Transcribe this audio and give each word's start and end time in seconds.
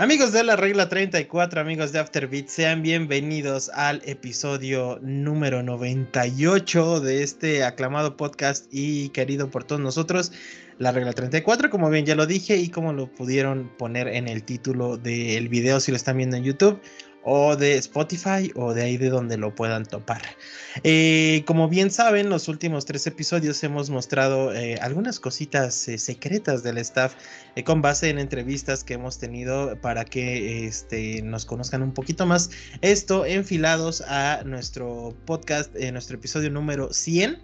Amigos 0.00 0.32
de 0.32 0.42
la 0.42 0.56
regla 0.56 0.88
34, 0.88 1.60
amigos 1.60 1.92
de 1.92 1.98
Afterbeat, 1.98 2.48
sean 2.48 2.80
bienvenidos 2.80 3.68
al 3.74 4.00
episodio 4.06 4.98
número 5.02 5.62
98 5.62 7.00
de 7.00 7.22
este 7.22 7.64
aclamado 7.64 8.16
podcast 8.16 8.64
y 8.72 9.10
querido 9.10 9.50
por 9.50 9.64
todos 9.64 9.82
nosotros, 9.82 10.32
la 10.78 10.90
regla 10.90 11.12
34, 11.12 11.68
como 11.68 11.90
bien 11.90 12.06
ya 12.06 12.14
lo 12.14 12.24
dije 12.24 12.56
y 12.56 12.70
como 12.70 12.94
lo 12.94 13.12
pudieron 13.12 13.70
poner 13.76 14.08
en 14.08 14.26
el 14.26 14.42
título 14.42 14.96
del 14.96 15.50
video 15.50 15.80
si 15.80 15.90
lo 15.90 15.98
están 15.98 16.16
viendo 16.16 16.38
en 16.38 16.44
YouTube 16.44 16.80
o 17.22 17.56
de 17.56 17.76
Spotify 17.76 18.50
o 18.54 18.72
de 18.72 18.82
ahí 18.82 18.96
de 18.96 19.10
donde 19.10 19.36
lo 19.36 19.54
puedan 19.54 19.84
topar. 19.84 20.22
Eh, 20.84 21.42
como 21.46 21.68
bien 21.68 21.90
saben, 21.90 22.30
los 22.30 22.48
últimos 22.48 22.86
tres 22.86 23.06
episodios 23.06 23.62
hemos 23.62 23.90
mostrado 23.90 24.54
eh, 24.54 24.78
algunas 24.80 25.20
cositas 25.20 25.88
eh, 25.88 25.98
secretas 25.98 26.62
del 26.62 26.78
staff 26.78 27.14
con 27.64 27.82
base 27.82 28.08
en 28.08 28.18
entrevistas 28.18 28.84
que 28.84 28.94
hemos 28.94 29.18
tenido 29.18 29.78
para 29.80 30.04
que 30.04 30.66
este, 30.66 31.20
nos 31.22 31.44
conozcan 31.44 31.82
un 31.82 31.92
poquito 31.92 32.24
más. 32.24 32.50
Esto 32.80 33.26
enfilados 33.26 34.02
a 34.02 34.42
nuestro 34.44 35.14
podcast, 35.26 35.74
nuestro 35.76 36.16
episodio 36.16 36.50
número 36.50 36.92
100. 36.92 37.38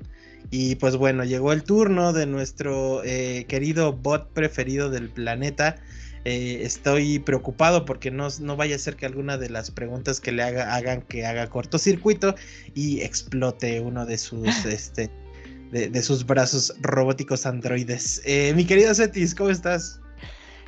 Y 0.50 0.76
pues 0.76 0.96
bueno, 0.96 1.24
llegó 1.24 1.52
el 1.52 1.64
turno 1.64 2.12
de 2.12 2.24
nuestro 2.26 3.02
querido 3.02 3.92
bot 3.92 4.32
preferido 4.32 4.90
del 4.90 5.10
planeta. 5.10 5.76
Eh, 6.28 6.64
estoy 6.64 7.20
preocupado 7.20 7.84
porque 7.84 8.10
no, 8.10 8.26
no, 8.40 8.56
vaya 8.56 8.74
a 8.74 8.80
ser 8.80 8.96
que 8.96 9.06
alguna 9.06 9.38
de 9.38 9.48
las 9.48 9.70
preguntas 9.70 10.18
que 10.18 10.32
le 10.32 10.42
haga 10.42 10.74
hagan 10.74 11.02
que 11.02 11.24
haga 11.24 11.48
cortocircuito 11.48 12.34
y 12.74 13.00
explote 13.02 13.78
uno 13.80 14.04
de 14.06 14.18
sus 14.18 14.42
este 14.66 15.08
de, 15.70 16.02
sus 16.02 16.26
brazos 16.26 16.74
robóticos 16.80 17.46
androides. 17.46 18.22
Eh, 18.24 18.52
mi 18.56 18.64
querido 18.64 18.92
Cetis, 18.92 19.36
¿cómo 19.36 19.50
estás? 19.50 20.00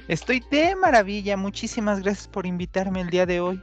Estoy 0.06 0.44
de 0.52 0.76
maravilla, 0.76 1.36
muchísimas 1.36 2.02
gracias 2.02 2.28
por 2.28 2.46
invitarme 2.46 3.00
el 3.00 3.10
día 3.10 3.26
de 3.26 3.40
hoy. 3.40 3.60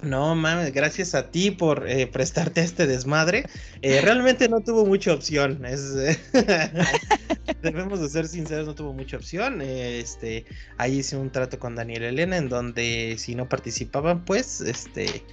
No 0.00 0.34
mames, 0.34 0.72
gracias 0.72 1.14
a 1.14 1.30
ti 1.30 1.52
por 1.52 1.88
eh, 1.88 2.08
prestarte 2.08 2.62
este 2.62 2.86
desmadre. 2.86 3.44
Eh, 3.82 4.00
realmente 4.00 4.48
no 4.48 4.60
tuvo 4.60 4.84
mucha 4.84 5.12
opción. 5.12 5.62
Debemos 7.62 8.00
de 8.00 8.08
ser 8.08 8.26
sinceros, 8.26 8.66
no 8.66 8.74
tuvo 8.74 8.92
mucha 8.92 9.16
opción. 9.16 9.62
este, 9.62 10.44
ahí 10.78 10.98
hice 10.98 11.16
un 11.16 11.30
trato 11.30 11.58
con 11.58 11.76
Daniel 11.76 12.02
Elena 12.02 12.36
en 12.36 12.48
donde 12.48 13.14
si 13.18 13.36
no 13.36 13.48
participaban, 13.48 14.24
pues, 14.24 14.60
este, 14.60 15.24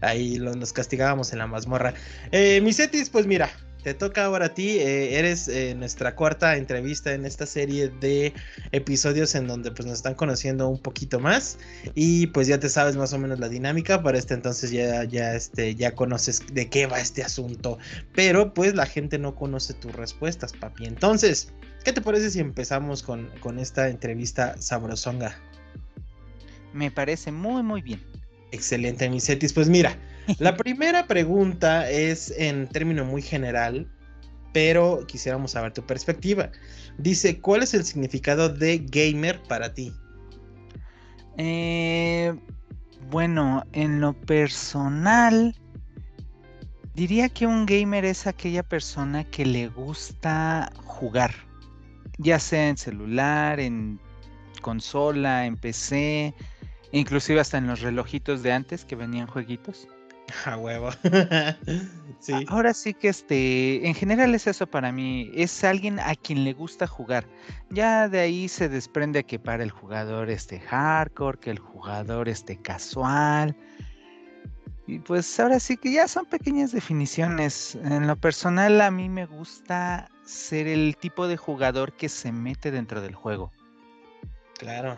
ahí 0.00 0.36
los, 0.36 0.72
castigábamos 0.72 1.32
en 1.32 1.38
la 1.38 1.46
mazmorra. 1.46 1.94
Eh, 2.32 2.60
Misetis, 2.60 3.10
pues 3.10 3.26
mira, 3.26 3.50
te 3.88 3.94
toca 3.94 4.26
ahora 4.26 4.46
a 4.46 4.48
ti. 4.54 4.78
Eh, 4.78 5.18
eres 5.18 5.48
eh, 5.48 5.74
nuestra 5.74 6.14
cuarta 6.14 6.56
entrevista 6.56 7.14
en 7.14 7.24
esta 7.24 7.46
serie 7.46 7.88
de 7.88 8.34
episodios 8.72 9.34
en 9.34 9.46
donde 9.46 9.70
pues 9.70 9.86
nos 9.86 9.96
están 9.96 10.14
conociendo 10.14 10.68
un 10.68 10.78
poquito 10.78 11.18
más 11.20 11.56
y 11.94 12.26
pues 12.26 12.46
ya 12.48 12.60
te 12.60 12.68
sabes 12.68 12.96
más 12.96 13.14
o 13.14 13.18
menos 13.18 13.40
la 13.40 13.48
dinámica. 13.48 14.02
Para 14.02 14.18
este 14.18 14.34
entonces 14.34 14.70
ya, 14.70 15.04
ya, 15.04 15.34
este, 15.34 15.74
ya 15.74 15.94
conoces 15.94 16.42
de 16.52 16.68
qué 16.68 16.86
va 16.86 17.00
este 17.00 17.22
asunto. 17.22 17.78
Pero 18.14 18.52
pues 18.52 18.74
la 18.74 18.84
gente 18.84 19.18
no 19.18 19.34
conoce 19.34 19.72
tus 19.72 19.94
respuestas, 19.94 20.52
papi. 20.52 20.84
Entonces, 20.84 21.50
¿qué 21.82 21.94
te 21.94 22.02
parece 22.02 22.30
si 22.30 22.40
empezamos 22.40 23.02
con, 23.02 23.30
con 23.40 23.58
esta 23.58 23.88
entrevista 23.88 24.60
sabrosonga? 24.60 25.34
Me 26.74 26.90
parece 26.90 27.32
muy, 27.32 27.62
muy 27.62 27.80
bien. 27.80 28.02
Excelente, 28.52 29.08
Misetis. 29.08 29.52
Pues 29.52 29.68
mira. 29.68 29.96
La 30.38 30.56
primera 30.56 31.06
pregunta 31.06 31.90
es 31.90 32.30
en 32.36 32.68
término 32.68 33.02
muy 33.06 33.22
general, 33.22 33.90
pero 34.52 35.06
quisiéramos 35.06 35.52
saber 35.52 35.72
tu 35.72 35.82
perspectiva. 35.86 36.50
Dice, 36.98 37.40
¿cuál 37.40 37.62
es 37.62 37.72
el 37.72 37.84
significado 37.84 38.50
de 38.50 38.78
gamer 38.78 39.40
para 39.48 39.72
ti? 39.72 39.94
Eh, 41.38 42.34
bueno, 43.10 43.64
en 43.72 44.00
lo 44.00 44.12
personal, 44.12 45.54
diría 46.94 47.30
que 47.30 47.46
un 47.46 47.64
gamer 47.64 48.04
es 48.04 48.26
aquella 48.26 48.62
persona 48.62 49.24
que 49.24 49.46
le 49.46 49.68
gusta 49.68 50.70
jugar, 50.84 51.32
ya 52.18 52.38
sea 52.38 52.68
en 52.68 52.76
celular, 52.76 53.60
en 53.60 53.98
consola, 54.60 55.46
en 55.46 55.56
PC, 55.56 56.34
inclusive 56.92 57.40
hasta 57.40 57.58
en 57.58 57.66
los 57.66 57.80
relojitos 57.80 58.42
de 58.42 58.52
antes 58.52 58.84
que 58.84 58.96
venían 58.96 59.26
jueguitos. 59.26 59.88
A 60.44 60.56
huevo. 60.56 60.90
sí. 62.20 62.34
Ahora 62.48 62.74
sí 62.74 62.94
que 62.94 63.08
este, 63.08 63.86
en 63.86 63.94
general 63.94 64.34
es 64.34 64.46
eso 64.46 64.66
para 64.66 64.92
mí, 64.92 65.30
es 65.34 65.64
alguien 65.64 65.98
a 66.00 66.14
quien 66.14 66.44
le 66.44 66.52
gusta 66.52 66.86
jugar. 66.86 67.26
Ya 67.70 68.08
de 68.08 68.20
ahí 68.20 68.48
se 68.48 68.68
desprende 68.68 69.24
que 69.24 69.38
para 69.38 69.62
el 69.62 69.70
jugador 69.70 70.30
este 70.30 70.60
hardcore, 70.60 71.38
que 71.38 71.50
el 71.50 71.58
jugador 71.58 72.28
este 72.28 72.56
casual. 72.60 73.56
Y 74.86 75.00
pues 75.00 75.38
ahora 75.38 75.60
sí 75.60 75.76
que 75.76 75.92
ya 75.92 76.08
son 76.08 76.24
pequeñas 76.24 76.72
definiciones. 76.72 77.74
En 77.84 78.06
lo 78.06 78.16
personal 78.16 78.80
a 78.80 78.90
mí 78.90 79.08
me 79.10 79.26
gusta 79.26 80.10
ser 80.24 80.66
el 80.66 80.96
tipo 80.96 81.28
de 81.28 81.36
jugador 81.36 81.92
que 81.92 82.08
se 82.08 82.32
mete 82.32 82.70
dentro 82.70 83.02
del 83.02 83.14
juego. 83.14 83.52
Claro. 84.58 84.96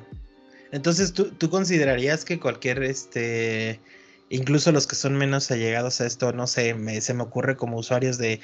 Entonces, 0.73 1.13
¿tú, 1.13 1.31
tú 1.33 1.51
considerarías 1.51 2.25
que 2.25 2.39
cualquier 2.39 2.83
este 2.83 3.81
incluso 4.31 4.71
los 4.73 4.87
que 4.87 4.95
son 4.95 5.17
menos 5.17 5.51
allegados 5.51 6.01
a 6.01 6.07
esto, 6.07 6.33
no 6.33 6.47
sé, 6.47 6.75
se 7.01 7.15
me 7.15 7.23
ocurre 7.23 7.57
como 7.57 7.77
usuarios 7.77 8.17
de, 8.17 8.41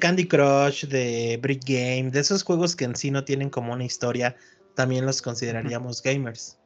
Candy 0.00 0.26
Crush, 0.26 0.86
de 0.86 1.38
Brick 1.40 1.62
Game, 1.64 2.10
de 2.10 2.20
esos 2.20 2.42
juegos 2.42 2.74
que 2.74 2.86
en 2.86 2.96
sí 2.96 3.10
no 3.10 3.22
tienen 3.22 3.50
como 3.50 3.72
una 3.72 3.84
historia, 3.84 4.34
también 4.74 5.06
los 5.06 5.22
consideraríamos 5.22 6.02
gamers. 6.02 6.58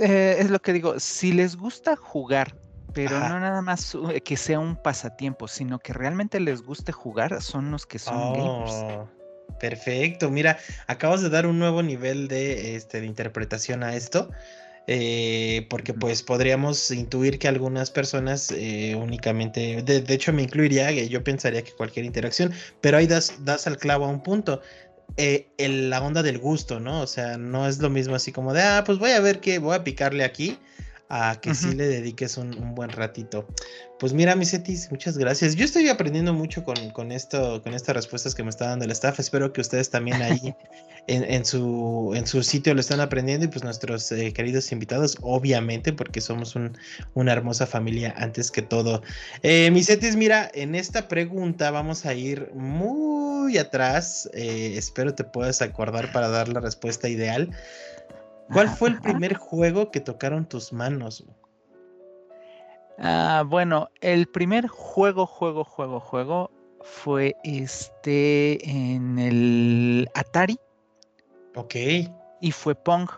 Eh, 0.00 0.36
es, 0.40 0.50
lo 0.50 0.60
que 0.60 0.72
digo, 0.72 0.98
si 0.98 1.32
les 1.32 1.56
gusta 1.56 1.94
jugar, 1.94 2.58
pero 2.92 3.20
no 3.20 3.38
nada 3.38 3.62
más 3.62 3.96
que 4.24 4.36
sea 4.36 4.58
un 4.58 4.76
pasatiempo, 4.76 5.46
sino 5.46 5.78
que 5.78 5.92
realmente 5.92 6.40
les 6.40 6.62
guste 6.62 6.90
jugar, 6.90 7.40
son 7.40 7.70
los 7.70 7.86
que 7.86 8.00
son 8.00 8.32
gamers. 8.32 9.08
Perfecto, 9.58 10.30
mira, 10.30 10.58
acabas 10.86 11.22
de 11.22 11.30
dar 11.30 11.46
un 11.46 11.58
nuevo 11.58 11.82
nivel 11.82 12.28
de, 12.28 12.76
este, 12.76 13.00
de 13.00 13.06
interpretación 13.06 13.82
a 13.82 13.96
esto. 13.96 14.30
Eh, 14.88 15.66
porque 15.68 15.94
pues 15.94 16.22
podríamos 16.22 16.92
intuir 16.92 17.40
que 17.40 17.48
algunas 17.48 17.90
personas 17.90 18.52
eh, 18.52 18.94
únicamente, 18.94 19.82
de, 19.82 20.14
hecho 20.14 20.32
me 20.32 20.42
incluiría, 20.42 20.92
yo 20.92 21.24
pensaría 21.24 21.62
que 21.62 21.72
cualquier 21.72 22.04
interacción, 22.04 22.52
pero 22.80 22.96
ahí 22.96 23.08
das, 23.08 23.34
das 23.44 23.66
al 23.66 23.78
clavo 23.78 24.04
a 24.04 24.08
un 24.08 24.22
punto. 24.22 24.60
Eh, 25.16 25.48
la 25.58 26.00
onda 26.02 26.22
del 26.22 26.38
gusto, 26.38 26.78
¿no? 26.78 27.00
O 27.00 27.06
sea, 27.06 27.36
no 27.36 27.66
es 27.66 27.78
lo 27.78 27.90
mismo 27.90 28.14
así 28.14 28.32
como 28.32 28.52
de, 28.52 28.62
ah, 28.62 28.84
pues 28.86 28.98
voy 28.98 29.10
a 29.10 29.20
ver 29.20 29.40
qué, 29.40 29.58
voy 29.58 29.74
a 29.74 29.82
picarle 29.82 30.24
aquí 30.24 30.58
a 31.08 31.38
que 31.40 31.54
sí 31.54 31.72
le 31.74 31.86
dediques 31.86 32.36
un, 32.36 32.74
buen 32.74 32.90
ratito. 32.90 33.46
Pues 33.98 34.12
mira, 34.12 34.36
Misetis, 34.36 34.90
muchas 34.90 35.16
gracias. 35.16 35.54
Yo 35.56 35.64
estoy 35.64 35.88
aprendiendo 35.88 36.34
mucho 36.34 36.62
con, 36.64 37.12
esto, 37.12 37.62
con 37.62 37.72
estas 37.72 37.96
respuestas 37.96 38.34
que 38.34 38.42
me 38.42 38.50
está 38.50 38.66
dando 38.66 38.84
el 38.84 38.90
staff. 38.90 39.18
Espero 39.18 39.54
que 39.54 39.62
ustedes 39.62 39.88
también 39.88 40.20
ahí 40.20 40.54
en, 41.06 41.44
su, 41.46 42.12
en 42.14 42.26
su 42.26 42.42
sitio 42.42 42.74
lo 42.74 42.80
están 42.80 43.00
aprendiendo 43.00 43.46
y 43.46 43.48
pues 43.48 43.64
nuestros 43.64 44.12
eh, 44.12 44.34
queridos 44.34 44.70
invitados, 44.70 45.16
obviamente, 45.22 45.94
porque 45.94 46.20
somos 46.20 46.54
una 47.14 47.32
hermosa 47.32 47.66
familia 47.66 48.14
antes 48.18 48.50
que 48.50 48.60
todo. 48.60 49.02
Eh, 49.42 49.70
Misetis, 49.70 50.14
mira, 50.14 50.50
en 50.52 50.74
esta 50.74 51.08
pregunta 51.08 51.70
vamos 51.70 52.04
a 52.04 52.12
ir 52.12 52.50
muy 52.54 53.56
atrás. 53.56 54.28
Eh, 54.34 54.74
espero 54.76 55.14
te 55.14 55.24
puedas 55.24 55.62
acordar 55.62 56.12
para 56.12 56.28
dar 56.28 56.48
la 56.48 56.60
respuesta 56.60 57.08
ideal. 57.08 57.50
¿Cuál 58.52 58.68
fue 58.68 58.90
el 58.90 59.00
primer 59.00 59.34
juego 59.34 59.90
que 59.90 60.00
tocaron 60.00 60.46
tus 60.46 60.70
manos? 60.70 61.24
Ah, 62.98 63.44
bueno, 63.46 63.88
el 64.00 64.26
primer 64.26 64.68
juego, 64.68 65.26
juego, 65.26 65.64
juego, 65.64 66.00
juego 66.00 66.50
fue 66.80 67.36
este 67.44 68.68
en 68.68 69.18
el 69.18 70.08
Atari. 70.14 70.58
Ok. 71.54 71.74
Y 72.40 72.52
fue 72.52 72.74
Pong. 72.74 73.08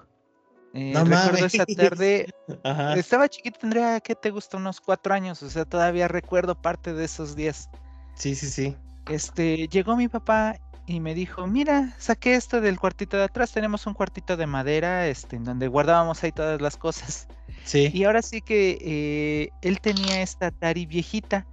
Eh, 0.75 0.93
no 0.93 1.05
recuerdo 1.05 1.47
esa 1.47 1.67
tarde. 1.67 2.33
Estaba 2.97 3.29
chiquito, 3.29 3.59
tendría, 3.61 4.01
¿qué 4.01 4.15
te 4.15 4.31
gusta? 4.31 4.57
Unos 4.57 4.81
cuatro 4.81 5.15
años. 5.15 5.43
O 5.43 5.51
sea, 5.51 5.65
todavía 5.65 6.09
recuerdo 6.09 6.61
parte 6.61 6.93
de 6.93 7.05
esos 7.05 7.37
días. 7.37 7.69
Sí, 8.15 8.35
sí, 8.35 8.49
sí. 8.49 8.77
Este, 9.09 9.69
llegó 9.69 9.97
mi 9.97 10.09
papá 10.09 10.57
y 10.87 11.01
me 11.01 11.15
dijo, 11.15 11.47
mira, 11.47 11.95
saqué 11.99 12.35
esto 12.35 12.61
del 12.61 12.79
cuartito 12.81 13.17
de 13.17 13.25
atrás, 13.25 13.53
tenemos 13.53 13.87
un 13.87 13.95
cuartito 13.95 14.37
de 14.37 14.47
madera, 14.47 15.07
este, 15.07 15.37
en 15.37 15.45
donde 15.45 15.69
guardábamos 15.69 16.23
ahí 16.25 16.33
todas 16.33 16.61
las 16.61 16.77
cosas. 16.77 17.29
Sí. 17.65 17.91
Y 17.93 18.05
ahora 18.05 18.23
sí 18.23 18.41
que 18.41 18.79
eh, 18.81 19.51
él 19.63 19.81
tenía 19.81 20.23
esta 20.23 20.47
Atari 20.47 20.87
viejita. 20.87 21.47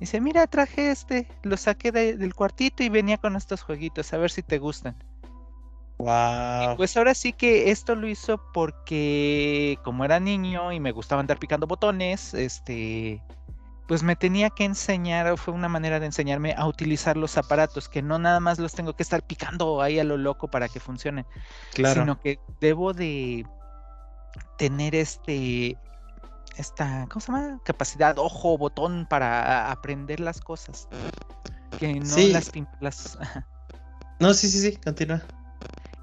Dice, 0.00 0.20
mira, 0.20 0.46
traje 0.46 0.90
este, 0.90 1.26
lo 1.42 1.56
saqué 1.56 1.90
del 1.90 2.34
cuartito 2.34 2.82
y 2.82 2.88
venía 2.88 3.18
con 3.18 3.34
estos 3.34 3.62
jueguitos, 3.62 4.12
a 4.12 4.18
ver 4.18 4.30
si 4.30 4.42
te 4.42 4.58
gustan. 4.58 4.96
Wow. 5.98 6.76
pues 6.76 6.96
ahora 6.96 7.12
sí 7.12 7.32
que 7.32 7.72
esto 7.72 7.96
lo 7.96 8.06
hizo 8.06 8.40
porque 8.54 9.80
como 9.82 10.04
era 10.04 10.20
niño 10.20 10.70
y 10.70 10.78
me 10.78 10.92
gustaba 10.92 11.20
andar 11.20 11.40
picando 11.40 11.66
botones, 11.66 12.34
este, 12.34 13.20
pues 13.88 14.04
me 14.04 14.14
tenía 14.14 14.50
que 14.50 14.64
enseñar, 14.64 15.36
fue 15.38 15.54
una 15.54 15.68
manera 15.68 15.98
de 15.98 16.06
enseñarme 16.06 16.54
a 16.56 16.68
utilizar 16.68 17.16
los 17.16 17.36
aparatos, 17.36 17.88
que 17.88 18.02
no 18.02 18.18
nada 18.18 18.38
más 18.38 18.60
los 18.60 18.74
tengo 18.74 18.94
que 18.94 19.02
estar 19.02 19.22
picando 19.22 19.82
ahí 19.82 19.98
a 19.98 20.04
lo 20.04 20.16
loco 20.16 20.46
para 20.46 20.68
que 20.68 20.78
funcionen, 20.78 21.26
claro. 21.72 22.02
sino 22.02 22.20
que 22.20 22.38
debo 22.60 22.92
de 22.92 23.44
tener 24.56 24.94
este 24.94 25.76
esta, 26.56 27.06
¿cómo 27.08 27.20
se 27.20 27.32
llama? 27.32 27.60
Capacidad, 27.64 28.18
ojo, 28.18 28.58
botón 28.58 29.06
para 29.08 29.70
aprender 29.70 30.18
las 30.20 30.40
cosas. 30.40 30.88
Que 31.78 31.94
no 31.94 32.16
las, 32.32 32.52
las... 32.80 33.18
No, 34.18 34.34
sí, 34.34 34.48
sí, 34.48 34.58
sí, 34.58 34.76
continúa. 34.78 35.22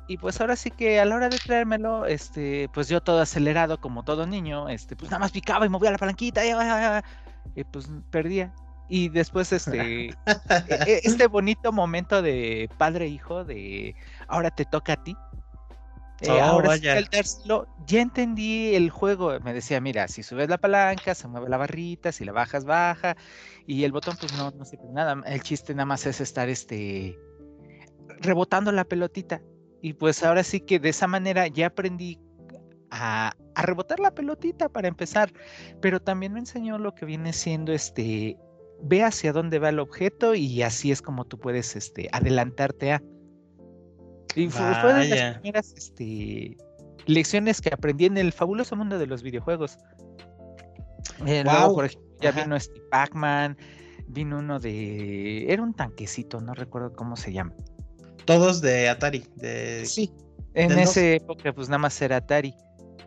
Y 0.07 0.18
pues 0.18 0.39
ahora 0.39 0.56
sí 0.56 0.72
que 0.72 1.00
a 1.00 1.06
la 1.06 1.16
hora 1.16 1.30
de 1.30 1.38
traérmelo, 1.38 2.06
este, 2.06 2.69
pues 2.74 2.88
yo 2.88 3.01
todo 3.01 3.19
acelerado 3.19 3.81
como 3.81 4.04
todo 4.04 4.27
niño, 4.27 4.69
este, 4.69 4.95
pues 4.95 5.10
nada 5.10 5.19
más 5.19 5.31
picaba 5.31 5.66
y 5.66 5.69
movía 5.69 5.92
la 5.92 5.98
palanquita 5.98 6.44
y, 6.45 7.63
pues 7.66 7.89
perdía. 8.12 8.54
Y 8.88 9.10
después 9.10 9.51
este, 9.51 10.10
e, 10.16 10.16
e, 10.86 11.01
este 11.04 11.25
bonito 11.25 11.72
momento 11.72 12.22
de 12.22 12.69
padre 12.77 13.07
hijo 13.07 13.44
de 13.44 13.95
ahora 14.27 14.51
te 14.51 14.63
toca 14.63 14.94
a 14.94 15.04
ti. 15.04 15.18
Eh, 16.22 16.30
oh, 16.30 16.42
ahora 16.42 16.78
sí, 16.78 16.88
el 16.88 17.10
tercero, 17.10 17.68
ya 17.86 18.02
entendí 18.02 18.76
el 18.76 18.90
juego. 18.90 19.38
Me 19.42 19.54
decía, 19.54 19.82
mira, 19.82 20.08
si 20.08 20.24
subes 20.24 20.50
la 20.50 20.58
palanca, 20.58 21.14
se 21.14 21.28
mueve 21.28 21.50
la 21.50 21.58
barrita, 21.58 22.12
si 22.12 22.26
la 22.26 22.32
bajas, 22.32 22.66
baja. 22.66 23.16
Y 23.68 23.84
el 23.84 23.92
botón, 23.92 24.16
pues 24.20 24.34
no, 24.38 24.52
no 24.52 24.66
sirve 24.66 24.92
nada. 24.94 25.22
El 25.26 25.42
chiste 25.42 25.74
nada 25.74 25.86
más 25.86 26.06
es 26.06 26.22
estar 26.22 26.50
este 26.50 27.18
rebotando 28.22 28.72
la 28.72 28.86
pelotita. 28.86 29.42
Y 29.82 29.94
pues 29.94 30.24
ahora 30.24 30.44
sí 30.44 30.62
que 30.62 30.80
de 30.80 30.90
esa 30.90 31.08
manera 31.08 31.48
ya 31.48 31.68
aprendí 31.68 32.20
a, 32.92 33.36
rebotar 33.56 34.00
la 34.00 34.12
pelotita 34.12 34.70
para 34.70 34.88
empezar, 34.88 35.32
pero 35.82 36.00
también 36.02 36.34
me 36.34 36.40
enseñó 36.40 36.78
lo 36.78 36.94
que 36.94 37.06
viene 37.06 37.34
siendo 37.34 37.72
este, 37.72 38.38
ve 38.82 39.04
hacia 39.04 39.32
dónde 39.32 39.60
va 39.60 39.70
el 39.70 39.80
objeto 39.80 40.36
y 40.36 40.62
así 40.62 40.92
es 40.92 41.02
como 41.02 41.26
tú 41.26 41.40
puedes 41.40 41.76
este, 41.76 42.10
adelantarte 42.12 42.94
a. 42.94 43.04
Y 44.36 44.50
fue, 44.50 44.94
de 44.94 45.08
las 45.08 45.38
primeras 45.40 45.74
este, 45.78 46.58
lecciones 47.06 47.62
que 47.62 47.70
aprendí 47.74 48.06
en 48.06 48.18
el 48.18 48.32
fabuloso 48.32 48.76
mundo 48.76 49.00
de 49.00 49.08
los 49.08 49.24
videojuegos. 49.24 49.78
Eh, 51.26 51.44
por 51.74 51.86
ejemplo, 51.86 52.10
ya 52.20 52.32
vino 52.32 52.56
este 52.56 52.82
Pac-Man, 52.92 53.58
vino 54.08 54.40
uno 54.40 54.60
de... 54.60 55.52
Era 55.52 55.64
un 55.64 55.74
tanquecito, 55.74 56.42
no 56.42 56.54
recuerdo 56.54 56.94
cómo 56.94 57.16
se 57.16 57.32
llama. 57.32 57.54
Todos 58.26 58.62
de 58.62 58.90
Atari. 58.90 59.26
De, 59.36 59.86
sí, 59.86 60.12
en 60.54 60.72
esa 60.80 61.02
época 61.02 61.54
pues 61.54 61.70
nada 61.70 61.80
más 61.80 62.02
era 62.02 62.18
Atari. 62.18 62.54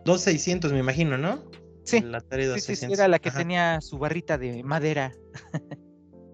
2600 0.05 0.71
me 0.71 0.79
imagino, 0.79 1.17
¿no? 1.17 1.43
Sí, 1.83 1.97
el 1.97 2.15
Atari 2.15 2.45
2600. 2.45 2.95
Sí, 2.95 3.01
era 3.01 3.07
la 3.07 3.19
que 3.19 3.31
tenía 3.31 3.81
su 3.81 3.97
barrita 3.97 4.37
de 4.37 4.63
madera. 4.63 5.11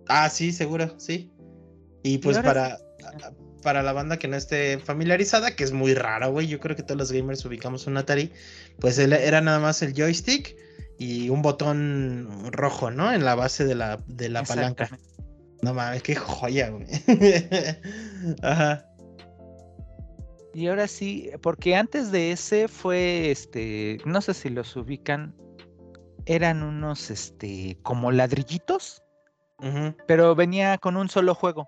ah, 0.08 0.30
sí, 0.30 0.52
seguro, 0.52 1.00
sí. 1.00 1.32
Y 2.04 2.20
pues 2.20 2.38
para, 2.40 2.78
para 3.66 3.82
la 3.82 3.94
banda 3.94 4.18
que 4.20 4.28
no 4.28 4.38
esté 4.38 4.78
familiarizada, 4.78 5.56
que 5.56 5.64
es 5.64 5.72
muy 5.72 5.96
raro, 5.96 6.32
güey, 6.32 6.48
yo 6.48 6.60
creo 6.60 6.76
que 6.76 6.84
todos 6.84 7.00
los 7.00 7.12
gamers 7.12 7.44
ubicamos 7.46 7.88
un 7.88 7.98
Atari, 7.98 8.32
pues 8.80 9.00
era 9.00 9.42
nada 9.42 9.60
más 9.60 9.82
el 9.82 9.94
joystick 9.94 10.56
y 11.00 11.30
un 11.30 11.42
botón 11.42 12.30
rojo, 12.52 12.92
¿no? 12.92 13.12
En 13.12 13.26
la 13.26 13.34
base 13.34 13.66
de 13.66 13.74
la, 13.74 13.98
de 14.06 14.30
la 14.30 14.44
palanca. 14.44 14.88
No 15.64 15.74
mames, 15.74 16.04
qué 16.04 16.16
joya, 16.16 16.70
güey. 16.70 16.86
Ajá. 18.44 18.86
Y 20.54 20.68
ahora 20.68 20.88
sí, 20.88 21.32
porque 21.42 21.76
antes 21.76 22.12
de 22.12 22.34
ese 22.34 22.68
fue, 22.68 23.32
este, 23.32 23.98
no 24.06 24.22
sé 24.22 24.36
si 24.36 24.50
los 24.52 24.76
ubican, 24.76 25.36
eran 26.28 26.62
unos, 26.62 27.10
este, 27.10 27.80
como 27.82 28.12
ladrillitos, 28.12 29.02
pero 30.06 30.36
venía 30.36 30.78
con 30.78 30.98
un 30.98 31.10
solo 31.10 31.34
juego, 31.34 31.68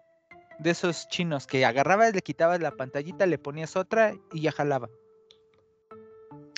de 0.60 0.72
esos 0.72 1.08
chinos 1.10 1.48
que 1.48 1.66
agarrabas, 1.66 2.14
le 2.14 2.22
quitabas 2.22 2.60
la 2.60 2.72
pantallita, 2.72 3.26
le 3.26 3.38
ponías 3.38 3.76
otra 3.76 4.14
y 4.34 4.42
ya 4.42 4.52
jalaba. 4.52 4.90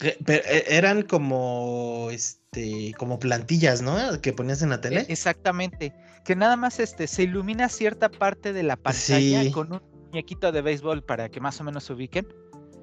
Eh, 0.01 0.17
pero 0.25 0.43
eh, 0.45 0.65
eran 0.69 1.03
como, 1.03 2.09
este, 2.11 2.93
como 2.97 3.19
plantillas, 3.19 3.81
¿no? 3.81 4.21
Que 4.21 4.33
ponías 4.33 4.61
en 4.61 4.69
la 4.69 4.81
tele. 4.81 5.01
E, 5.01 5.05
exactamente. 5.09 5.93
Que 6.23 6.35
nada 6.35 6.55
más, 6.55 6.79
este, 6.79 7.07
se 7.07 7.23
ilumina 7.23 7.69
cierta 7.69 8.09
parte 8.09 8.53
de 8.53 8.63
la 8.63 8.77
pantalla 8.77 9.51
con 9.51 9.73
un 9.73 9.81
muñequito 10.05 10.51
de 10.51 10.61
béisbol 10.61 11.03
para 11.03 11.29
que 11.29 11.41
más 11.41 11.59
o 11.59 11.63
menos 11.63 11.83
se 11.83 11.93
ubiquen. 11.93 12.27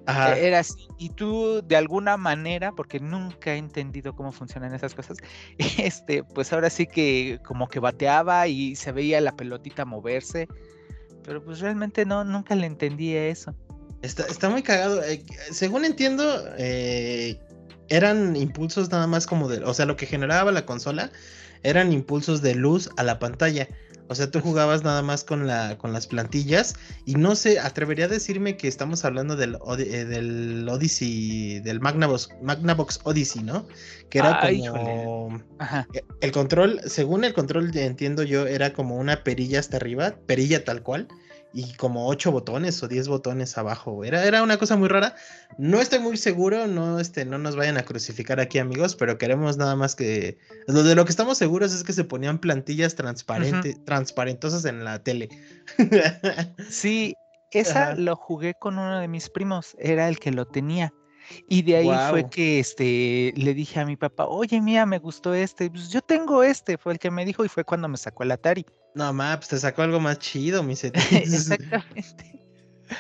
Ajá. 0.07 0.37
E, 0.37 0.47
era 0.47 0.59
así. 0.59 0.89
Y 0.99 1.11
tú, 1.11 1.63
de 1.67 1.77
alguna 1.77 2.17
manera, 2.19 2.73
porque 2.73 3.01
nunca 3.01 3.55
he 3.55 3.57
entendido 3.57 4.15
cómo 4.15 4.31
funcionan 4.31 4.75
esas 4.75 4.95
cosas, 4.95 5.17
este, 5.79 6.23
pues 6.23 6.53
ahora 6.53 6.69
sí 6.69 6.87
que 6.87 7.41
como 7.45 7.69
que 7.69 7.81
bateaba 7.81 8.47
y 8.47 8.77
se 8.77 8.93
veía 8.93 9.21
la 9.21 9.33
pelotita 9.37 9.85
moverse. 9.85 10.49
Pero 11.27 11.45
pues 11.45 11.59
realmente 11.61 12.07
no, 12.07 12.25
nunca 12.25 12.55
le 12.55 12.67
entendía 12.67 13.27
eso. 13.27 13.55
Está, 14.03 14.49
muy 14.49 14.63
cagado. 14.63 15.03
Eh, 15.03 15.25
según 15.51 15.85
entiendo, 15.85 16.25
eh, 16.59 17.41
eran 17.89 18.37
impulsos 18.37 18.91
nada 18.91 19.07
más 19.07 19.27
como 19.27 19.49
de. 19.49 19.65
O 19.65 19.75
sea, 19.75 19.87
lo 19.87 19.97
que 19.97 20.07
generaba 20.07 20.53
la 20.53 20.65
consola 20.65 21.11
eran 21.63 21.93
impulsos 21.93 22.43
de 22.43 22.55
luz 22.55 22.89
a 22.97 23.03
la 23.03 23.19
pantalla. 23.19 23.69
O 24.09 24.15
sea, 24.15 24.31
tú 24.31 24.41
jugabas 24.41 24.85
nada 24.85 25.03
más 25.03 25.25
con, 25.25 25.47
la, 25.47 25.77
con 25.79 25.93
las 25.93 26.07
plantillas. 26.07 26.75
Y 27.05 27.15
no 27.15 27.35
sé, 27.35 27.59
atrevería 27.59 28.07
a 28.07 28.09
decirme 28.09 28.57
que 28.57 28.69
estamos 28.69 29.05
hablando 29.05 29.37
del, 29.37 29.59
eh, 29.79 30.05
del 30.05 30.69
Odyssey, 30.69 31.61
del 31.61 31.81
Magnavox, 31.81 32.31
Magnavox 32.43 33.01
Odyssey, 33.05 33.43
¿no? 33.43 33.67
Que 34.11 34.19
era 34.19 34.41
como. 34.41 35.43
El 36.21 36.33
control, 36.33 36.81
según 36.87 37.25
el 37.25 37.35
control, 37.35 37.77
entiendo 37.77 38.23
yo, 38.23 38.47
era 38.47 38.73
como 38.73 38.97
una 38.97 39.25
perilla 39.25 39.61
hasta 39.61 39.77
arriba, 39.77 40.15
perilla 40.27 40.65
tal 40.65 40.83
cual 40.83 41.09
y 41.57 41.73
como 41.73 42.07
ocho 42.07 42.31
botones 42.33 42.83
o 42.83 42.89
diez 42.89 43.09
botones 43.09 43.57
abajo. 43.57 44.05
Era, 44.05 44.27
era 44.27 44.43
una 44.43 44.59
cosa 44.59 44.77
muy 44.77 44.89
rara. 44.89 45.17
No 45.57 45.81
estoy 45.81 46.01
muy 46.01 46.19
seguro, 46.19 46.67
no, 46.67 47.01
este, 47.01 47.25
no 47.25 47.39
nos 47.39 47.57
vayan 47.57 47.79
a 47.79 47.83
crucificar 47.83 48.41
aquí, 48.41 48.59
amigos, 48.59 48.95
pero 48.95 49.17
queremos 49.17 49.57
nada 49.57 49.75
más 49.75 49.97
que. 49.97 50.37
Lo 50.67 50.83
de 50.83 50.95
lo 50.95 51.07
que 51.07 51.11
estamos 51.13 51.39
seguros 51.39 51.75
es 51.75 51.83
que 51.83 51.95
se 51.95 52.05
ponían 52.05 52.41
plantillas 52.41 52.95
transparentes, 52.95 53.83
transparentosas 53.87 54.67
en 54.67 54.85
la 54.85 55.03
tele. 55.03 55.31
sí, 56.69 57.15
esa 57.51 57.95
lo 57.95 58.17
jugué 58.17 58.53
con 58.53 58.75
uno 58.79 59.01
de 59.01 59.09
mis 59.09 59.31
primos, 59.31 59.77
era 59.79 60.11
el 60.11 60.19
que 60.19 60.33
lo 60.33 60.45
tenía. 60.45 60.93
Y 61.49 61.63
de 61.63 61.77
ahí 61.77 61.91
fue 62.11 62.29
que 62.29 62.61
este, 62.61 63.33
le 63.37 63.55
dije 63.55 63.81
a 63.81 63.87
mi 63.87 63.97
papá, 63.97 64.27
oye, 64.27 64.61
mía, 64.61 64.87
me 64.87 64.99
gustó 64.99 65.35
este. 65.35 65.71
Pues 65.71 65.91
yo 65.91 66.01
tengo 66.01 66.43
este, 66.43 66.79
fue 66.79 66.93
el 66.93 66.99
que 66.99 67.11
me 67.11 67.25
dijo 67.25 67.45
y 67.45 67.49
fue 67.49 67.65
cuando 67.65 67.89
me 67.89 67.97
sacó 67.97 68.23
el 68.23 68.33
Atari. 68.33 68.67
No, 68.95 69.13
ma, 69.13 69.37
pues 69.37 69.49
te 69.49 69.59
sacó 69.59 69.83
algo 69.83 70.01
más 70.01 70.19
chido, 70.19 70.63
mi 70.63 70.73
Exactamente. 70.83 72.37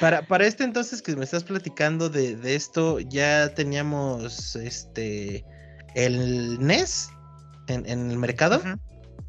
Para, 0.00 0.26
para 0.26 0.46
este 0.46 0.64
entonces 0.64 1.00
que 1.00 1.14
me 1.14 1.24
estás 1.24 1.44
platicando 1.44 2.08
de, 2.08 2.36
esto, 2.54 2.98
ya 3.00 3.54
teníamos 3.54 4.56
este 4.56 5.44
el 5.94 6.58
NES 6.60 7.10
en, 7.68 7.86
el 7.86 8.18
mercado. 8.18 8.60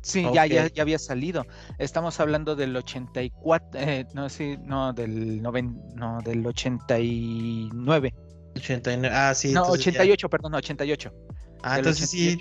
Sí, 0.01 0.25
ya, 0.33 0.45
ya, 0.45 0.67
ya, 0.67 0.81
había 0.81 0.99
salido. 0.99 1.45
Estamos 1.79 2.19
hablando 2.19 2.55
del 2.55 2.75
84, 2.75 3.79
eh, 3.79 4.05
no, 4.13 4.29
sí, 4.29 4.57
no, 4.63 4.93
del, 4.93 5.41
no, 5.41 6.19
del 6.23 6.45
89. 6.45 8.13
89, 8.59 9.15
ah, 9.15 9.33
sí. 9.33 9.51
No, 9.53 9.63
88, 9.63 10.29
perdón, 10.29 10.55
88. 10.55 11.13
Ah, 11.63 11.77
entonces 11.77 12.09
sí, 12.09 12.39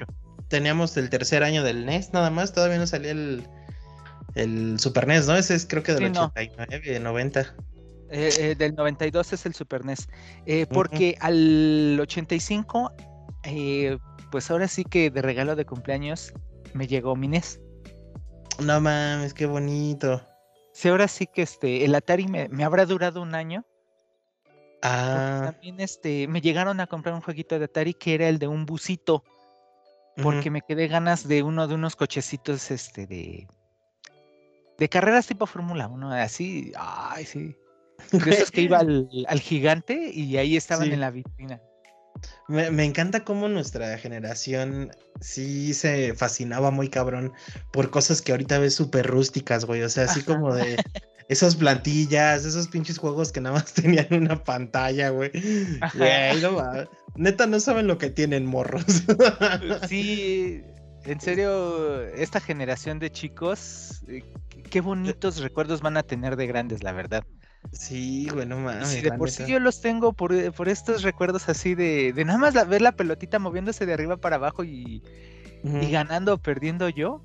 teníamos 0.49 0.97
el 0.97 1.11
tercer 1.11 1.43
año 1.43 1.63
del 1.63 1.87
NES 1.87 2.13
nada 2.13 2.31
más, 2.31 2.53
todavía 2.53 2.79
no 2.79 2.87
salía 2.87 3.13
el, 3.13 3.47
el 4.35 4.79
Super 4.79 5.07
NES, 5.07 5.27
¿no? 5.27 5.37
Ese 5.37 5.55
es 5.55 5.67
creo 5.67 5.83
que 5.83 5.95
del 5.95 6.17
89, 6.17 7.01
90. 7.01 7.55
Eh, 8.11 8.31
eh, 8.39 8.55
del 8.55 8.75
92 8.75 9.33
es 9.33 9.47
el 9.47 9.55
Super 9.55 9.85
NES. 9.85 10.09
Eh, 10.47 10.67
porque 10.67 11.17
al 11.21 11.99
85, 12.01 12.93
pues 14.31 14.51
ahora 14.51 14.69
sí 14.69 14.85
que 14.85 15.11
de 15.11 15.23
regalo 15.23 15.57
de 15.57 15.65
cumpleaños 15.65 16.33
me 16.75 16.87
llegó 16.87 17.17
mi 17.17 17.29
NES. 17.29 17.61
No 18.61 18.81
mames, 18.81 19.35
qué 19.35 19.47
bonito. 19.47 20.23
Sí, 20.73 20.89
ahora 20.89 21.09
sí 21.09 21.27
que 21.27 21.43
este, 21.43 21.85
el 21.85 21.95
Atari 21.95 22.29
me, 22.29 22.49
me 22.49 22.65
habrá 22.65 22.87
durado 22.87 23.23
un 23.23 23.35
año 23.35 23.65
Ah. 24.89 25.51
También 25.51 25.81
este, 25.81 26.29
me 26.29 26.41
llegaron 26.41 26.79
a 26.79 26.87
comprar 26.87 27.15
un 27.15 27.21
jueguito 27.21 27.59
de 27.59 27.65
Atari 27.65 27.95
que 27.95 28.15
era 28.15 28.29
el 28.29 28.39
de 28.39 28.47
un 28.47 28.67
busito. 28.67 29.25
Porque 30.23 30.51
me 30.51 30.63
quedé 30.63 30.89
ganas 30.89 31.29
de 31.29 31.43
uno 31.43 31.69
de 31.69 31.75
unos 31.75 31.95
cochecitos 31.95 32.71
este 32.71 33.07
de. 33.07 33.47
De 34.79 34.89
carreras 34.89 35.27
tipo 35.27 35.47
Fórmula 35.47 35.89
1, 35.89 36.13
así. 36.13 36.73
Ay, 36.75 37.27
sí. 37.27 37.55
De 38.13 38.31
esos 38.31 38.51
que 38.51 38.63
iba 38.63 38.79
al, 39.29 39.41
gigante 39.41 40.11
y 40.11 40.39
ahí 40.39 40.57
estaban 40.57 40.91
en 40.91 41.01
la 41.01 41.11
vitrina. 41.11 41.61
Me, 42.49 42.71
me, 42.71 42.85
encanta 42.85 43.25
cómo 43.25 43.47
nuestra 43.49 43.99
generación 43.99 44.91
sí 45.21 45.75
se 45.75 46.15
fascinaba 46.15 46.71
muy 46.71 46.89
cabrón 46.89 47.35
por 47.73 47.91
cosas 47.91 48.23
que 48.23 48.33
ahorita 48.33 48.59
ves 48.59 48.75
súper 48.75 49.07
rústicas, 49.07 49.67
güey. 49.67 49.83
O 49.83 49.89
sea, 49.91 50.05
así 50.05 50.23
como 50.23 50.55
de 50.55 50.77
esas 51.29 51.57
plantillas, 51.57 52.45
esos 52.45 52.69
pinches 52.69 52.99
juegos 52.99 53.33
que 53.33 53.41
nada 53.41 53.57
más 53.57 53.73
tenían 53.75 54.07
una 54.11 54.43
pantalla, 54.43 55.11
güey. 55.11 55.31
Neta, 57.17 57.47
no 57.47 57.61
saben 57.61 57.87
lo 57.87 57.99
que 57.99 58.11
tienen 58.11 58.47
morros. 58.47 58.85
sí, 59.89 60.63
en 61.05 61.21
serio, 61.21 62.03
esta 62.03 62.41
generación 62.41 62.99
de 62.99 63.11
chicos, 63.11 64.05
eh, 64.09 64.23
qué 64.71 64.81
bonitos 64.81 65.39
recuerdos 65.39 65.81
van 65.81 65.97
a 65.97 66.03
tener 66.03 66.37
de 66.37 66.47
grandes, 66.47 66.83
la 66.83 66.93
verdad. 66.93 67.25
Sí, 67.73 68.29
bueno, 68.33 68.59
mames. 68.59 68.89
Sí, 68.89 69.01
de 69.01 69.13
por 69.13 69.31
sí 69.31 69.45
yo 69.47 69.59
los 69.59 69.81
tengo 69.81 70.13
por, 70.13 70.33
eh, 70.33 70.53
por 70.53 70.69
estos 70.69 71.03
recuerdos 71.03 71.49
así 71.49 71.75
de, 71.75 72.13
de 72.13 72.25
nada 72.25 72.39
más 72.39 72.69
ver 72.69 72.81
la 72.81 72.93
pelotita 72.93 73.41
moviéndose 73.41 73.87
de 73.87 73.93
arriba 73.93 74.17
para 74.17 74.37
abajo 74.37 74.63
y, 74.63 75.03
y 75.65 75.91
ganando 75.91 76.35
o 76.35 76.39
perdiendo 76.39 76.89
yo. 76.89 77.23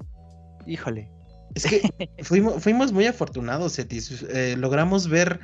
Híjole. 0.65 1.11
Es 1.55 1.65
que 1.65 1.81
fuimos, 2.23 2.61
fuimos 2.61 2.91
muy 2.91 3.05
afortunados, 3.05 3.77
Etis. 3.79 4.23
Eh, 4.29 4.55
logramos 4.57 5.07
ver 5.07 5.39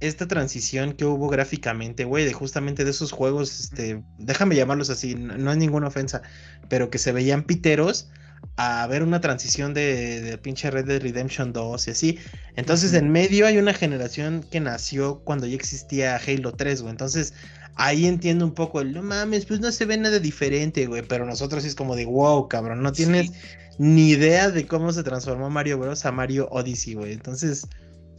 esta 0.00 0.26
transición 0.26 0.92
que 0.92 1.04
hubo 1.04 1.28
gráficamente, 1.28 2.04
güey, 2.04 2.24
de 2.24 2.32
justamente 2.32 2.84
de 2.84 2.90
esos 2.90 3.12
juegos, 3.12 3.60
este, 3.60 4.02
déjame 4.18 4.56
llamarlos 4.56 4.90
así, 4.90 5.14
no, 5.14 5.50
es 5.50 5.56
ninguna 5.56 5.88
ofensa, 5.88 6.22
pero 6.68 6.90
que 6.90 6.98
se 6.98 7.12
veían 7.12 7.44
piteros 7.44 8.08
a 8.56 8.86
ver 8.86 9.02
una 9.02 9.20
transición 9.20 9.72
de, 9.72 10.20
de 10.20 10.38
pinche 10.38 10.70
Red 10.70 10.86
Dead 10.86 11.00
Redemption 11.00 11.52
2 11.52 11.88
y 11.88 11.90
así. 11.90 12.18
Entonces, 12.56 12.92
en 12.92 13.10
medio 13.10 13.46
hay 13.46 13.56
una 13.56 13.72
generación 13.72 14.44
que 14.50 14.60
nació 14.60 15.20
cuando 15.20 15.46
ya 15.46 15.56
existía 15.56 16.16
Halo 16.16 16.52
3, 16.52 16.82
güey. 16.82 16.90
Entonces, 16.90 17.32
ahí 17.76 18.06
entiendo 18.06 18.44
un 18.44 18.54
poco 18.54 18.80
el, 18.80 18.92
no 18.92 19.02
mames, 19.02 19.46
pues 19.46 19.60
no 19.60 19.72
se 19.72 19.86
ve 19.86 19.96
nada 19.96 20.18
diferente, 20.18 20.86
güey. 20.86 21.02
Pero 21.02 21.24
nosotros 21.24 21.64
es 21.64 21.74
como 21.74 21.96
de, 21.96 22.04
wow, 22.04 22.48
cabrón, 22.48 22.82
no 22.82 22.92
tienes 22.92 23.32
ni 23.78 24.10
idea 24.10 24.50
de 24.50 24.66
cómo 24.66 24.92
se 24.92 25.02
transformó 25.02 25.50
Mario 25.50 25.78
Bros. 25.78 26.04
a 26.04 26.12
Mario 26.12 26.48
Odyssey, 26.50 26.94
güey. 26.94 27.12
Entonces, 27.12 27.66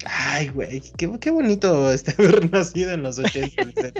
ay, 0.05 0.49
güey, 0.49 0.81
qué, 0.97 1.09
qué 1.19 1.31
bonito 1.31 1.91
este 1.93 2.13
haber 2.17 2.51
nacido 2.51 2.91
en 2.91 3.03
los 3.03 3.19
80. 3.19 3.91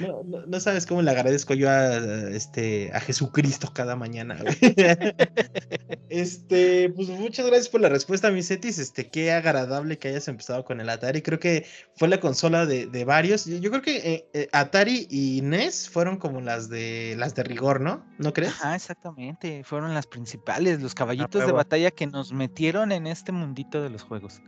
No, 0.00 0.22
no, 0.46 0.60
sabes 0.60 0.86
cómo 0.86 1.02
le 1.02 1.10
agradezco 1.10 1.54
yo 1.54 1.70
a, 1.70 1.96
este, 2.30 2.90
a 2.92 3.00
Jesucristo 3.00 3.70
cada 3.72 3.96
mañana. 3.96 4.38
este, 6.08 6.90
pues 6.90 7.08
muchas 7.08 7.46
gracias 7.46 7.68
por 7.68 7.80
la 7.80 7.88
respuesta, 7.88 8.30
Misetis. 8.30 8.78
Este, 8.78 9.08
qué 9.08 9.32
agradable 9.32 9.98
que 9.98 10.08
hayas 10.08 10.28
empezado 10.28 10.64
con 10.64 10.80
el 10.80 10.88
Atari. 10.88 11.22
Creo 11.22 11.38
que 11.38 11.66
fue 11.96 12.08
la 12.08 12.20
consola 12.20 12.66
de, 12.66 13.04
varios. 13.04 13.46
Yo 13.46 13.70
creo 13.70 13.82
que 13.82 13.96
eh, 13.96 14.28
eh, 14.32 14.48
Atari 14.52 15.06
y 15.10 15.40
NES 15.42 15.88
fueron 15.88 16.16
como 16.18 16.40
las 16.40 16.68
de 16.68 17.14
las 17.16 17.34
de 17.34 17.42
rigor, 17.42 17.80
¿no? 17.80 18.04
¿No 18.18 18.32
crees? 18.32 18.54
Ah, 18.62 18.74
exactamente. 18.74 19.62
Fueron 19.64 19.94
las 19.94 20.06
principales, 20.06 20.80
los 20.80 20.94
caballitos 20.94 21.46
de 21.46 21.52
batalla 21.52 21.90
que 21.90 22.06
nos 22.06 22.32
metieron 22.32 22.92
en 22.92 23.06
este 23.06 23.32
mundito 23.32 23.82
de 23.82 23.90
los 23.90 24.02
juegos. 24.02 24.40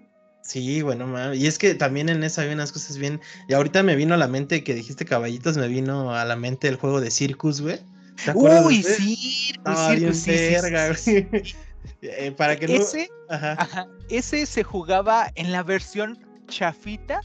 Sí, 0.42 0.82
bueno, 0.82 1.34
y 1.34 1.46
es 1.46 1.58
que 1.58 1.74
también 1.74 2.08
en 2.08 2.24
eso 2.24 2.40
hay 2.40 2.48
unas 2.48 2.72
cosas 2.72 2.98
bien. 2.98 3.20
Y 3.48 3.54
ahorita 3.54 3.82
me 3.82 3.94
vino 3.94 4.14
a 4.14 4.16
la 4.16 4.26
mente 4.26 4.64
que 4.64 4.74
dijiste 4.74 5.04
caballitos, 5.04 5.56
me 5.56 5.68
vino 5.68 6.14
a 6.14 6.24
la 6.24 6.36
mente 6.36 6.68
el 6.68 6.76
juego 6.76 7.00
de 7.00 7.10
Circus, 7.10 7.60
güey. 7.60 7.78
¿Te 8.24 8.32
acuerdas? 8.32 8.66
Uy, 8.66 8.82
Circus, 8.82 9.78
Circus, 9.86 10.16
sí, 10.16 10.30
verga, 10.30 10.96
sí, 10.96 11.26
eh, 12.02 12.32
para 12.36 12.56
que 12.56 12.76
ese, 12.76 13.08
Ajá. 13.28 13.86
ese 14.08 14.44
se 14.46 14.62
jugaba 14.62 15.30
en 15.36 15.52
la 15.52 15.62
versión 15.62 16.18
chafita 16.48 17.20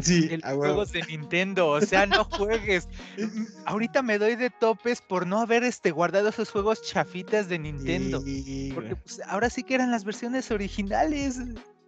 sí, 0.00 0.28
de 0.28 0.38
los 0.38 0.52
juegos 0.52 0.92
de 0.92 1.02
Nintendo. 1.02 1.68
O 1.68 1.80
sea, 1.80 2.06
no 2.06 2.24
juegues. 2.24 2.88
Ahorita 3.66 4.02
me 4.02 4.18
doy 4.18 4.36
de 4.36 4.50
topes 4.50 5.00
por 5.02 5.26
no 5.26 5.40
haber 5.40 5.62
este, 5.64 5.90
guardado 5.90 6.28
esos 6.28 6.50
juegos 6.50 6.82
chafitas 6.82 7.48
de 7.48 7.58
Nintendo. 7.58 8.22
porque 8.74 8.96
pues, 8.96 9.20
ahora 9.26 9.50
sí 9.50 9.62
que 9.62 9.74
eran 9.74 9.90
las 9.90 10.04
versiones 10.04 10.50
originales. 10.50 11.38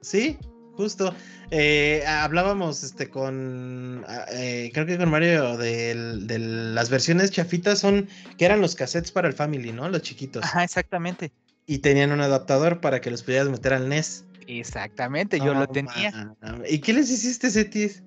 Sí, 0.00 0.38
justo. 0.76 1.14
Eh, 1.50 2.04
hablábamos 2.06 2.82
este 2.82 3.08
con 3.08 4.04
ah, 4.08 4.26
eh, 4.32 4.70
creo 4.72 4.86
que 4.86 4.98
con 4.98 5.10
Mario 5.10 5.56
de, 5.56 5.94
las 6.38 6.90
versiones 6.90 7.30
chafitas 7.30 7.78
son 7.78 8.08
que 8.38 8.44
eran 8.44 8.60
los 8.60 8.74
cassettes 8.74 9.12
para 9.12 9.28
el 9.28 9.34
family, 9.34 9.72
¿no? 9.72 9.88
Los 9.88 10.02
chiquitos. 10.02 10.44
Ajá, 10.44 10.64
exactamente. 10.64 11.32
Y 11.66 11.78
tenían 11.78 12.12
un 12.12 12.20
adaptador 12.20 12.80
para 12.80 13.00
que 13.00 13.10
los 13.10 13.22
pudieras 13.22 13.48
meter 13.48 13.74
al 13.74 13.88
NES. 13.88 14.24
Exactamente, 14.46 15.38
yo 15.38 15.54
lo 15.54 15.66
tenía. 15.66 16.34
¿Y 16.68 16.78
qué 16.80 16.92
les 16.92 17.10
hiciste, 17.10 17.50
Setis? 17.50 18.02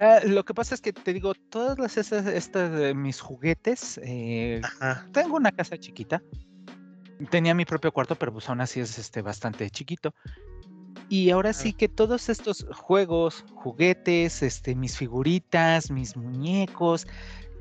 Ah, 0.00 0.18
lo 0.26 0.44
que 0.44 0.52
pasa 0.52 0.74
es 0.74 0.80
que 0.80 0.92
te 0.92 1.12
digo, 1.12 1.32
todas 1.48 1.78
las 1.78 1.96
estas 1.96 2.72
de 2.72 2.92
mis 2.92 3.20
juguetes, 3.20 4.00
eh, 4.02 4.60
tengo 5.12 5.36
una 5.36 5.52
casa 5.52 5.78
chiquita. 5.78 6.20
Tenía 7.30 7.54
mi 7.54 7.64
propio 7.64 7.92
cuarto, 7.92 8.16
pero 8.16 8.32
pues 8.32 8.48
aún 8.48 8.60
así 8.60 8.80
es 8.80 8.98
este 8.98 9.22
bastante 9.22 9.70
chiquito. 9.70 10.12
Y 11.08 11.30
ahora 11.30 11.52
sí 11.52 11.72
que 11.72 11.88
todos 11.88 12.28
estos 12.28 12.66
juegos, 12.72 13.44
juguetes, 13.54 14.42
este, 14.42 14.74
mis 14.74 14.96
figuritas, 14.96 15.90
mis 15.90 16.16
muñecos, 16.16 17.06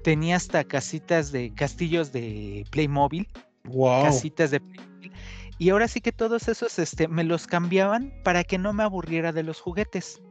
tenía 0.04 0.38
hasta 0.38 0.64
casitas 0.64 1.32
de 1.32 1.54
castillos 1.54 2.12
de 2.12 2.66
Playmobil. 2.72 3.28
Wow. 3.66 4.04
Casitas 4.06 4.52
de 4.52 4.60
Playmobil. 4.60 5.12
Y 5.58 5.70
ahora 5.70 5.88
sí 5.88 6.02
que 6.02 6.12
todos 6.12 6.48
esos 6.48 6.80
este, 6.80 7.08
me 7.08 7.24
los 7.24 7.46
cambiaban 7.46 8.12
para 8.24 8.44
que 8.44 8.58
no 8.58 8.74
me 8.74 8.84
aburriera 8.84 9.32
de 9.32 9.44
los 9.44 9.60
juguetes. 9.60 10.22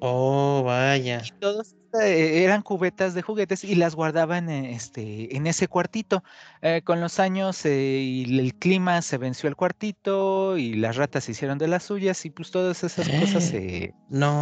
Oh, 0.00 0.62
vaya. 0.64 1.22
Y 1.24 1.30
todos 1.38 1.76
eh, 2.00 2.44
eran 2.44 2.62
cubetas 2.62 3.14
de 3.14 3.22
juguetes 3.22 3.64
y 3.64 3.74
las 3.74 3.94
guardaban 3.94 4.48
en, 4.48 4.64
este, 4.64 5.36
en 5.36 5.46
ese 5.46 5.66
cuartito. 5.66 6.22
Eh, 6.62 6.82
con 6.84 7.00
los 7.00 7.18
años 7.18 7.64
eh, 7.66 8.00
y 8.00 8.38
el 8.38 8.54
clima 8.54 9.02
se 9.02 9.18
venció 9.18 9.48
el 9.48 9.56
cuartito 9.56 10.56
y 10.56 10.74
las 10.74 10.96
ratas 10.96 11.24
se 11.24 11.32
hicieron 11.32 11.58
de 11.58 11.68
las 11.68 11.82
suyas 11.82 12.24
y 12.24 12.30
pues 12.30 12.50
todas 12.50 12.82
esas 12.84 13.08
cosas 13.08 13.44
se, 13.44 13.94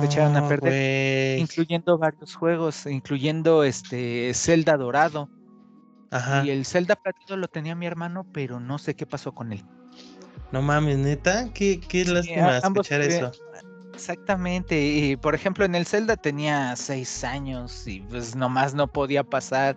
echaron 0.05 0.37
a 0.37 0.49
perder, 0.49 1.39
incluyendo 1.39 1.97
varios 1.97 2.35
juegos, 2.35 2.87
incluyendo 2.87 3.65
este 3.65 4.33
Zelda 4.35 4.77
Dorado. 4.77 5.31
Ajá. 6.11 6.45
Y 6.45 6.51
el 6.51 6.67
Zelda 6.67 6.97
Platinum 6.97 7.41
lo 7.41 7.49
tenía 7.49 7.75
mi 7.75 7.87
hermano, 7.87 8.27
pero 8.33 8.61
no 8.61 8.79
sé 8.79 8.95
qué 8.95 9.07
pasó 9.07 9.33
con 9.33 9.53
él. 9.53 9.65
No 10.53 10.63
mames, 10.63 10.97
neta, 10.99 11.53
qué, 11.53 11.79
qué 11.81 12.05
lástima 12.05 12.59
escuchar 12.59 13.03
eso. 13.03 13.33
Exactamente, 13.99 14.81
y 14.81 15.17
por 15.17 15.35
ejemplo 15.35 15.65
en 15.65 15.75
el 15.75 15.85
Zelda 15.85 16.15
tenía 16.15 16.77
seis 16.77 17.25
años 17.25 17.85
y 17.85 17.99
pues 18.03 18.37
nomás 18.37 18.73
no 18.73 18.87
podía 18.87 19.25
pasar, 19.25 19.77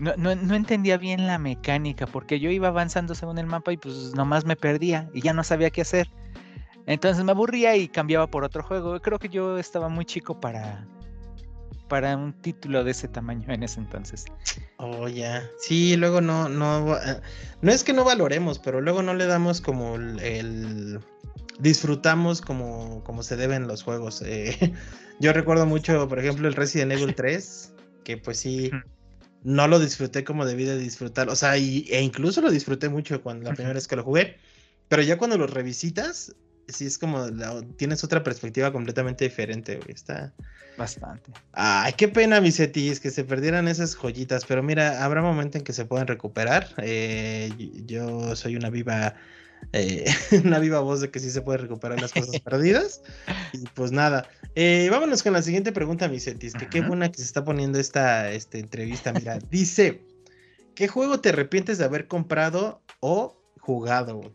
no, 0.00 0.12
no, 0.16 0.54
entendía 0.56 0.98
bien 0.98 1.28
la 1.28 1.38
mecánica 1.38 2.08
porque 2.08 2.40
yo 2.40 2.50
iba 2.50 2.66
avanzando 2.66 3.14
según 3.14 3.38
el 3.38 3.46
mapa 3.46 3.72
y 3.72 3.76
pues 3.76 4.12
nomás 4.16 4.44
me 4.44 4.56
perdía 4.56 5.08
y 5.14 5.20
ya 5.20 5.32
no 5.32 5.44
sabía 5.44 5.70
qué 5.70 5.82
hacer. 5.82 6.10
Entonces 6.86 7.24
me 7.24 7.30
aburría 7.30 7.76
y 7.76 7.86
cambiaba 7.86 8.26
por 8.26 8.42
otro 8.42 8.64
juego. 8.64 9.00
Creo 9.00 9.20
que 9.20 9.28
yo 9.28 9.56
estaba 9.56 9.88
muy 9.88 10.04
chico 10.04 10.40
para, 10.40 10.84
para 11.88 12.16
un 12.16 12.32
título 12.32 12.82
de 12.82 12.90
ese 12.90 13.06
tamaño 13.06 13.52
en 13.52 13.62
ese 13.62 13.78
entonces. 13.78 14.24
Oh, 14.78 15.06
ya. 15.06 15.48
Sí, 15.60 15.96
luego 15.96 16.20
no, 16.20 16.48
no, 16.48 16.96
eh, 16.96 17.20
no 17.62 17.70
es 17.70 17.84
que 17.84 17.92
no 17.92 18.02
valoremos, 18.02 18.58
pero 18.58 18.80
luego 18.80 19.00
no 19.04 19.14
le 19.14 19.26
damos 19.26 19.60
como 19.60 19.94
el 19.94 20.98
disfrutamos 21.58 22.40
como, 22.40 23.02
como 23.04 23.22
se 23.22 23.36
deben 23.36 23.66
los 23.66 23.82
juegos. 23.82 24.22
Eh, 24.24 24.72
yo 25.20 25.32
recuerdo 25.32 25.66
mucho, 25.66 26.08
por 26.08 26.18
ejemplo, 26.18 26.48
el 26.48 26.54
Resident 26.54 26.92
Evil 26.92 27.14
3, 27.16 27.72
que 28.04 28.16
pues 28.16 28.38
sí, 28.38 28.70
no 29.42 29.68
lo 29.68 29.78
disfruté 29.78 30.24
como 30.24 30.44
debí 30.46 30.64
de 30.64 30.78
disfrutar. 30.78 31.28
O 31.28 31.36
sea, 31.36 31.56
e 31.56 32.00
incluso 32.02 32.40
lo 32.40 32.50
disfruté 32.50 32.88
mucho 32.88 33.22
cuando 33.22 33.48
la 33.48 33.54
primera 33.54 33.74
vez 33.74 33.86
que 33.86 33.96
lo 33.96 34.04
jugué. 34.04 34.36
Pero 34.88 35.02
ya 35.02 35.16
cuando 35.16 35.38
lo 35.38 35.46
revisitas, 35.46 36.34
sí 36.68 36.86
es 36.86 36.98
como 36.98 37.30
tienes 37.76 38.04
otra 38.04 38.22
perspectiva 38.22 38.72
completamente 38.72 39.24
diferente, 39.24 39.76
güey. 39.76 39.92
Está. 39.92 40.32
Bastante. 40.76 41.30
Ay, 41.52 41.92
qué 41.92 42.08
pena, 42.08 42.40
mis 42.40 42.56
setis, 42.56 43.00
que 43.00 43.10
se 43.10 43.24
perdieran 43.24 43.68
esas 43.68 43.94
joyitas. 43.94 44.44
Pero 44.44 44.62
mira, 44.62 45.04
habrá 45.04 45.22
momento 45.22 45.58
en 45.58 45.64
que 45.64 45.72
se 45.72 45.84
puedan 45.84 46.06
recuperar. 46.06 46.68
Eh, 46.78 47.50
yo 47.86 48.34
soy 48.34 48.56
una 48.56 48.70
viva 48.70 49.14
eh, 49.72 50.04
una 50.44 50.58
viva 50.58 50.80
voz 50.80 51.00
de 51.00 51.10
que 51.10 51.20
sí 51.20 51.30
se 51.30 51.42
puede 51.42 51.58
recuperar 51.58 52.00
las 52.00 52.12
cosas 52.12 52.40
perdidas. 52.40 53.02
Y 53.52 53.66
pues 53.74 53.92
nada, 53.92 54.28
eh, 54.54 54.88
vámonos 54.90 55.22
con 55.22 55.32
la 55.32 55.42
siguiente 55.42 55.72
pregunta, 55.72 56.08
Misetis, 56.08 56.54
que 56.54 56.68
qué 56.68 56.80
buena 56.80 57.10
que 57.10 57.18
se 57.18 57.24
está 57.24 57.44
poniendo 57.44 57.78
esta, 57.78 58.30
esta 58.30 58.58
entrevista. 58.58 59.12
Mira, 59.12 59.38
dice, 59.50 60.04
¿qué 60.74 60.88
juego 60.88 61.20
te 61.20 61.30
arrepientes 61.30 61.78
de 61.78 61.84
haber 61.84 62.06
comprado 62.06 62.82
o 63.00 63.36
jugado? 63.60 64.32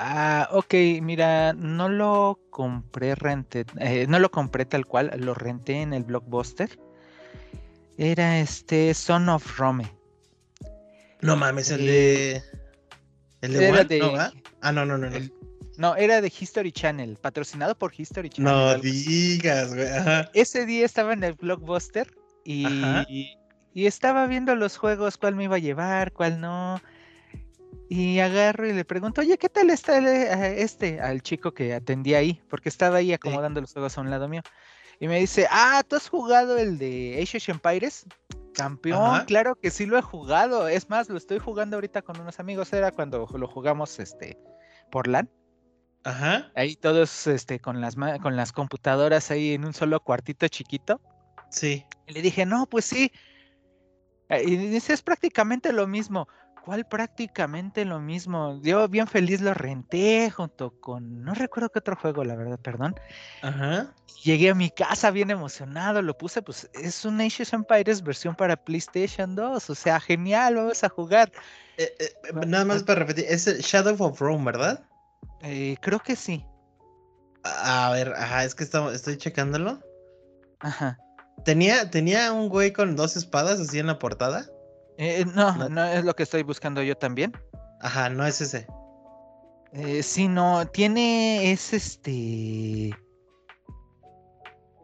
Ah, 0.00 0.48
ok, 0.52 0.74
mira, 1.02 1.52
no 1.54 1.88
lo 1.88 2.38
compré 2.50 3.16
renté, 3.16 3.66
eh, 3.80 4.06
no 4.08 4.20
lo 4.20 4.30
compré 4.30 4.64
tal 4.64 4.86
cual, 4.86 5.10
lo 5.18 5.34
renté 5.34 5.82
en 5.82 5.92
el 5.92 6.04
blockbuster. 6.04 6.78
Era 7.96 8.38
este 8.38 8.94
Son 8.94 9.28
of 9.28 9.58
Rome. 9.58 9.92
No 11.20 11.34
mames, 11.34 11.72
el 11.72 11.84
de. 11.84 12.42
¿El 13.40 13.52
de, 13.52 13.68
era 13.68 13.84
de... 13.84 13.98
¿No, 13.98 14.12
Ah, 14.60 14.72
no, 14.72 14.84
no, 14.84 14.98
no. 14.98 15.08
no. 15.10 15.18
No, 15.78 15.94
era 15.94 16.20
de 16.20 16.26
History 16.26 16.72
Channel, 16.72 17.16
patrocinado 17.20 17.78
por 17.78 17.92
History 17.96 18.28
Channel. 18.30 18.52
No 18.52 18.78
digas, 18.78 19.72
güey. 19.72 19.86
Ese 20.34 20.66
día 20.66 20.84
estaba 20.84 21.12
en 21.12 21.22
el 21.22 21.34
blockbuster 21.34 22.12
y, 22.44 22.66
y, 23.72 23.86
estaba 23.86 24.26
viendo 24.26 24.56
los 24.56 24.76
juegos, 24.76 25.16
cuál 25.16 25.36
me 25.36 25.44
iba 25.44 25.54
a 25.54 25.60
llevar, 25.60 26.12
cuál 26.12 26.40
no. 26.40 26.80
Y 27.88 28.18
agarro 28.18 28.66
y 28.68 28.72
le 28.72 28.84
pregunto, 28.84 29.20
oye, 29.20 29.38
¿qué 29.38 29.48
tal 29.48 29.70
está 29.70 29.98
este? 30.48 31.00
Al 31.00 31.22
chico 31.22 31.54
que 31.54 31.72
atendía 31.72 32.18
ahí, 32.18 32.42
porque 32.50 32.68
estaba 32.68 32.96
ahí 32.96 33.12
acomodando 33.12 33.60
los 33.60 33.72
juegos 33.72 33.96
a 33.96 34.00
un 34.00 34.10
lado 34.10 34.28
mío. 34.28 34.42
Y 34.98 35.06
me 35.06 35.20
dice, 35.20 35.46
ah, 35.48 35.84
¿tú 35.88 35.94
has 35.94 36.08
jugado 36.08 36.58
el 36.58 36.78
de 36.78 37.20
Age 37.22 37.38
of 37.38 37.48
Empires? 37.50 38.04
Campeón, 38.54 39.24
claro 39.26 39.54
que 39.56 39.70
sí 39.70 39.86
lo 39.86 39.98
he 39.98 40.02
jugado. 40.02 40.68
Es 40.68 40.88
más, 40.90 41.08
lo 41.08 41.16
estoy 41.16 41.38
jugando 41.38 41.76
ahorita 41.76 42.02
con 42.02 42.20
unos 42.20 42.40
amigos. 42.40 42.72
Era 42.72 42.90
cuando 42.90 43.26
lo 43.32 43.46
jugamos 43.46 43.98
este 43.98 44.38
por 44.90 45.06
LAN. 45.06 45.30
Ajá. 46.04 46.50
Ahí 46.54 46.76
todos 46.76 47.26
este, 47.26 47.60
con, 47.60 47.80
las, 47.80 47.96
con 48.22 48.36
las 48.36 48.52
computadoras 48.52 49.30
ahí 49.30 49.54
en 49.54 49.64
un 49.64 49.74
solo 49.74 50.00
cuartito 50.00 50.48
chiquito. 50.48 51.00
Sí. 51.50 51.84
Y 52.06 52.12
le 52.12 52.22
dije, 52.22 52.46
no, 52.46 52.66
pues 52.66 52.84
sí. 52.84 53.12
Eh, 54.28 54.42
y 54.46 54.56
dice, 54.56 54.92
es 54.92 55.02
prácticamente 55.02 55.72
lo 55.72 55.86
mismo. 55.86 56.28
¿Cuál 56.68 56.84
prácticamente 56.84 57.86
lo 57.86 57.98
mismo? 57.98 58.60
Yo 58.60 58.86
bien 58.88 59.06
feliz 59.06 59.40
lo 59.40 59.54
renté 59.54 60.30
junto 60.30 60.78
con, 60.82 61.24
no 61.24 61.32
recuerdo 61.32 61.70
qué 61.70 61.78
otro 61.78 61.96
juego, 61.96 62.24
la 62.24 62.36
verdad, 62.36 62.58
perdón. 62.60 62.94
Ajá. 63.40 63.94
Llegué 64.22 64.50
a 64.50 64.54
mi 64.54 64.68
casa 64.68 65.10
bien 65.10 65.30
emocionado, 65.30 66.02
lo 66.02 66.18
puse, 66.18 66.42
pues 66.42 66.68
es 66.74 67.06
un 67.06 67.22
Age 67.22 67.44
of 67.44 67.54
Empires 67.54 68.02
versión 68.02 68.34
para 68.34 68.54
PlayStation 68.54 69.34
2, 69.34 69.70
o 69.70 69.74
sea, 69.74 69.98
genial, 69.98 70.56
vamos 70.56 70.84
a 70.84 70.90
jugar. 70.90 71.32
Eh, 71.78 71.90
eh, 72.00 72.12
nada 72.46 72.66
más 72.66 72.82
para 72.82 72.98
repetir, 72.98 73.24
es 73.30 73.46
Shadow 73.46 73.96
of 74.04 74.20
Rome, 74.20 74.44
¿verdad? 74.44 74.84
Eh, 75.40 75.74
creo 75.80 76.00
que 76.00 76.16
sí. 76.16 76.44
A 77.44 77.92
ver, 77.94 78.12
ajá, 78.12 78.44
es 78.44 78.54
que 78.54 78.64
estoy 78.64 79.16
checándolo. 79.16 79.80
Ajá. 80.60 80.98
¿Tenía, 81.46 81.90
¿Tenía 81.90 82.30
un 82.30 82.50
güey 82.50 82.74
con 82.74 82.94
dos 82.94 83.16
espadas 83.16 83.58
así 83.58 83.78
en 83.78 83.86
la 83.86 83.98
portada? 83.98 84.50
Eh, 84.98 85.24
no, 85.34 85.68
no, 85.68 85.84
es 85.84 86.04
lo 86.04 86.14
que 86.14 86.24
estoy 86.24 86.42
buscando 86.42 86.82
yo 86.82 86.96
también. 86.96 87.32
Ajá, 87.80 88.10
no 88.10 88.26
es 88.26 88.40
ese. 88.40 88.66
Eh, 89.72 90.02
sí, 90.02 90.28
no, 90.28 90.66
tiene, 90.66 91.52
es 91.52 91.72
este... 91.72 92.90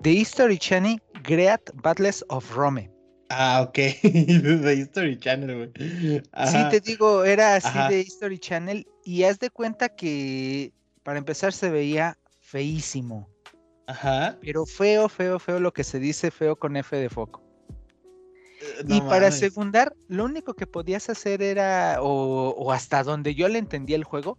The 0.03 0.11
History 0.11 0.59
Channel 0.59 1.03
Great 1.25 1.63
Battles 1.75 2.25
of 2.29 2.55
Rome. 2.55 2.91
Ah, 3.31 3.63
ok. 3.67 3.75
The 4.03 4.75
History 4.75 5.19
Channel, 5.19 5.57
güey. 5.57 6.23
Sí, 6.47 6.59
te 6.71 6.81
digo, 6.81 7.25
era 7.25 7.57
así 7.57 7.77
de 7.89 8.01
History 8.01 8.39
Channel. 8.39 8.87
Y 9.05 9.25
haz 9.25 9.39
de 9.41 9.51
cuenta 9.51 9.89
que 9.89 10.73
para 11.03 11.19
empezar 11.19 11.53
se 11.53 11.71
veía 11.71 12.17
feísimo. 12.41 13.29
Ajá. 13.89 14.39
Pero 14.41 14.65
feo, 14.65 15.09
feo, 15.09 15.39
feo 15.39 15.59
lo 15.59 15.73
que 15.73 15.83
se 15.83 15.99
dice 15.99 16.31
feo 16.31 16.55
con 16.55 16.77
F 16.77 16.95
de 16.97 17.09
foco. 17.09 17.44
Eh, 18.65 18.85
y 18.89 19.01
para 19.03 19.31
secundar, 19.31 19.95
lo 20.09 20.25
único 20.25 20.55
que 20.55 20.67
podías 20.67 21.09
hacer 21.11 21.43
era, 21.43 21.99
o, 22.01 22.73
hasta 22.73 23.03
donde 23.03 23.35
yo 23.35 23.49
le 23.49 23.59
entendía 23.59 23.97
el 23.97 24.05
juego, 24.05 24.39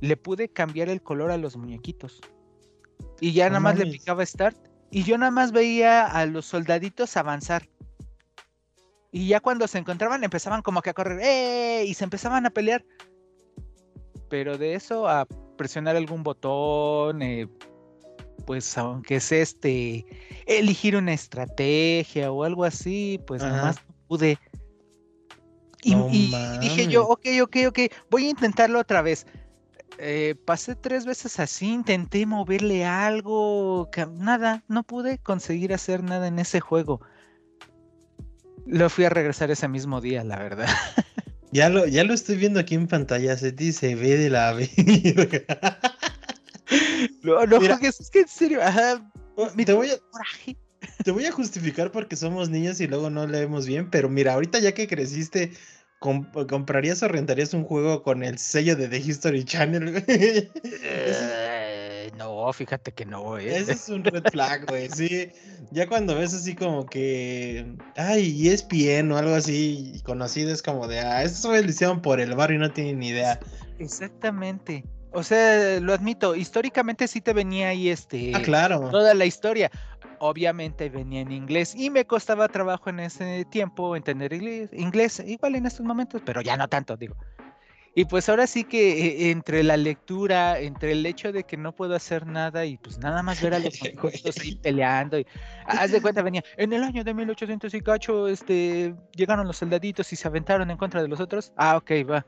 le 0.00 0.16
pude 0.16 0.48
cambiar 0.48 0.88
el 0.88 1.02
color 1.02 1.30
a 1.30 1.36
los 1.36 1.56
muñequitos. 1.56 2.20
Y 3.20 3.32
ya 3.32 3.48
nada 3.48 3.60
más 3.60 3.78
le 3.78 3.86
picaba 3.86 4.24
Start. 4.24 4.56
Y 4.90 5.02
yo 5.02 5.18
nada 5.18 5.30
más 5.30 5.52
veía 5.52 6.06
a 6.06 6.26
los 6.26 6.46
soldaditos 6.46 7.16
avanzar. 7.16 7.68
Y 9.10 9.28
ya 9.28 9.40
cuando 9.40 9.66
se 9.66 9.78
encontraban 9.78 10.24
empezaban 10.24 10.62
como 10.62 10.82
que 10.82 10.90
a 10.90 10.94
correr, 10.94 11.20
¡eh! 11.22 11.84
Y 11.86 11.94
se 11.94 12.04
empezaban 12.04 12.46
a 12.46 12.50
pelear. 12.50 12.84
Pero 14.28 14.58
de 14.58 14.74
eso 14.74 15.08
a 15.08 15.26
presionar 15.56 15.96
algún 15.96 16.22
botón, 16.22 17.22
eh, 17.22 17.48
pues 18.46 18.78
aunque 18.78 19.20
sea 19.20 19.42
este, 19.42 20.06
elegir 20.46 20.96
una 20.96 21.12
estrategia 21.12 22.30
o 22.32 22.44
algo 22.44 22.64
así, 22.64 23.20
pues 23.26 23.42
nada 23.42 23.62
más 23.62 23.76
pude. 24.06 24.38
Y, 25.82 25.94
dije 26.60 26.88
yo, 26.88 27.06
ok, 27.06 27.26
ok, 27.42 27.56
ok, 27.68 27.78
voy 28.10 28.26
a 28.26 28.30
intentarlo 28.30 28.80
otra 28.80 29.02
vez. 29.02 29.26
Eh, 29.98 30.34
pasé 30.44 30.74
tres 30.74 31.06
veces 31.06 31.38
así, 31.38 31.72
intenté 31.72 32.26
moverle 32.26 32.84
algo, 32.84 33.88
nada, 34.14 34.62
no 34.68 34.82
pude 34.82 35.18
conseguir 35.18 35.72
hacer 35.72 36.02
nada 36.02 36.26
en 36.28 36.38
ese 36.38 36.60
juego. 36.60 37.00
Lo 38.66 38.90
fui 38.90 39.04
a 39.04 39.10
regresar 39.10 39.50
ese 39.50 39.68
mismo 39.68 40.00
día, 40.00 40.24
la 40.24 40.38
verdad. 40.38 40.68
Ya 41.52 41.70
lo, 41.70 41.86
ya 41.86 42.04
lo 42.04 42.12
estoy 42.12 42.36
viendo 42.36 42.60
aquí 42.60 42.74
en 42.74 42.86
pantalla, 42.86 43.36
se 43.36 43.52
dice 43.52 43.94
ve 43.94 44.18
de 44.18 44.28
la 44.28 44.52
vida. 44.74 45.78
No, 47.22 47.46
no 47.46 47.56
es 47.58 48.10
que 48.10 48.20
en 48.20 48.28
serio, 48.28 48.60
oh, 49.36 49.48
te 49.50 49.72
voy 49.72 49.90
a, 49.90 49.96
te 51.04 51.10
voy 51.10 51.26
a 51.26 51.32
justificar 51.32 51.90
porque 51.92 52.16
somos 52.16 52.50
niños 52.50 52.80
y 52.80 52.86
luego 52.86 53.10
no 53.10 53.26
leemos 53.26 53.66
bien, 53.66 53.90
pero 53.90 54.08
mira, 54.08 54.34
ahorita 54.34 54.58
ya 54.58 54.72
que 54.72 54.86
creciste, 54.86 55.52
¿comprarías 55.98 57.02
o 57.02 57.08
rentarías 57.08 57.54
un 57.54 57.64
juego 57.64 58.02
con 58.02 58.22
el 58.22 58.38
sello 58.38 58.76
de 58.76 58.88
The 58.88 58.98
History 58.98 59.44
Channel? 59.44 60.04
no, 62.16 62.52
fíjate 62.52 62.92
que 62.92 63.06
no, 63.06 63.38
¿eh? 63.38 63.58
Ese 63.58 63.72
es 63.72 63.88
un 63.88 64.04
red 64.04 64.24
flag, 64.30 64.66
güey. 64.66 64.88
Sí, 64.88 65.30
ya 65.70 65.88
cuando 65.88 66.14
ves 66.14 66.34
así 66.34 66.54
como 66.54 66.86
que, 66.86 67.76
ay, 67.96 68.48
ESPN 68.48 69.12
o 69.12 69.18
algo 69.18 69.34
así 69.34 70.00
conocido, 70.04 70.52
es 70.52 70.62
como 70.62 70.86
de, 70.86 71.00
ah, 71.00 71.22
eso 71.22 71.52
lo 71.52 71.60
hicieron 71.60 72.02
por 72.02 72.20
el 72.20 72.34
barrio 72.34 72.56
y 72.56 72.60
no 72.60 72.72
tienen 72.72 72.98
ni 72.98 73.08
idea. 73.08 73.38
Exactamente. 73.78 74.84
O 75.16 75.22
sea, 75.22 75.80
lo 75.80 75.94
admito, 75.94 76.36
históricamente 76.36 77.08
sí 77.08 77.22
te 77.22 77.32
venía 77.32 77.68
ahí 77.68 77.88
este. 77.88 78.32
Ah, 78.34 78.42
claro. 78.42 78.90
Toda 78.90 79.14
la 79.14 79.24
historia. 79.24 79.70
Obviamente 80.18 80.90
venía 80.90 81.22
en 81.22 81.32
inglés 81.32 81.74
y 81.74 81.88
me 81.88 82.04
costaba 82.04 82.48
trabajo 82.48 82.90
en 82.90 83.00
ese 83.00 83.46
tiempo 83.46 83.96
entender 83.96 84.34
inglés, 84.34 85.22
igual 85.26 85.54
en 85.54 85.64
estos 85.64 85.86
momentos, 85.86 86.20
pero 86.22 86.42
ya 86.42 86.58
no 86.58 86.68
tanto, 86.68 86.98
digo. 86.98 87.16
Y 87.94 88.04
pues 88.04 88.28
ahora 88.28 88.46
sí 88.46 88.64
que 88.64 89.06
eh, 89.06 89.30
entre 89.30 89.62
la 89.62 89.78
lectura, 89.78 90.58
entre 90.58 90.92
el 90.92 91.06
hecho 91.06 91.32
de 91.32 91.44
que 91.44 91.56
no 91.56 91.72
puedo 91.72 91.94
hacer 91.94 92.26
nada 92.26 92.66
y 92.66 92.76
pues 92.76 92.98
nada 92.98 93.22
más 93.22 93.40
ver 93.40 93.54
a 93.54 93.58
los 93.58 93.74
soldados 93.74 94.38
ahí 94.38 94.56
peleando 94.56 95.18
y 95.18 95.26
haz 95.64 95.92
de 95.92 96.02
cuenta 96.02 96.20
venía, 96.20 96.44
en 96.58 96.74
el 96.74 96.82
año 96.82 97.02
de 97.04 97.14
1800 97.14 97.72
y 97.72 97.80
cacho, 97.80 98.28
este, 98.28 98.94
llegaron 99.14 99.46
los 99.46 99.56
soldaditos 99.56 100.12
y 100.12 100.16
se 100.16 100.28
aventaron 100.28 100.70
en 100.70 100.76
contra 100.76 101.00
de 101.00 101.08
los 101.08 101.20
otros. 101.20 101.54
Ah, 101.56 101.78
ok, 101.78 101.90
va. 102.06 102.26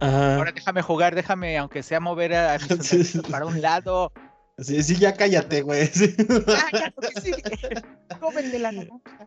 Ahora 0.00 0.52
déjame 0.52 0.82
jugar, 0.82 1.14
déjame, 1.14 1.56
aunque 1.58 1.82
sea 1.82 2.00
mover 2.00 2.34
a, 2.34 2.58
para 3.30 3.46
un 3.46 3.60
lado. 3.60 4.12
Sí, 4.58 4.82
sí, 4.82 4.96
ya 4.96 5.14
cállate, 5.14 5.62
güey. 5.62 5.90
Ah, 6.46 6.70
ya, 6.72 6.92
la 8.58 8.72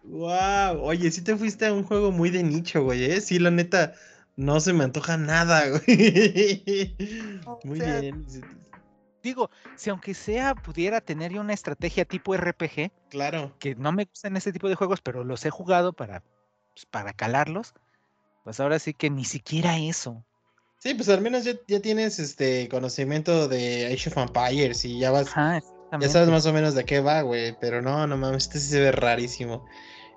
Wow, 0.03 0.81
oye, 0.81 1.11
sí 1.11 1.21
te 1.21 1.35
fuiste 1.35 1.65
a 1.65 1.73
un 1.73 1.83
juego 1.83 2.11
muy 2.11 2.29
de 2.29 2.43
nicho, 2.43 2.83
güey, 2.83 3.03
¿eh? 3.05 3.21
Sí, 3.21 3.39
la 3.39 3.51
neta, 3.51 3.93
no 4.37 4.59
se 4.59 4.71
me 4.71 4.85
antoja 4.85 5.17
nada, 5.17 5.63
güey. 5.69 6.95
Muy 7.63 7.79
bien. 7.79 8.25
Digo, 9.21 9.49
si 9.75 9.89
aunque 9.89 10.13
sea 10.13 10.55
pudiera 10.55 11.01
tener 11.01 11.33
yo 11.33 11.41
una 11.41 11.53
estrategia 11.53 12.05
tipo 12.05 12.33
RPG. 12.33 12.91
Claro. 13.09 13.53
Que 13.59 13.75
no 13.75 13.91
me 13.91 14.05
gustan 14.05 14.37
ese 14.37 14.53
tipo 14.53 14.69
de 14.69 14.75
juegos, 14.75 15.01
pero 15.01 15.25
los 15.25 15.45
he 15.45 15.49
jugado 15.49 15.91
para, 15.91 16.23
pues, 16.73 16.85
para 16.85 17.11
calarlos. 17.11 17.73
Pues 18.45 18.61
ahora 18.61 18.79
sí 18.79 18.93
que 18.93 19.09
ni 19.09 19.25
siquiera 19.25 19.77
eso. 19.77 20.23
Sí, 20.79 20.93
pues 20.93 21.09
al 21.09 21.21
menos 21.21 21.43
ya, 21.43 21.79
tienes 21.81 22.19
este 22.19 22.69
conocimiento 22.69 23.47
de 23.47 23.87
Age 23.87 24.09
of 24.09 24.17
Empires 24.17 24.85
y 24.85 24.99
ya 24.99 25.11
vas. 25.11 25.27
ya 25.99 26.09
sabes 26.09 26.29
más 26.29 26.45
o 26.45 26.53
menos 26.53 26.75
de 26.75 26.85
qué 26.85 26.99
va, 26.99 27.21
güey. 27.21 27.57
Pero 27.59 27.81
no, 27.81 28.05
no 28.05 28.17
mames, 28.17 28.43
este 28.43 28.59
sí 28.59 28.69
se 28.69 28.79
ve 28.79 28.91
rarísimo. 28.91 29.65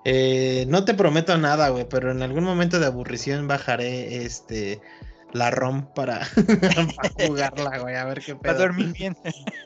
Eh, 0.04 0.64
no 0.68 0.84
te 0.84 0.94
prometo 0.94 1.36
nada, 1.36 1.68
güey, 1.68 1.86
pero 1.88 2.10
en 2.10 2.22
algún 2.22 2.44
momento 2.44 2.78
de 2.78 2.86
aburrición 2.86 3.48
bajaré 3.48 4.24
este 4.24 4.80
la 5.32 5.50
ROM 5.50 5.86
para, 5.94 6.26
jugarla, 7.26 7.78
güey, 7.78 7.94
a 7.94 8.04
ver 8.04 8.20
qué 8.20 8.34
pedo. 8.34 8.40
Para 8.40 8.58
dormir 8.58 8.92
bien. 8.92 9.16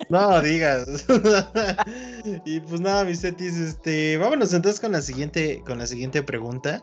No 0.08 0.40
digas. 0.42 1.06
y 2.44 2.60
pues 2.60 2.80
nada, 2.80 3.04
mis 3.04 3.20
setis, 3.20 3.56
este, 3.56 4.18
vámonos 4.18 4.52
entonces 4.52 4.80
con 4.80 4.92
la 4.92 5.00
siguiente, 5.00 5.62
con 5.64 5.78
la 5.78 5.86
siguiente 5.86 6.22
pregunta. 6.22 6.82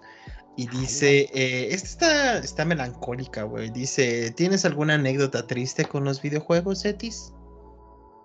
Y 0.57 0.67
dice, 0.67 1.29
eh, 1.33 1.69
esta 1.71 1.87
está, 1.87 2.37
está 2.39 2.65
melancólica, 2.65 3.43
güey. 3.43 3.69
Dice, 3.69 4.31
¿tienes 4.31 4.65
alguna 4.65 4.95
anécdota 4.95 5.47
triste 5.47 5.85
con 5.85 6.03
los 6.03 6.21
videojuegos, 6.21 6.79
Setis? 6.79 7.33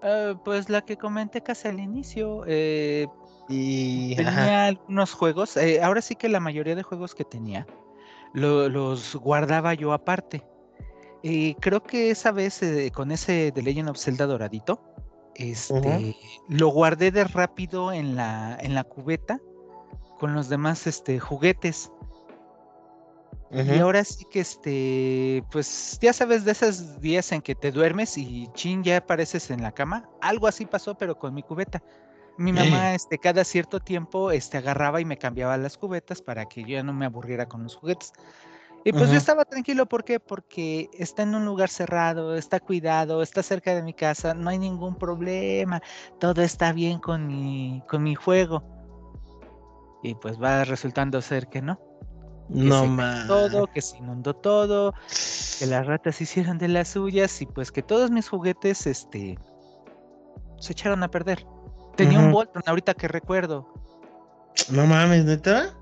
Uh, 0.03 0.37
pues 0.45 0.69
la 0.69 0.83
que 0.83 0.97
comenté 0.97 1.43
casi 1.43 1.69
al 1.69 1.81
inicio. 1.81 2.45
Eh, 2.47 3.07
y 3.49 4.17
tenía 4.17 4.67
algunos 4.67 5.13
juegos. 5.13 5.57
Eh, 5.57 5.83
ahora 5.83 6.01
sí 6.01 6.17
que 6.17 6.29
la 6.29 6.41
mayoría 6.41 6.75
de 6.75 6.83
juegos 6.83 7.15
que 7.15 7.25
tenía 7.25 7.67
los 8.35 9.17
guardaba 9.17 9.75
yo 9.75 9.93
aparte. 9.93 10.43
Y 11.23 11.55
creo 11.55 11.83
que 11.83 12.11
esa 12.11 12.31
vez 12.33 12.63
eh, 12.63 12.91
con 12.95 13.11
ese 13.11 13.51
de 13.51 13.63
Legend 13.63 13.89
of 13.89 13.99
Zelda 13.99 14.27
doradito, 14.27 14.81
este, 15.35 16.17
lo 16.49 16.69
guardé 16.69 17.11
de 17.11 17.25
rápido 17.25 17.93
en 17.93 18.15
la, 18.15 18.57
en 18.61 18.75
la 18.75 18.85
cubeta 18.85 19.41
con 20.19 20.35
los 20.35 20.49
demás 20.49 20.87
este, 20.87 21.19
juguetes. 21.19 21.91
Y 23.65 23.79
ahora 23.79 24.05
sí 24.05 24.27
que 24.31 24.41
este, 24.41 25.43
pues 25.51 25.99
ya 26.03 26.13
sabes 26.13 26.45
de 26.45 26.53
esos 26.53 27.01
días 27.01 27.33
en 27.33 27.41
que 27.41 27.55
te 27.55 27.73
duermes 27.73 28.19
y 28.19 28.49
chin 28.53 28.85
ya 28.85 28.99
apareces 28.99 29.51
en 29.51 29.63
la 29.63 29.73
cama. 29.73 30.09
Algo 30.21 30.47
así 30.47 30.67
pasó, 30.67 30.95
pero 30.95 31.19
con 31.19 31.33
mi 31.33 31.43
cubeta. 31.43 31.83
Mi 32.37 32.53
mamá, 32.53 32.95
este, 32.95 33.17
cada 33.19 33.45
cierto 33.45 33.81
tiempo, 33.81 34.31
este, 34.31 34.59
agarraba 34.59 35.01
y 35.01 35.07
me 35.07 35.17
cambiaba 35.17 35.57
las 35.57 35.79
cubetas 35.79 36.21
para 36.21 36.45
que 36.45 36.63
yo 36.63 36.69
ya 36.69 36.83
no 36.83 36.93
me 36.93 37.07
aburriera 37.07 37.47
con 37.47 37.63
los 37.63 37.77
juguetes. 37.77 38.13
Y 38.85 38.93
pues 38.93 39.11
yo 39.11 39.17
estaba 39.17 39.45
tranquilo, 39.45 39.87
¿por 39.87 40.05
qué? 40.05 40.21
Porque 40.21 40.89
está 40.93 41.23
en 41.25 41.35
un 41.35 41.45
lugar 41.45 41.71
cerrado, 41.71 42.37
está 42.37 42.61
cuidado, 42.61 43.21
está 43.21 43.43
cerca 43.43 43.75
de 43.75 43.83
mi 43.83 43.93
casa, 43.93 44.33
no 44.33 44.49
hay 44.49 44.59
ningún 44.59 44.97
problema, 44.97 45.83
todo 46.21 46.43
está 46.43 46.73
bien 46.73 47.01
con 47.01 47.27
mi, 47.27 47.83
con 47.89 48.05
mi 48.05 48.15
juego. 48.15 48.63
Y 50.05 50.15
pues 50.15 50.41
va 50.41 50.63
resultando 50.63 51.21
ser 51.21 51.49
que 51.49 51.63
no. 51.63 51.81
No 52.49 52.87
más. 52.87 53.27
Todo, 53.27 53.67
que 53.67 53.81
se 53.83 53.99
inundó 53.99 54.35
todo, 54.35 54.95
que 55.59 55.67
las 55.67 55.87
ratas 55.87 56.21
hicieron 56.21 56.59
de 56.59 56.69
las 56.69 56.89
suyas 56.89 57.41
y 57.43 57.47
pues 57.47 57.73
que 57.73 57.83
todos 57.83 58.11
mis 58.11 58.29
juguetes, 58.29 58.87
este, 58.87 59.39
se 60.59 60.73
echaron 60.73 61.03
a 61.03 61.09
perder. 61.09 61.47
Tenía 61.97 62.19
un 62.19 62.31
Voltron 62.31 62.63
ahorita 62.67 62.95
que 62.95 63.09
recuerdo. 63.09 63.73
No 64.71 64.87
mames, 64.87 65.25
¿neta? 65.25 65.75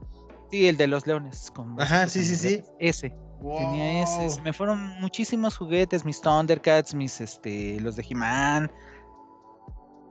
Sí, 0.50 0.68
el 0.68 0.76
de 0.76 0.86
los 0.86 1.06
leones. 1.06 1.52
Ajá, 1.78 2.08
sí, 2.08 2.24
sí, 2.24 2.36
sí. 2.36 2.62
Ese. 2.78 3.12
Tenía 3.40 4.02
ese. 4.02 4.40
Me 4.42 4.52
fueron 4.52 5.00
muchísimos 5.00 5.56
juguetes, 5.56 6.04
mis 6.04 6.20
Thundercats, 6.20 6.94
mis, 6.94 7.20
este, 7.20 7.80
los 7.80 7.96
de 7.96 8.06
He-Man. 8.08 8.70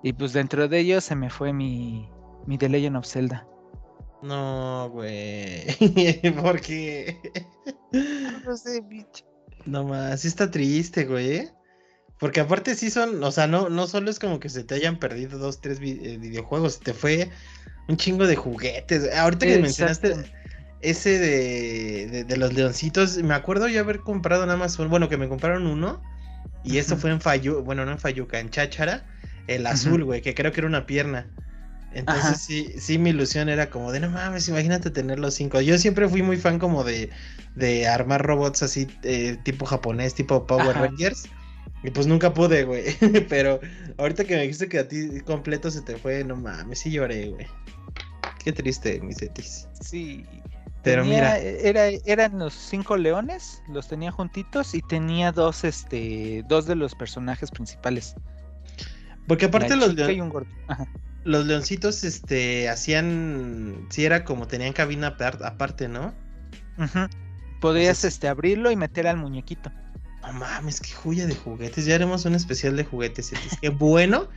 Y 0.03 0.11
pues 0.13 0.33
dentro 0.33 0.67
de 0.67 0.79
ellos 0.79 1.05
se 1.05 1.15
me 1.15 1.29
fue 1.29 1.53
mi, 1.53 2.09
mi 2.45 2.57
The 2.57 2.69
Legend 2.69 2.97
of 2.97 3.05
Zelda. 3.05 3.47
No, 4.23 4.89
güey. 4.89 5.65
¿Por 6.41 6.61
qué? 6.61 7.19
no 8.45 8.55
sé, 8.57 8.81
bicho. 8.81 9.25
No 9.65 9.83
más, 9.83 10.21
sí 10.21 10.29
está 10.29 10.49
triste, 10.49 11.05
güey. 11.05 11.49
Porque 12.19 12.39
aparte 12.39 12.75
sí 12.75 12.89
son, 12.89 13.21
o 13.21 13.31
sea, 13.31 13.47
no, 13.47 13.69
no 13.69 13.85
solo 13.85 14.09
es 14.09 14.19
como 14.19 14.39
que 14.39 14.47
se 14.47 14.63
te 14.63 14.75
hayan 14.75 14.97
perdido 14.97 15.37
dos, 15.37 15.59
tres 15.59 15.79
eh, 15.81 16.17
videojuegos, 16.17 16.79
te 16.79 16.93
fue 16.93 17.29
un 17.89 17.97
chingo 17.97 18.25
de 18.25 18.37
juguetes. 18.37 19.13
Ahorita 19.13 19.45
que 19.45 19.59
mencionaste 19.59 20.15
ese 20.79 21.19
de, 21.19 22.23
de, 22.23 22.37
los 22.37 22.53
leoncitos, 22.53 23.17
me 23.17 23.33
acuerdo 23.33 23.67
yo 23.67 23.81
haber 23.81 23.99
comprado 23.99 24.45
nada 24.45 24.57
más, 24.57 24.77
bueno, 24.77 25.09
que 25.09 25.17
me 25.17 25.27
compraron 25.27 25.67
uno, 25.67 26.01
y 26.63 26.77
eso 26.77 26.95
fue 26.95 27.09
en 27.09 27.19
Fayuca, 27.19 27.61
bueno, 27.61 27.85
no 27.85 27.91
en 27.91 27.99
Fayuca, 27.99 28.39
en 28.39 28.49
Cháchara, 28.49 29.05
el 29.47 29.65
azul, 29.65 30.05
güey, 30.05 30.21
que 30.21 30.33
creo 30.33 30.51
que 30.51 30.61
era 30.61 30.67
una 30.67 30.85
pierna. 30.85 31.29
Entonces 31.93 32.39
sí, 32.41 32.73
sí, 32.77 32.97
mi 32.97 33.11
ilusión 33.11 33.49
era 33.49 33.69
como 33.69 33.91
de 33.91 33.99
no 33.99 34.09
mames, 34.09 34.47
imagínate 34.47 34.89
tener 34.89 35.19
los 35.19 35.35
cinco. 35.35 35.61
Yo 35.61 35.77
siempre 35.77 36.09
fui 36.09 36.21
muy 36.21 36.37
fan 36.37 36.57
como 36.57 36.83
de, 36.83 37.09
de 37.55 37.87
armar 37.87 38.25
robots 38.25 38.63
así, 38.63 38.87
eh, 39.03 39.37
tipo 39.43 39.65
japonés, 39.65 40.15
tipo 40.15 40.47
Power 40.47 40.75
Rangers. 40.75 41.29
Y 41.83 41.91
pues 41.91 42.07
nunca 42.07 42.33
pude, 42.33 42.63
güey. 42.63 42.85
Pero 43.29 43.59
ahorita 43.97 44.23
que 44.23 44.35
me 44.35 44.41
dijiste 44.43 44.69
que 44.69 44.79
a 44.79 44.87
ti 44.87 45.19
completo 45.21 45.69
se 45.69 45.81
te 45.81 45.97
fue, 45.97 46.23
no 46.23 46.35
mames, 46.35 46.79
sí 46.79 46.91
lloré, 46.91 47.29
güey. 47.29 47.45
Qué 48.43 48.51
triste, 48.53 48.99
mis 49.01 49.21
etis. 49.21 49.67
Sí. 49.79 50.25
Pero 50.81 51.05
mira. 51.05 51.37
Era, 51.37 51.87
eran 52.05 52.39
los 52.39 52.53
cinco 52.53 52.97
leones, 52.97 53.61
los 53.67 53.87
tenía 53.87 54.11
juntitos 54.11 54.73
y 54.75 54.81
tenía 54.81 55.31
dos, 55.31 55.63
este, 55.63 56.43
dos 56.47 56.65
de 56.65 56.75
los 56.75 56.95
personajes 56.95 57.51
principales. 57.51 58.15
Porque 59.27 59.45
aparte 59.45 59.75
los, 59.75 59.95
los 61.23 61.45
leoncitos, 61.45 62.03
este, 62.03 62.69
hacían, 62.69 63.87
sí 63.89 64.05
era 64.05 64.23
como 64.23 64.47
tenían 64.47 64.73
cabina 64.73 65.15
aparte, 65.17 65.87
¿no? 65.87 66.13
Podías, 67.61 68.03
este, 68.03 68.27
abrirlo 68.27 68.71
y 68.71 68.75
meter 68.75 69.07
al 69.07 69.17
muñequito. 69.17 69.71
No 70.21 70.33
mames, 70.33 70.79
qué 70.79 70.91
joya 70.91 71.25
de 71.25 71.35
juguetes. 71.35 71.85
Ya 71.85 71.95
haremos 71.95 72.25
un 72.25 72.35
especial 72.35 72.75
de 72.77 72.83
juguetes. 72.85 73.31
Qué 73.61 73.69
bueno 73.69 74.29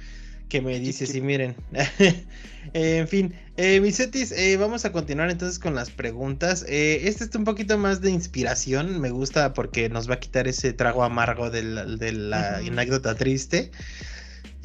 que 0.49 0.61
me 0.61 0.79
dices. 0.81 1.15
Y 1.15 1.21
miren. 1.21 1.57
en 2.73 3.09
fin, 3.09 3.35
eh, 3.57 3.81
Misetis, 3.81 4.33
eh, 4.33 4.57
vamos 4.57 4.85
a 4.85 4.93
continuar 4.93 5.31
entonces 5.31 5.59
con 5.59 5.75
las 5.75 5.91
preguntas. 5.91 6.65
Eh, 6.69 7.03
este 7.05 7.25
está 7.25 7.39
un 7.39 7.45
poquito 7.45 7.79
más 7.79 8.01
de 8.01 8.11
inspiración. 8.11 9.01
Me 9.01 9.11
gusta 9.11 9.55
porque 9.55 9.89
nos 9.89 10.11
va 10.11 10.15
a 10.15 10.21
quitar 10.21 10.49
ese 10.49 10.73
trago 10.73 11.05
amargo 11.05 11.51
de 11.51 11.63
la, 11.63 12.57
anécdota 12.57 13.15
triste. 13.15 13.71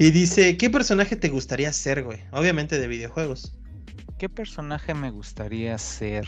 Y 0.02 0.10
dice: 0.10 0.56
¿Qué 0.56 0.68
personaje 0.68 1.14
te 1.14 1.28
gustaría 1.28 1.72
ser, 1.72 2.02
güey? 2.02 2.18
Obviamente 2.32 2.76
de 2.80 2.88
videojuegos. 2.88 3.54
¿Qué 4.18 4.28
personaje 4.28 4.94
me 4.94 5.12
gustaría 5.12 5.78
ser? 5.78 6.26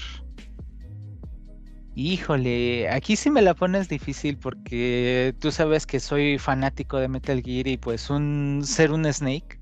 Híjole, 1.97 2.89
aquí 2.89 3.17
sí 3.17 3.31
me 3.31 3.43
la 3.43 3.55
pones 3.55 3.89
difícil 3.89 4.39
porque 4.39 5.35
tú 5.41 5.51
sabes 5.51 5.87
que 5.87 5.99
soy 5.99 6.39
fanático 6.39 6.99
de 6.99 7.09
Metal 7.09 7.43
Gear 7.43 7.67
y 7.67 7.77
pues 7.77 8.11
un 8.11 8.63
ser 8.65 8.93
un 8.93 9.13
Snake 9.13 9.59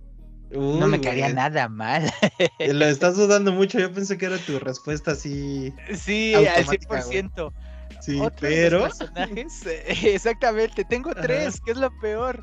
no 0.50 0.86
me 0.88 1.00
caería 1.00 1.32
nada 1.32 1.70
mal. 1.70 2.12
Lo 2.58 2.84
estás 2.84 3.16
dudando 3.16 3.50
mucho, 3.52 3.78
yo 3.78 3.90
pensé 3.94 4.18
que 4.18 4.26
era 4.26 4.36
tu 4.36 4.58
respuesta 4.58 5.12
así. 5.12 5.74
Sí, 5.94 6.34
al 6.34 6.66
100%. 6.66 7.54
Sí, 8.02 8.20
pero. 8.40 8.82
personajes, 8.82 9.64
exactamente, 10.04 10.84
tengo 10.84 11.14
tres, 11.14 11.60
que 11.64 11.70
es 11.70 11.78
lo 11.78 11.90
peor. 11.98 12.42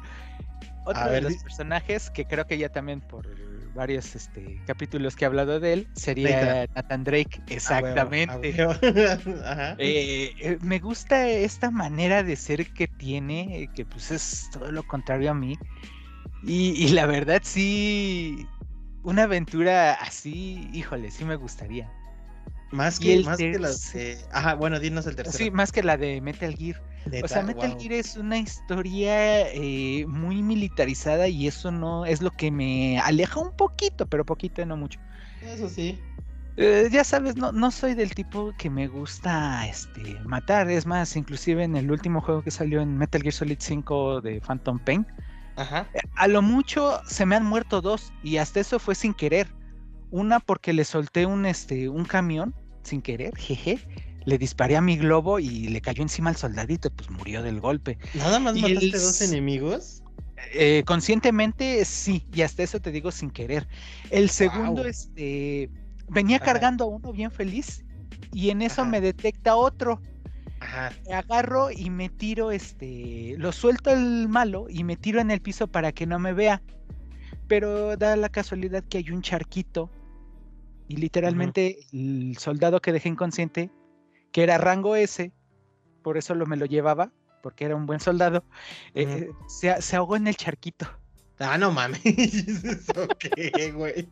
Otro 0.86 1.12
de 1.12 1.22
los 1.22 1.38
personajes 1.38 2.10
que 2.10 2.26
creo 2.26 2.46
que 2.46 2.58
ya 2.58 2.70
también 2.70 3.02
por 3.02 3.28
varios 3.74 4.16
este, 4.16 4.62
capítulos 4.66 5.16
que 5.16 5.26
he 5.26 5.28
hablado 5.28 5.60
de 5.60 5.74
él, 5.74 5.88
sería 5.96 6.68
Nathan 6.76 7.04
Drake, 7.04 7.42
exactamente. 7.48 8.56
Eh, 9.78 10.34
eh, 10.42 10.58
me 10.62 10.80
gusta 10.80 11.28
esta 11.28 11.72
manera 11.72 12.24
de 12.24 12.36
ser 12.36 12.66
que 12.74 12.88
tiene, 12.88 13.70
que 13.76 13.86
pues 13.86 14.12
es 14.12 14.50
todo 14.52 14.72
lo 14.72 14.84
contrario 14.84 15.32
a 15.32 15.34
mí. 15.34 15.58
Y, 16.44 16.88
la 16.90 17.06
verdad 17.06 17.42
sí, 17.44 18.46
una 19.04 19.24
aventura 19.24 19.94
así, 19.94 20.70
híjole, 20.74 21.12
sí 21.12 21.26
me 21.26 21.36
gustaría. 21.36 21.92
Más 22.72 23.00
que, 23.00 23.20
más 23.22 23.38
que 23.38 23.60
las 23.60 23.96
Ajá, 24.32 24.56
bueno, 24.56 24.80
dinos 24.80 25.06
el 25.08 25.16
tercero. 25.16 25.38
Sí, 25.38 25.52
más 25.52 25.72
que 25.72 25.84
la 25.84 25.98
de 25.98 26.22
Metal 26.22 26.54
Gear 26.56 26.82
o 27.24 27.28
sea, 27.28 27.44
Metal 27.44 27.76
Gear 27.80 27.94
es 27.94 28.16
una 28.16 28.38
historia 28.38 29.50
eh, 29.52 30.06
muy 30.08 30.42
militarizada 30.44 31.28
y 31.28 31.48
eso 31.48 31.72
no 31.72 32.06
es 32.06 32.22
lo 32.22 32.32
que 32.32 32.52
me 32.52 33.00
aleja 33.00 33.40
un 33.40 33.52
poquito, 33.56 34.06
pero 34.08 34.26
poquito, 34.26 34.66
no 34.66 34.78
mucho. 34.78 35.00
Eso 35.42 35.70
sí. 35.70 36.00
Eh, 36.58 36.90
ya 36.92 37.04
sabes, 37.04 37.38
no, 37.38 37.52
no 37.52 37.72
soy 37.72 37.94
del 37.94 38.14
tipo 38.14 38.54
que 38.58 38.70
me 38.70 38.88
gusta 38.88 39.66
este, 39.68 40.20
matar. 40.26 40.70
Es 40.70 40.86
más, 40.86 41.16
inclusive 41.16 41.64
en 41.64 41.76
el 41.76 41.90
último 41.90 42.22
juego 42.22 42.44
que 42.44 42.52
salió 42.52 42.82
en 42.82 42.98
Metal 42.98 43.22
Gear 43.22 43.34
Solid 43.34 43.58
5 43.60 44.22
de 44.22 44.42
Phantom 44.42 44.78
Pain, 44.80 45.08
eh, 45.94 46.00
a 46.16 46.28
lo 46.28 46.42
mucho 46.42 47.00
se 47.06 47.26
me 47.26 47.36
han 47.36 47.46
muerto 47.46 47.82
dos 47.82 48.12
y 48.24 48.38
hasta 48.38 48.60
eso 48.60 48.80
fue 48.80 48.96
sin 48.96 49.14
querer. 49.14 49.48
Una 50.12 50.40
porque 50.40 50.74
le 50.74 50.84
solté 50.84 51.26
un, 51.26 51.46
este, 51.46 51.88
un 51.88 52.04
camión 52.04 52.54
sin 52.84 53.02
querer, 53.02 53.36
jeje 53.38 53.80
le 54.30 54.38
disparé 54.38 54.78
a 54.78 54.82
mi 54.82 54.96
globo 54.96 55.40
y 55.40 55.68
le 55.68 55.82
cayó 55.82 56.04
encima 56.04 56.30
al 56.30 56.38
soldadito, 56.38 56.90
pues 56.92 57.10
murió 57.10 57.42
del 57.42 57.60
golpe. 57.60 57.98
¿Nada 58.14 58.40
más 58.40 58.56
mataste 58.56 58.98
dos 58.98 59.22
enemigos? 59.22 60.04
Eh, 60.54 60.84
conscientemente 60.86 61.84
sí, 61.84 62.26
y 62.32 62.44
hasta 62.44 62.64
eso 62.64 62.80
te 62.80 62.92
digo 62.92 63.12
sin 63.12 63.32
querer. 63.32 63.68
El 64.12 64.30
segundo, 64.30 64.86
este, 64.86 65.70
venía 66.08 66.40
cargando 66.40 66.86
a 66.86 66.88
uno 66.88 67.12
bien 67.12 67.32
feliz 67.32 67.84
y 68.32 68.52
en 68.52 68.62
eso 68.62 68.86
me 68.86 69.02
detecta 69.02 69.56
otro. 69.56 70.00
Ajá. 70.62 70.94
Me 71.08 71.16
agarro 71.16 71.72
y 71.72 71.90
me 71.90 72.10
tiro, 72.10 72.52
este, 72.52 73.36
lo 73.38 73.52
suelto 73.52 73.92
el 73.92 74.30
malo 74.30 74.68
y 74.70 74.84
me 74.84 74.96
tiro 74.96 75.20
en 75.20 75.32
el 75.32 75.42
piso 75.42 75.68
para 75.68 75.92
que 75.92 76.06
no 76.06 76.20
me 76.20 76.34
vea. 76.34 76.62
Pero 77.48 77.98
da 77.98 78.16
la 78.16 78.30
casualidad 78.30 78.84
que 78.84 79.00
hay 79.00 79.10
un 79.10 79.22
charquito 79.22 79.90
y 80.88 80.98
literalmente 80.98 81.80
el 81.92 82.38
soldado 82.38 82.80
que 82.80 82.92
dejé 82.92 83.10
inconsciente 83.10 83.72
que 84.32 84.44
era 84.44 84.58
rango 84.58 84.96
S, 84.96 85.32
por 86.04 86.18
eso 86.18 86.36
lo, 86.36 86.46
me 86.46 86.58
lo 86.58 86.66
llevaba, 86.66 87.12
porque 87.42 87.66
era 87.66 87.76
un 87.76 87.86
buen 87.86 88.00
soldado, 88.00 88.44
eh, 88.96 89.30
se, 89.48 89.96
ahogó 89.96 90.16
en 90.16 90.28
el 90.28 90.36
charquito. 90.36 90.88
Ah, 91.40 91.58
no 91.58 91.72
mames. 91.72 92.02
qué, 93.20 93.72
güey? 93.72 94.10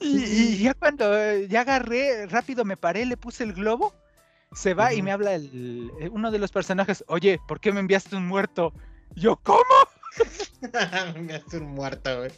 Y, 0.00 0.58
ya 0.58 0.74
cuando 0.74 1.16
eh, 1.16 1.48
ya 1.48 1.60
agarré, 1.60 2.26
rápido 2.26 2.64
me 2.64 2.76
paré, 2.76 3.06
le 3.06 3.16
puse 3.16 3.44
el 3.44 3.52
globo, 3.52 3.94
se 4.52 4.74
va 4.74 4.92
y 4.92 5.02
me 5.02 5.12
habla 5.12 5.34
el, 5.34 5.90
eh, 6.00 6.08
uno 6.10 6.30
de 6.30 6.38
los 6.38 6.50
personajes, 6.50 7.04
oye, 7.08 7.38
¿por 7.46 7.60
qué 7.60 7.72
me 7.72 7.80
enviaste 7.80 8.16
un 8.16 8.26
muerto? 8.26 8.72
Yo, 9.14 9.36
¿cómo? 9.36 9.62
me 11.14 11.20
enviaste 11.20 11.58
un 11.58 11.74
muerto, 11.74 12.18
güey. 12.18 12.30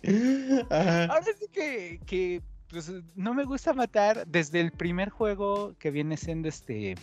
Ahora 0.71 1.25
sí 1.39 1.47
que, 1.53 2.01
que 2.07 2.43
pues 2.75 2.91
no 3.15 3.35
me 3.35 3.45
gusta 3.45 3.73
matar 3.73 4.27
desde 4.27 4.61
el 4.61 4.73
primer 4.73 5.09
juego 5.09 5.75
que 5.79 5.93
viene 5.93 6.17
siendo 6.17 6.49
este 6.49 6.97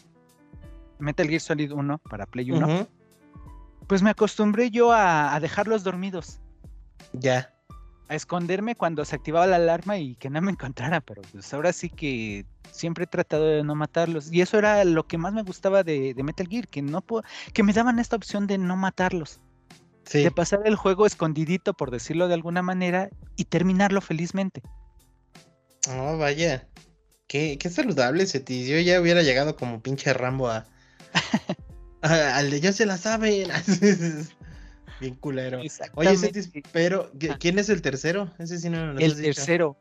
Metal 1.00 1.28
Gear 1.28 1.40
Solid 1.40 1.72
1 1.72 1.98
para 1.98 2.26
Play 2.26 2.52
1. 2.52 2.88
Pues 3.88 4.04
me 4.04 4.10
acostumbré 4.10 4.70
yo 4.70 4.92
a, 4.92 5.40
dejarlos 5.40 5.86
dormidos. 5.86 6.42
Ya. 7.14 7.54
A 8.10 8.16
esconderme 8.16 8.76
cuando 8.76 9.06
se 9.06 9.16
activaba 9.16 9.48
la 9.48 9.56
alarma 9.56 9.98
y 9.98 10.16
que 10.16 10.30
no 10.30 10.42
me 10.42 10.52
encontrara, 10.52 11.00
pero 11.00 11.22
pues 11.32 11.54
ahora 11.54 11.72
sí 11.72 11.90
que 11.90 12.46
siempre 12.70 13.06
he 13.06 13.08
tratado 13.08 13.46
de 13.46 13.64
no 13.64 13.74
matarlos. 13.74 14.30
Y 14.30 14.42
eso 14.42 14.58
era 14.58 14.84
lo 14.84 15.08
que 15.08 15.18
más 15.18 15.34
me 15.34 15.44
gustaba 15.44 15.84
de, 15.84 16.14
Metal 16.22 16.48
Gear, 16.50 16.68
que 16.68 16.82
no 16.82 17.02
que 17.54 17.64
me 17.64 17.72
daban 17.72 17.98
esta 17.98 18.18
opción 18.18 18.46
de 18.46 18.58
no 18.58 18.76
matarlos. 18.76 19.40
De 20.12 20.32
pasar 20.32 20.64
el 20.66 20.76
juego 20.76 21.06
escondidito, 21.06 21.74
por 21.74 21.92
decirlo 21.92 22.28
de 22.28 22.34
alguna 22.34 22.62
manera, 22.62 23.10
y 23.38 23.46
terminarlo 23.46 24.02
felizmente. 24.02 24.62
Oh, 25.90 26.18
vaya. 26.18 26.68
Qué, 27.28 27.58
qué 27.58 27.70
saludable 27.70 28.26
tío. 28.26 28.78
Yo 28.78 28.80
ya 28.80 29.00
hubiera 29.00 29.22
llegado 29.22 29.56
como 29.56 29.82
pinche 29.82 30.14
Rambo 30.14 30.50
a. 30.50 30.68
al 32.02 32.52
de 32.52 32.62
ya 32.62 32.74
se 32.74 32.86
la 32.86 32.98
saben. 32.98 33.50
Bien 35.00 35.16
culero. 35.16 35.62
Oye, 35.96 36.18
Cetis, 36.18 36.52
pero 36.72 37.12
¿quién 37.40 37.58
es 37.58 37.70
el 37.70 37.82
tercero? 37.82 38.32
Ese 38.38 38.60
sí 38.60 38.70
no, 38.70 39.00
El 39.00 39.20
tercero 39.20 39.76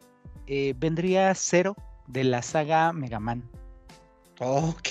eh, 0.46 0.74
vendría 0.78 1.34
Cero 1.34 1.76
de 2.06 2.24
la 2.24 2.40
saga 2.40 2.92
Mega 2.92 3.20
Man. 3.20 3.42
Ok. 4.38 4.88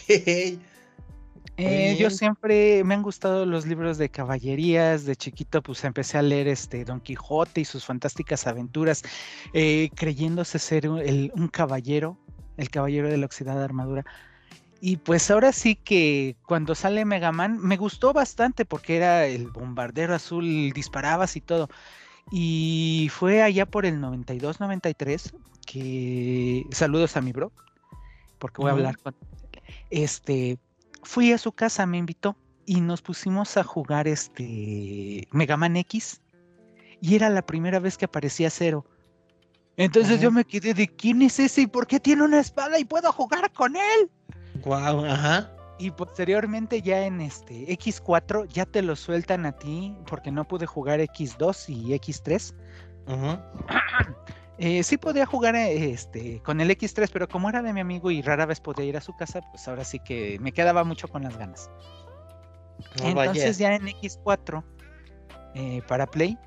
Eh, 1.61 1.97
yo 1.99 2.09
siempre 2.09 2.83
me 2.85 2.93
han 2.93 3.03
gustado 3.03 3.45
los 3.45 3.65
libros 3.65 3.97
de 3.97 4.09
caballerías. 4.09 5.05
De 5.05 5.15
chiquito, 5.15 5.61
pues 5.61 5.83
empecé 5.83 6.17
a 6.17 6.21
leer 6.21 6.47
este 6.47 6.85
Don 6.85 7.01
Quijote 7.01 7.61
y 7.61 7.65
sus 7.65 7.85
fantásticas 7.85 8.47
aventuras, 8.47 9.03
eh, 9.53 9.89
creyéndose 9.93 10.57
ser 10.57 10.89
un, 10.89 11.49
caballero, 11.51 12.17
el 12.55 12.69
caballero 12.69 13.09
de 13.09 13.17
la 13.17 13.25
oxidada 13.25 13.65
armadura. 13.65 14.05
Y 14.81 14.97
pues 14.97 15.29
ahora 15.29 15.51
sí 15.51 15.75
que 15.75 16.37
cuando 16.45 16.73
sale 16.73 17.03
Mega 17.03 17.33
Man 17.33 17.57
me 17.59 17.75
gustó 17.75 18.13
bastante 18.13 18.63
porque 18.63 18.95
era 18.95 19.25
el 19.25 19.47
bombardero 19.47 20.15
azul, 20.15 20.71
disparabas 20.71 21.35
y 21.35 21.41
todo. 21.41 21.67
Y 22.31 23.09
fue 23.11 23.41
allá 23.41 23.65
por 23.65 23.85
el 23.85 23.99
92-93 23.99 25.33
que 25.65 26.65
saludos 26.71 27.17
a 27.17 27.21
mi 27.21 27.33
bro, 27.33 27.51
porque 28.37 28.61
voy 28.61 28.69
a 28.69 28.73
hablar 28.73 28.97
con 28.97 29.13
este 29.89 30.57
fui 31.03 31.31
a 31.31 31.37
su 31.37 31.51
casa, 31.51 31.85
me 31.85 31.97
invitó 31.97 32.35
y 32.65 32.81
nos 32.81 33.01
pusimos 33.01 33.57
a 33.57 33.63
jugar 33.63 34.07
este 34.07 35.27
Mega 35.31 35.57
Man 35.57 35.75
X 35.77 36.21
y 37.01 37.15
era 37.15 37.29
la 37.29 37.41
primera 37.41 37.79
vez 37.79 37.97
que 37.97 38.05
aparecía 38.05 38.49
Cero. 38.49 38.85
Entonces 39.77 40.19
yo 40.19 40.29
me 40.29 40.43
quedé 40.43 40.73
de 40.73 40.87
quién 40.87 41.21
es 41.21 41.39
ese 41.39 41.61
y 41.61 41.67
por 41.67 41.87
qué 41.87 41.99
tiene 41.99 42.23
una 42.23 42.39
espada 42.39 42.77
y 42.77 42.85
puedo 42.85 43.11
jugar 43.13 43.51
con 43.53 43.75
él. 43.75 44.09
Wow, 44.65 45.05
ajá. 45.05 45.51
Y 45.79 45.91
posteriormente 45.91 46.81
ya 46.81 47.05
en 47.05 47.21
este 47.21 47.65
X4 47.77 48.47
ya 48.49 48.65
te 48.65 48.81
lo 48.81 48.97
sueltan 48.97 49.45
a 49.45 49.53
ti 49.53 49.95
porque 50.05 50.31
no 50.31 50.45
pude 50.45 50.65
jugar 50.65 50.99
X2 50.99 51.69
y 51.69 51.93
X3. 51.93 52.53
Ajá. 53.07 53.51
Eh, 54.61 54.83
sí 54.83 54.97
podía 54.97 55.25
jugar 55.25 55.55
este, 55.55 56.41
con 56.41 56.59
el 56.59 56.69
X3, 56.69 57.09
pero 57.13 57.29
como 57.29 57.47
era 57.47 57.61
de 57.61 57.71
mi 57.71 57.79
amigo 57.79 58.11
y 58.11 58.21
rara 58.21 58.45
vez 58.45 58.59
podía 58.59 58.85
ir 58.85 58.97
a 58.97 59.01
su 59.01 59.15
casa, 59.15 59.39
pues 59.51 59.65
ahora 59.69 59.85
sí 59.85 59.99
que 59.99 60.37
me 60.39 60.51
quedaba 60.51 60.83
mucho 60.83 61.07
con 61.07 61.23
las 61.23 61.37
ganas. 61.37 61.69
Entonces 63.01 63.57
ya 63.57 63.75
en 63.75 63.87
X4 63.87 64.63
eh, 65.55 65.81
para 65.87 66.07
Play, 66.07 66.37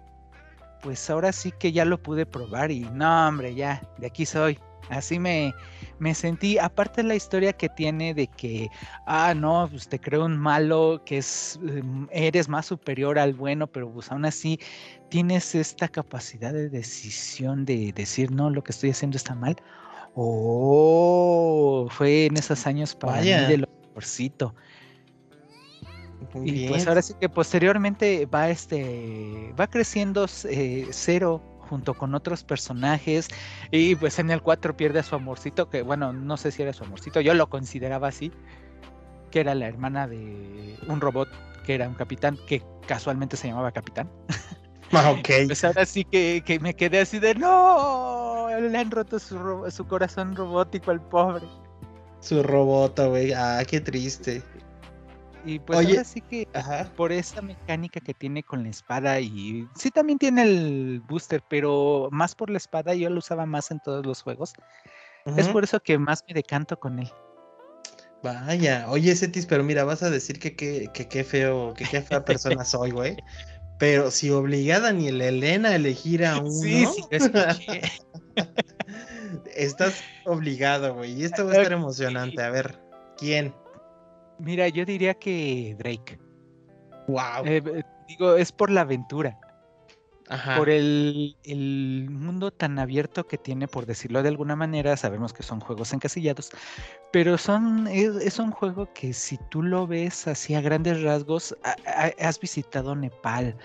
pues 0.82 1.08
ahora 1.08 1.32
sí 1.32 1.52
que 1.58 1.72
ya 1.72 1.86
lo 1.86 2.02
pude 2.02 2.26
probar 2.26 2.70
y 2.70 2.80
no, 2.80 3.28
hombre, 3.28 3.54
ya, 3.54 3.82
de 3.96 4.08
aquí 4.08 4.26
soy. 4.26 4.58
Así 4.90 5.18
me, 5.18 5.54
me 6.02 6.16
sentí, 6.16 6.58
aparte 6.58 7.02
de 7.02 7.08
la 7.08 7.14
historia 7.14 7.52
que 7.52 7.68
tiene 7.68 8.12
de 8.12 8.26
que, 8.26 8.68
ah, 9.06 9.34
no, 9.34 9.68
pues 9.70 9.88
te 9.88 10.00
creo 10.00 10.24
un 10.24 10.36
malo, 10.36 11.00
que 11.06 11.18
es, 11.18 11.60
em, 11.62 12.08
eres 12.10 12.48
más 12.48 12.66
superior 12.66 13.20
al 13.20 13.34
bueno, 13.34 13.68
pero 13.68 13.88
pues 13.88 14.10
aún 14.10 14.24
así 14.24 14.58
tienes 15.10 15.54
esta 15.54 15.86
capacidad 15.86 16.52
de 16.52 16.68
decisión 16.68 17.64
de 17.64 17.92
decir, 17.92 18.32
no, 18.32 18.50
lo 18.50 18.64
que 18.64 18.72
estoy 18.72 18.90
haciendo 18.90 19.16
está 19.16 19.36
mal. 19.36 19.54
Oh, 20.16 21.86
fue 21.88 22.26
en 22.26 22.36
esos 22.36 22.66
años 22.66 22.96
para 22.96 23.22
mí 23.22 23.28
de 23.28 23.58
lo 23.58 23.68
mejorcito. 23.86 24.56
y 26.44 26.66
pues 26.66 26.88
ahora 26.88 27.02
sí 27.02 27.14
que 27.20 27.28
posteriormente 27.28 28.26
va 28.26 28.50
este 28.50 29.54
va 29.58 29.68
creciendo 29.68 30.26
eh, 30.48 30.88
cero 30.90 31.51
junto 31.72 31.94
con 31.94 32.14
otros 32.14 32.44
personajes 32.44 33.28
y 33.70 33.94
pues 33.94 34.18
en 34.18 34.30
el 34.30 34.42
4 34.42 34.76
pierde 34.76 34.98
a 34.98 35.02
su 35.02 35.14
amorcito 35.14 35.70
que 35.70 35.80
bueno 35.80 36.12
no 36.12 36.36
sé 36.36 36.50
si 36.50 36.60
era 36.60 36.74
su 36.74 36.84
amorcito 36.84 37.22
yo 37.22 37.32
lo 37.32 37.48
consideraba 37.48 38.08
así 38.08 38.30
que 39.30 39.40
era 39.40 39.54
la 39.54 39.68
hermana 39.68 40.06
de 40.06 40.76
un 40.86 41.00
robot 41.00 41.30
que 41.64 41.74
era 41.74 41.88
un 41.88 41.94
capitán 41.94 42.36
que 42.46 42.62
casualmente 42.86 43.38
se 43.38 43.48
llamaba 43.48 43.72
capitán 43.72 44.10
Ah, 44.92 45.12
ok. 45.12 45.28
Pues 45.46 45.64
ahora 45.64 45.86
sí 45.86 46.04
que, 46.04 46.58
me 46.60 46.74
quedé 46.74 47.00
así 47.00 47.18
de 47.18 47.34
no, 47.34 48.48
le 48.60 48.76
han 48.76 48.90
roto 48.90 49.18
su, 49.18 49.64
su 49.70 49.86
corazón 49.86 50.36
robótico 50.36 50.90
al 50.90 51.00
pobre. 51.00 51.46
Su 52.20 52.42
robot, 52.42 53.00
güey. 53.08 53.32
Ah, 53.32 53.62
qué 53.66 53.80
triste. 53.80 54.42
Y 55.44 55.58
pues 55.58 55.86
ahora 55.86 56.04
sí 56.04 56.20
que 56.20 56.46
por 56.96 57.10
esa 57.10 57.42
mecánica 57.42 58.00
que 58.00 58.14
tiene 58.14 58.42
con 58.42 58.62
la 58.62 58.68
espada 58.68 59.20
y 59.20 59.66
sí 59.76 59.90
también 59.90 60.18
tiene 60.18 60.42
el 60.42 61.02
booster, 61.08 61.42
pero 61.48 62.08
más 62.12 62.34
por 62.34 62.50
la 62.50 62.58
espada 62.58 62.94
yo 62.94 63.10
lo 63.10 63.18
usaba 63.18 63.44
más 63.44 63.70
en 63.70 63.80
todos 63.80 64.06
los 64.06 64.22
juegos. 64.22 64.52
Es 65.36 65.48
por 65.48 65.64
eso 65.64 65.80
que 65.80 65.98
más 65.98 66.24
me 66.28 66.34
decanto 66.34 66.78
con 66.78 66.98
él. 66.98 67.10
Vaya, 68.22 68.86
oye 68.88 69.16
Cetis, 69.16 69.46
pero 69.46 69.64
mira, 69.64 69.84
vas 69.84 70.02
a 70.02 70.10
decir 70.10 70.38
que 70.38 70.54
qué 70.54 71.24
feo, 71.24 71.74
que 71.74 71.84
qué 71.84 72.02
fea 72.02 72.24
persona 72.24 72.64
soy, 72.64 72.92
güey. 72.92 73.16
Pero 73.78 74.12
si 74.12 74.30
obliga 74.30 74.76
a 74.76 74.80
Daniel 74.80 75.20
Elena 75.20 75.70
a 75.70 75.74
elegir 75.74 76.24
a 76.24 76.38
uno. 76.38 76.50
Sí, 76.50 76.86
sí, 76.86 77.02
Estás 79.56 80.02
obligado, 80.24 80.94
güey. 80.94 81.20
Y 81.20 81.24
esto 81.24 81.46
va 81.46 81.52
a 81.52 81.56
estar 81.56 81.72
emocionante. 81.72 82.42
A 82.42 82.50
ver, 82.50 82.78
¿quién? 83.16 83.54
Mira, 84.42 84.68
yo 84.68 84.84
diría 84.84 85.14
que 85.14 85.74
Drake. 85.78 86.18
Wow. 87.08 87.44
Eh, 87.44 87.62
eh, 87.64 87.82
digo, 88.08 88.36
es 88.36 88.52
por 88.52 88.70
la 88.70 88.82
aventura 88.82 89.38
por 90.56 90.68
el, 90.68 91.36
mundo 92.10 92.50
tan 92.50 92.78
abierto 92.78 93.26
que 93.26 93.38
tiene, 93.38 93.68
por 93.68 93.86
decirlo 93.86 94.22
de 94.22 94.28
alguna 94.28 94.56
manera, 94.56 94.96
sabemos 94.96 95.32
que 95.32 95.42
son 95.42 95.60
juegos 95.60 95.92
encasillados, 95.92 96.50
pero 97.12 97.36
son, 97.38 97.86
es, 97.88 98.38
un 98.38 98.50
juego 98.50 98.92
que 98.92 99.12
si 99.12 99.38
tú 99.50 99.62
lo 99.62 99.86
ves 99.86 100.26
así 100.26 100.54
a 100.54 100.60
grandes 100.60 101.02
rasgos, 101.02 101.56
has 101.86 102.40
visitado 102.40 102.94
Nepal, 102.94 103.56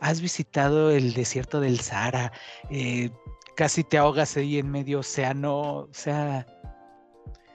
has 0.00 0.20
visitado 0.20 0.90
el 0.90 1.14
desierto 1.14 1.60
del 1.60 1.80
Sahara, 1.80 2.32
eh, 2.70 3.10
casi 3.54 3.84
te 3.84 3.98
ahogas 3.98 4.36
ahí 4.36 4.58
en 4.58 4.70
medio 4.70 5.00
océano, 5.00 5.58
o 5.60 5.88
sea, 5.92 6.46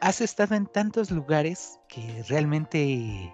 has 0.03 0.21
estado 0.21 0.55
en 0.55 0.67
tantos 0.67 1.11
lugares 1.11 1.79
que 1.87 2.23
realmente 2.27 3.33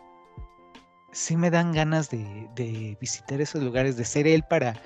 sí 1.12 1.36
me 1.36 1.50
dan 1.50 1.74
ganas 1.74 2.10
de, 2.10 2.48
de, 2.56 2.98
visitar 3.02 3.42
esos 3.42 3.64
lugares, 3.64 3.98
de 3.98 4.06
ser 4.06 4.28
él 4.28 4.44
para 4.50 4.80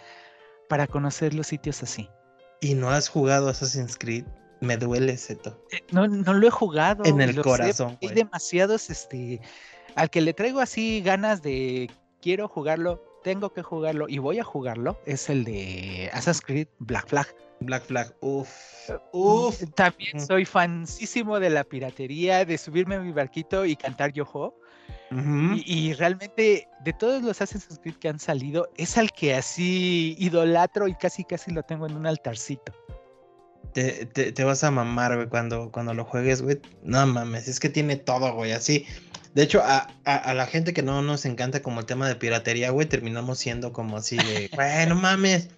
para 0.73 0.87
conocer 0.87 1.33
los 1.33 1.47
sitios 1.47 1.83
así. 1.83 2.09
¿Y 2.61 2.73
no 2.73 2.89
has 2.89 3.09
jugado 3.09 3.49
Assassin's 3.49 3.97
Creed? 3.97 4.25
Me 4.61 4.77
duele, 4.77 5.17
Seto. 5.17 5.61
Eh, 5.71 5.83
no, 5.91 6.07
no 6.07 6.33
lo 6.33 6.47
he 6.47 6.49
jugado. 6.49 7.03
En 7.05 7.19
el 7.21 7.39
corazón. 7.41 7.97
hay 8.01 8.09
demasiados, 8.09 8.89
este, 8.89 9.41
al 9.95 10.09
que 10.09 10.21
le 10.21 10.33
traigo 10.33 10.61
así 10.61 11.01
ganas 11.01 11.41
de 11.41 11.91
quiero 12.21 12.47
jugarlo, 12.47 13.03
tengo 13.23 13.53
que 13.53 13.61
jugarlo 13.61 14.07
y 14.07 14.17
voy 14.19 14.39
a 14.39 14.43
jugarlo, 14.43 14.99
es 15.05 15.29
el 15.29 15.43
de 15.43 16.09
Assassin's 16.13 16.41
Creed 16.41 16.67
Black 16.79 17.07
Flag. 17.07 17.27
Black 17.65 17.83
Flag, 17.83 18.13
uff, 18.21 18.49
uff. 19.11 19.63
También 19.75 20.19
soy 20.25 20.45
fansísimo 20.45 21.39
de 21.39 21.49
la 21.49 21.63
piratería, 21.63 22.45
de 22.45 22.57
subirme 22.57 22.95
a 22.95 22.99
mi 22.99 23.11
barquito 23.11 23.65
y 23.65 23.75
cantar 23.75 24.11
Yoho 24.13 24.55
y, 25.65 25.93
realmente 25.93 26.67
de 26.83 26.93
todos 26.93 27.21
los 27.21 27.41
Assassin's 27.41 27.79
Creed 27.79 27.95
que 27.95 28.09
han 28.09 28.19
salido, 28.19 28.69
es 28.77 28.97
al 28.97 29.11
que 29.11 29.35
así 29.35 30.15
idolatro 30.17 30.87
y 30.87 30.95
casi 30.95 31.23
casi 31.23 31.51
lo 31.51 31.63
tengo 31.63 31.85
en 31.85 31.95
un 31.95 32.07
altarcito. 32.07 32.73
Te, 33.73 34.05
te, 34.05 34.43
vas 34.43 34.63
a 34.63 34.71
mamar, 34.71 35.15
güey, 35.15 35.27
cuando, 35.27 35.71
cuando 35.71 35.93
lo 35.93 36.05
juegues, 36.05 36.41
güey. 36.41 36.61
No 36.83 37.05
mames, 37.07 37.47
es 37.47 37.59
que 37.59 37.69
tiene 37.69 37.95
todo, 37.95 38.33
güey, 38.33 38.51
así. 38.51 38.85
De 39.33 39.43
hecho, 39.43 39.61
a, 39.63 39.87
a, 40.05 40.33
la 40.35 40.45
gente 40.45 40.73
que 40.73 40.83
no 40.83 41.01
nos 41.01 41.25
encanta 41.25 41.63
como 41.63 41.79
el 41.79 41.87
tema 41.87 42.07
de 42.07 42.15
piratería, 42.15 42.69
güey, 42.69 42.87
terminamos 42.87 43.39
siendo 43.39 43.73
como 43.73 43.97
así 43.97 44.17
de, 44.17 44.49
güey, 44.53 44.87
no 44.87 44.95
mames 44.95 45.49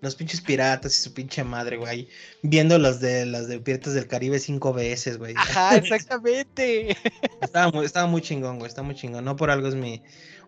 los 0.00 0.14
pinches 0.14 0.40
piratas 0.40 0.98
y 0.98 1.02
su 1.02 1.14
pinche 1.14 1.42
madre, 1.44 1.76
güey. 1.76 2.08
Viendo 2.42 2.78
las 2.78 3.00
de 3.00 3.26
las 3.26 3.48
de 3.48 3.58
Piratas 3.58 3.94
del 3.94 4.06
Caribe 4.06 4.38
cinco 4.38 4.72
veces, 4.72 5.18
güey. 5.18 5.34
Ajá, 5.36 5.76
exactamente. 5.76 6.96
estaba, 7.40 7.70
muy, 7.70 7.86
estaba 7.86 8.06
muy 8.06 8.20
chingón, 8.20 8.58
güey. 8.58 8.68
Está 8.68 8.82
muy 8.82 8.94
chingón. 8.94 9.24
No 9.24 9.36
por 9.36 9.50
algo 9.50 9.68
es 9.68 9.74
mi 9.74 10.02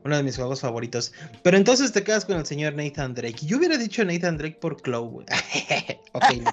uno 0.04 0.16
de 0.16 0.22
mis 0.22 0.36
juegos 0.36 0.60
favoritos. 0.60 1.12
Pero 1.42 1.56
entonces 1.56 1.92
te 1.92 2.02
quedas 2.02 2.24
con 2.24 2.36
el 2.36 2.46
señor 2.46 2.74
Nathan 2.74 3.14
Drake. 3.14 3.46
Yo 3.46 3.58
hubiera 3.58 3.76
dicho 3.76 4.04
Nathan 4.04 4.38
Drake 4.38 4.58
por 4.60 4.80
Chloe, 4.80 5.08
güey. 5.08 5.26
ok, 6.12 6.24
no. 6.42 6.52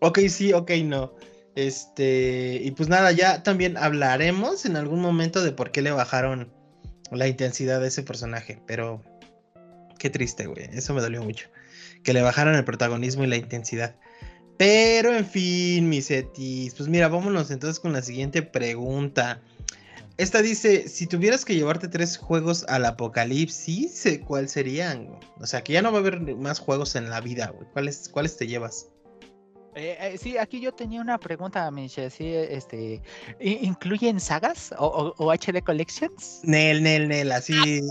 ok, 0.00 0.18
sí, 0.28 0.52
ok, 0.52 0.70
no. 0.84 1.14
Este, 1.54 2.60
y 2.62 2.70
pues 2.72 2.88
nada, 2.88 3.12
ya 3.12 3.42
también 3.42 3.76
hablaremos 3.76 4.66
en 4.66 4.76
algún 4.76 5.00
momento 5.00 5.42
de 5.42 5.52
por 5.52 5.70
qué 5.70 5.80
le 5.80 5.90
bajaron 5.90 6.52
la 7.10 7.28
intensidad 7.28 7.80
de 7.80 7.88
ese 7.88 8.02
personaje, 8.02 8.60
pero 8.66 9.02
Qué 9.98 10.10
triste, 10.10 10.46
güey. 10.46 10.68
Eso 10.72 10.94
me 10.94 11.00
dolió 11.00 11.22
mucho. 11.22 11.48
Que 12.02 12.12
le 12.12 12.22
bajaran 12.22 12.54
el 12.54 12.64
protagonismo 12.64 13.24
y 13.24 13.28
la 13.28 13.36
intensidad. 13.36 13.96
Pero 14.56 15.14
en 15.14 15.26
fin, 15.26 15.88
mis 15.88 16.10
etis. 16.10 16.74
Pues 16.74 16.88
mira, 16.88 17.08
vámonos 17.08 17.50
entonces 17.50 17.80
con 17.80 17.92
la 17.92 18.02
siguiente 18.02 18.42
pregunta. 18.42 19.42
Esta 20.16 20.40
dice: 20.40 20.88
Si 20.88 21.06
tuvieras 21.06 21.44
que 21.44 21.54
llevarte 21.54 21.88
tres 21.88 22.16
juegos 22.16 22.64
al 22.68 22.86
apocalipsis, 22.86 24.20
¿cuáles 24.24 24.52
serían? 24.52 25.18
O 25.40 25.46
sea, 25.46 25.62
que 25.62 25.74
ya 25.74 25.82
no 25.82 25.92
va 25.92 25.98
a 25.98 26.00
haber 26.00 26.20
más 26.36 26.58
juegos 26.58 26.96
en 26.96 27.10
la 27.10 27.20
vida, 27.20 27.48
güey. 27.48 27.68
¿Cuáles, 27.72 28.08
¿Cuáles 28.08 28.36
te 28.36 28.46
llevas? 28.46 28.88
Eh, 29.78 29.94
eh, 30.00 30.16
sí, 30.16 30.38
aquí 30.38 30.58
yo 30.58 30.72
tenía 30.72 31.02
una 31.02 31.18
pregunta, 31.18 31.70
Miche. 31.70 32.08
Sí, 32.08 32.32
este, 32.32 33.02
¿Incluyen 33.40 34.18
sagas 34.18 34.74
o, 34.78 35.12
o, 35.18 35.30
HD 35.30 35.62
Collections? 35.62 36.40
Nel, 36.44 36.82
Nel, 36.82 37.08
Nel, 37.08 37.30
así. 37.30 37.82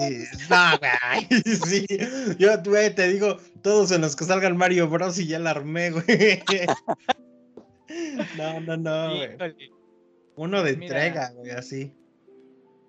no, 0.49 0.79
güey. 0.79 1.27
Sí. 1.63 1.85
Yo, 2.39 2.57
güey, 2.63 2.93
te 2.95 3.07
digo, 3.09 3.37
todos 3.61 3.91
en 3.91 4.01
los 4.01 4.15
que 4.15 4.25
salgan 4.25 4.57
Mario 4.57 4.89
Bros. 4.89 5.19
y 5.19 5.27
ya 5.27 5.37
la 5.37 5.51
armé, 5.51 5.91
güey. 5.91 6.41
no, 8.35 8.59
no, 8.61 8.77
no, 8.77 9.15
güey. 9.15 9.71
Uno 10.37 10.63
de 10.63 10.71
entrega, 10.71 11.33
güey, 11.35 11.51
así. 11.51 11.93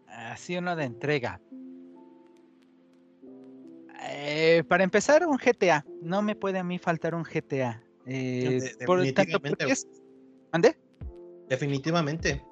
Así 0.09 0.57
uno 0.57 0.75
de 0.75 0.85
entrega. 0.85 1.39
Eh, 4.09 4.65
para 4.67 4.85
empezar, 4.85 5.27
un 5.27 5.37
GTA. 5.37 5.85
No 6.01 6.23
me 6.23 6.35
puede 6.35 6.59
a 6.59 6.65
mí 6.65 6.79
faltar 6.79 7.15
un 7.15 7.25
GTA. 7.25 7.83
Eh, 8.07 8.61
por 8.87 9.05
tanto, 9.13 9.41
es... 9.67 9.87
¿Ande? 10.53 10.79
Definitivamente. 11.49 12.43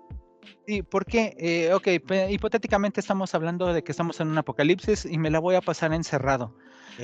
Sí, 0.66 0.82
porque, 0.82 1.34
eh, 1.38 1.72
ok, 1.72 1.88
hipotéticamente 2.30 3.00
estamos 3.00 3.34
hablando 3.34 3.72
de 3.72 3.82
que 3.82 3.92
estamos 3.92 4.20
en 4.20 4.28
un 4.28 4.38
apocalipsis 4.38 5.04
y 5.04 5.18
me 5.18 5.30
la 5.30 5.38
voy 5.38 5.54
a 5.54 5.60
pasar 5.60 5.92
encerrado. 5.92 6.56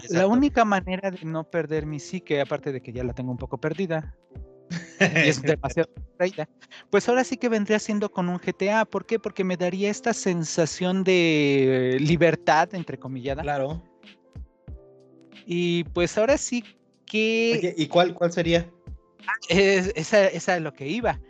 La 0.08 0.26
única 0.26 0.64
manera 0.64 1.10
de 1.10 1.24
no 1.24 1.44
perder 1.44 1.84
mi 1.84 1.98
psique, 1.98 2.40
aparte 2.40 2.72
de 2.72 2.80
que 2.80 2.92
ya 2.92 3.02
la 3.02 3.12
tengo 3.12 3.30
un 3.32 3.38
poco 3.38 3.58
perdida, 3.58 4.16
y 5.00 5.28
es 5.28 5.42
demasiado 5.42 5.90
traída, 6.16 6.48
pues 6.90 7.08
ahora 7.08 7.24
sí 7.24 7.36
que 7.36 7.48
vendría 7.48 7.78
siendo 7.78 8.10
con 8.10 8.28
un 8.28 8.38
GTA. 8.38 8.84
¿Por 8.84 9.04
qué? 9.04 9.18
Porque 9.18 9.42
me 9.44 9.56
daría 9.56 9.90
esta 9.90 10.12
sensación 10.12 11.02
de 11.02 11.96
libertad, 12.00 12.74
entre 12.74 12.98
comillas. 12.98 13.38
Claro. 13.38 13.82
Y 15.44 15.84
pues 15.84 16.16
ahora 16.16 16.38
sí 16.38 16.62
que. 17.10 17.56
Oye, 17.58 17.74
¿y 17.76 17.86
cuál, 17.86 18.14
cuál 18.14 18.32
sería? 18.32 18.70
esa, 19.48 20.26
esa 20.26 20.56
es 20.56 20.62
lo 20.62 20.72
que 20.72 20.86
iba. 20.86 21.20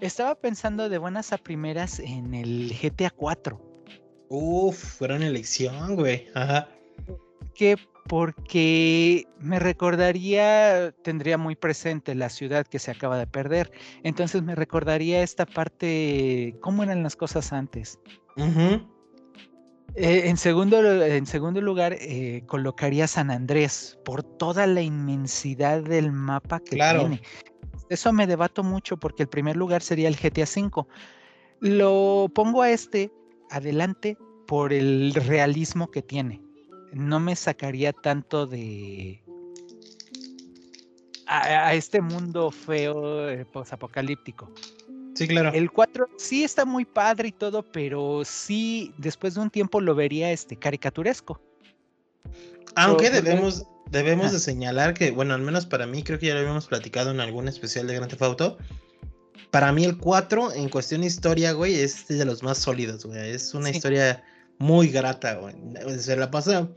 Estaba 0.00 0.34
pensando 0.34 0.88
de 0.88 0.98
buenas 0.98 1.32
a 1.32 1.38
primeras 1.38 2.00
en 2.00 2.34
el 2.34 2.76
GTA 2.80 3.10
4. 3.10 3.60
Uf, 4.28 4.76
fueron 4.76 5.22
elección, 5.22 5.94
güey. 5.96 6.26
Ajá. 6.34 6.68
Que 7.54 7.76
porque 8.08 9.26
me 9.38 9.58
recordaría, 9.58 10.92
tendría 11.02 11.38
muy 11.38 11.54
presente 11.54 12.14
la 12.14 12.30
ciudad 12.30 12.66
que 12.66 12.78
se 12.78 12.90
acaba 12.90 13.16
de 13.16 13.26
perder. 13.26 13.70
Entonces 14.02 14.42
me 14.42 14.54
recordaría 14.54 15.22
esta 15.22 15.46
parte, 15.46 16.56
cómo 16.60 16.82
eran 16.82 17.02
las 17.02 17.14
cosas 17.14 17.52
antes. 17.52 17.98
Eh, 19.94 20.22
en, 20.28 20.36
segundo, 20.36 20.80
en 21.02 21.26
segundo 21.26 21.60
lugar, 21.60 21.94
eh, 22.00 22.42
colocaría 22.46 23.06
San 23.06 23.30
Andrés 23.30 23.98
por 24.04 24.22
toda 24.22 24.66
la 24.66 24.82
inmensidad 24.82 25.82
del 25.82 26.12
mapa 26.12 26.60
que 26.60 26.76
tiene. 26.76 27.20
Eso 27.90 28.12
me 28.12 28.26
debato 28.26 28.62
mucho 28.62 28.96
porque 28.96 29.24
el 29.24 29.28
primer 29.28 29.56
lugar 29.56 29.82
sería 29.82 30.08
el 30.08 30.16
GTA 30.16 30.44
V. 30.44 30.86
Lo 31.60 32.30
pongo 32.34 32.62
a 32.62 32.70
este 32.70 33.12
adelante 33.50 34.16
por 34.46 34.72
el 34.72 35.12
realismo 35.14 35.90
que 35.90 36.02
tiene 36.02 36.40
no 36.92 37.20
me 37.20 37.34
sacaría 37.34 37.92
tanto 37.92 38.46
de 38.46 39.22
a, 41.26 41.72
este 41.74 42.02
mundo 42.02 42.50
feo 42.50 43.28
eh, 43.28 43.46
posapocalíptico. 43.46 44.50
Sí, 45.14 45.28
claro. 45.28 45.52
El 45.52 45.70
4 45.70 46.08
sí 46.16 46.42
está 46.44 46.64
muy 46.64 46.84
padre 46.84 47.28
y 47.28 47.32
todo, 47.32 47.62
pero 47.62 48.22
sí, 48.24 48.94
después 48.96 49.34
de 49.34 49.40
un 49.40 49.50
tiempo 49.50 49.80
lo 49.80 49.94
vería 49.94 50.32
este 50.32 50.56
caricaturesco. 50.56 51.40
Aunque 52.74 53.10
debemos, 53.10 53.66
debemos 53.90 54.32
de 54.32 54.38
señalar 54.38 54.94
que, 54.94 55.10
bueno, 55.10 55.34
al 55.34 55.42
menos 55.42 55.66
para 55.66 55.86
mí, 55.86 56.02
creo 56.02 56.18
que 56.18 56.26
ya 56.26 56.34
lo 56.34 56.40
habíamos 56.40 56.66
platicado 56.66 57.10
en 57.10 57.20
algún 57.20 57.48
especial 57.48 57.86
de 57.86 57.94
Grand 57.94 58.10
Theft 58.10 58.22
Auto. 58.22 58.58
Para 59.50 59.70
mí 59.70 59.84
el 59.84 59.98
4, 59.98 60.54
en 60.54 60.70
cuestión 60.70 61.02
de 61.02 61.08
historia, 61.08 61.52
güey, 61.52 61.74
es 61.74 62.08
de 62.08 62.24
los 62.24 62.42
más 62.42 62.56
sólidos, 62.56 63.04
güey. 63.04 63.30
Es 63.30 63.52
una 63.52 63.68
historia 63.68 64.24
muy 64.58 64.88
grata, 64.88 65.34
güey. 65.34 65.54
Se 65.98 66.16
la 66.16 66.30
pasa 66.30 66.68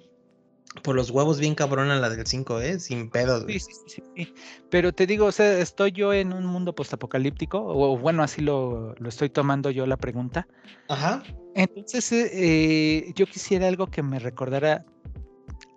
por 0.84 0.96
los 0.96 1.10
huevos 1.10 1.40
bien 1.40 1.56
cabrona 1.56 1.96
la 1.96 2.10
del 2.10 2.26
5, 2.26 2.60
¿eh? 2.60 2.80
Sin 2.80 3.10
pedos. 3.10 3.46
Sí, 3.48 3.60
sí, 3.60 3.72
sí, 3.88 4.04
sí, 4.16 4.34
Pero 4.70 4.92
te 4.92 5.08
digo, 5.08 5.26
o 5.26 5.32
sea, 5.32 5.60
estoy 5.60 5.92
yo 5.92 6.14
en 6.14 6.34
un 6.34 6.46
mundo 6.46 6.74
postapocalíptico, 6.76 7.64
o 7.64 7.98
bueno, 7.98 8.24
así 8.24 8.42
lo, 8.42 8.96
estoy 9.06 9.30
tomando 9.30 9.72
yo 9.72 9.86
la 9.86 9.98
pregunta. 9.98 10.48
Ajá. 10.90 11.24
Entonces, 11.56 12.12
eh, 12.12 12.30
eh, 12.34 13.14
yo 13.16 13.26
quisiera 13.26 13.68
algo 13.68 13.88
que 13.88 14.04
me 14.04 14.20
recordara 14.20 14.86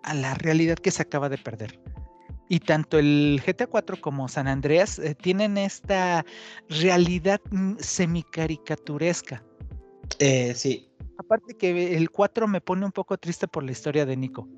a 0.03 0.14
la 0.14 0.35
realidad 0.35 0.77
que 0.77 0.90
se 0.90 1.03
acaba 1.03 1.29
de 1.29 1.38
perder. 1.38 1.79
Y 2.48 2.61
tanto 2.61 2.98
el 2.98 3.42
GTA 3.44 3.66
4 3.66 4.01
como 4.01 4.27
San 4.29 4.48
Andreas 4.48 4.98
eh, 4.98 5.14
tienen 5.14 5.59
esta 5.59 6.24
realidad 6.68 7.40
mm, 7.51 7.74
semicaricaturesca. 7.79 9.44
Eh, 10.18 10.55
sí, 10.55 10.88
Aparte 11.18 11.55
que 11.55 11.96
el 11.96 12.11
4 12.11 12.48
me 12.48 12.61
pone 12.61 12.87
un 12.87 12.92
poco 12.92 13.18
triste 13.18 13.48
por 13.48 13.64
la 13.64 13.72
historia 13.72 14.07
de 14.07 14.16
Nico. 14.16 14.48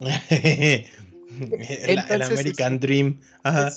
el, 0.30 2.22
American 2.22 2.74
este, 2.74 2.86
Dream. 2.86 3.20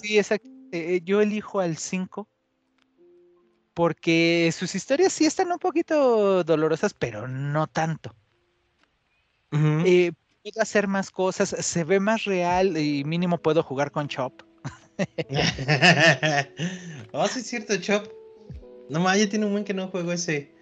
Sí, 0.02 0.18
exacto. 0.18 0.50
Eh, 0.72 1.02
yo 1.04 1.22
elijo 1.22 1.60
al 1.60 1.78
5 1.78 2.28
porque 3.74 4.52
sus 4.58 4.74
historias 4.74 5.14
sí 5.14 5.26
están 5.26 5.52
un 5.52 5.60
poquito 5.60 6.44
dolorosas, 6.44 6.94
pero 6.94 7.28
no 7.28 7.68
tanto. 7.68 8.16
Eh, 9.52 10.12
puedo 10.44 10.62
hacer 10.62 10.88
más 10.88 11.12
cosas, 11.12 11.50
se 11.50 11.84
ve 11.84 12.00
más 12.00 12.26
real 12.26 12.78
y 12.78 13.04
mínimo 13.04 13.38
puedo 13.38 13.64
jugar 13.64 13.92
con 13.92 14.08
Chop. 14.08 14.42
oh, 17.12 17.28
sí 17.28 17.40
es 17.40 17.48
cierto, 17.48 17.76
Chop. 17.78 18.08
No 18.90 19.02
más, 19.02 19.20
ya 19.20 19.30
tiene 19.30 19.46
un 19.46 19.52
buen 19.52 19.64
que 19.64 19.74
no 19.74 19.90
juego 19.90 20.12
ese. 20.12 20.55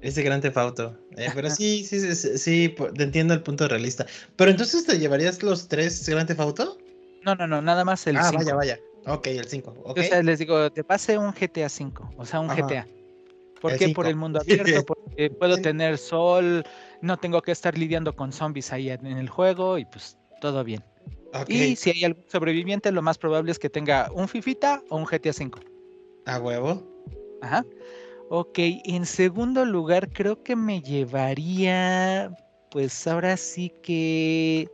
Ese 0.00 0.22
gran 0.22 0.40
tefauto. 0.40 0.98
Eh, 1.16 1.28
pero 1.34 1.50
sí, 1.50 1.84
sí, 1.84 2.14
sí, 2.14 2.38
sí, 2.38 2.74
te 2.94 3.02
entiendo 3.02 3.34
el 3.34 3.42
punto 3.42 3.68
realista. 3.68 4.06
Pero 4.36 4.50
entonces 4.50 4.84
te 4.84 4.98
llevarías 4.98 5.42
los 5.42 5.68
tres 5.68 6.08
Gran 6.08 6.26
Tefauto? 6.26 6.78
No, 7.24 7.34
no, 7.34 7.46
no, 7.46 7.62
nada 7.62 7.84
más 7.84 8.06
el 8.06 8.16
Ah, 8.16 8.30
vaya, 8.32 8.54
vaya. 8.54 8.78
Ok, 9.06 9.26
el 9.28 9.48
5. 9.48 9.74
Okay. 9.84 10.04
O 10.04 10.08
sea, 10.08 10.22
les 10.22 10.38
digo, 10.38 10.70
te 10.70 10.84
pase 10.84 11.18
un 11.18 11.32
GTA 11.32 11.68
5, 11.68 12.14
o 12.16 12.24
sea, 12.24 12.40
un 12.40 12.48
GTA. 12.48 12.86
¿Por 13.60 13.76
qué? 13.76 13.90
Por 13.90 14.06
el 14.06 14.16
mundo 14.16 14.40
abierto, 14.40 14.84
porque 14.84 15.30
puedo 15.30 15.56
tener 15.58 15.98
sol, 15.98 16.64
no 17.00 17.16
tengo 17.16 17.40
que 17.42 17.52
estar 17.52 17.78
lidiando 17.78 18.14
con 18.14 18.32
zombies 18.32 18.72
ahí 18.72 18.90
en 18.90 19.06
el 19.06 19.28
juego 19.28 19.78
y 19.78 19.84
pues 19.84 20.16
todo 20.40 20.64
bien. 20.64 20.82
Y 21.48 21.76
si 21.76 21.90
hay 21.90 22.04
algún 22.04 22.24
sobreviviente, 22.28 22.92
lo 22.92 23.02
más 23.02 23.18
probable 23.18 23.52
es 23.52 23.58
que 23.58 23.70
tenga 23.70 24.10
un 24.12 24.28
Fifita 24.28 24.82
o 24.90 24.96
un 24.96 25.06
GTA 25.06 25.32
5. 25.32 25.60
¿A 26.26 26.38
huevo? 26.38 26.82
Ajá. 27.40 27.64
Ok, 28.34 28.58
en 28.86 29.04
segundo 29.04 29.62
lugar 29.66 30.10
creo 30.10 30.42
que 30.42 30.56
me 30.56 30.80
llevaría, 30.80 32.34
pues 32.70 33.06
ahora 33.06 33.36
sí 33.36 33.70
que 33.82 34.66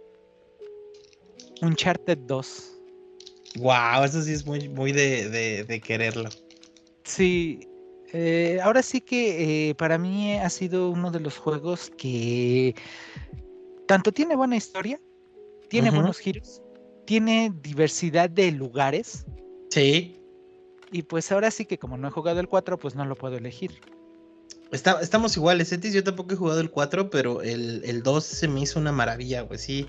Uncharted 1.60 2.18
2. 2.18 2.78
Wow, 3.56 4.04
eso 4.04 4.22
sí 4.22 4.34
es 4.34 4.46
muy, 4.46 4.68
muy 4.68 4.92
de, 4.92 5.82
quererlo. 5.84 6.28
Sí, 7.02 7.58
eh, 8.12 8.60
ahora 8.62 8.80
sí 8.80 9.00
que 9.00 9.70
eh, 9.70 9.74
para 9.74 9.98
mí 9.98 10.34
ha 10.36 10.50
sido 10.50 10.90
uno 10.90 11.10
de 11.10 11.18
los 11.18 11.36
juegos 11.36 11.90
que 11.98 12.76
tanto 13.88 14.12
tiene 14.12 14.36
buena 14.36 14.54
historia, 14.54 15.00
tiene 15.68 15.90
buenos 15.90 16.20
giros, 16.20 16.62
tiene 17.06 17.52
diversidad 17.60 18.30
de 18.30 18.52
lugares. 18.52 19.26
Sí. 19.70 20.17
Y 20.90 21.02
pues 21.02 21.30
ahora 21.32 21.50
sí 21.50 21.66
que 21.66 21.78
como 21.78 21.96
no 21.98 22.08
he 22.08 22.10
jugado 22.10 22.40
el 22.40 22.48
4, 22.48 22.78
pues 22.78 22.94
no 22.94 23.04
lo 23.04 23.14
puedo 23.14 23.36
elegir. 23.36 23.80
estamos 24.70 25.36
iguales, 25.36 25.72
Etis. 25.72 25.92
Yo 25.92 26.04
tampoco 26.04 26.34
he 26.34 26.36
jugado 26.36 26.60
el 26.60 26.70
4, 26.70 27.10
pero 27.10 27.42
el, 27.42 27.82
el 27.84 28.02
2 28.02 28.24
se 28.24 28.48
me 28.48 28.60
hizo 28.60 28.78
una 28.78 28.92
maravilla, 28.92 29.42
güey. 29.42 29.58
Sí, 29.58 29.86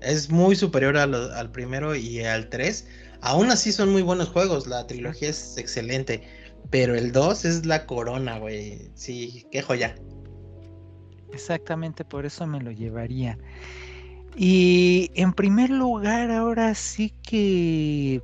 es 0.00 0.30
muy 0.30 0.54
superior 0.54 0.96
al 0.96 1.50
primero 1.50 1.94
y 1.94 2.20
al 2.24 2.48
3. 2.48 2.86
Aún 3.20 3.50
así 3.50 3.72
son 3.72 3.90
muy 3.90 4.02
buenos 4.02 4.28
juegos. 4.28 4.66
La 4.66 4.86
trilogía 4.86 5.30
es 5.30 5.58
excelente. 5.58 6.22
Pero 6.70 6.94
el 6.94 7.12
2 7.12 7.44
es 7.44 7.66
la 7.66 7.86
corona, 7.86 8.38
güey. 8.38 8.90
Sí, 8.94 9.46
qué 9.50 9.62
joya. 9.62 9.96
Exactamente, 11.32 12.04
por 12.04 12.26
eso 12.26 12.46
me 12.46 12.60
lo 12.60 12.70
llevaría. 12.70 13.38
Y 14.36 15.10
en 15.14 15.32
primer 15.32 15.70
lugar, 15.70 16.30
ahora 16.30 16.74
sí 16.74 17.10
que 17.22 18.22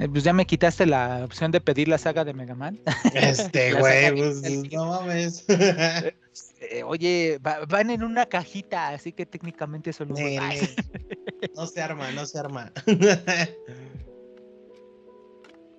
eh, 0.00 0.08
pues 0.08 0.24
ya 0.24 0.32
me 0.32 0.46
quitaste 0.46 0.86
la 0.86 1.24
opción 1.24 1.50
de 1.50 1.60
pedir 1.60 1.86
la 1.86 1.98
saga 1.98 2.24
de 2.24 2.32
Mega 2.32 2.54
Man. 2.54 2.80
Este, 3.14 3.74
güey, 3.78 4.10
pues 4.16 4.72
no 4.72 4.86
mames. 4.86 5.44
Eh, 6.60 6.82
oye, 6.84 7.38
van 7.40 7.90
en 7.90 8.02
una 8.02 8.24
cajita, 8.24 8.88
así 8.88 9.12
que 9.12 9.26
técnicamente 9.26 9.92
solo. 9.92 10.14
no 11.54 11.66
se 11.66 11.82
arma, 11.82 12.10
no 12.12 12.24
se 12.24 12.38
arma. 12.38 12.72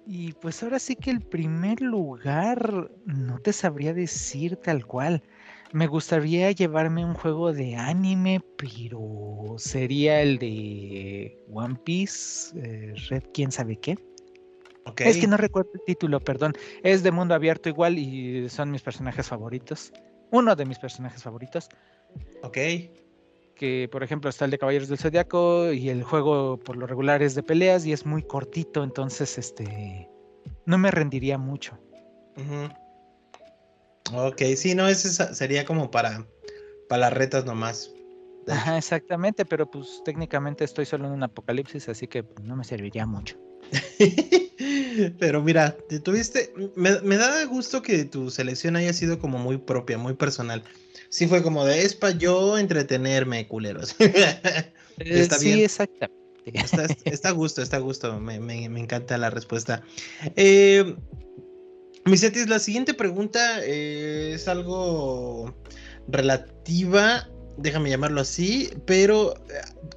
y 0.06 0.34
pues 0.34 0.62
ahora 0.62 0.78
sí 0.78 0.96
que 0.96 1.10
el 1.10 1.22
primer 1.22 1.82
lugar 1.82 2.92
no 3.06 3.40
te 3.40 3.54
sabría 3.54 3.94
decir 3.94 4.56
tal 4.58 4.86
cual. 4.86 5.24
Me 5.74 5.88
gustaría 5.88 6.52
llevarme 6.52 7.06
un 7.06 7.14
juego 7.14 7.54
de 7.54 7.78
anime, 7.78 8.44
pero 8.58 9.56
sería 9.58 10.22
el 10.22 10.38
de 10.38 11.38
One 11.50 11.80
Piece, 11.86 12.52
eh, 12.58 12.94
Red, 13.10 13.24
quién 13.34 13.52
sabe 13.54 13.78
qué. 13.78 13.98
Es 14.98 15.18
que 15.18 15.28
no 15.28 15.38
recuerdo 15.38 15.72
el 15.74 15.82
título, 15.86 16.20
perdón. 16.20 16.54
Es 16.84 17.04
de 17.04 17.12
mundo 17.12 17.36
abierto 17.36 17.70
igual 17.70 17.98
y 17.98 18.50
son 18.50 18.72
mis 18.72 18.82
personajes 18.82 19.28
favoritos. 19.28 19.92
Uno 20.32 20.56
de 20.56 20.66
mis 20.66 20.80
personajes 20.80 21.22
favoritos. 21.24 21.70
Ok. 22.44 22.58
Que 23.56 23.88
por 23.92 24.04
ejemplo 24.04 24.30
está 24.30 24.46
el 24.46 24.52
de 24.52 24.58
Caballeros 24.58 24.88
del 24.88 24.98
Zodiaco 24.98 25.72
y 25.72 25.90
el 25.90 26.04
juego 26.04 26.58
por 26.58 26.78
lo 26.78 26.88
regular 26.88 27.22
es 27.22 27.36
de 27.36 27.44
peleas 27.44 27.86
y 27.86 27.94
es 27.94 28.06
muy 28.06 28.24
cortito, 28.24 28.84
entonces 28.84 29.38
este 29.38 30.10
no 30.66 30.78
me 30.78 30.90
rendiría 30.90 31.38
mucho. 31.38 31.78
Ok, 34.14 34.42
sí, 34.56 34.74
no, 34.74 34.88
ese 34.88 35.34
sería 35.36 35.66
como 35.66 35.92
para, 35.92 36.26
para 36.90 37.02
las 37.02 37.14
retas 37.14 37.46
nomás. 37.46 37.94
Ajá, 38.48 38.78
exactamente, 38.78 39.46
pero 39.46 39.70
pues 39.70 40.02
técnicamente 40.04 40.64
estoy 40.64 40.86
solo 40.86 41.08
en 41.08 41.14
un 41.14 41.24
apocalipsis, 41.24 41.90
así 41.90 42.08
que 42.08 42.26
no 42.44 42.56
me 42.56 42.64
serviría 42.64 43.06
mucho. 43.06 43.38
pero 45.20 45.42
mira, 45.42 45.78
te 45.88 46.00
tuviste, 46.00 46.54
me, 46.76 47.00
me, 47.02 47.18
da 47.18 47.46
gusto 47.46 47.82
que 47.82 48.06
tu 48.06 48.30
selección 48.30 48.76
haya 48.76 48.94
sido 48.94 49.20
como 49.20 49.38
muy 49.38 49.58
propia, 49.58 49.98
muy 49.98 50.16
personal. 50.16 50.64
Sí 51.10 51.28
fue 51.28 51.44
como 51.44 51.66
de, 51.66 51.84
es 51.84 51.96
para 51.96 52.18
yo 52.18 52.58
entretenerme, 52.58 53.48
culeros. 53.48 53.96
está 54.98 55.38
sí, 55.38 55.64
exactamente. 55.64 56.22
Está, 57.06 57.30
a 57.30 57.32
gusto, 57.32 57.62
está 57.62 57.78
a 57.78 57.82
gusto, 57.82 58.20
me, 58.20 58.40
me, 58.40 58.68
me 58.68 58.80
encanta 58.80 59.18
la 59.18 59.30
respuesta. 59.30 59.84
Eh, 60.36 60.96
Misetis, 62.06 62.50
la 62.50 62.60
siguiente 62.60 62.94
pregunta 62.96 63.64
eh, 63.64 64.34
es 64.34 64.48
algo 64.48 65.56
relativa, 66.08 67.30
déjame 67.58 67.90
llamarlo 67.90 68.22
así, 68.22 68.70
pero 68.86 69.34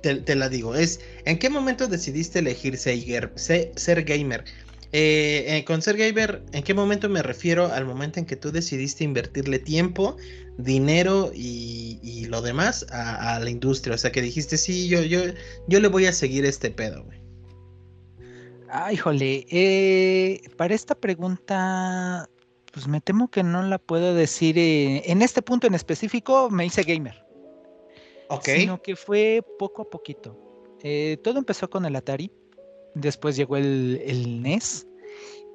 eh, 0.02 0.16
te, 0.16 0.34
la 0.34 0.48
digo, 0.48 0.74
es 0.74 1.00
¿en 1.24 1.38
qué 1.38 1.50
momento 1.50 1.86
decidiste 1.86 2.40
elegir 2.40 2.76
ser, 2.76 4.04
gamer? 4.04 4.44
Eh, 4.92 5.64
con 5.66 5.82
ser 5.82 5.96
gamer, 5.96 6.42
¿en 6.52 6.62
qué 6.62 6.72
momento 6.72 7.08
me 7.08 7.22
refiero 7.22 7.72
al 7.72 7.84
momento 7.84 8.20
en 8.20 8.26
que 8.26 8.36
tú 8.36 8.52
decidiste 8.52 9.02
invertirle 9.02 9.58
tiempo, 9.58 10.16
dinero 10.56 11.32
y, 11.34 12.26
lo 12.28 12.42
demás 12.42 12.86
a, 12.90 13.38
la 13.40 13.50
industria? 13.50 13.94
O 13.94 13.98
sea, 13.98 14.12
que 14.12 14.22
dijiste, 14.22 14.56
sí, 14.56 14.88
yo, 14.88 15.02
yo, 15.02 15.20
yo 15.68 15.80
le 15.80 15.88
voy 15.88 16.06
a 16.06 16.12
seguir 16.12 16.44
este 16.44 16.70
pedo, 16.70 17.04
güey. 17.04 17.24
Ah, 18.76 18.92
híjole, 18.92 19.46
eh, 19.50 20.40
para 20.56 20.74
esta 20.74 20.96
pregunta, 20.96 22.28
pues 22.72 22.88
me 22.88 23.00
temo 23.00 23.28
que 23.28 23.44
no 23.44 23.62
la 23.62 23.78
puedo 23.78 24.14
decir. 24.14 24.58
Eh, 24.58 25.10
en 25.10 25.22
este 25.22 25.42
punto 25.42 25.68
en 25.68 25.74
específico 25.74 26.50
me 26.50 26.66
hice 26.66 26.82
gamer. 26.82 27.23
Sino 28.42 28.80
que 28.80 28.96
fue 28.96 29.42
poco 29.58 29.82
a 29.82 29.90
poquito. 29.90 30.38
Eh, 30.82 31.18
todo 31.22 31.38
empezó 31.38 31.68
con 31.68 31.84
el 31.84 31.96
Atari, 31.96 32.30
después 32.94 33.36
llegó 33.36 33.56
el, 33.56 34.00
el, 34.04 34.42
NES, 34.42 34.86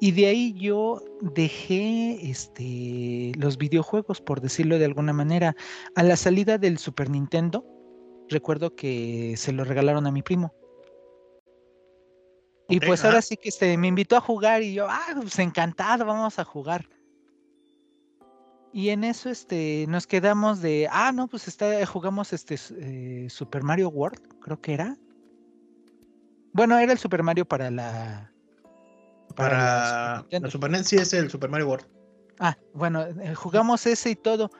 y 0.01 0.11
de 0.11 0.27
ahí 0.27 0.53
yo 0.53 1.03
dejé 1.21 2.29
este, 2.29 3.31
los 3.37 3.57
videojuegos, 3.57 4.21
por 4.21 4.41
decirlo 4.41 4.79
de 4.79 4.85
alguna 4.85 5.13
manera. 5.13 5.55
A 5.95 6.03
la 6.03 6.15
salida 6.15 6.57
del 6.57 6.77
Super 6.77 7.09
Nintendo, 7.09 7.65
recuerdo 8.29 8.75
que 8.75 9.35
se 9.37 9.51
lo 9.51 9.63
regalaron 9.63 10.07
a 10.07 10.11
mi 10.11 10.21
primo. 10.21 10.53
Y 12.69 12.79
pues 12.79 13.03
ahora 13.03 13.21
sí 13.21 13.35
que 13.35 13.49
este, 13.49 13.77
me 13.77 13.87
invitó 13.87 14.15
a 14.15 14.21
jugar 14.21 14.61
y 14.61 14.73
yo, 14.73 14.87
ah, 14.87 15.07
pues 15.19 15.39
encantado, 15.39 16.05
vamos 16.05 16.37
a 16.37 16.45
jugar. 16.45 16.87
Y 18.71 18.89
en 18.89 19.03
eso 19.03 19.29
este, 19.29 19.85
nos 19.87 20.05
quedamos 20.05 20.61
de, 20.61 20.87
ah, 20.91 21.11
no, 21.11 21.27
pues 21.27 21.47
está, 21.47 21.85
jugamos 21.85 22.33
este 22.33 22.55
eh, 22.77 23.27
Super 23.29 23.63
Mario 23.63 23.89
World, 23.89 24.21
creo 24.41 24.61
que 24.61 24.73
era. 24.73 24.97
Bueno, 26.53 26.77
era 26.77 26.91
el 26.91 26.99
Super 26.99 27.23
Mario 27.23 27.45
para 27.45 27.71
la... 27.71 28.31
Para, 29.35 30.25
la 30.29 30.49
Super 30.49 30.71
NES, 30.71 30.87
sí 30.87 30.95
es 30.97 31.13
el 31.13 31.29
Super 31.29 31.49
Mario 31.49 31.67
World. 31.67 31.87
Ah, 32.39 32.57
bueno, 32.73 33.03
eh, 33.03 33.35
jugamos 33.35 33.85
ese 33.85 34.11
y 34.11 34.15
todo. 34.15 34.51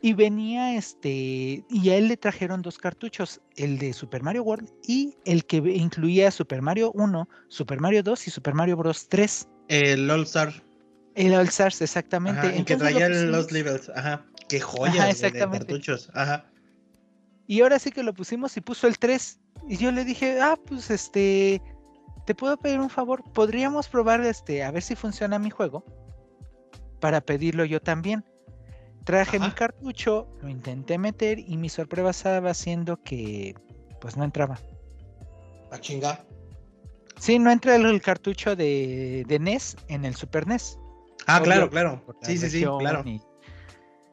Y 0.00 0.14
venía 0.14 0.76
este, 0.76 1.64
y 1.68 1.90
a 1.90 1.96
él 1.96 2.08
le 2.08 2.16
trajeron 2.16 2.60
dos 2.60 2.76
cartuchos, 2.78 3.40
el 3.56 3.78
de 3.78 3.92
Super 3.92 4.22
Mario 4.22 4.42
World 4.42 4.68
y 4.86 5.16
el 5.24 5.44
que 5.44 5.58
incluía 5.58 6.30
Super 6.32 6.60
Mario 6.60 6.90
1, 6.94 7.28
Super 7.48 7.80
Mario 7.80 8.02
2 8.02 8.26
y 8.26 8.30
Super 8.30 8.54
Mario 8.54 8.76
Bros. 8.76 9.08
3. 9.08 9.48
El 9.68 10.10
All 10.10 10.22
Star. 10.22 10.52
El 11.14 11.34
All 11.34 11.48
Stars, 11.48 11.82
exactamente. 11.82 12.56
en 12.56 12.64
que 12.64 12.76
traía 12.76 13.08
los 13.08 13.52
levels, 13.52 13.90
ajá. 13.94 14.24
Qué 14.48 14.60
joya 14.60 15.06
de 15.06 15.32
cartuchos, 15.32 16.10
ajá. 16.14 16.46
Y 17.46 17.60
ahora 17.60 17.78
sí 17.78 17.90
que 17.90 18.02
lo 18.02 18.14
pusimos 18.14 18.56
y 18.56 18.60
puso 18.60 18.86
el 18.86 18.98
3. 18.98 19.40
Y 19.68 19.76
yo 19.76 19.92
le 19.92 20.04
dije, 20.04 20.40
ah, 20.40 20.58
pues 20.66 20.90
este, 20.90 21.60
te 22.26 22.34
puedo 22.34 22.56
pedir 22.56 22.80
un 22.80 22.90
favor, 22.90 23.22
podríamos 23.32 23.88
probar 23.88 24.20
este, 24.22 24.62
a 24.62 24.70
ver 24.70 24.82
si 24.82 24.94
funciona 24.94 25.38
mi 25.38 25.50
juego 25.50 25.84
para 27.00 27.20
pedirlo 27.20 27.64
yo 27.64 27.80
también. 27.80 28.24
Traje 29.04 29.40
mi 29.40 29.50
cartucho, 29.50 30.28
lo 30.40 30.48
intenté 30.48 30.96
meter 30.96 31.40
y 31.40 31.56
mi 31.56 31.68
sorpresa 31.68 32.10
estaba 32.10 32.50
haciendo 32.50 33.02
que 33.02 33.54
pues 34.00 34.16
no 34.16 34.22
entraba. 34.22 34.60
¿A 35.72 35.80
chinga? 35.80 36.24
Sí, 37.18 37.38
no 37.40 37.50
entra 37.50 37.74
el, 37.74 38.00
cartucho 38.00 38.54
de, 38.54 39.26
NES 39.40 39.76
en 39.88 40.04
el 40.04 40.14
Super 40.14 40.46
NES. 40.46 40.78
Ah, 41.26 41.40
claro, 41.42 41.70
claro. 41.70 42.02
Sí, 42.22 42.38
sí, 42.38 42.50
sí, 42.50 42.66
claro. 42.78 43.04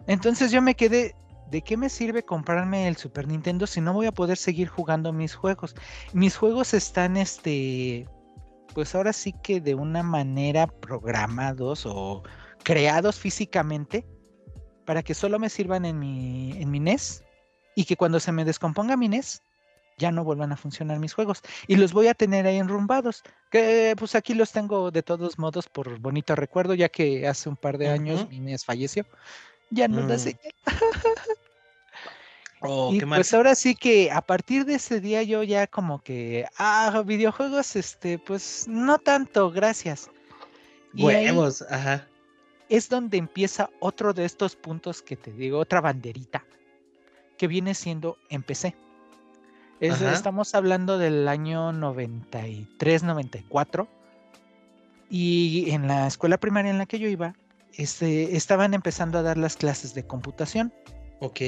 Entonces 0.07 0.51
yo 0.51 0.61
me 0.61 0.75
quedé, 0.75 1.15
¿de 1.51 1.61
qué 1.61 1.77
me 1.77 1.89
sirve 1.89 2.23
comprarme 2.23 2.87
el 2.87 2.97
Super 2.97 3.27
Nintendo 3.27 3.67
si 3.67 3.81
no 3.81 3.93
voy 3.93 4.07
a 4.07 4.11
poder 4.11 4.37
seguir 4.37 4.67
jugando 4.67 5.13
mis 5.13 5.35
juegos? 5.35 5.75
Mis 6.13 6.35
juegos 6.35 6.73
están, 6.73 7.17
este, 7.17 8.07
pues 8.73 8.95
ahora 8.95 9.13
sí 9.13 9.33
que 9.43 9.61
de 9.61 9.75
una 9.75 10.03
manera 10.03 10.67
programados 10.67 11.85
o 11.85 12.23
creados 12.63 13.19
físicamente 13.19 14.05
para 14.85 15.03
que 15.03 15.13
solo 15.13 15.37
me 15.37 15.49
sirvan 15.49 15.85
en 15.85 15.99
mi, 15.99 16.53
en 16.53 16.71
mi 16.71 16.79
NES 16.79 17.23
y 17.75 17.85
que 17.85 17.95
cuando 17.95 18.19
se 18.19 18.31
me 18.31 18.45
descomponga 18.45 18.97
mi 18.97 19.07
NES 19.07 19.43
ya 19.99 20.11
no 20.11 20.23
vuelvan 20.23 20.51
a 20.51 20.57
funcionar 20.57 20.97
mis 20.99 21.13
juegos 21.13 21.43
y 21.67 21.75
los 21.75 21.93
voy 21.93 22.07
a 22.07 22.15
tener 22.15 22.47
ahí 22.47 22.57
enrumbados 22.57 23.21
que 23.51 23.93
pues 23.99 24.15
aquí 24.15 24.33
los 24.33 24.51
tengo 24.51 24.89
de 24.89 25.03
todos 25.03 25.37
modos 25.37 25.67
por 25.67 25.99
bonito 25.99 26.35
recuerdo 26.35 26.73
ya 26.73 26.89
que 26.89 27.27
hace 27.27 27.49
un 27.49 27.57
par 27.57 27.77
de 27.77 27.89
años 27.89 28.27
mi 28.29 28.39
NES 28.39 28.65
falleció. 28.65 29.05
Ya 29.69 29.87
no 29.87 30.01
mm. 30.01 30.17
señal 30.17 30.39
oh, 32.61 32.91
y 32.91 33.01
pues 33.01 33.33
ahora 33.33 33.53
sí 33.53 33.75
que 33.75 34.09
a 34.09 34.21
partir 34.21 34.65
de 34.65 34.75
ese 34.75 34.99
día 34.99 35.21
yo 35.21 35.43
ya 35.43 35.67
como 35.67 36.01
que 36.01 36.47
ah 36.57 37.03
videojuegos 37.05 37.75
este 37.75 38.17
pues 38.17 38.65
no 38.67 38.97
tanto 38.97 39.51
gracias. 39.51 40.09
Huevos, 40.97 41.61
ajá. 41.69 42.07
es 42.67 42.89
donde 42.89 43.17
empieza 43.17 43.69
otro 43.79 44.11
de 44.11 44.25
estos 44.25 44.55
puntos 44.55 45.03
que 45.03 45.15
te 45.15 45.31
digo, 45.31 45.59
otra 45.59 45.81
banderita, 45.81 46.43
que 47.37 47.47
viene 47.47 47.75
siendo 47.75 48.17
en 48.29 48.41
PC. 48.41 48.75
Estamos 49.79 50.55
hablando 50.55 50.97
del 50.97 51.27
año 51.27 51.71
93, 51.71 53.03
94. 53.03 53.87
Y 55.09 55.71
en 55.71 55.87
la 55.87 56.07
escuela 56.07 56.37
primaria 56.37 56.71
en 56.71 56.77
la 56.77 56.85
que 56.85 56.99
yo 56.99 57.07
iba, 57.07 57.33
este, 57.73 58.35
estaban 58.35 58.73
empezando 58.73 59.17
a 59.17 59.21
dar 59.21 59.37
las 59.37 59.55
clases 59.55 59.93
de 59.93 60.05
computación. 60.05 60.73
Ok. 61.19 61.41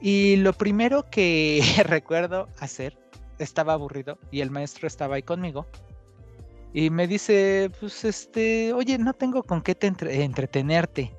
Y 0.00 0.36
lo 0.36 0.52
primero 0.52 1.10
que 1.10 1.62
recuerdo 1.84 2.48
hacer, 2.58 2.96
estaba 3.38 3.72
aburrido 3.72 4.18
y 4.30 4.42
el 4.42 4.50
maestro 4.50 4.86
estaba 4.86 5.16
ahí 5.16 5.22
conmigo, 5.22 5.66
y 6.74 6.90
me 6.90 7.06
dice, 7.06 7.70
pues 7.78 8.04
este, 8.04 8.72
oye, 8.72 8.98
no 8.98 9.12
tengo 9.12 9.44
con 9.44 9.62
qué 9.62 9.76
te 9.76 9.86
entretenerte. 9.86 11.16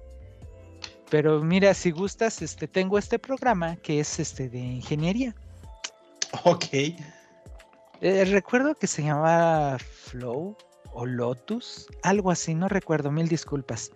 Pero 1.10 1.42
mira, 1.42 1.74
si 1.74 1.92
gustas, 1.92 2.42
este, 2.42 2.68
tengo 2.68 2.98
este 2.98 3.20
programa 3.20 3.78
que 3.78 4.02
es 4.02 4.20
este 4.20 4.50
de 4.50 4.60
ingeniería. 4.60 5.34
Ok. 6.44 6.66
Eh, 8.02 8.26
recuerdo 8.26 8.76
que 8.76 8.88
se 8.88 9.04
llamaba 9.04 9.78
Flow 9.80 10.58
o 10.94 11.06
Lotus, 11.06 11.88
algo 12.04 12.32
así, 12.32 12.56
no 12.56 12.68
recuerdo, 12.68 13.12
mil 13.12 13.28
disculpas. 13.28 13.92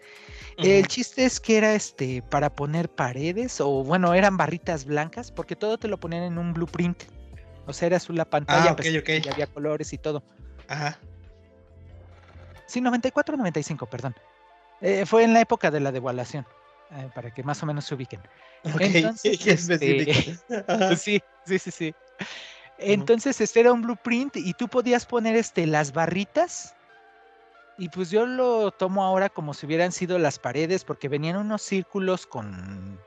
El 0.57 0.87
chiste 0.87 1.23
es 1.23 1.39
que 1.39 1.57
era 1.57 1.73
este 1.73 2.21
para 2.21 2.49
poner 2.49 2.89
paredes, 2.89 3.61
o 3.61 3.83
bueno, 3.83 4.13
eran 4.13 4.35
barritas 4.35 4.83
blancas, 4.83 5.31
porque 5.31 5.55
todo 5.55 5.77
te 5.77 5.87
lo 5.87 5.97
ponían 5.97 6.23
en 6.23 6.37
un 6.37 6.53
blueprint. 6.53 7.03
O 7.65 7.71
sea, 7.71 7.85
era 7.85 7.97
azul 7.97 8.17
la 8.17 8.25
pantalla, 8.25 8.71
ah, 8.71 8.75
pues, 8.75 8.89
y 8.89 9.29
había 9.29 9.47
colores 9.47 9.93
y 9.93 9.97
todo. 9.97 10.21
Ajá. 10.67 10.99
Sí, 12.67 12.81
94 12.81 13.37
95, 13.37 13.85
perdón. 13.85 14.15
Eh, 14.81 15.05
fue 15.05 15.23
en 15.23 15.33
la 15.33 15.41
época 15.41 15.71
de 15.71 15.79
la 15.79 15.91
devaluación, 15.91 16.45
eh, 16.91 17.09
para 17.15 17.33
que 17.33 17.43
más 17.43 17.61
o 17.63 17.65
menos 17.65 17.85
se 17.85 17.95
ubiquen. 17.95 18.21
Entonces, 18.79 19.47
este, 19.47 20.37
sí, 20.97 21.21
sí, 21.45 21.59
sí, 21.59 21.71
sí. 21.71 21.95
Entonces, 22.77 23.41
este 23.41 23.59
era 23.59 23.73
un 23.73 23.81
blueprint 23.81 24.37
y 24.37 24.53
tú 24.53 24.67
podías 24.67 25.05
poner 25.05 25.35
este, 25.35 25.67
las 25.67 25.91
barritas. 25.91 26.75
Y 27.77 27.89
pues 27.89 28.09
yo 28.09 28.25
lo 28.25 28.71
tomo 28.71 29.03
ahora 29.03 29.29
como 29.29 29.53
si 29.53 29.65
hubieran 29.65 29.91
sido 29.91 30.19
las 30.19 30.39
paredes, 30.39 30.83
porque 30.83 31.09
venían 31.09 31.37
unos 31.37 31.61
círculos 31.61 32.25
con. 32.25 32.99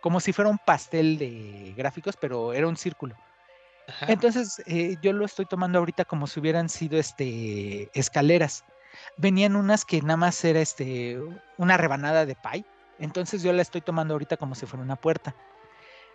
como 0.00 0.20
si 0.20 0.32
fuera 0.32 0.50
un 0.50 0.58
pastel 0.58 1.18
de 1.18 1.74
gráficos, 1.76 2.16
pero 2.16 2.52
era 2.52 2.66
un 2.66 2.76
círculo. 2.76 3.16
Entonces, 4.08 4.62
eh, 4.66 4.96
yo 5.02 5.12
lo 5.12 5.24
estoy 5.24 5.46
tomando 5.46 5.78
ahorita 5.78 6.04
como 6.04 6.26
si 6.26 6.40
hubieran 6.40 6.68
sido 6.68 6.98
este, 6.98 7.90
escaleras 7.92 8.64
venían 9.16 9.56
unas 9.56 9.84
que 9.84 10.00
nada 10.02 10.16
más 10.16 10.44
era 10.44 10.60
este, 10.60 11.18
una 11.58 11.76
rebanada 11.76 12.26
de 12.26 12.36
pie. 12.36 12.64
Entonces 12.98 13.42
yo 13.42 13.52
la 13.52 13.62
estoy 13.62 13.80
tomando 13.80 14.14
ahorita 14.14 14.36
como 14.36 14.54
si 14.54 14.66
fuera 14.66 14.82
una 14.82 14.96
puerta. 14.96 15.34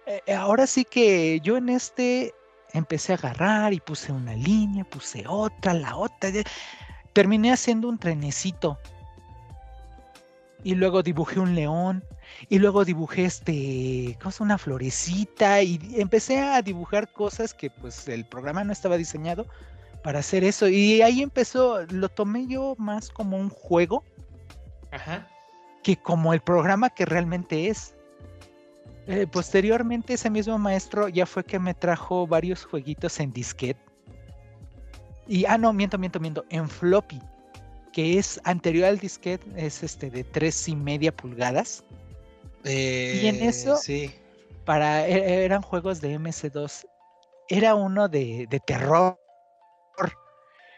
Eh, 0.09 0.23
eh, 0.25 0.33
ahora 0.33 0.65
sí 0.65 0.85
que 0.85 1.39
yo 1.41 1.55
en 1.55 1.69
este 1.69 2.33
empecé 2.73 3.13
a 3.13 3.15
agarrar 3.17 3.73
y 3.73 3.79
puse 3.79 4.11
una 4.11 4.33
línea, 4.33 4.83
puse 4.83 5.23
otra, 5.27 5.73
la 5.75 5.95
otra. 5.95 6.31
Terminé 7.13 7.51
haciendo 7.53 7.87
un 7.87 7.99
trenecito. 7.99 8.77
y 10.63 10.75
luego 10.75 11.03
dibujé 11.03 11.39
un 11.39 11.55
león, 11.55 12.03
y 12.49 12.59
luego 12.59 12.83
dibujé 12.85 13.25
este, 13.25 14.17
cosa, 14.21 14.43
una 14.43 14.57
florecita, 14.57 15.61
y 15.61 15.79
empecé 15.95 16.39
a 16.39 16.61
dibujar 16.61 17.11
cosas 17.11 17.53
que 17.53 17.69
pues 17.69 18.07
el 18.07 18.25
programa 18.25 18.63
no 18.63 18.73
estaba 18.73 18.97
diseñado 18.97 19.45
para 20.03 20.19
hacer 20.19 20.43
eso, 20.43 20.67
y 20.67 21.01
ahí 21.01 21.21
empezó, 21.21 21.85
lo 21.87 22.09
tomé 22.09 22.47
yo 22.47 22.75
más 22.77 23.09
como 23.09 23.37
un 23.37 23.49
juego, 23.49 24.03
que 25.83 25.95
como 25.97 26.33
el 26.33 26.41
programa 26.41 26.89
que 26.89 27.05
realmente 27.05 27.69
es. 27.69 27.95
Eh, 29.11 29.25
posteriormente 29.25 30.13
ese 30.13 30.29
mismo 30.29 30.59
maestro 30.59 31.07
ya 31.09 31.25
fue 31.25 31.43
que 31.43 31.57
me 31.57 31.73
trajo 31.73 32.27
varios 32.27 32.63
jueguitos 32.63 33.19
en 33.19 33.33
disquete. 33.33 33.81
Y, 35.27 35.45
ah, 35.45 35.57
no, 35.57 35.73
miento, 35.73 35.97
miento, 35.97 36.19
miento, 36.19 36.45
en 36.49 36.69
floppy 36.69 37.19
que 37.91 38.19
es 38.19 38.39
anterior 38.43 38.85
al 38.85 38.99
disquete, 38.99 39.47
es 39.55 39.81
este 39.81 40.11
de 40.11 40.23
tres 40.23 40.67
y 40.67 40.75
media 40.75 41.11
pulgadas. 41.11 41.83
y 42.63 43.25
en 43.25 43.41
eso, 43.41 43.77
eh, 43.77 43.79
sí. 43.81 44.15
para, 44.63 45.07
e, 45.07 45.43
eran 45.43 45.63
juegos 45.63 46.01
de 46.01 46.19
MC2. 46.19 46.85
Era 47.47 47.73
uno 47.73 48.07
de, 48.09 48.45
de 48.47 48.59
terror. 48.59 49.17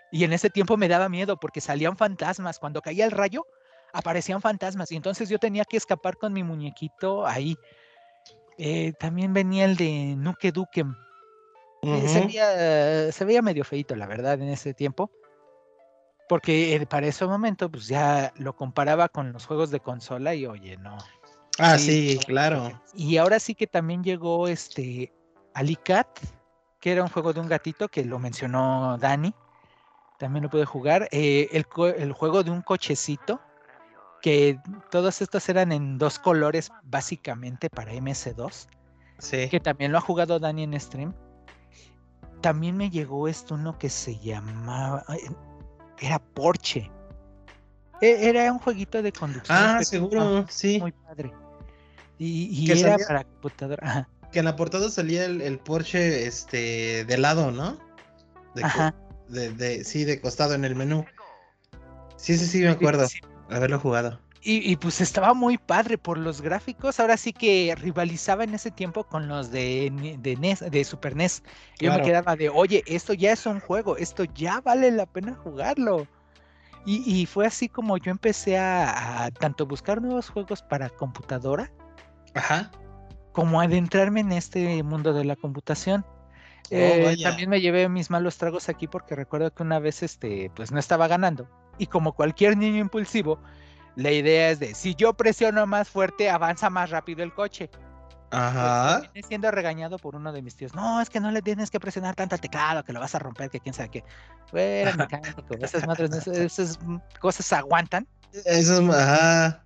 Y 0.10 0.24
en 0.24 0.32
ese 0.32 0.50
tiempo 0.50 0.78
me 0.78 0.88
daba 0.88 1.10
miedo 1.10 1.38
porque 1.38 1.60
salían 1.60 1.98
fantasmas. 1.98 2.60
Cuando 2.60 2.82
caía 2.82 3.04
el 3.04 3.12
rayo, 3.12 3.46
aparecían 3.92 4.40
fantasmas. 4.40 4.90
Y 4.94 4.96
entonces 4.96 5.28
yo 5.28 5.38
tenía 5.38 5.66
que 5.66 5.76
escapar 5.76 6.16
con 6.16 6.32
mi 6.32 6.44
muñequito 6.44 7.26
ahí. 7.28 7.58
Eh, 8.64 8.94
también 9.00 9.34
venía 9.34 9.66
el 9.66 9.76
de 9.76 10.16
Nuke 10.18 10.52
Dukem. 10.52 10.96
Eh, 11.82 12.08
se, 12.08 12.26
veía, 12.26 13.12
se, 13.12 13.26
veía, 13.26 13.42
medio 13.42 13.64
feito, 13.64 13.96
la 13.96 14.06
verdad, 14.06 14.40
en 14.40 14.50
ese 14.50 14.76
tiempo 14.76 15.10
porque 16.32 16.76
eh, 16.76 16.86
para 16.86 17.08
ese 17.08 17.26
momento, 17.26 17.70
pues 17.70 17.90
ya 17.90 18.32
lo 18.38 18.56
comparaba 18.56 19.10
con 19.10 19.34
los 19.34 19.46
juegos 19.46 19.70
de 19.70 19.82
consola 19.82 20.34
y 20.34 20.46
oye, 20.46 20.78
no. 20.78 20.98
Ah, 21.60 21.78
sí, 21.78 22.18
claro. 22.26 22.72
Y 22.96 23.18
ahora 23.18 23.38
sí 23.38 23.54
que 23.54 23.68
también 23.68 24.02
llegó 24.02 24.48
este 24.48 25.12
Alicat, 25.54 26.08
que 26.80 26.94
era 26.94 27.04
un 27.04 27.10
juego 27.10 27.34
de 27.34 27.42
un 27.42 27.50
gatito 27.50 27.90
que 27.90 28.06
lo 28.06 28.18
mencionó 28.18 28.98
Dani. 28.98 29.36
También 30.20 30.44
lo 30.44 30.50
pude 30.50 30.64
jugar. 30.64 31.10
Eh, 31.12 31.50
el, 31.52 31.64
juego 32.14 32.44
de 32.44 32.52
un 32.52 32.62
cochecito, 32.62 33.42
que 34.22 34.60
todos 34.90 35.22
estos 35.22 35.48
eran 35.50 35.72
en 35.72 35.98
dos 35.98 36.20
colores 36.20 36.72
básicamente 36.84 37.70
para 37.70 37.94
MS2. 37.94 38.68
Sí. 39.20 39.50
Que 39.50 39.60
también 39.60 39.92
lo 39.92 39.98
ha 39.98 40.02
jugado 40.02 40.40
Dani 40.40 40.64
en 40.64 40.80
stream. 40.80 41.14
También 42.42 42.76
me 42.76 42.90
llegó 42.90 43.28
esto 43.28 43.56
uno 43.56 43.78
que 43.78 43.90
se 43.90 44.18
llamaba 44.20 45.06
era 46.02 46.20
Porsche. 46.20 46.92
E, 48.02 48.30
era 48.30 48.52
un 48.52 48.60
jueguito 48.60 49.02
de 49.02 49.12
conducción. 49.12 49.58
Ah, 49.58 49.84
seguro, 49.84 50.46
sí. 50.50 50.80
Muy 50.80 50.92
padre. 50.92 51.32
Y, 52.18 52.70
era 52.72 52.98
para 53.08 53.24
computadora. 53.24 54.08
Que 54.32 54.40
en 54.40 54.46
la 54.46 54.56
portada 54.56 54.90
salía 54.90 55.26
el, 55.26 55.60
Porsche 55.60 56.28
este, 56.28 57.06
de 57.06 57.18
lado, 57.18 57.52
¿no? 57.52 57.78
De, 58.56 58.64
Ajá. 58.64 58.96
De, 59.28 59.84
sí, 59.84 60.04
de 60.04 60.20
costado 60.22 60.54
en 60.54 60.66
el 60.66 60.76
menú. 60.76 61.06
Sí, 62.18 62.38
sí, 62.38 62.46
sí, 62.46 62.62
me 62.62 62.70
acuerdo. 62.70 63.08
Haberlo 63.52 63.80
jugado. 63.80 64.20
Y, 64.44 64.76
pues 64.78 65.02
estaba 65.02 65.36
muy 65.36 65.60
padre 65.60 66.00
por 66.00 66.18
los 66.18 66.42
gráficos. 66.42 67.00
Ahora 67.00 67.16
sí 67.16 67.32
que 67.32 67.76
rivalizaba 67.78 68.44
en 68.44 68.56
ese 68.56 68.72
tiempo 68.72 69.04
con 69.04 69.28
los 69.28 69.52
de, 69.52 70.18
de, 70.18 70.36
NES, 70.36 70.72
de 70.72 70.84
Super 70.84 71.16
NES. 71.16 71.44
Yo 71.80 71.94
me 71.94 72.02
quedaba 72.02 72.36
de, 72.36 72.50
oye, 72.50 72.84
esto 72.88 73.14
ya 73.14 73.34
es 73.34 73.46
un 73.46 73.60
juego, 73.60 73.98
esto 73.98 74.24
ya 74.24 74.60
vale 74.62 74.90
la 74.90 75.06
pena 75.06 75.36
jugarlo. 75.36 76.08
Y, 76.88 77.28
fue 77.28 77.46
así 77.46 77.70
como 77.70 77.98
yo 77.98 78.10
empecé 78.10 78.58
a, 78.58 79.30
tanto 79.40 79.68
buscar 79.68 80.02
nuevos 80.02 80.32
juegos 80.32 80.64
para 80.64 80.90
computadora, 80.90 81.72
Ajá. 82.34 82.72
como 83.34 83.62
adentrarme 83.62 84.22
en 84.22 84.32
este 84.32 84.82
mundo 84.82 85.14
de 85.14 85.24
la 85.24 85.36
computación. 85.36 86.04
Oh, 86.04 86.68
eh, 86.72 87.16
también 87.22 87.52
me 87.52 87.62
llevé 87.62 87.88
mis 87.90 88.10
malos 88.10 88.38
tragos 88.38 88.70
aquí 88.70 88.88
porque 88.88 89.16
recuerdo 89.16 89.54
que 89.54 89.62
una 89.62 89.78
vez 89.78 90.02
este, 90.02 90.50
pues 90.56 90.72
no 90.72 90.80
estaba 90.80 91.08
ganando. 91.08 91.48
Y 91.82 91.88
como 91.88 92.14
cualquier 92.14 92.58
niño 92.58 92.78
impulsivo, 92.78 93.40
la 93.96 94.12
idea 94.12 94.52
es 94.52 94.60
de 94.60 94.76
si 94.76 94.94
yo 94.94 95.16
presiono 95.16 95.66
más 95.66 95.90
fuerte, 95.90 96.30
avanza 96.30 96.70
más 96.70 96.92
rápido 96.92 97.24
el 97.24 97.34
coche. 97.34 97.72
Ajá. 98.30 99.02
Pues, 99.12 99.26
siendo 99.26 99.50
regañado 99.50 99.98
por 99.98 100.16
uno 100.16 100.32
de 100.32 100.44
mis 100.44 100.56
tíos. 100.56 100.76
No, 100.76 101.02
es 101.02 101.10
que 101.10 101.20
no 101.20 101.32
le 101.32 101.42
tienes 101.42 101.72
que 101.72 101.80
presionar 101.80 102.14
tanto 102.14 102.36
al 102.36 102.42
teclado 102.42 102.84
que 102.84 102.94
lo 102.94 103.00
vas 103.00 103.16
a 103.16 103.20
romper, 103.20 103.50
que 103.50 103.60
quién 103.60 103.74
sabe 103.74 103.90
qué. 103.90 104.04
Bueno, 104.52 104.96
mecánico, 104.96 105.44
esas 105.60 105.88
madres, 105.88 106.28
esas 106.28 106.78
cosas 107.20 107.52
aguantan. 107.52 108.08
Esas, 108.32 108.80
ajá. 108.88 109.64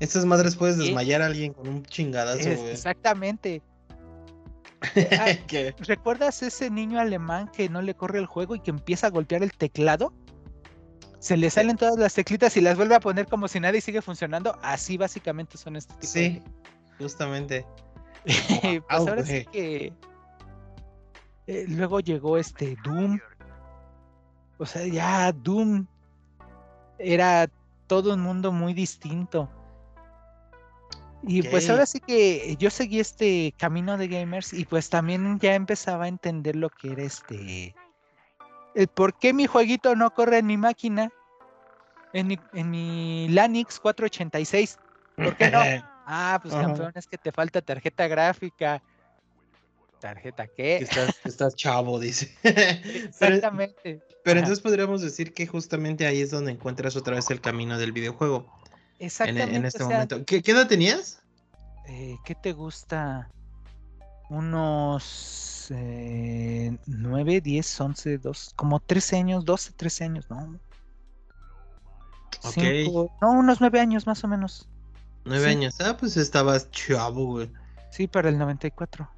Esas 0.00 0.26
madres 0.26 0.54
puedes 0.54 0.76
desmayar 0.76 1.22
a 1.22 1.26
alguien 1.26 1.54
con 1.54 1.66
un 1.66 1.82
chingadazo, 1.86 2.46
Exactamente. 2.46 3.62
¿Recuerdas 5.78 6.42
ese 6.42 6.68
niño 6.68 7.00
alemán 7.00 7.50
que 7.56 7.70
no 7.70 7.80
le 7.80 7.94
corre 7.94 8.18
el 8.18 8.26
juego 8.26 8.54
y 8.54 8.60
que 8.60 8.70
empieza 8.70 9.06
a 9.06 9.10
golpear 9.10 9.42
el 9.42 9.54
teclado? 9.54 10.12
Se 11.18 11.36
le 11.36 11.50
salen 11.50 11.76
todas 11.76 11.98
las 11.98 12.14
teclitas 12.14 12.56
y 12.56 12.60
las 12.60 12.76
vuelve 12.76 12.94
a 12.94 13.00
poner 13.00 13.26
como 13.26 13.48
si 13.48 13.58
nada 13.60 13.76
y 13.76 13.80
sigue 13.80 14.02
funcionando. 14.02 14.56
Así 14.62 14.96
básicamente 14.96 15.58
son 15.58 15.76
este 15.76 15.94
tipo 15.94 16.12
sí, 16.12 16.42
justamente. 16.98 17.66
pues 18.24 18.82
ahora 18.88 19.24
sí 19.24 19.44
que 19.46 19.92
eh, 21.46 21.64
luego 21.68 22.00
llegó 22.00 22.38
este 22.38 22.76
Doom. 22.84 23.18
O 24.58 24.66
sea, 24.66 24.86
ya 24.86 25.32
Doom 25.32 25.86
era 26.98 27.50
todo 27.86 28.14
un 28.14 28.20
mundo 28.20 28.52
muy 28.52 28.74
distinto. 28.74 29.48
Y 31.22 31.42
pues 31.42 31.68
ahora 31.68 31.84
sí 31.84 31.98
que 31.98 32.54
yo 32.60 32.70
seguí 32.70 33.00
este 33.00 33.52
camino 33.58 33.98
de 33.98 34.06
gamers 34.06 34.52
y 34.52 34.64
pues 34.64 34.88
también 34.88 35.40
ya 35.40 35.54
empezaba 35.56 36.04
a 36.04 36.08
entender 36.08 36.54
lo 36.54 36.70
que 36.70 36.92
era 36.92 37.02
este 37.02 37.74
el 38.74 38.88
por 38.88 39.18
qué 39.18 39.32
mi 39.32 39.46
jueguito 39.46 39.94
no 39.94 40.12
corre 40.12 40.38
en 40.38 40.46
mi 40.46 40.56
máquina, 40.56 41.10
en 42.12 42.26
mi, 42.28 42.38
en 42.52 42.70
mi 42.70 43.28
Lanix 43.28 43.80
486. 43.80 44.78
¿Por 45.16 45.36
qué 45.36 45.50
no? 45.50 45.58
ah, 46.06 46.38
pues 46.42 46.54
campeón, 46.54 46.92
es 46.94 47.06
que 47.06 47.18
te 47.18 47.32
falta 47.32 47.60
tarjeta 47.60 48.06
gráfica. 48.08 48.82
¿Tarjeta 50.00 50.46
qué? 50.46 50.86
Estás, 51.24 51.56
chavo, 51.56 51.98
dice. 51.98 52.32
Exactamente. 52.44 54.00
Pero, 54.22 54.38
entonces 54.38 54.62
podríamos 54.62 55.02
decir 55.02 55.34
que 55.34 55.46
justamente 55.46 56.06
ahí 56.06 56.20
es 56.20 56.30
donde 56.30 56.52
encuentras 56.52 56.94
otra 56.96 57.16
vez 57.16 57.30
el 57.30 57.40
camino 57.40 57.78
del 57.78 57.92
videojuego. 57.92 58.46
Exactamente. 59.00 59.56
En, 59.56 59.64
este 59.64 59.82
momento. 59.82 60.24
¿Qué, 60.24 60.42
edad 60.44 60.68
tenías? 60.68 61.20
Eh, 61.88 62.16
¿Qué 62.24 62.34
te 62.36 62.52
gusta? 62.52 63.28
Unos 64.30 65.48
9, 65.70 67.40
10, 67.40 67.80
11, 67.80 68.18
2, 68.18 68.52
como 68.56 68.80
13 68.80 69.16
años, 69.16 69.44
12, 69.44 69.72
13 69.72 70.04
años, 70.04 70.30
¿no? 70.30 70.58
no, 73.20 73.30
unos 73.32 73.60
9 73.60 73.80
años 73.80 74.06
más 74.06 74.22
o 74.24 74.28
menos. 74.28 74.68
9 75.24 75.50
años, 75.50 75.80
ah, 75.80 75.96
pues 75.98 76.16
estabas 76.16 76.70
chavo, 76.70 77.26
güey. 77.26 77.50
Sí, 77.90 78.06
para 78.06 78.28
el 78.28 78.38
94. 78.38 79.08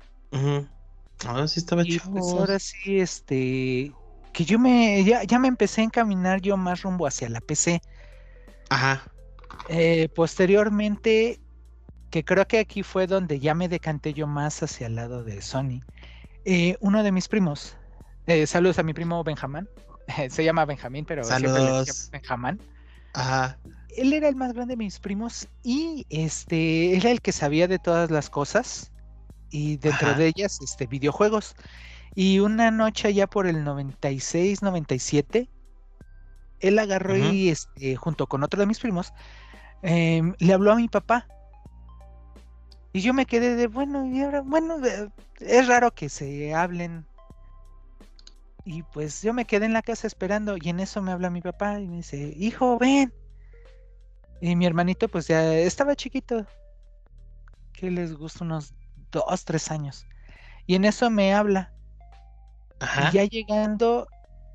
Ahora 1.26 1.48
sí 1.48 1.60
estaba 1.60 1.82
y 1.84 1.98
chavo. 1.98 2.12
Pues 2.12 2.32
ahora 2.32 2.58
sí, 2.58 3.00
este, 3.00 3.92
que 4.32 4.44
yo 4.44 4.58
me, 4.58 5.04
ya, 5.04 5.24
ya 5.24 5.38
me 5.38 5.48
empecé 5.48 5.82
a 5.82 5.84
encaminar 5.84 6.40
yo 6.40 6.56
más 6.56 6.82
rumbo 6.82 7.06
hacia 7.06 7.28
la 7.28 7.40
PC. 7.40 7.80
Ajá. 8.70 9.02
Eh, 9.68 10.08
posteriormente, 10.14 11.40
que 12.10 12.24
creo 12.24 12.46
que 12.46 12.58
aquí 12.58 12.82
fue 12.82 13.06
donde 13.06 13.38
ya 13.38 13.54
me 13.54 13.68
decanté 13.68 14.12
yo 14.12 14.26
más 14.26 14.62
hacia 14.62 14.88
el 14.88 14.96
lado 14.96 15.22
de 15.22 15.40
Sony. 15.40 15.80
Eh, 16.44 16.76
uno 16.80 17.02
de 17.02 17.12
mis 17.12 17.28
primos, 17.28 17.76
eh, 18.26 18.46
saludos 18.46 18.78
a 18.78 18.82
mi 18.82 18.92
primo 18.92 19.22
Benjamín, 19.22 19.68
se 20.30 20.44
llama 20.44 20.64
Benjamín, 20.64 21.04
pero 21.04 21.24
saludos. 21.24 21.88
siempre 21.88 22.18
Benjamín. 22.18 22.60
Ajá. 23.14 23.58
Él 23.96 24.12
era 24.12 24.28
el 24.28 24.36
más 24.36 24.52
grande 24.52 24.72
de 24.72 24.76
mis 24.76 25.00
primos 25.00 25.48
y 25.62 26.06
este 26.10 26.96
era 26.96 27.10
el 27.10 27.20
que 27.20 27.32
sabía 27.32 27.66
de 27.66 27.78
todas 27.78 28.10
las 28.10 28.30
cosas 28.30 28.92
y 29.50 29.78
dentro 29.78 30.14
de 30.14 30.28
ellas 30.28 30.60
este 30.62 30.86
videojuegos. 30.86 31.56
Y 32.14 32.40
una 32.40 32.70
noche 32.70 33.12
ya 33.14 33.26
por 33.26 33.46
el 33.46 33.64
96, 33.64 34.62
97, 34.62 35.48
él 36.60 36.78
agarró 36.78 37.16
y 37.16 37.48
este, 37.48 37.96
junto 37.96 38.26
con 38.26 38.42
otro 38.42 38.60
de 38.60 38.66
mis 38.66 38.78
primos, 38.78 39.12
em, 39.82 40.34
le 40.38 40.52
habló 40.52 40.72
a 40.72 40.76
mi 40.76 40.88
papá 40.88 41.26
y 42.92 43.00
yo 43.00 43.14
me 43.14 43.26
quedé 43.26 43.54
de, 43.54 43.68
bueno, 43.68 44.04
y 44.06 44.20
ahora, 44.22 44.40
bueno, 44.40 44.76
es 45.38 45.68
raro 45.68 45.92
que 45.92 46.08
se 46.08 46.54
hablen. 46.54 47.06
Y 48.64 48.82
pues 48.82 49.22
yo 49.22 49.32
me 49.32 49.44
quedé 49.44 49.66
en 49.66 49.72
la 49.72 49.82
casa 49.82 50.06
esperando 50.06 50.56
y 50.60 50.68
en 50.68 50.80
eso 50.80 51.00
me 51.00 51.12
habla 51.12 51.30
mi 51.30 51.40
papá 51.40 51.80
y 51.80 51.86
me 51.86 51.96
dice, 51.96 52.34
hijo, 52.36 52.78
ven. 52.78 53.12
Y 54.40 54.56
mi 54.56 54.66
hermanito 54.66 55.08
pues 55.08 55.28
ya 55.28 55.54
estaba 55.54 55.94
chiquito, 55.94 56.46
que 57.72 57.90
les 57.90 58.14
gusta 58.14 58.44
unos 58.44 58.74
dos, 59.12 59.44
tres 59.44 59.70
años. 59.70 60.06
Y 60.66 60.74
en 60.74 60.84
eso 60.84 61.10
me 61.10 61.34
habla. 61.34 61.72
Y 62.80 63.14
ya 63.14 63.24
llegando, 63.24 64.06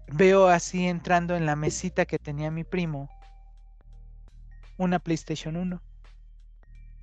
veo 0.08 0.48
así 0.48 0.88
entrando 0.88 1.36
en 1.36 1.46
la 1.46 1.56
mesita 1.56 2.06
que 2.06 2.20
tenía 2.20 2.52
mi 2.52 2.64
primo. 2.64 3.10
una 4.78 5.00
PlayStation 5.00 5.56
1. 5.56 5.82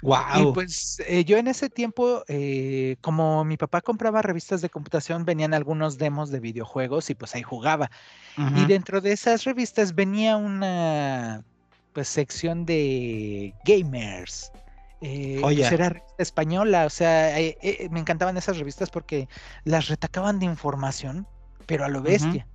Wow. 0.03 0.50
Y 0.50 0.53
pues 0.53 1.00
eh, 1.07 1.24
yo 1.24 1.38
en 1.38 1.46
ese 1.46 1.70
tiempo, 1.70 2.24
eh, 2.26 2.96
como 3.00 3.44
mi 3.44 3.57
papá 3.57 3.80
compraba 3.80 4.20
revistas 4.20 4.61
de 4.61 4.68
computación, 4.68 5.24
venían 5.24 5.55
algunos 5.55 5.96
demos 5.96 6.30
de 6.30 6.40
videojuegos 6.40 7.09
y 7.11 7.14
pues 7.14 7.34
ahí 7.34 7.42
jugaba. 7.42 7.90
Y 8.57 8.64
dentro 8.64 9.00
de 9.00 9.12
esas 9.12 9.44
revistas 9.44 9.94
venía 9.94 10.36
una 10.36 11.44
pues 11.92 12.09
sección 12.09 12.64
de 12.64 13.55
gamers. 13.64 14.50
Eh, 15.03 15.38
pues, 15.40 15.70
era 15.70 15.90
revista 15.90 16.22
española, 16.22 16.86
o 16.86 16.90
sea, 16.90 17.36
me 17.90 18.00
encantaban 18.00 18.36
esas 18.36 18.59
revistas 18.59 18.88
porque 18.88 19.28
las 19.64 19.88
retacaban 19.88 20.38
de 20.38 20.46
información, 20.46 21.26
pero 21.66 21.84
a 21.84 21.88
lo 21.88 22.03
bestia. 22.03 22.46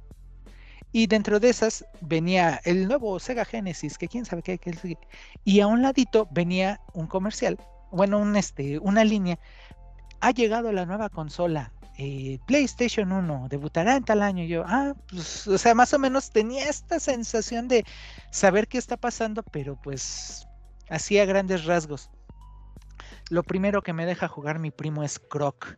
Y 0.98 1.06
dentro 1.06 1.40
de 1.40 1.50
esas 1.50 1.86
venía 2.02 2.60
el 2.66 2.88
nuevo 2.88 3.20
Sega 3.20 3.46
Genesis, 3.46 4.00
que 4.00 4.08
quién 4.08 4.26
sabe 4.26 4.42
qué, 4.42 4.58
qué 4.58 4.98
y 5.44 5.60
a 5.60 5.68
un 5.68 5.84
ladito 5.84 6.28
venía 6.32 6.82
un 6.92 7.06
comercial, 7.06 7.60
bueno, 7.92 8.18
un 8.18 8.36
este, 8.36 8.80
una 8.80 9.04
línea. 9.04 9.38
Ha 10.22 10.32
llegado 10.32 10.72
la 10.72 10.88
nueva 10.88 11.10
consola, 11.10 11.72
eh, 12.00 12.40
PlayStation 12.48 13.12
1, 13.12 13.46
debutará 13.48 13.96
en 13.96 14.06
tal 14.06 14.24
año. 14.24 14.44
yo, 14.46 14.64
ah, 14.66 14.96
pues, 15.08 15.48
o 15.48 15.60
sea, 15.60 15.76
más 15.76 15.94
o 15.94 16.00
menos 16.00 16.32
tenía 16.32 16.68
esta 16.68 17.00
sensación 17.00 17.68
de 17.68 17.86
saber 18.32 18.68
qué 18.68 18.80
está 18.80 18.98
pasando, 18.98 19.44
pero 19.44 19.80
pues 19.80 20.48
hacía 20.90 21.26
grandes 21.26 21.66
rasgos. 21.66 22.10
Lo 23.30 23.44
primero 23.44 23.84
que 23.84 23.94
me 23.94 24.08
deja 24.08 24.28
jugar 24.28 24.58
mi 24.58 24.72
primo 24.72 25.04
es 25.04 25.20
Croc. 25.20 25.78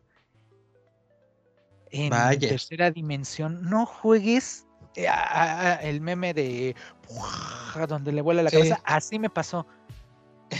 En 1.92 2.14
tercera 2.40 2.90
dimensión. 2.90 3.70
No 3.70 3.86
juegues 3.86 4.66
eh, 5.06 5.78
el 5.82 6.02
meme 6.02 6.34
de 6.34 6.76
donde 7.88 8.12
le 8.12 8.22
vuela 8.22 8.44
la 8.44 8.52
cabeza, 8.52 8.82
así 8.84 9.20
me 9.20 9.30
pasó. 9.30 9.66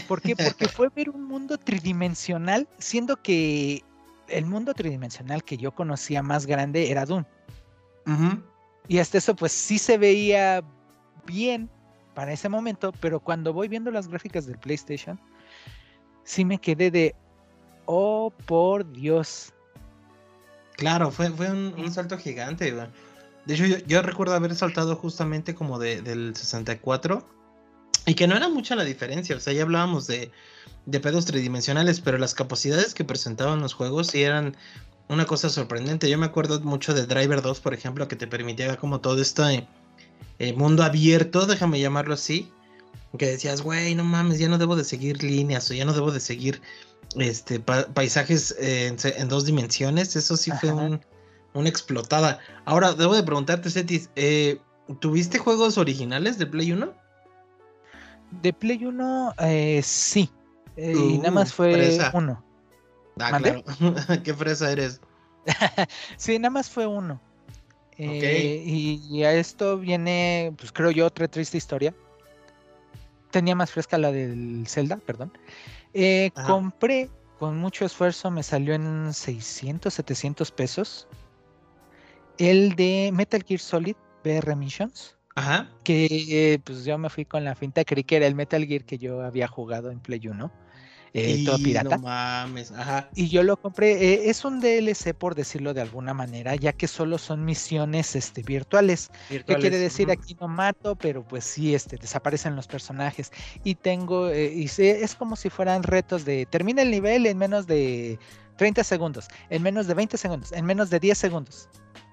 ¿Por 0.08 0.20
qué? 0.20 0.36
Porque 0.36 0.68
fue 0.68 0.88
ver 0.94 1.10
un 1.10 1.24
mundo 1.24 1.58
tridimensional, 1.58 2.68
siendo 2.78 3.16
que 3.16 3.82
el 4.28 4.46
mundo 4.46 4.74
tridimensional 4.74 5.44
que 5.44 5.56
yo 5.56 5.72
conocía 5.72 6.22
más 6.22 6.46
grande 6.46 6.90
era 6.90 7.04
Doom. 7.04 7.24
Y 8.88 8.98
hasta 8.98 9.18
eso, 9.18 9.36
pues 9.36 9.52
sí 9.52 9.78
se 9.78 9.96
veía 9.96 10.64
bien 11.24 11.70
para 12.14 12.32
ese 12.32 12.48
momento, 12.48 12.92
pero 13.00 13.20
cuando 13.20 13.52
voy 13.52 13.68
viendo 13.68 13.90
las 13.92 14.08
gráficas 14.08 14.46
del 14.46 14.58
PlayStation, 14.58 15.20
sí 16.24 16.44
me 16.44 16.58
quedé 16.58 16.90
de, 16.90 17.14
oh 17.86 18.32
por 18.46 18.90
Dios. 18.90 19.52
Claro, 20.76 21.10
fue, 21.10 21.30
fue 21.30 21.52
un, 21.52 21.92
salto 21.92 22.18
gigante. 22.18 22.74
De 23.46 23.54
hecho, 23.54 23.64
yo, 23.86 24.02
recuerdo 24.02 24.34
haber 24.34 24.54
saltado 24.54 24.96
justamente 24.96 25.54
como 25.54 25.78
de, 25.78 26.02
del 26.02 26.36
64 26.36 27.26
y 28.06 28.14
que 28.14 28.26
no 28.26 28.36
era 28.36 28.48
mucha 28.48 28.76
la 28.76 28.84
diferencia. 28.84 29.36
O 29.36 29.40
sea, 29.40 29.52
ya 29.52 29.62
hablábamos 29.62 30.06
de, 30.06 30.30
de 30.86 31.00
pedos 31.00 31.26
tridimensionales, 31.26 32.00
pero 32.00 32.18
las 32.18 32.34
capacidades 32.34 32.94
que 32.94 33.04
presentaban 33.04 33.60
los 33.60 33.74
juegos 33.74 34.08
sí 34.08 34.22
eran 34.22 34.56
una 35.08 35.26
cosa 35.26 35.48
sorprendente. 35.48 36.08
Yo 36.08 36.18
me 36.18 36.26
acuerdo 36.26 36.60
mucho 36.60 36.94
de 36.94 37.06
Driver 37.06 37.42
2, 37.42 37.60
por 37.60 37.74
ejemplo, 37.74 38.08
que 38.08 38.16
te 38.16 38.26
permitía 38.26 38.76
como 38.76 39.00
todo 39.00 39.20
este 39.20 39.66
eh, 40.38 40.52
mundo 40.52 40.84
abierto, 40.84 41.46
déjame 41.46 41.80
llamarlo 41.80 42.14
así, 42.14 42.50
que 43.18 43.26
decías, 43.26 43.62
güey, 43.62 43.94
no 43.94 44.04
mames, 44.04 44.38
ya 44.38 44.48
no 44.48 44.56
debo 44.56 44.76
de 44.76 44.84
seguir 44.84 45.22
líneas 45.22 45.70
o 45.70 45.74
ya 45.74 45.84
no 45.84 45.92
debo 45.92 46.12
de 46.12 46.20
seguir 46.20 46.62
este 47.16 47.58
paisajes 47.58 48.54
en, 48.58 49.28
dos 49.28 49.44
dimensiones. 49.44 50.14
Eso 50.14 50.36
sí 50.36 50.52
fue 50.60 50.72
un, 50.72 51.00
una 51.54 51.68
explotada. 51.68 52.38
Ahora, 52.64 52.92
debo 52.92 53.14
de 53.14 53.22
preguntarte, 53.22 53.70
Cetis, 53.70 54.10
eh, 54.16 54.60
¿tuviste 55.00 55.38
juegos 55.38 55.78
originales 55.78 56.38
de 56.38 56.46
Play 56.46 56.72
1? 56.72 56.92
De 58.42 58.52
Play 58.52 58.84
1, 58.84 59.34
eh, 59.40 59.80
sí. 59.82 60.30
Eh, 60.76 60.94
y 60.96 61.18
nada 61.18 61.32
más 61.32 61.50
uh, 61.50 61.54
fue 61.54 61.98
uno. 62.14 62.42
Ah, 63.18 63.38
claro. 63.38 63.64
¿Qué 64.24 64.34
fresa 64.34 64.70
eres? 64.70 65.00
sí, 66.16 66.38
nada 66.38 66.50
más 66.50 66.70
fue 66.70 66.86
uno. 66.86 67.20
y, 67.98 69.22
a 69.24 69.32
esto 69.34 69.78
viene, 69.78 70.54
pues 70.56 70.72
creo 70.72 70.90
yo, 70.90 71.06
otra 71.06 71.28
triste 71.28 71.58
historia. 71.58 71.94
Tenía 73.30 73.54
más 73.54 73.70
fresca 73.70 73.98
la 73.98 74.10
del 74.10 74.66
Zelda, 74.66 74.96
perdón. 74.98 75.32
compré 76.46 77.10
con 77.38 77.58
mucho 77.58 77.84
esfuerzo, 77.84 78.30
me 78.30 78.42
salió 78.42 78.74
en 78.74 79.12
600, 79.12 79.92
700 79.92 80.50
pesos 80.50 81.08
el 82.40 82.74
de 82.74 83.10
Metal 83.12 83.44
Gear 83.46 83.60
Solid 83.60 83.96
VR 84.24 84.56
Missions. 84.56 85.16
Ajá. 85.36 85.70
Que 85.84 86.60
pues 86.64 86.84
yo 86.84 86.98
me 86.98 87.08
fui 87.08 87.24
con 87.24 87.44
la 87.44 87.54
finta, 87.54 87.84
creí 87.84 88.02
que 88.02 88.16
era 88.16 88.26
el 88.26 88.34
Metal 88.34 88.64
Gear 88.66 88.84
que 88.84 88.98
yo 88.98 89.22
había 89.22 89.46
jugado 89.46 89.90
en 89.90 90.00
Play 90.00 90.26
1. 90.26 90.50
Eh, 91.12 91.44
todo 91.44 91.58
pirata. 91.58 91.96
No 91.96 92.02
mames, 92.02 92.70
ajá. 92.70 93.10
Y 93.14 93.28
yo 93.28 93.42
lo 93.42 93.56
compré. 93.56 93.92
Eh, 93.92 94.30
es 94.30 94.44
un 94.44 94.60
DLC, 94.60 95.12
por 95.12 95.34
decirlo 95.34 95.74
de 95.74 95.80
alguna 95.80 96.14
manera, 96.14 96.54
ya 96.54 96.72
que 96.72 96.86
solo 96.86 97.18
son 97.18 97.44
misiones 97.44 98.14
este, 98.14 98.42
virtuales. 98.42 99.10
¿Qué 99.28 99.42
quiere 99.42 99.78
decir? 99.78 100.10
Aquí 100.10 100.36
no 100.40 100.46
mato, 100.46 100.94
pero 100.94 101.26
pues 101.26 101.44
sí, 101.44 101.74
este, 101.74 101.96
desaparecen 101.96 102.54
los 102.54 102.68
personajes. 102.68 103.32
Y 103.64 103.74
tengo, 103.74 104.28
eh, 104.28 104.52
y 104.54 104.66
es 104.80 105.14
como 105.16 105.34
si 105.34 105.50
fueran 105.50 105.82
retos 105.82 106.24
de 106.24 106.46
termina 106.46 106.82
el 106.82 106.90
nivel 106.92 107.26
en 107.26 107.38
menos 107.38 107.66
de 107.66 108.18
30 108.56 108.84
segundos, 108.84 109.26
en 109.48 109.62
menos 109.62 109.86
de 109.88 109.94
20 109.94 110.16
segundos, 110.16 110.52
en 110.52 110.64
menos 110.64 110.90
de 110.90 111.00
10 111.00 111.18
segundos. 111.18 111.68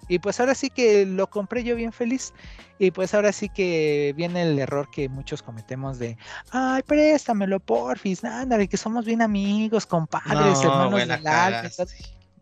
Y 0.08 0.20
pues 0.20 0.40
ahora 0.40 0.56
sí 0.56 0.70
que 0.70 1.06
lo 1.06 1.30
compré 1.30 1.64
yo 1.64 1.76
bien 1.76 1.92
feliz. 1.92 2.34
Y 2.80 2.92
pues 2.92 3.14
ahora 3.14 3.32
sí 3.32 3.50
que 3.50 4.14
viene 4.16 4.44
el 4.44 4.60
error 4.60 4.90
que 4.92 5.10
muchos 5.10 5.42
cometemos 5.42 6.00
de, 6.00 6.18
ay, 6.52 6.84
préstamelo, 6.84 7.60
porfis, 7.60 8.24
ándale, 8.24 8.68
que 8.68 8.78
somos 8.78 9.06
bien 9.06 9.22
amigos, 9.22 9.86
compadres, 9.86 10.62
hermanos 10.62 11.00
del 11.00 11.12
alma. 11.12 11.70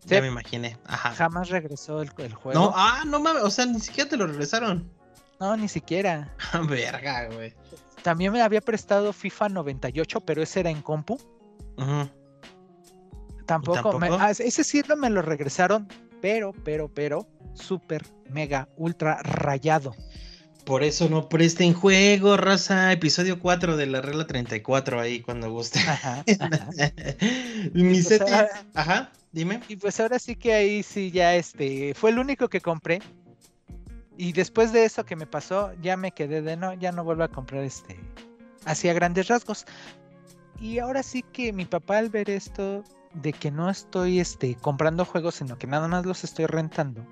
Ya 0.05 0.21
me 0.21 0.27
imaginé. 0.27 0.77
Ajá. 0.85 1.11
Jamás 1.13 1.49
regresó 1.49 2.01
el, 2.01 2.09
juego. 2.09 2.53
No, 2.53 2.71
ah, 2.75 3.03
no 3.07 3.19
mames, 3.19 3.43
o 3.43 3.49
sea, 3.49 3.65
ni 3.65 3.79
siquiera 3.79 4.09
te 4.09 4.17
lo 4.17 4.27
regresaron. 4.27 4.87
No, 5.39 5.57
ni 5.57 5.67
siquiera. 5.67 6.33
Verga, 6.69 7.27
güey. 7.27 7.53
También 8.03 8.31
me 8.31 8.41
había 8.41 8.61
prestado 8.61 9.11
FIFA 9.11 9.49
98, 9.49 10.21
pero 10.21 10.43
ese 10.43 10.59
era 10.59 10.69
en 10.69 10.81
compu. 10.81 11.17
Tampoco, 13.45 13.99
Me, 13.99 14.09
ah, 14.11 14.31
ese 14.31 14.63
sí 14.63 14.83
me 14.97 15.09
lo 15.09 15.21
regresaron, 15.21 15.87
pero, 16.25 16.53
pero, 16.63 16.91
pero, 16.91 17.27
super, 17.53 18.01
mega, 18.31 18.67
ultra 18.77 19.21
rayado. 19.21 19.95
Por 20.65 20.81
eso 20.81 21.07
no 21.07 21.29
presten 21.29 21.75
juego, 21.75 22.35
raza. 22.35 22.91
Episodio 22.91 23.39
4 23.39 23.77
de 23.77 23.85
la 23.85 24.01
regla 24.01 24.25
34 24.25 24.99
ahí 24.99 25.19
cuando 25.19 25.51
guste. 25.51 25.77
Ajá. 25.81 26.23
Mi 27.73 28.01
pues, 28.01 28.23
ajá, 28.73 29.11
dime. 29.33 29.61
Y 29.67 29.75
pues 29.75 29.99
ahora 29.99 30.17
sí 30.17 30.35
que 30.35 30.55
ahí 30.55 30.81
sí 30.81 31.11
ya 31.11 31.35
este 31.35 31.93
fue 31.93 32.09
el 32.09 32.17
único 32.17 32.49
que 32.49 32.59
compré. 32.59 33.03
Y 34.17 34.31
después 34.31 34.73
de 34.73 34.83
eso 34.83 35.05
que 35.05 35.15
me 35.15 35.27
pasó, 35.27 35.73
ya 35.83 35.95
me 35.95 36.11
quedé 36.11 36.41
de 36.41 36.57
no, 36.57 36.73
ya 36.73 36.91
no 36.91 37.03
vuelvo 37.03 37.21
a 37.21 37.27
comprar 37.27 37.63
este 37.63 37.99
hacía 38.65 38.93
grandes 38.93 39.27
rasgos. 39.27 39.67
Y 40.59 40.79
ahora 40.79 41.03
sí 41.03 41.21
que 41.21 41.53
mi 41.53 41.65
papá 41.65 41.99
al 41.99 42.09
ver 42.09 42.31
esto 42.31 42.83
de 43.21 43.33
que 43.33 43.51
no 43.51 43.69
estoy 43.69 44.19
este 44.19 44.55
comprando 44.55 45.05
juegos, 45.05 45.35
sino 45.35 45.57
que 45.57 45.67
nada 45.67 45.87
más 45.87 46.05
los 46.05 46.23
estoy 46.23 46.45
rentando 46.45 47.05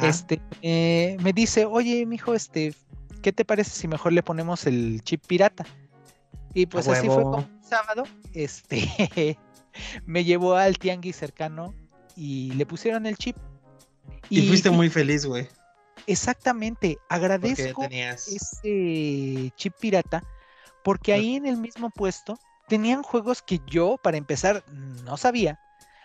este, 0.00 0.40
eh, 0.62 1.16
me 1.22 1.32
dice, 1.32 1.64
oye, 1.64 2.06
mijo, 2.06 2.34
este, 2.34 2.74
¿qué 3.22 3.32
te 3.32 3.44
parece 3.44 3.70
si 3.70 3.88
mejor 3.88 4.12
le 4.12 4.22
ponemos 4.22 4.66
el 4.66 5.02
chip 5.02 5.24
pirata? 5.26 5.66
Y 6.54 6.66
pues 6.66 6.88
así 6.88 7.06
fue 7.06 7.22
como 7.22 7.38
un 7.38 7.62
sábado, 7.62 8.04
este, 8.32 9.38
me 10.06 10.24
llevó 10.24 10.54
al 10.54 10.78
tianguis 10.78 11.16
cercano 11.16 11.74
y 12.16 12.52
le 12.52 12.66
pusieron 12.66 13.06
el 13.06 13.16
chip. 13.16 13.36
Y, 14.28 14.46
fuiste 14.48 14.70
muy 14.70 14.88
feliz, 14.88 15.26
güey. 15.26 15.48
Exactamente, 16.06 16.98
agradezco 17.08 17.84
ese 17.90 19.52
chip 19.56 19.74
pirata 19.78 20.22
porque 20.82 21.12
ahí 21.12 21.36
en 21.36 21.46
el 21.46 21.58
mismo 21.58 21.90
puesto 21.90 22.38
tenían 22.72 23.02
juegos 23.02 23.42
que 23.42 23.60
yo, 23.66 23.98
para 24.02 24.16
empezar, 24.16 24.64
no 25.04 25.18
sabía, 25.18 25.60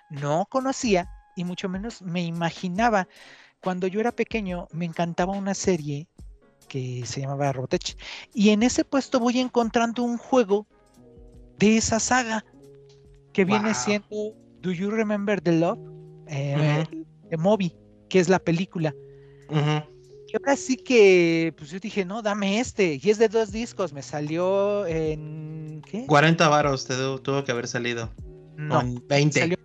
no 0.09 0.47
conocía 0.49 1.09
y 1.33 1.45
mucho 1.45 1.69
menos 1.69 2.01
me 2.01 2.25
imaginaba. 2.25 3.07
Cuando 3.61 3.87
yo 3.87 4.01
era 4.01 4.11
pequeño 4.11 4.67
me 4.73 4.83
encantaba 4.83 5.31
una 5.31 5.53
serie 5.53 6.09
que 6.67 7.05
se 7.05 7.21
llamaba 7.21 7.53
Robotech 7.53 7.97
y 8.33 8.49
en 8.49 8.63
ese 8.63 8.83
puesto 8.83 9.21
voy 9.21 9.39
encontrando 9.39 10.03
un 10.03 10.17
juego 10.17 10.67
de 11.57 11.77
esa 11.77 12.01
saga 12.01 12.43
que 13.31 13.45
viene 13.45 13.73
siendo 13.73 14.35
Do 14.59 14.73
You 14.73 14.91
Remember 14.91 15.39
the 15.39 15.53
Love? 15.53 15.79
Eh, 16.27 16.83
de 17.29 17.37
Moby, 17.37 17.77
que 18.09 18.19
es 18.19 18.27
la 18.27 18.39
película. 18.39 18.93
Y 20.27 20.35
ahora 20.35 20.57
sí 20.57 20.75
que, 20.75 21.53
pues 21.57 21.69
yo 21.69 21.79
dije, 21.79 22.03
no, 22.03 22.21
dame 22.21 22.59
este. 22.59 22.99
Y 23.01 23.09
es 23.09 23.17
de 23.17 23.29
dos 23.29 23.51
discos, 23.51 23.93
me 23.93 24.03
salió 24.03 24.85
en. 24.85 25.81
¿Qué? 25.89 26.05
40 26.05 26.47
varos 26.49 26.85
te 26.85 26.95
tuvo 26.95 27.43
que 27.45 27.51
haber 27.51 27.67
salido. 27.67 28.11
No, 28.57 28.83
20. 29.07 29.39
Salió, 29.39 29.57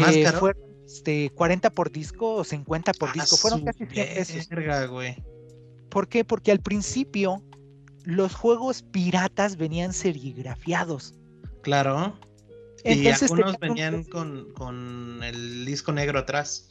¿Más 0.00 0.16
eh, 0.16 0.22
caro? 0.22 0.52
este, 0.86 1.30
40 1.30 1.70
por 1.70 1.90
disco 1.90 2.34
o 2.34 2.44
50 2.44 2.92
por 2.94 3.12
disco. 3.12 3.36
Fueron 3.36 3.64
casi 3.64 3.84
100 3.86 4.48
pesos. 4.48 4.88
güey. 4.88 5.16
¿Por 5.90 6.08
qué? 6.08 6.24
Porque 6.24 6.50
al 6.50 6.60
principio 6.60 7.42
los 8.04 8.34
juegos 8.34 8.82
piratas 8.82 9.56
venían 9.56 9.92
serigrafiados. 9.92 11.14
Claro. 11.62 12.18
y 12.84 13.06
algunos 13.08 13.58
venían 13.58 14.04
con, 14.04 14.52
con, 14.52 15.22
el 15.22 15.64
disco 15.64 15.92
negro 15.92 16.18
atrás. 16.18 16.68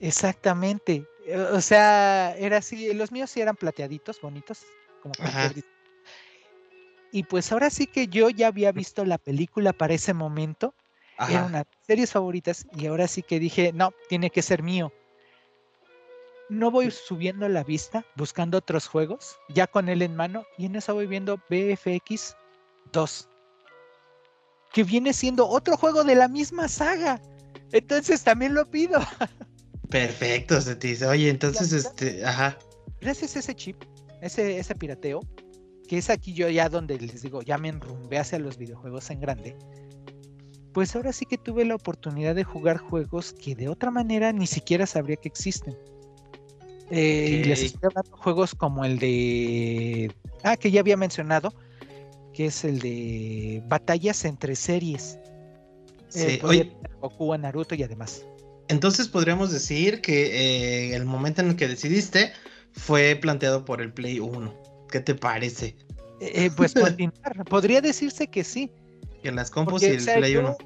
Exactamente. 0.00 1.06
O 1.52 1.60
sea, 1.60 2.34
era 2.36 2.58
así. 2.58 2.92
Los 2.94 3.12
míos 3.12 3.30
sí 3.30 3.40
eran 3.40 3.56
plateaditos, 3.56 4.20
bonitos. 4.20 4.64
Como 5.02 5.14
y 7.12 7.24
pues 7.24 7.50
ahora 7.50 7.70
sí 7.70 7.86
que 7.86 8.06
yo 8.06 8.30
ya 8.30 8.48
había 8.48 8.70
visto 8.70 9.04
la 9.04 9.18
película 9.18 9.72
para 9.72 9.94
ese 9.94 10.14
momento. 10.14 10.74
Era 11.28 11.44
una 11.44 11.58
de 11.58 11.64
mis 11.70 11.86
series 11.86 12.12
favoritas. 12.12 12.66
Y 12.76 12.86
ahora 12.86 13.08
sí 13.08 13.22
que 13.22 13.38
dije, 13.38 13.72
no, 13.72 13.92
tiene 14.08 14.30
que 14.30 14.42
ser 14.42 14.62
mío 14.62 14.92
no 16.50 16.70
voy 16.70 16.90
subiendo 16.90 17.48
la 17.48 17.62
vista 17.62 18.04
buscando 18.16 18.58
otros 18.58 18.88
juegos, 18.88 19.38
ya 19.48 19.66
con 19.68 19.88
él 19.88 20.02
en 20.02 20.16
mano, 20.16 20.44
y 20.58 20.66
en 20.66 20.76
eso 20.76 20.92
voy 20.92 21.06
viendo 21.06 21.40
BFX 21.48 22.36
2, 22.92 23.28
que 24.72 24.84
viene 24.84 25.12
siendo 25.12 25.48
otro 25.48 25.76
juego 25.76 26.04
de 26.04 26.16
la 26.16 26.28
misma 26.28 26.68
saga. 26.68 27.22
Entonces 27.72 28.24
también 28.24 28.54
lo 28.54 28.68
pido. 28.68 29.00
Perfecto, 29.90 30.60
se 30.60 30.76
te 30.76 30.88
dice. 30.88 31.06
Oye, 31.06 31.28
entonces, 31.28 31.72
este, 31.72 32.24
ajá. 32.24 32.56
Gracias 33.00 33.36
a 33.36 33.40
ese 33.40 33.54
chip, 33.54 33.76
ese, 34.22 34.58
ese 34.58 34.74
pirateo, 34.74 35.20
que 35.88 35.98
es 35.98 36.10
aquí 36.10 36.32
yo 36.32 36.48
ya 36.48 36.68
donde 36.68 36.98
les 36.98 37.22
digo, 37.22 37.42
ya 37.42 37.58
me 37.58 37.68
enrumbé 37.68 38.18
hacia 38.18 38.38
los 38.38 38.56
videojuegos 38.56 39.10
en 39.10 39.20
grande. 39.20 39.56
Pues 40.72 40.94
ahora 40.94 41.12
sí 41.12 41.26
que 41.26 41.36
tuve 41.36 41.64
la 41.64 41.74
oportunidad 41.74 42.36
de 42.36 42.44
jugar 42.44 42.78
juegos 42.78 43.32
que 43.32 43.56
de 43.56 43.68
otra 43.68 43.90
manera 43.90 44.32
ni 44.32 44.46
siquiera 44.46 44.86
sabría 44.86 45.16
que 45.16 45.28
existen. 45.28 45.76
Eh, 46.90 47.40
y 47.42 47.44
les 47.44 47.62
estoy 47.62 47.88
hablando 47.88 48.16
juegos 48.16 48.54
como 48.54 48.84
el 48.84 48.98
de. 48.98 50.12
Ah, 50.44 50.56
que 50.56 50.70
ya 50.70 50.80
había 50.80 50.96
mencionado, 50.96 51.52
que 52.32 52.46
es 52.46 52.64
el 52.64 52.78
de 52.78 53.62
batallas 53.66 54.24
entre 54.24 54.54
series. 54.54 55.18
Sí, 56.08 56.40
eh, 56.52 56.72
Goku, 57.00 57.36
Naruto 57.36 57.74
y 57.74 57.82
además. 57.82 58.24
Entonces 58.70 59.08
podríamos 59.08 59.50
decir 59.50 60.00
que 60.00 60.90
eh, 60.90 60.94
el 60.94 61.04
momento 61.04 61.42
en 61.42 61.48
el 61.48 61.56
que 61.56 61.66
decidiste 61.66 62.32
fue 62.72 63.16
planteado 63.16 63.64
por 63.64 63.82
el 63.82 63.92
Play 63.92 64.20
1. 64.20 64.54
¿Qué 64.90 65.00
te 65.00 65.14
parece? 65.14 65.76
pues 66.56 66.74
podría 67.48 67.80
decirse 67.80 68.28
que 68.28 68.44
sí. 68.44 68.70
Que 69.22 69.32
las 69.32 69.50
compus 69.50 69.82
y 69.82 69.86
el 69.86 70.04
Play 70.04 70.36
1 70.36 70.56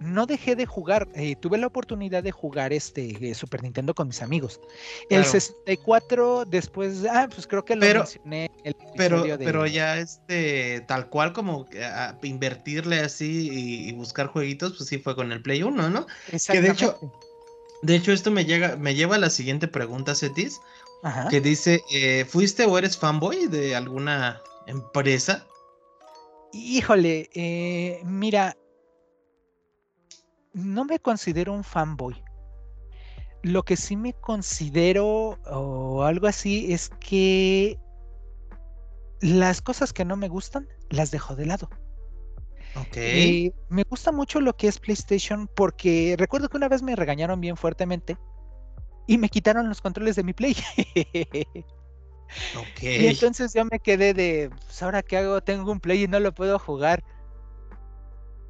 no 0.00 0.26
dejé 0.26 0.56
de 0.56 0.64
jugar, 0.64 1.08
eh, 1.14 1.36
tuve 1.36 1.58
la 1.58 1.66
oportunidad 1.66 2.22
de 2.22 2.32
jugar 2.32 2.72
este 2.72 3.30
eh, 3.30 3.34
Super 3.34 3.62
Nintendo 3.62 3.94
con 3.94 4.08
mis 4.08 4.22
amigos. 4.22 4.58
El 5.10 5.24
64 5.24 6.46
después, 6.46 7.04
ah, 7.10 7.28
pues 7.32 7.46
creo 7.46 7.64
que 7.64 7.74
lo 7.74 7.80
pero, 7.80 8.00
mencioné. 8.00 8.50
El 8.64 8.74
pero, 8.96 9.24
pero 9.38 9.66
ya 9.66 9.98
este, 9.98 10.80
tal 10.88 11.10
cual 11.10 11.32
como 11.32 11.66
invertirle 12.22 13.00
así 13.00 13.50
y, 13.88 13.92
buscar 13.92 14.28
jueguitos, 14.28 14.76
pues 14.78 14.88
sí 14.88 14.98
fue 14.98 15.14
con 15.14 15.32
el 15.32 15.42
Play 15.42 15.62
1, 15.62 15.90
¿no? 15.90 16.06
Que 16.48 16.62
de 16.62 16.70
hecho, 16.70 16.98
de 17.82 17.96
hecho 17.96 18.12
esto 18.12 18.30
me 18.30 18.44
llega, 18.44 18.76
me 18.76 18.94
lleva 18.94 19.16
a 19.16 19.20
la 19.20 19.30
siguiente 19.30 19.68
pregunta, 19.68 20.14
Cetis, 20.14 20.60
que 21.30 21.40
dice, 21.40 21.82
eh, 21.92 22.26
¿fuiste 22.28 22.66
o 22.66 22.76
eres 22.76 22.98
fanboy 22.98 23.46
de 23.46 23.74
alguna 23.74 24.40
empresa? 24.66 25.46
Híjole, 26.52 27.30
mira, 28.04 28.56
no 30.52 30.84
me 30.84 30.98
considero 30.98 31.52
un 31.52 31.64
fanboy. 31.64 32.22
Lo 33.42 33.62
que 33.62 33.76
sí 33.76 33.96
me 33.96 34.12
considero 34.12 35.38
o 35.46 36.02
algo 36.02 36.26
así 36.26 36.72
es 36.72 36.90
que 37.00 37.78
las 39.20 39.62
cosas 39.62 39.92
que 39.92 40.04
no 40.04 40.16
me 40.16 40.28
gustan 40.28 40.68
las 40.90 41.10
dejo 41.10 41.36
de 41.36 41.46
lado. 41.46 41.70
Ok. 42.76 42.96
Eh, 42.96 43.52
me 43.68 43.82
gusta 43.84 44.12
mucho 44.12 44.40
lo 44.40 44.56
que 44.56 44.68
es 44.68 44.78
PlayStation 44.78 45.48
porque 45.54 46.14
recuerdo 46.18 46.48
que 46.48 46.56
una 46.56 46.68
vez 46.68 46.82
me 46.82 46.96
regañaron 46.96 47.40
bien 47.40 47.56
fuertemente 47.56 48.16
y 49.06 49.18
me 49.18 49.28
quitaron 49.28 49.68
los 49.68 49.80
controles 49.80 50.16
de 50.16 50.22
mi 50.22 50.32
Play. 50.32 50.54
ok. 52.56 52.82
Y 52.82 53.06
entonces 53.06 53.52
yo 53.54 53.64
me 53.64 53.80
quedé 53.80 54.14
de, 54.14 54.50
pues 54.50 54.82
ahora 54.82 55.02
qué 55.02 55.18
hago, 55.18 55.40
tengo 55.40 55.72
un 55.72 55.80
Play 55.80 56.04
y 56.04 56.08
no 56.08 56.20
lo 56.20 56.32
puedo 56.32 56.58
jugar. 56.58 57.02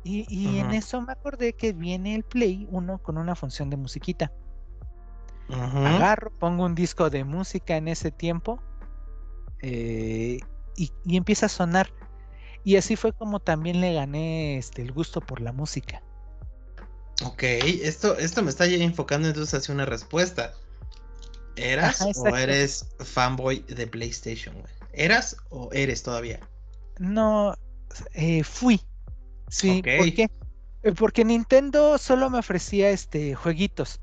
Y, 0.02 0.58
en 0.58 0.70
eso 0.72 1.02
me 1.02 1.12
acordé 1.12 1.52
que 1.52 1.74
viene 1.74 2.14
el 2.14 2.24
Play 2.24 2.66
1 2.70 3.02
con 3.02 3.18
una 3.18 3.34
función 3.34 3.68
de 3.68 3.76
musiquita. 3.76 4.32
Agarro, 5.50 6.30
pongo 6.38 6.64
un 6.64 6.74
disco 6.74 7.10
de 7.10 7.24
música 7.24 7.76
en 7.76 7.88
ese 7.88 8.10
tiempo 8.10 8.62
eh, 9.62 10.40
y, 10.76 10.92
empieza 11.16 11.46
a 11.46 11.48
sonar. 11.48 11.92
Y 12.64 12.76
así 12.76 12.96
fue 12.96 13.12
como 13.12 13.40
también 13.40 13.80
le 13.80 13.94
gané 13.94 14.58
este, 14.58 14.82
el 14.82 14.92
gusto 14.92 15.20
por 15.20 15.40
la 15.40 15.52
música. 15.52 16.02
Ok, 17.24 17.42
esto, 17.42 18.16
esto 18.16 18.42
me 18.42 18.50
está 18.50 18.66
ya 18.66 18.76
enfocando 18.82 19.28
entonces 19.28 19.54
hacia 19.54 19.74
una 19.74 19.86
respuesta. 19.86 20.54
¿Eras 21.56 22.00
o 22.16 22.36
eres 22.36 22.86
fanboy 22.98 23.60
de 23.68 23.86
PlayStation? 23.86 24.54
¿Eras 24.92 25.36
o 25.50 25.70
eres 25.72 26.02
todavía? 26.02 26.40
No, 26.98 27.54
eh, 28.14 28.42
fui. 28.44 28.80
Sí, 29.48 29.82
¿por 29.82 30.14
qué? 30.14 30.30
Eh, 30.82 30.92
porque 30.92 31.24
Nintendo 31.24 31.98
solo 31.98 32.30
me 32.30 32.38
ofrecía 32.38 32.90
este 32.90 33.34
jueguitos, 33.34 34.00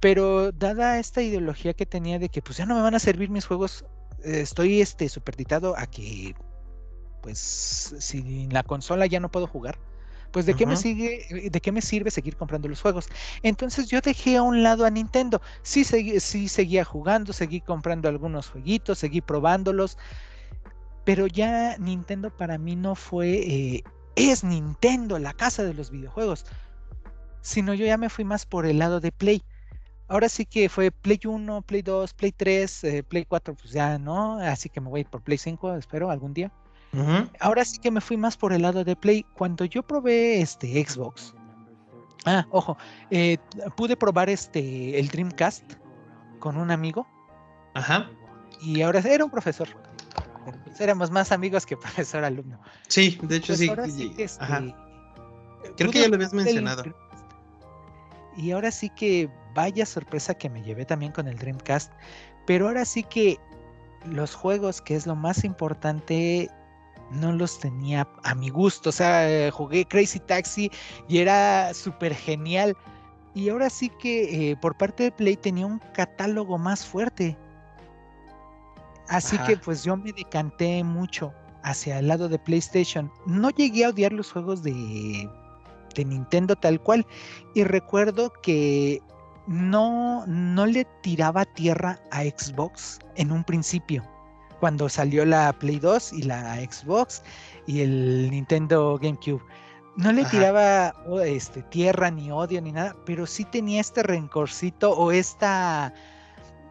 pero 0.00 0.52
dada 0.52 0.98
esta 0.98 1.20
ideología 1.20 1.74
que 1.74 1.86
tenía 1.86 2.18
de 2.18 2.28
que 2.28 2.40
pues 2.40 2.56
ya 2.56 2.66
no 2.66 2.74
me 2.74 2.82
van 2.82 2.94
a 2.94 2.98
servir 2.98 3.28
mis 3.28 3.46
juegos, 3.46 3.84
eh, 4.24 4.40
estoy 4.40 4.80
este 4.80 5.08
superditado 5.08 5.76
a 5.76 5.86
que 5.86 6.34
pues 7.24 7.94
si 7.98 8.48
la 8.50 8.62
consola 8.62 9.06
ya 9.06 9.18
no 9.18 9.30
puedo 9.30 9.46
jugar, 9.46 9.78
pues 10.30 10.44
de 10.44 10.52
qué 10.52 10.66
me 10.66 10.76
sigue, 10.76 11.26
eh, 11.30 11.48
de 11.48 11.60
qué 11.62 11.72
me 11.72 11.80
sirve 11.80 12.10
seguir 12.10 12.36
comprando 12.36 12.68
los 12.68 12.82
juegos. 12.82 13.08
Entonces 13.42 13.88
yo 13.88 14.02
dejé 14.02 14.36
a 14.36 14.42
un 14.42 14.62
lado 14.62 14.84
a 14.84 14.90
Nintendo. 14.90 15.40
Sí, 15.62 15.84
sí 15.84 16.48
seguía 16.48 16.84
jugando, 16.84 17.32
seguí 17.32 17.62
comprando 17.62 18.10
algunos 18.10 18.50
jueguitos, 18.50 18.98
seguí 18.98 19.22
probándolos, 19.22 19.96
pero 21.04 21.26
ya 21.26 21.78
Nintendo 21.78 22.28
para 22.28 22.58
mí 22.58 22.76
no 22.76 22.94
fue 22.94 23.82
es 24.16 24.44
Nintendo, 24.44 25.18
la 25.18 25.32
casa 25.32 25.64
de 25.64 25.72
los 25.72 25.90
videojuegos. 25.90 26.44
Sino 27.40 27.72
yo 27.72 27.86
ya 27.86 27.96
me 27.96 28.10
fui 28.10 28.24
más 28.24 28.44
por 28.44 28.66
el 28.66 28.78
lado 28.80 29.00
de 29.00 29.12
Play. 29.12 29.42
Ahora 30.08 30.28
sí 30.28 30.44
que 30.44 30.68
fue 30.68 30.90
Play 30.90 31.20
1, 31.24 31.62
Play 31.62 31.80
2, 31.80 32.12
Play 32.12 32.32
3, 32.32 32.84
eh, 32.84 33.02
Play 33.02 33.24
4, 33.24 33.54
pues 33.54 33.72
ya 33.72 33.98
no, 33.98 34.38
así 34.40 34.68
que 34.68 34.82
me 34.82 34.90
voy 34.90 35.04
por 35.04 35.22
Play 35.22 35.38
5, 35.38 35.74
espero 35.76 36.10
algún 36.10 36.34
día. 36.34 36.52
Ahora 37.40 37.64
sí 37.64 37.78
que 37.78 37.90
me 37.90 38.00
fui 38.00 38.16
más 38.16 38.36
por 38.36 38.52
el 38.52 38.62
lado 38.62 38.84
de 38.84 38.94
Play. 38.96 39.24
Cuando 39.34 39.64
yo 39.64 39.82
probé 39.82 40.40
este 40.40 40.84
Xbox, 40.84 41.34
ah, 42.24 42.46
ojo, 42.50 42.76
eh, 43.10 43.38
pude 43.76 43.96
probar 43.96 44.30
este 44.30 44.98
el 44.98 45.08
Dreamcast 45.08 45.74
con 46.38 46.56
un 46.56 46.70
amigo. 46.70 47.06
Ajá. 47.74 48.10
Y 48.60 48.82
ahora 48.82 49.00
era 49.00 49.24
un 49.24 49.30
profesor 49.30 49.68
éramos 50.80 51.10
más 51.10 51.32
amigos 51.32 51.66
que 51.66 51.76
profesor 51.76 52.24
alumno. 52.24 52.60
Sí, 52.88 53.18
de 53.22 53.36
hecho 53.36 53.56
sí. 53.56 53.70
Este, 54.18 54.44
Creo 55.76 55.90
que 55.90 56.00
ya 56.00 56.08
lo 56.08 56.16
habías 56.16 56.32
mencionado. 56.32 56.84
Y 58.36 58.50
ahora 58.50 58.70
sí 58.70 58.90
que 58.90 59.30
vaya 59.54 59.86
sorpresa 59.86 60.34
que 60.34 60.50
me 60.50 60.62
llevé 60.62 60.84
también 60.84 61.12
con 61.12 61.28
el 61.28 61.38
Dreamcast. 61.38 61.92
Pero 62.46 62.66
ahora 62.66 62.84
sí 62.84 63.04
que 63.04 63.38
los 64.04 64.34
juegos, 64.34 64.82
que 64.82 64.96
es 64.96 65.06
lo 65.06 65.14
más 65.14 65.44
importante, 65.44 66.50
no 67.14 67.32
los 67.32 67.58
tenía 67.58 68.08
a 68.22 68.34
mi 68.34 68.48
gusto. 68.50 68.90
O 68.90 68.92
sea, 68.92 69.50
jugué 69.50 69.84
Crazy 69.84 70.20
Taxi 70.20 70.70
y 71.08 71.18
era 71.18 71.72
súper 71.74 72.14
genial. 72.14 72.76
Y 73.34 73.48
ahora 73.48 73.68
sí 73.70 73.90
que 73.98 74.50
eh, 74.50 74.56
por 74.56 74.76
parte 74.76 75.04
de 75.04 75.12
Play 75.12 75.36
tenía 75.36 75.66
un 75.66 75.80
catálogo 75.92 76.58
más 76.58 76.86
fuerte. 76.86 77.36
Así 79.08 79.36
que 79.38 79.56
pues 79.56 79.84
yo 79.84 79.96
me 79.96 80.12
decanté 80.12 80.82
mucho 80.82 81.32
hacia 81.62 81.98
el 81.98 82.08
lado 82.08 82.28
de 82.28 82.38
PlayStation. 82.38 83.10
No 83.26 83.50
llegué 83.50 83.84
a 83.84 83.90
odiar 83.90 84.12
los 84.12 84.32
juegos 84.32 84.62
de, 84.62 85.28
de 85.94 86.04
Nintendo 86.04 86.56
tal 86.56 86.80
cual. 86.80 87.06
Y 87.54 87.64
recuerdo 87.64 88.32
que 88.42 89.02
no, 89.46 90.24
no 90.26 90.66
le 90.66 90.84
tiraba 91.02 91.44
tierra 91.44 91.98
a 92.10 92.22
Xbox 92.22 92.98
en 93.16 93.32
un 93.32 93.44
principio. 93.44 94.02
Cuando 94.60 94.88
salió 94.88 95.24
la 95.24 95.52
Play 95.52 95.78
2 95.78 96.12
y 96.14 96.22
la 96.22 96.56
Xbox 96.56 97.22
y 97.66 97.80
el 97.80 98.30
Nintendo 98.30 98.98
GameCube. 99.00 99.42
No 99.96 100.10
le 100.10 100.24
tiraba 100.24 100.92
este, 101.24 101.62
tierra 101.62 102.10
ni 102.10 102.30
odio 102.30 102.60
ni 102.60 102.72
nada, 102.72 102.96
pero 103.06 103.26
sí 103.26 103.44
tenía 103.44 103.80
este 103.80 104.02
rencorcito 104.02 104.90
o 104.90 105.12
esta 105.12 105.94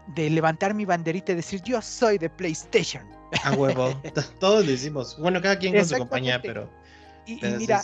de 0.07 0.29
levantar 0.29 0.73
mi 0.73 0.84
banderita 0.84 1.31
y 1.31 1.36
decir 1.36 1.61
yo 1.63 1.81
soy 1.81 2.17
de 2.17 2.29
PlayStation. 2.29 3.03
A 3.43 3.53
huevo, 3.53 3.93
todos 4.39 4.67
decimos. 4.67 5.17
Bueno, 5.19 5.41
cada 5.41 5.57
quien 5.57 5.73
con 5.73 5.86
su 5.86 5.97
compañía, 5.97 6.41
pero. 6.41 6.69
Y, 7.25 7.39
mira, 7.57 7.81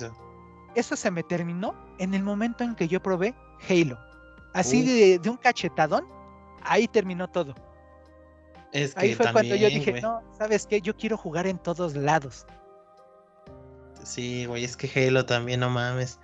eso. 0.76 0.96
se 0.96 1.10
me 1.10 1.24
terminó 1.24 1.74
en 1.98 2.14
el 2.14 2.24
momento 2.24 2.64
en 2.64 2.76
que 2.76 2.88
yo 2.88 3.02
probé 3.02 3.34
Halo. 3.70 3.98
Así 4.54 4.84
de, 5.18 5.30
un 5.30 5.38
cachetadón, 5.38 6.06
ahí 6.64 6.88
terminó 6.88 7.28
todo. 7.30 7.56
Ahí 8.96 9.16
fue 9.16 9.32
cuando 9.32 9.56
yo 9.56 9.68
dije, 9.68 10.02
no, 10.02 10.22
¿sabes 10.38 10.68
qué? 10.68 10.82
Yo 10.82 10.96
quiero 10.96 11.18
jugar 11.18 11.48
en 11.48 11.58
todos 11.58 11.96
lados. 11.96 12.46
Sí, 14.04 14.46
güey, 14.46 14.64
es 14.64 14.78
que 14.78 14.90
Halo 15.08 15.26
también, 15.26 15.60
no 15.60 15.70
mames. 15.70 16.20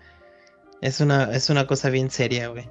Es 0.81 0.99
una, 0.99 1.35
es 1.35 1.49
una 1.49 1.67
cosa 1.67 1.89
bien 1.89 2.09
seria, 2.09 2.47
güey. 2.49 2.69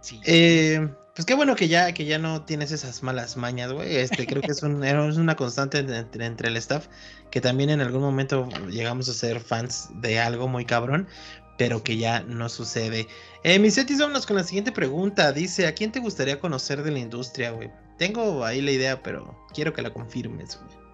Sí. 0.00 0.20
Eh, 0.24 0.88
pues 1.14 1.24
qué 1.24 1.34
bueno 1.34 1.56
que 1.56 1.68
ya, 1.68 1.92
que 1.92 2.04
ya 2.04 2.18
no 2.18 2.44
tienes 2.44 2.72
esas 2.72 3.02
malas 3.02 3.36
mañas, 3.36 3.72
güey. 3.72 3.96
Este, 3.96 4.26
creo 4.26 4.42
que 4.42 4.52
es, 4.52 4.62
un, 4.62 4.84
es 4.84 5.16
una 5.16 5.34
constante 5.34 5.78
entre, 5.78 6.26
entre, 6.26 6.48
el 6.48 6.56
staff, 6.58 6.88
que 7.30 7.40
también 7.40 7.70
en 7.70 7.80
algún 7.80 8.02
momento 8.02 8.48
llegamos 8.68 9.08
a 9.08 9.14
ser 9.14 9.40
fans 9.40 9.88
de 9.94 10.20
algo 10.20 10.46
muy 10.46 10.66
cabrón, 10.66 11.08
pero 11.56 11.82
que 11.82 11.96
ya 11.96 12.20
no 12.20 12.48
sucede. 12.48 13.08
Eh, 13.44 13.58
Misetis, 13.58 13.98
vámonos 13.98 14.26
con 14.26 14.36
la 14.36 14.44
siguiente 14.44 14.72
pregunta. 14.72 15.32
Dice, 15.32 15.66
¿a 15.66 15.74
quién 15.74 15.90
te 15.90 16.00
gustaría 16.00 16.38
conocer 16.38 16.82
de 16.82 16.90
la 16.90 16.98
industria, 16.98 17.50
güey? 17.50 17.70
Tengo 17.98 18.44
ahí 18.44 18.60
la 18.60 18.72
idea, 18.72 19.02
pero 19.02 19.34
quiero 19.54 19.72
que 19.72 19.82
la 19.82 19.92
confirmes, 19.92 20.60
güey. 20.60 20.86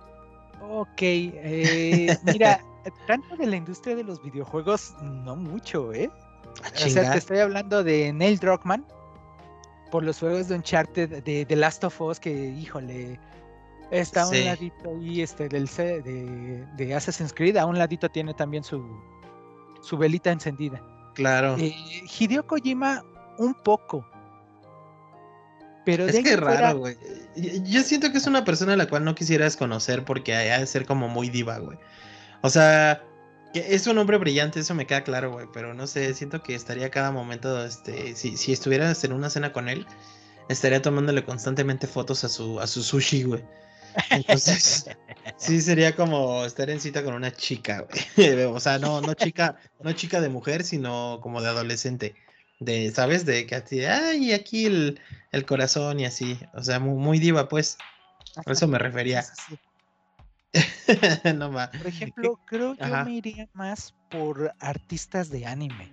Ok, 0.80 1.02
eh, 1.02 2.16
mira, 2.24 2.64
tanto 3.06 3.36
de 3.36 3.46
la 3.46 3.56
industria 3.56 3.96
de 3.96 4.04
los 4.04 4.22
videojuegos, 4.22 4.94
no 5.02 5.36
mucho, 5.36 5.92
¿eh? 5.92 6.10
Ah, 6.62 6.68
o 6.86 6.88
sea, 6.88 7.12
te 7.12 7.18
estoy 7.18 7.38
hablando 7.38 7.82
de 7.82 8.12
Neil 8.12 8.38
Druckmann 8.38 8.86
por 9.90 10.04
los 10.04 10.18
juegos 10.18 10.48
de 10.48 10.56
Uncharted, 10.56 11.22
de 11.22 11.44
The 11.44 11.56
Last 11.56 11.84
of 11.84 12.00
Us, 12.00 12.20
que 12.20 12.30
híjole, 12.30 13.18
está 13.90 14.22
a 14.22 14.28
un 14.28 14.44
ladito 14.44 14.90
ahí 14.90 15.20
este, 15.20 15.48
del, 15.48 15.66
de, 15.66 16.66
de 16.76 16.94
Assassin's 16.94 17.32
Creed, 17.32 17.56
a 17.56 17.66
un 17.66 17.78
ladito 17.78 18.08
tiene 18.08 18.32
también 18.32 18.64
su, 18.64 18.82
su 19.82 19.98
velita 19.98 20.30
encendida. 20.30 20.80
Claro. 21.14 21.56
Eh, 21.58 21.74
Hideo 22.18 22.46
Kojima, 22.46 23.04
un 23.38 23.54
poco. 23.54 24.06
Pero 25.84 26.06
es 26.06 26.22
que 26.22 26.36
raro, 26.36 26.78
güey. 26.78 26.96
Yo 27.64 27.82
siento 27.82 28.12
que 28.12 28.18
es 28.18 28.26
una 28.26 28.44
persona 28.44 28.74
a 28.74 28.76
la 28.76 28.86
cual 28.86 29.04
no 29.04 29.14
quisieras 29.14 29.56
conocer 29.56 30.04
porque 30.04 30.34
ha 30.34 30.58
de 30.58 30.66
ser 30.66 30.86
como 30.86 31.08
muy 31.08 31.28
diva, 31.28 31.58
güey. 31.58 31.78
O 32.42 32.50
sea, 32.50 33.02
que 33.52 33.74
es 33.74 33.86
un 33.86 33.98
hombre 33.98 34.18
brillante, 34.18 34.60
eso 34.60 34.74
me 34.74 34.86
queda 34.86 35.02
claro, 35.02 35.32
güey. 35.32 35.46
Pero 35.52 35.74
no 35.74 35.86
sé, 35.86 36.14
siento 36.14 36.42
que 36.42 36.54
estaría 36.54 36.90
cada 36.90 37.10
momento, 37.10 37.64
este, 37.64 38.14
si, 38.14 38.36
si 38.36 38.52
estuvieras 38.52 39.02
en 39.04 39.12
una 39.12 39.28
cena 39.28 39.52
con 39.52 39.68
él, 39.68 39.86
estaría 40.48 40.82
tomándole 40.82 41.24
constantemente 41.24 41.86
fotos 41.86 42.24
a 42.24 42.28
su, 42.28 42.60
a 42.60 42.66
su 42.66 42.82
sushi, 42.82 43.24
güey. 43.24 43.44
Entonces, 44.10 44.86
sí 45.36 45.60
sería 45.60 45.94
como 45.94 46.44
estar 46.44 46.70
en 46.70 46.80
cita 46.80 47.02
con 47.02 47.14
una 47.14 47.32
chica, 47.32 47.86
güey. 48.16 48.44
O 48.46 48.60
sea, 48.60 48.78
no, 48.78 49.00
no 49.00 49.14
chica, 49.14 49.56
no 49.80 49.92
chica 49.92 50.20
de 50.20 50.28
mujer, 50.28 50.64
sino 50.64 51.18
como 51.22 51.42
de 51.42 51.48
adolescente. 51.48 52.14
De, 52.64 52.90
¿sabes? 52.92 53.24
De 53.26 53.46
que 53.46 53.54
así, 53.56 53.84
ay, 53.84 54.32
aquí 54.32 54.66
el, 54.66 55.00
el 55.32 55.46
corazón 55.46 56.00
y 56.00 56.06
así. 56.06 56.38
O 56.54 56.62
sea, 56.62 56.78
muy, 56.80 56.98
muy 56.98 57.18
diva, 57.18 57.48
pues. 57.48 57.78
A 58.46 58.50
eso 58.50 58.66
me 58.66 58.78
refería. 58.78 59.24
no 61.36 61.50
más. 61.50 61.70
Por 61.70 61.86
ejemplo, 61.86 62.40
creo 62.44 62.76
que 62.76 62.88
yo 62.88 63.04
me 63.04 63.12
iría 63.12 63.48
más 63.52 63.94
por 64.10 64.54
artistas 64.58 65.30
de 65.30 65.46
anime. 65.46 65.92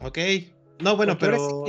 Ok. 0.00 0.18
No, 0.80 0.96
bueno, 0.96 1.16
pero, 1.18 1.64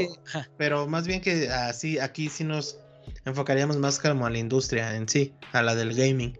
pero 0.58 0.88
más 0.88 1.08
bien 1.08 1.22
que 1.22 1.50
así, 1.50 1.98
aquí 1.98 2.30
sí 2.30 2.44
nos 2.44 2.78
enfocaríamos 3.26 3.78
más 3.78 4.00
como 4.00 4.26
a 4.26 4.30
la 4.30 4.38
industria 4.38 4.96
en 4.96 5.08
sí, 5.08 5.34
a 5.54 5.62
la 5.62 5.76
del 5.76 5.94
gaming. 5.96 6.38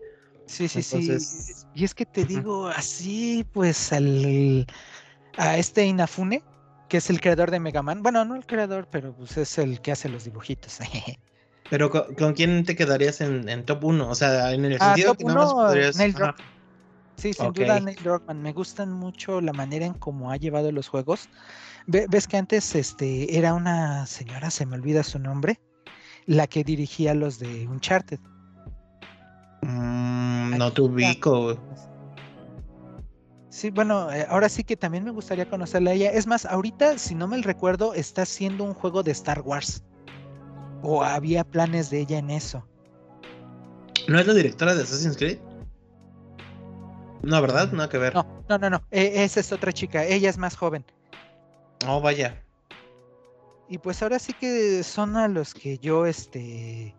Sí, 0.48 0.68
sí, 0.68 0.82
sí. 0.82 1.18
Y 1.74 1.84
es 1.84 1.94
que 1.94 2.06
te 2.06 2.26
digo 2.26 2.68
así, 2.68 3.46
pues 3.54 3.94
al 3.94 4.66
a 5.38 5.58
este 5.58 5.86
Inafune, 5.86 6.44
que 6.90 6.98
es 6.98 7.10
el 7.10 7.22
creador 7.22 7.52
de 7.52 7.60
Mega 7.60 7.82
Man. 7.82 8.04
Bueno, 8.04 8.26
no 8.26 8.36
el 8.36 8.46
creador, 8.46 8.88
pero 8.92 9.14
pues 9.14 9.38
es 9.38 9.58
el 9.58 9.82
que 9.82 9.92
hace 9.92 10.10
los 10.10 10.26
dibujitos. 10.26 10.80
pero 11.70 11.90
¿con, 11.90 12.34
quién 12.34 12.64
te 12.66 12.76
quedarías 12.76 13.22
en, 13.22 13.66
top 13.66 13.86
1? 13.86 14.10
O 14.10 14.16
sea, 14.16 14.54
en 14.54 14.66
el 14.66 14.78
ah, 14.80 14.88
sentido 14.88 15.16
que 15.16 15.24
nada 15.24 15.46
más 15.46 15.54
podrías... 15.54 15.98
Sí, 17.18 17.34
sin 17.34 17.52
duda 17.52 17.80
Neil 17.80 17.98
Druckmann. 18.04 18.42
Me 18.44 18.54
gustan 18.54 18.92
mucho 18.92 19.42
la 19.42 19.52
manera 19.52 19.88
en 19.88 19.96
cómo 19.96 20.32
ha 20.32 20.38
llevado 20.38 20.72
los 20.72 20.88
juegos. 20.88 21.30
Ves 21.88 22.28
que 22.28 22.38
antes 22.38 22.76
este, 22.76 23.36
era 23.38 23.54
una 23.54 24.06
señora, 24.06 24.52
se 24.52 24.66
me 24.66 24.76
olvida 24.76 25.04
su 25.04 25.18
nombre, 25.18 25.60
la 26.28 26.46
que 26.46 26.64
dirigía 26.64 27.16
los 27.16 27.40
de 27.40 27.68
Uncharted. 27.68 28.20
Mm, 29.64 30.58
no 30.58 30.72
te 30.72 30.82
ubico. 30.82 31.58
Sí, 33.58 33.72
bueno, 33.72 34.12
eh, 34.14 34.24
ahora 34.30 34.50
sí 34.50 34.64
que 34.64 34.78
también 34.78 35.04
me 35.04 35.10
gustaría 35.10 35.50
conocerla 35.50 35.90
a 35.90 35.94
ella. 35.96 36.12
Es 36.12 36.28
más, 36.28 36.46
ahorita, 36.46 37.00
si 37.00 37.16
no 37.16 37.28
me 37.28 37.42
recuerdo, 37.42 37.96
está 37.96 38.22
haciendo 38.22 38.64
un 38.64 38.76
juego 38.76 39.02
de 39.02 39.10
Star 39.10 39.42
Wars. 39.42 39.84
O 40.84 41.04
había 41.04 41.44
planes 41.44 41.90
de 41.90 42.02
ella 42.02 42.20
en 42.20 42.30
eso. 42.30 42.64
¿No 44.08 44.20
es 44.20 44.28
la 44.28 44.36
directora 44.36 44.76
de 44.76 44.84
Assassin's 44.84 45.18
Creed? 45.18 45.40
No, 47.24 47.42
¿verdad? 47.42 47.72
Nada 47.72 47.90
que 47.90 47.98
ver. 47.98 48.14
No, 48.14 48.28
no, 48.48 48.60
no, 48.60 48.70
no. 48.70 48.84
E, 48.92 49.24
esa 49.24 49.40
es 49.40 49.52
otra 49.52 49.74
chica. 49.74 50.06
Ella 50.06 50.30
es 50.30 50.38
más 50.38 50.56
joven. 50.56 50.86
Oh, 51.88 52.00
vaya. 52.00 52.40
Y 53.68 53.80
pues 53.80 54.04
ahora 54.04 54.20
sí 54.20 54.34
que 54.34 54.84
son 54.84 55.18
a 55.18 55.28
los 55.28 55.56
que 55.56 55.80
yo, 55.80 56.06
este, 56.06 56.94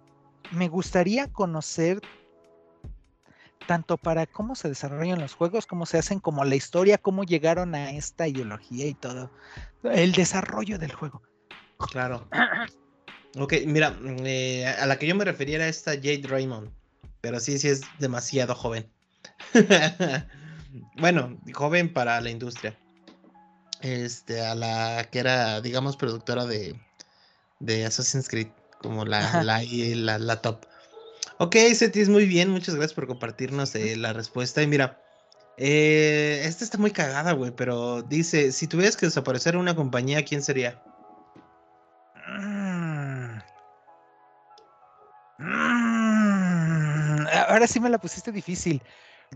me 0.51 0.67
gustaría 0.67 1.29
conocer 1.29 2.01
tanto 3.69 3.99
para 3.99 4.27
cómo 4.27 4.57
se 4.57 4.69
desarrollan 4.69 5.21
los 5.21 5.35
juegos, 5.35 5.67
cómo 5.67 5.87
se 5.87 5.99
hacen, 5.99 6.19
como 6.19 6.45
la 6.45 6.57
historia, 6.57 6.99
cómo 6.99 7.23
llegaron 7.23 7.75
a 7.75 7.93
esta 7.93 8.27
ideología 8.27 8.87
y 8.87 8.95
todo. 8.95 9.31
El 9.85 10.13
desarrollo 10.13 10.79
del 10.79 10.93
juego. 10.93 11.23
Claro. 11.93 12.29
ok, 13.39 13.53
mira, 13.67 13.97
eh, 14.03 14.67
a 14.67 14.87
la 14.87 14.99
que 14.99 15.07
yo 15.07 15.15
me 15.15 15.25
refería 15.25 15.57
era 15.57 15.69
esta 15.69 15.93
Jade 15.93 16.25
Raymond, 16.27 16.73
pero 17.21 17.39
sí, 17.39 17.59
sí 17.59 17.69
es 17.69 17.83
demasiado 17.99 18.55
joven. 18.55 18.91
bueno, 20.97 21.39
joven 21.53 21.93
para 21.93 22.21
la 22.21 22.31
industria 22.31 22.77
este, 23.81 24.45
a 24.45 24.55
la 24.55 25.09
que 25.11 25.21
era, 25.21 25.61
digamos, 25.61 25.97
productora 25.97 26.47
de, 26.47 26.81
de 27.61 27.85
Assassin's 27.85 28.29
Creed, 28.29 28.49
como 28.81 29.05
la, 29.05 29.43
la, 29.43 29.63
la, 29.63 30.19
la, 30.19 30.43
top. 30.43 30.65
Ok, 31.39 31.57
Setis, 31.75 32.09
muy 32.09 32.27
bien, 32.27 32.51
muchas 32.51 32.75
gracias 32.75 32.95
por 32.95 33.07
compartirnos 33.07 33.75
eh, 33.75 33.97
la 33.97 34.13
respuesta. 34.13 34.63
Y 34.63 34.67
mira, 34.67 35.01
eh, 35.57 36.43
esta 36.45 36.65
está 36.65 36.79
muy 36.79 36.91
cagada, 36.91 37.33
güey, 37.33 37.53
pero 37.53 38.03
dice, 38.03 38.51
si 38.53 38.67
tuvieras 38.67 38.97
que 38.97 39.07
desaparecer 39.07 39.57
una 39.57 39.77
compañía, 39.77 40.25
¿quién 40.25 40.43
sería? 40.43 40.83
Mm. 42.27 43.39
Mm. 45.39 47.27
Ahora 47.49 47.67
sí 47.67 47.79
me 47.79 47.89
la 47.89 47.99
pusiste 47.99 48.33
difícil. 48.33 48.83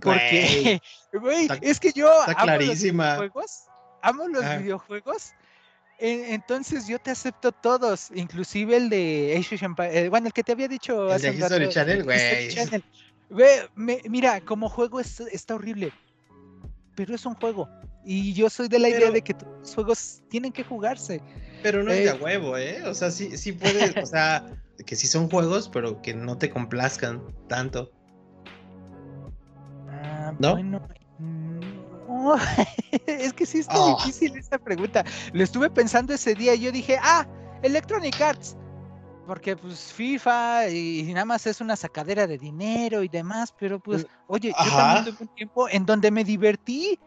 Porque, 0.01 0.81
güey, 1.13 1.49
es 1.63 1.79
que 1.79 1.93
yo... 1.93 2.11
Está 2.21 2.35
clarísima 2.35 3.19
amo 4.03 4.29
los 4.29 4.45
ah. 4.45 4.57
videojuegos. 4.57 5.33
Entonces 6.05 6.89
yo 6.89 6.99
te 6.99 7.13
acepto 7.13 7.53
todos, 7.53 8.11
inclusive 8.13 8.77
el 8.77 8.89
de 8.89 9.37
Age 9.39 9.65
Empire, 9.65 10.01
eh, 10.01 10.09
bueno, 10.09 10.27
el 10.27 10.33
que 10.33 10.43
te 10.43 10.53
había 10.53 10.67
dicho 10.67 11.07
el 11.07 11.13
hace 11.13 11.31
de 11.31 11.39
History 11.39 11.69
Channel, 11.69 12.03
güey. 12.03 13.71
mira, 14.09 14.41
como 14.41 14.69
juego 14.69 14.99
está 15.01 15.55
horrible, 15.55 15.93
pero 16.97 17.15
es 17.15 17.25
un 17.25 17.35
juego. 17.35 17.69
Y 18.05 18.33
yo 18.33 18.51
soy 18.51 18.67
de 18.67 18.81
la 18.81 18.89
idea 18.89 19.13
de 19.13 19.23
que 19.23 19.33
todos 19.33 19.61
los 19.61 19.75
juegos 19.75 20.23
tienen 20.29 20.51
que 20.51 20.65
jugarse. 20.65 21.21
Pero 21.63 21.85
no 21.85 21.93
es 21.93 22.05
de 22.05 22.11
eh, 22.11 22.21
huevo, 22.21 22.57
¿eh? 22.59 22.83
O 22.85 22.95
sea, 22.95 23.13
sí, 23.13 23.39
sí 23.39 23.53
puedes, 23.53 23.97
o 23.97 24.07
sea, 24.07 24.45
que 24.85 24.97
sí 24.97 25.07
son 25.07 25.31
juegos, 25.31 25.69
pero 25.69 26.03
que 26.03 26.15
no 26.15 26.37
te 26.37 26.51
complazcan 26.51 27.23
tanto. 27.49 27.93
Ah, 29.89 30.35
¿No? 30.41 30.55
Bueno, 30.55 30.89
es 33.07 33.33
que 33.33 33.47
sí 33.47 33.59
está 33.59 33.75
ah. 33.77 33.97
difícil 33.99 34.37
esta 34.37 34.59
pregunta. 34.59 35.05
Lo 35.33 35.43
estuve 35.43 35.71
pensando 35.71 36.15
ese 36.15 36.35
día 36.35 36.55
y 36.55 36.61
yo 36.61 36.73
dije, 36.73 36.99
ah, 37.03 37.27
Electronic 37.63 38.21
Arts. 38.21 38.57
Porque 39.27 39.57
pues 39.57 39.93
FIFA 39.93 40.69
y, 40.71 41.05
nada 41.13 41.25
más 41.25 41.47
es 41.47 41.61
una 41.61 41.77
sacadera 41.77 42.27
de 42.27 42.39
dinero 42.39 43.05
y 43.05 43.09
demás, 43.09 43.55
pero 43.57 43.79
pues, 43.79 44.05
oye, 44.27 44.53
yo 44.65 44.71
también 44.77 45.05
tuve 45.05 45.29
un 45.29 45.35
tiempo 45.35 45.69
en 45.69 45.87
donde 45.87 46.11
me 46.11 46.25
divertí 46.25 46.99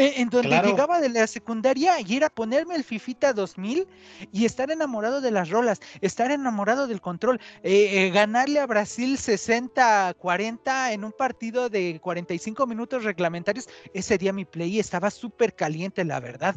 en 0.00 0.30
donde 0.30 0.60
llegaba 0.62 1.00
de 1.00 1.08
la 1.08 1.26
secundaria 1.26 2.00
y 2.00 2.16
era 2.16 2.30
ponerme 2.30 2.74
el 2.74 2.84
Fifita 2.84 3.32
2000 3.32 3.86
y 4.32 4.44
estar 4.44 4.70
enamorado 4.70 5.20
de 5.20 5.30
las 5.30 5.50
rolas, 5.50 5.80
estar 6.00 6.30
enamorado 6.30 6.86
del 6.86 7.00
control, 7.00 7.40
eh, 7.62 8.06
eh, 8.06 8.10
ganarle 8.10 8.60
a 8.60 8.66
Brasil 8.66 9.18
60-40 9.18 10.92
en 10.92 11.04
un 11.04 11.12
partido 11.12 11.68
de 11.68 11.98
45 12.00 12.66
minutos 12.66 13.04
reglamentarios. 13.04 13.68
Ese 13.92 14.18
día 14.18 14.32
mi 14.32 14.44
play 14.44 14.78
estaba 14.78 15.10
súper 15.10 15.54
caliente, 15.54 16.04
la 16.04 16.20
verdad. 16.20 16.56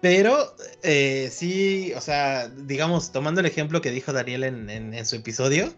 Pero 0.00 0.54
eh, 0.82 1.30
sí, 1.32 1.92
o 1.96 2.00
sea, 2.00 2.48
digamos, 2.48 3.12
tomando 3.12 3.40
el 3.40 3.46
ejemplo 3.46 3.80
que 3.80 3.90
dijo 3.90 4.12
Daniel 4.12 4.44
en 4.44 5.06
su 5.06 5.16
episodio, 5.16 5.72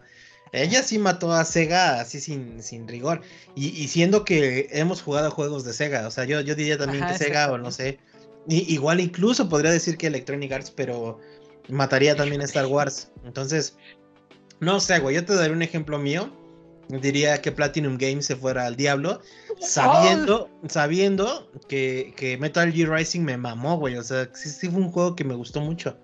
ella 0.51 0.81
sí 0.83 0.97
mató 0.97 1.33
a 1.33 1.45
Sega 1.45 1.99
así 1.99 2.19
sin, 2.19 2.61
sin 2.63 2.87
rigor. 2.87 3.21
Y, 3.55 3.87
siendo 3.87 4.23
que 4.23 4.67
hemos 4.71 5.01
jugado 5.01 5.31
juegos 5.31 5.63
de 5.63 5.73
Sega. 5.73 6.07
O 6.07 6.11
sea, 6.11 6.25
yo, 6.25 6.41
yo 6.41 6.55
diría 6.55 6.77
también 6.77 7.05
que 7.05 7.17
Sega 7.17 7.51
o 7.51 7.57
no 7.57 7.71
sé. 7.71 7.99
igual 8.47 8.99
incluso 8.99 9.49
podría 9.49 9.71
decir 9.71 9.97
que 9.97 10.07
Electronic 10.07 10.51
Arts, 10.51 10.71
pero 10.71 11.19
mataría 11.67 12.15
también 12.15 12.41
a 12.41 12.45
Star 12.45 12.65
Wars. 12.65 13.11
Entonces, 13.23 13.75
No 14.59 14.79
sé, 14.79 14.99
güey, 14.99 15.15
yo 15.15 15.25
te 15.25 15.35
daré 15.35 15.53
un 15.53 15.61
ejemplo 15.61 15.99
mío. 15.99 16.35
Diría 16.89 17.39
que 17.39 17.51
Platinum 17.51 17.99
Games 17.99 18.25
se 18.25 18.35
fuera 18.35 18.65
al 18.65 18.75
diablo, 18.75 19.21
sabiendo, 19.59 20.49
sabiendo 20.67 21.51
que, 21.67 22.13
que 22.17 22.35
Metal 22.39 22.73
Gear 22.73 22.89
Rising 22.89 23.21
me 23.21 23.37
mamó, 23.37 23.77
güey. 23.77 23.95
O 23.95 24.03
sea, 24.03 24.27
sí, 24.33 24.49
sí 24.49 24.69
fue 24.69 24.81
un 24.81 24.91
juego 24.91 25.15
que 25.15 25.23
me 25.23 25.35
gustó 25.35 25.61
mucho. 25.61 25.95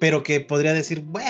Pero 0.00 0.22
que 0.22 0.40
podría 0.40 0.72
decir, 0.72 1.04
güey, 1.04 1.26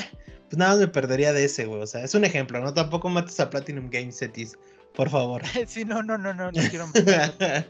pues 0.56 0.60
nada 0.60 0.70
más 0.70 0.80
me 0.80 0.88
perdería 0.88 1.34
de 1.34 1.44
ese, 1.44 1.66
güey. 1.66 1.82
O 1.82 1.86
sea, 1.86 2.02
es 2.02 2.14
un 2.14 2.24
ejemplo, 2.24 2.58
¿no? 2.60 2.72
Tampoco 2.72 3.10
mates 3.10 3.38
a 3.40 3.50
Platinum 3.50 3.90
Games, 3.90 4.18
Cetis. 4.18 4.56
Por 4.94 5.10
favor. 5.10 5.42
sí, 5.66 5.84
no, 5.84 6.02
no, 6.02 6.16
no, 6.16 6.32
no, 6.32 6.50
no 6.50 6.62
quiero 6.70 6.86
matar. 6.86 7.34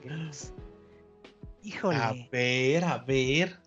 Híjole. 1.64 1.96
A 1.96 2.14
ver, 2.30 2.84
a 2.84 2.98
ver. 2.98 3.58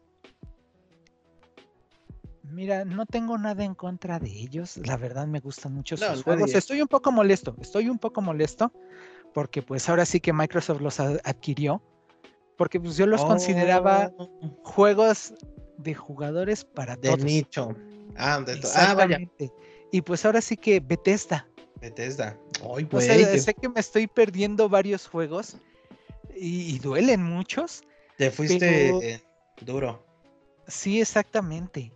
Mira, 2.44 2.86
no 2.86 3.06
tengo 3.06 3.38
nada 3.38 3.66
en 3.66 3.76
contra 3.76 4.20
de 4.20 4.30
ellos. 4.30 4.78
La 4.78 4.96
verdad 4.96 5.28
me 5.28 5.42
gustan 5.42 5.74
mucho 5.74 5.98
sus 5.98 6.24
juegos. 6.24 6.54
Estoy 6.54 6.82
un 6.82 6.88
poco 6.88 7.12
molesto. 7.12 7.58
Estoy 7.60 7.90
un 7.90 8.00
poco 8.00 8.22
molesto 8.22 8.72
porque 9.34 9.62
pues 9.62 9.90
ahora 9.90 10.06
sí 10.06 10.22
que 10.22 10.32
Microsoft 10.32 10.80
los 10.80 11.02
adquirió. 11.02 11.84
Porque 12.56 12.80
pues 12.80 12.96
yo 12.96 13.06
los 13.06 13.24
consideraba 13.26 14.14
oh. 14.18 14.30
juegos 14.64 15.34
de 15.78 15.94
jugadores 15.94 16.64
para 16.64 16.96
de 16.96 17.18
nicho. 17.18 17.76
Ah, 18.20 18.42
de 18.42 18.60
ah, 18.76 18.94
vaya. 18.94 19.20
Y 19.92 20.02
pues 20.02 20.26
ahora 20.26 20.42
sí 20.42 20.58
que 20.58 20.80
Bethesda. 20.80 21.48
Bethesda. 21.82 22.38
Ay, 22.76 22.86
pues, 22.86 23.06
sé 23.06 23.54
que 23.54 23.70
me 23.70 23.80
estoy 23.80 24.08
perdiendo 24.08 24.68
varios 24.68 25.08
juegos 25.08 25.56
y, 26.36 26.78
duelen 26.80 27.24
muchos. 27.24 27.82
Te 28.18 28.30
fuiste 28.30 29.24
duro. 29.62 30.06
Sí, 30.68 31.02
exactamente. 31.02 31.92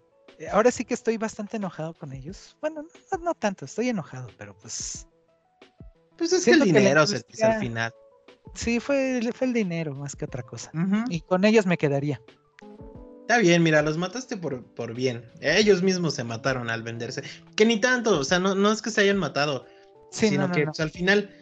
Ahora 0.52 0.72
sí 0.72 0.84
que 0.84 0.94
estoy 0.94 1.18
bastante 1.18 1.58
enojado 1.58 1.94
con 1.94 2.14
ellos. 2.14 2.58
Bueno, 2.62 2.86
no, 3.22 3.36
tanto, 3.36 3.66
estoy 3.66 3.90
enojado, 3.90 4.30
pero 4.38 4.58
pues. 4.58 5.08
Pues 6.18 6.34
es 6.34 6.46
que 6.46 6.52
el 6.52 6.62
dinero 6.62 7.06
se 7.06 7.24
al 7.44 7.60
final. 7.60 7.94
Sí, 8.56 8.80
fue, 8.80 9.20
fue 9.34 9.48
el 9.48 9.54
dinero 9.54 9.94
más 9.94 10.16
que 10.16 10.26
otra 10.26 10.44
cosa. 10.44 10.72
Y 11.10 11.22
con 11.22 11.44
ellos 11.46 11.66
me 11.66 11.78
quedaría. 11.78 12.22
Está 13.24 13.38
bien, 13.38 13.64
mira, 13.64 13.82
los 13.82 13.98
mataste 13.98 14.36
por, 14.36 14.66
por 14.76 14.94
bien. 14.94 15.24
Ellos 15.40 15.82
mismos 15.82 16.14
se 16.14 16.26
mataron 16.26 16.70
al 16.70 16.84
venderse. 16.84 17.24
Que 17.56 17.66
ni 17.66 17.80
tanto, 17.80 18.20
o 18.20 18.24
sea, 18.26 18.38
no, 18.38 18.54
no 18.54 18.70
es 18.70 18.82
que 18.82 18.92
se 18.92 19.00
hayan 19.00 19.18
matado, 19.18 19.66
sino 20.12 20.52
que 20.52 20.66
pues, 20.66 20.82
al 20.82 20.90
final, 20.90 21.34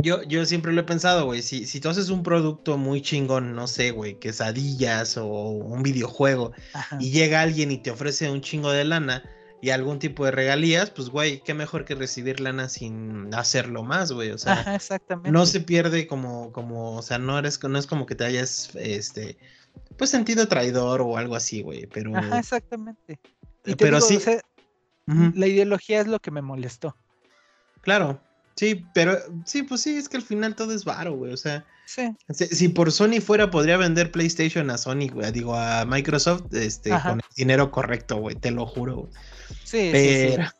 yo, 0.00 0.22
yo 0.22 0.46
siempre 0.46 0.72
lo 0.72 0.82
he 0.82 0.84
pensado, 0.84 1.24
güey, 1.24 1.42
si, 1.42 1.66
si 1.66 1.80
tú 1.80 1.88
haces 1.88 2.08
un 2.08 2.22
producto 2.22 2.78
muy 2.78 3.02
chingón, 3.02 3.56
no 3.56 3.66
sé, 3.66 3.90
güey, 3.90 4.20
quesadillas 4.20 5.16
o 5.16 5.26
un 5.26 5.82
videojuego, 5.82 6.52
y 7.00 7.10
llega 7.10 7.42
alguien 7.42 7.72
y 7.72 7.78
te 7.78 7.90
ofrece 7.90 8.30
un 8.30 8.40
chingo 8.40 8.70
de 8.70 8.84
lana 8.84 9.24
y 9.60 9.70
algún 9.70 9.98
tipo 9.98 10.24
de 10.24 10.30
regalías, 10.30 10.90
pues, 10.90 11.08
güey, 11.08 11.40
qué 11.40 11.52
mejor 11.52 11.84
que 11.84 11.96
recibir 11.96 12.38
lana 12.38 12.68
sin 12.68 13.34
hacerlo 13.34 13.82
más, 13.82 14.12
güey, 14.12 14.30
o 14.30 14.38
sea, 14.38 14.78
no 15.24 15.46
se 15.46 15.58
pierde 15.58 16.06
como, 16.06 16.52
como, 16.52 16.94
o 16.94 17.02
sea, 17.02 17.18
no 17.18 17.36
eres, 17.36 17.60
no 17.64 17.76
es 17.76 17.88
como 17.88 18.06
que 18.06 18.14
te 18.14 18.24
hayas, 18.24 18.70
este 18.76 19.36
pues 19.96 20.10
sentido 20.10 20.48
traidor 20.48 21.00
o 21.00 21.16
algo 21.16 21.36
así, 21.36 21.62
güey, 21.62 21.86
pero... 21.86 22.16
Ajá, 22.16 22.38
exactamente. 22.38 23.18
pero 23.78 24.00
sí... 24.00 24.18
La 25.06 25.46
ideología 25.46 26.00
es 26.00 26.08
lo 26.08 26.18
que 26.20 26.32
me 26.32 26.42
molestó. 26.42 26.96
Claro, 27.82 28.20
sí, 28.56 28.84
pero 28.92 29.16
sí, 29.44 29.62
pues 29.62 29.82
sí, 29.82 29.96
es 29.96 30.08
que 30.08 30.16
al 30.16 30.22
final 30.24 30.56
todo 30.56 30.72
es 30.72 30.84
varo, 30.84 31.16
güey, 31.16 31.32
o 31.32 31.36
sea... 31.36 31.64
Sí. 31.86 32.12
Si, 32.32 32.68
por 32.68 32.90
Sony 32.90 33.20
fuera, 33.20 33.48
podría 33.48 33.76
vender 33.76 34.10
PlayStation 34.10 34.70
a 34.70 34.78
Sony, 34.78 35.08
güey, 35.12 35.30
digo, 35.30 35.54
a 35.54 35.84
Microsoft, 35.84 36.52
este, 36.52 36.90
con 36.90 37.20
el 37.20 37.36
dinero 37.36 37.70
correcto, 37.70 38.16
güey, 38.16 38.34
te 38.34 38.50
lo 38.50 38.66
juro, 38.66 38.96
güey. 38.96 39.12
Sí, 39.64 39.90
pero... 39.92 40.52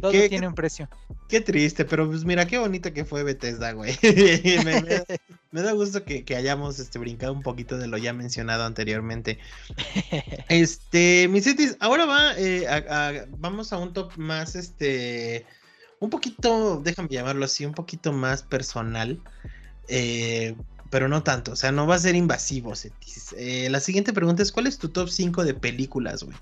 Todo 0.00 0.10
tiene 0.10 0.48
un 0.48 0.54
precio. 0.54 0.88
Qué 1.28 1.40
triste, 1.40 1.84
pero 1.84 2.08
pues 2.08 2.24
mira 2.24 2.46
qué 2.46 2.58
bonito 2.58 2.92
que 2.92 3.04
fue 3.04 3.22
Bethesda, 3.22 3.72
güey. 3.72 3.96
me, 5.52 5.62
da 5.62 5.72
gusto 5.72 6.04
que, 6.04 6.24
hayamos 6.36 6.78
este, 6.78 6.98
brincado 6.98 7.32
un 7.32 7.42
poquito 7.42 7.78
de 7.78 7.86
lo 7.86 7.98
ya 7.98 8.12
mencionado 8.12 8.64
anteriormente. 8.64 9.38
Este, 10.48 11.28
mis 11.28 11.44
cities, 11.44 11.76
ahora 11.78 12.04
va, 12.04 12.32
eh, 12.36 13.26
vamos 13.38 13.72
a 13.72 13.78
un 13.78 13.92
top 13.92 14.16
más, 14.16 14.56
este, 14.56 15.46
un 16.00 16.10
poquito, 16.10 16.80
déjame 16.82 17.08
llamarlo 17.08 17.44
así, 17.44 17.64
un 17.64 17.74
poquito 17.74 18.12
más 18.12 18.42
personal. 18.42 19.20
Eh, 19.88 20.56
pero 20.90 21.08
no 21.08 21.22
tanto, 21.22 21.52
o 21.52 21.56
sea, 21.56 21.70
no 21.70 21.86
va 21.86 21.94
a 21.94 21.98
ser 21.98 22.16
invasivo, 22.16 22.74
Cetis. 22.74 23.34
Eh, 23.38 23.68
la 23.70 23.80
siguiente 23.80 24.12
pregunta 24.12 24.42
es, 24.42 24.50
¿cuál 24.50 24.66
es 24.66 24.76
tu 24.76 24.88
top 24.88 25.08
5 25.08 25.44
de 25.44 25.54
películas, 25.54 26.24
güey? 26.24 26.36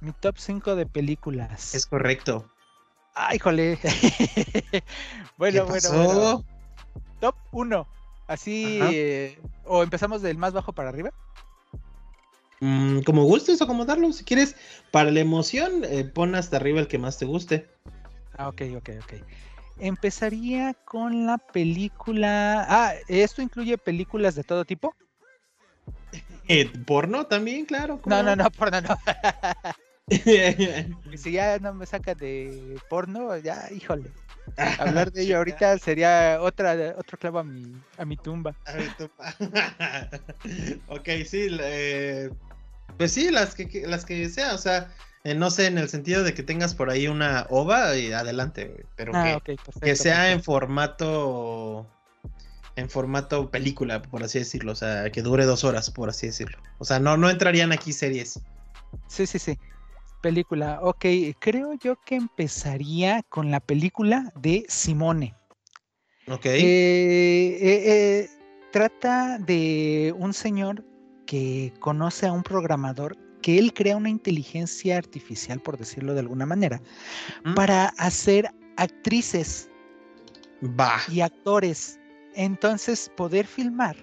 Mi 0.00 0.12
top 0.12 0.38
5 0.38 0.76
de 0.76 0.86
películas. 0.86 1.74
Es 1.74 1.86
correcto. 1.86 2.50
Ay, 3.14 3.38
jole. 3.38 3.78
bueno, 5.36 5.66
bueno, 5.66 6.44
Top 7.20 7.34
1. 7.52 7.86
Así, 8.26 8.78
eh, 8.80 9.38
o 9.64 9.82
empezamos 9.82 10.22
del 10.22 10.38
más 10.38 10.52
bajo 10.52 10.72
para 10.72 10.88
arriba. 10.88 11.10
Mm, 12.60 13.00
como 13.00 13.24
gustes 13.24 13.60
acomodarlo, 13.60 14.12
si 14.12 14.24
quieres, 14.24 14.54
para 14.90 15.10
la 15.10 15.20
emoción, 15.20 15.84
eh, 15.84 16.04
pon 16.04 16.34
hasta 16.34 16.56
arriba 16.56 16.80
el 16.80 16.88
que 16.88 16.98
más 16.98 17.18
te 17.18 17.24
guste. 17.24 17.68
Ah, 18.38 18.48
ok, 18.48 18.62
ok, 18.76 18.90
ok. 19.02 19.12
Empezaría 19.78 20.74
con 20.84 21.26
la 21.26 21.38
película. 21.38 22.64
Ah, 22.68 22.94
¿esto 23.08 23.42
incluye 23.42 23.76
películas 23.76 24.34
de 24.34 24.44
todo 24.44 24.64
tipo? 24.64 24.94
Eh, 26.48 26.70
¿Porno 26.86 27.26
también, 27.26 27.66
claro? 27.66 28.00
No, 28.06 28.22
no, 28.22 28.36
no, 28.36 28.50
porno 28.50 28.80
no. 28.80 28.96
si 31.16 31.32
ya 31.32 31.58
no 31.58 31.74
me 31.74 31.86
saca 31.86 32.14
de 32.14 32.78
porno, 32.88 33.36
ya, 33.38 33.68
híjole. 33.70 34.10
Hablar 34.78 35.12
de 35.12 35.22
ello 35.22 35.38
ahorita 35.38 35.78
sería 35.78 36.38
otra 36.40 36.94
otro 36.98 37.18
clavo 37.18 37.38
a 37.38 37.44
mi, 37.44 37.72
a 37.98 38.04
mi 38.04 38.16
tumba. 38.16 38.54
A 38.66 38.74
mi 38.74 38.86
tumba. 38.98 39.34
ok, 40.88 41.08
sí, 41.24 41.48
eh, 41.60 42.30
pues 42.98 43.12
sí, 43.12 43.30
las 43.30 43.54
que, 43.54 43.84
las 43.86 44.04
que 44.04 44.28
sea, 44.28 44.54
o 44.54 44.58
sea, 44.58 44.92
eh, 45.24 45.34
no 45.34 45.50
sé, 45.50 45.66
en 45.66 45.78
el 45.78 45.88
sentido 45.88 46.24
de 46.24 46.34
que 46.34 46.42
tengas 46.42 46.74
por 46.74 46.90
ahí 46.90 47.06
una 47.06 47.46
ova 47.50 47.96
y 47.96 48.12
adelante, 48.12 48.86
pero 48.96 49.12
ah, 49.14 49.40
que, 49.44 49.56
que, 49.80 49.96
sea 49.96 50.32
en 50.32 50.42
formato 50.42 51.86
en 52.76 52.88
formato 52.88 53.50
película, 53.50 54.02
por 54.02 54.22
así 54.22 54.38
decirlo, 54.38 54.72
o 54.72 54.76
sea, 54.76 55.10
que 55.10 55.22
dure 55.22 55.44
dos 55.44 55.64
horas, 55.64 55.90
por 55.90 56.08
así 56.08 56.26
decirlo. 56.26 56.58
O 56.78 56.84
sea, 56.84 56.98
no, 56.98 57.16
no 57.16 57.28
entrarían 57.28 57.72
aquí 57.72 57.92
series. 57.92 58.40
Sí, 59.06 59.26
sí, 59.26 59.38
sí. 59.38 59.58
Película, 60.20 60.80
ok, 60.82 61.06
creo 61.38 61.72
yo 61.74 61.96
que 62.04 62.16
empezaría 62.16 63.22
con 63.28 63.50
la 63.50 63.60
película 63.60 64.32
de 64.36 64.66
Simone. 64.68 65.34
Ok. 66.28 66.44
Eh, 66.44 66.58
eh, 66.60 67.58
eh, 67.62 68.30
trata 68.70 69.38
de 69.38 70.14
un 70.18 70.34
señor 70.34 70.84
que 71.26 71.72
conoce 71.80 72.26
a 72.26 72.32
un 72.32 72.42
programador 72.42 73.16
que 73.40 73.58
él 73.58 73.72
crea 73.72 73.96
una 73.96 74.10
inteligencia 74.10 74.98
artificial, 74.98 75.60
por 75.60 75.78
decirlo 75.78 76.12
de 76.12 76.20
alguna 76.20 76.44
manera, 76.44 76.82
mm. 77.44 77.54
para 77.54 77.86
hacer 77.96 78.50
actrices 78.76 79.70
y 81.08 81.20
actores. 81.22 81.98
Entonces, 82.34 83.10
poder 83.16 83.46
filmar 83.46 83.96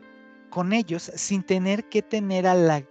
con 0.49 0.73
ellos 0.73 1.11
sin 1.15 1.43
tener 1.43 1.83
que 1.89 2.01
tener 2.01 2.47
a 2.47 2.55
la 2.55 2.83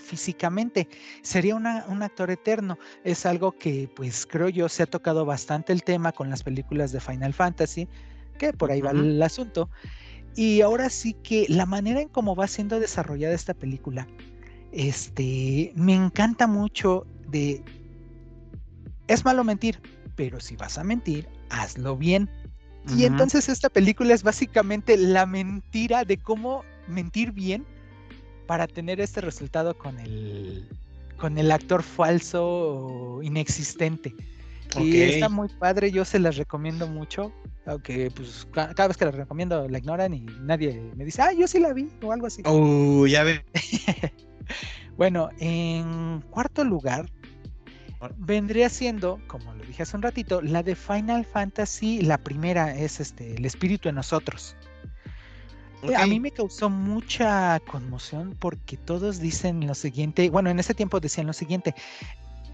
físicamente. 0.00 0.88
Sería 1.22 1.54
un 1.54 1.66
actor 2.02 2.30
eterno. 2.30 2.78
Es 3.04 3.26
algo 3.26 3.52
que, 3.52 3.88
pues 3.94 4.26
creo 4.26 4.48
yo, 4.48 4.68
se 4.68 4.82
ha 4.82 4.86
tocado 4.86 5.24
bastante 5.24 5.72
el 5.72 5.82
tema 5.82 6.12
con 6.12 6.30
las 6.30 6.42
películas 6.42 6.92
de 6.92 7.00
Final 7.00 7.34
Fantasy, 7.34 7.88
que 8.38 8.52
por 8.52 8.70
ahí 8.70 8.80
va 8.80 8.90
el 8.90 9.22
asunto. 9.22 9.68
Y 10.34 10.60
ahora 10.60 10.90
sí 10.90 11.14
que 11.14 11.46
la 11.48 11.66
manera 11.66 12.00
en 12.00 12.08
cómo 12.08 12.34
va 12.34 12.46
siendo 12.46 12.80
desarrollada 12.80 13.34
esta 13.34 13.54
película, 13.54 14.06
este, 14.72 15.72
me 15.74 15.94
encanta 15.94 16.46
mucho 16.46 17.06
de... 17.28 17.62
Es 19.08 19.24
malo 19.24 19.44
mentir, 19.44 19.80
pero 20.16 20.40
si 20.40 20.56
vas 20.56 20.78
a 20.78 20.84
mentir, 20.84 21.28
hazlo 21.50 21.96
bien. 21.96 22.28
Y 22.96 23.04
entonces 23.04 23.48
esta 23.48 23.68
película 23.68 24.14
es 24.14 24.22
básicamente 24.22 24.96
la 24.96 25.26
mentira 25.26 26.04
de 26.04 26.18
cómo 26.18 26.64
mentir 26.86 27.32
bien 27.32 27.66
para 28.46 28.66
tener 28.66 29.00
este 29.00 29.20
resultado 29.20 29.76
con 29.76 29.98
el, 29.98 30.68
con 31.16 31.38
el 31.38 31.50
actor 31.50 31.82
falso 31.82 32.46
o 32.46 33.22
inexistente. 33.22 34.14
Y 34.78 35.00
está 35.00 35.28
muy 35.28 35.48
padre, 35.48 35.90
yo 35.90 36.04
se 36.04 36.18
las 36.18 36.36
recomiendo 36.36 36.86
mucho, 36.86 37.32
aunque 37.66 38.10
pues 38.10 38.46
cada 38.52 38.88
vez 38.88 38.96
que 38.96 39.04
las 39.04 39.14
recomiendo 39.14 39.68
la 39.68 39.78
ignoran 39.78 40.12
y 40.12 40.26
nadie 40.40 40.90
me 40.96 41.04
dice, 41.04 41.22
ah, 41.22 41.32
yo 41.32 41.46
sí 41.46 41.60
la 41.60 41.72
vi 41.72 41.88
o 42.02 42.12
algo 42.12 42.26
así. 42.26 42.42
Oh, 42.44 43.06
ya 43.06 43.22
ve. 43.22 43.44
bueno, 44.96 45.30
en 45.38 46.20
cuarto 46.30 46.64
lugar 46.64 47.06
vendría 48.18 48.68
siendo, 48.68 49.20
como 49.26 49.54
lo 49.54 49.64
dije 49.64 49.82
hace 49.82 49.96
un 49.96 50.02
ratito, 50.02 50.42
la 50.42 50.62
de 50.62 50.74
Final 50.74 51.24
Fantasy, 51.24 52.02
la 52.02 52.18
primera 52.18 52.76
es 52.76 53.00
este, 53.00 53.34
el 53.34 53.44
espíritu 53.44 53.88
en 53.88 53.94
nosotros. 53.94 54.56
A 55.96 56.06
mí 56.06 56.20
me 56.20 56.30
causó 56.30 56.70
mucha 56.70 57.60
conmoción 57.60 58.34
porque 58.38 58.76
todos 58.76 59.20
dicen 59.20 59.66
lo 59.66 59.74
siguiente, 59.74 60.30
bueno, 60.30 60.50
en 60.50 60.58
ese 60.58 60.74
tiempo 60.74 61.00
decían 61.00 61.26
lo 61.26 61.32
siguiente, 61.32 61.74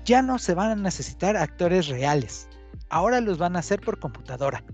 ya 0.04 0.22
no 0.22 0.38
se 0.38 0.54
van 0.54 0.70
a 0.70 0.74
necesitar 0.74 1.36
actores 1.36 1.88
reales. 1.88 2.48
Ahora 2.88 3.20
los 3.20 3.38
van 3.38 3.56
a 3.56 3.60
hacer 3.60 3.80
por 3.80 3.98
computadora. 3.98 4.64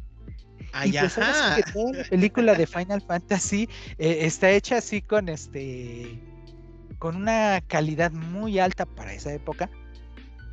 y 0.85 0.93
pues 0.93 1.15
que 1.15 1.73
toda 1.73 1.93
la 1.93 2.05
película 2.09 2.55
de 2.55 2.67
Final 2.67 3.01
Fantasy 3.03 3.69
eh, 3.99 4.19
está 4.23 4.51
hecha 4.51 4.79
así 4.79 5.03
con 5.03 5.29
este 5.29 6.21
con 6.99 7.15
una 7.15 7.61
calidad 7.69 8.11
muy 8.11 8.59
alta 8.59 8.85
para 8.85 9.13
esa 9.13 9.33
época. 9.33 9.71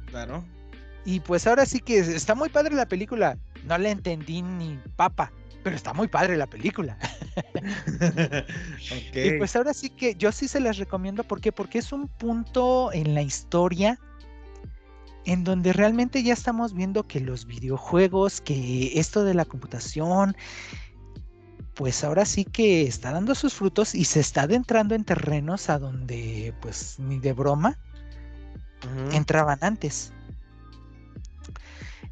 Claro. 0.07 0.45
Y 1.03 1.19
pues 1.19 1.47
ahora 1.47 1.65
sí 1.65 1.79
que 1.79 1.99
está 1.99 2.35
muy 2.35 2.49
padre 2.49 2.75
la 2.75 2.87
película. 2.87 3.37
No 3.63 3.77
le 3.77 3.89
entendí 3.89 4.41
ni 4.43 4.79
papa, 4.95 5.31
pero 5.65 5.75
está 5.75 5.93
muy 5.93 6.07
padre 6.07 6.37
la 6.37 6.45
película. 6.45 6.95
Y 9.15 9.31
pues 9.39 9.55
ahora 9.55 9.73
sí 9.73 9.89
que 9.89 10.13
yo 10.13 10.31
sí 10.31 10.47
se 10.47 10.59
las 10.59 10.77
recomiendo. 10.77 11.23
¿Por 11.23 11.41
qué? 11.41 11.51
Porque 11.51 11.79
es 11.79 11.91
un 11.91 12.07
punto 12.07 12.93
en 12.93 13.15
la 13.15 13.23
historia 13.23 13.99
en 15.25 15.43
donde 15.43 15.73
realmente 15.73 16.21
ya 16.21 16.33
estamos 16.33 16.75
viendo 16.75 17.07
que 17.07 17.19
los 17.19 17.47
videojuegos, 17.47 18.41
que 18.41 18.99
esto 18.99 19.23
de 19.23 19.33
la 19.33 19.45
computación, 19.45 20.37
pues 21.73 22.03
ahora 22.03 22.25
sí 22.25 22.45
que 22.45 22.83
está 22.83 23.11
dando 23.11 23.33
sus 23.33 23.55
frutos 23.55 23.95
y 23.95 24.05
se 24.05 24.19
está 24.19 24.43
adentrando 24.43 24.93
en 24.93 25.03
terrenos 25.03 25.71
a 25.71 25.79
donde 25.79 26.53
pues 26.61 26.99
ni 26.99 27.17
de 27.17 27.33
broma 27.33 27.79
entraban 29.11 29.57
antes. 29.61 30.13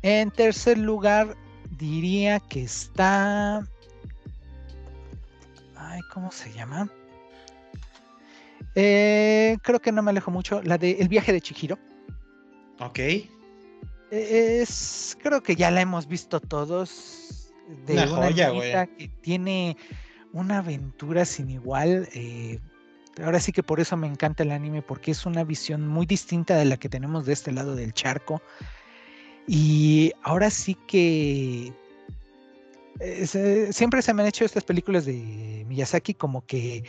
En 0.02 0.32
tercer 0.32 0.80
lugar, 0.80 1.38
diría 1.78 2.40
que 2.40 2.64
está... 2.64 3.68
Ay, 5.76 6.02
¿cómo 6.12 6.32
se 6.32 6.52
llama? 6.54 6.90
Eh, 8.76 9.58
creo 9.62 9.80
que 9.80 9.92
no 9.92 10.02
me 10.02 10.12
alejo 10.12 10.32
mucho. 10.32 10.62
La 10.64 10.78
de 10.78 10.92
El 10.94 11.08
viaje 11.08 11.34
de 11.34 11.42
Chihiro. 11.42 11.78
Ok. 12.80 13.00
Es, 14.12 15.18
creo 15.22 15.42
que 15.42 15.56
ya 15.56 15.72
la 15.72 15.82
hemos 15.82 16.08
visto 16.08 16.40
todos. 16.40 17.52
De 17.86 17.94
una, 17.94 18.08
joya, 18.08 18.50
güey. 18.50 18.72
Que 18.98 19.08
tiene 19.22 19.78
una 20.34 20.60
aventura 20.60 21.26
sin 21.26 21.50
igual. 21.50 22.08
Eh, 22.14 22.60
ahora 23.24 23.40
sí 23.40 23.52
que 23.52 23.64
por 23.64 23.80
eso 23.80 23.96
me 23.98 24.08
encanta 24.08 24.44
el 24.44 24.52
anime, 24.52 24.82
porque 24.82 25.12
es 25.12 25.26
una 25.26 25.44
visión 25.44 25.88
muy 25.88 26.06
distinta 26.06 26.56
de 26.56 26.66
la 26.66 26.78
que 26.78 26.90
tenemos 26.90 27.26
de 27.26 27.34
este 27.34 27.52
lado 27.52 27.76
del 27.76 27.94
charco. 27.94 28.42
Y 29.48 30.12
ahora 30.24 30.50
sí 30.50 30.76
que 30.88 31.74
eh, 33.00 33.70
siempre 33.72 34.02
se 34.02 34.14
me 34.14 34.22
han 34.22 34.30
hecho 34.30 34.46
estas 34.46 34.64
películas 34.64 35.06
de 35.06 35.66
Miyazaki 35.68 36.14
como 36.14 36.46
que 36.46 36.84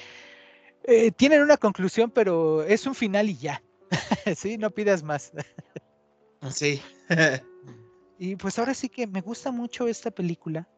eh, 0.85 1.11
tienen 1.13 1.43
una 1.43 1.57
conclusión, 1.57 2.11
pero 2.11 2.63
es 2.63 2.87
un 2.87 2.95
final 2.95 3.31
y 3.31 3.37
ya. 3.37 3.63
sí, 4.37 4.59
no 4.59 4.71
pidas 4.71 5.03
más. 5.03 5.33
sí. 6.51 6.81
y 8.19 8.37
pues 8.37 8.59
ahora 8.59 8.75
sí 8.75 8.89
que 8.89 9.07
me 9.07 9.21
gusta 9.21 9.51
mucho 9.51 9.89
esta 9.89 10.11
película. 10.11 10.69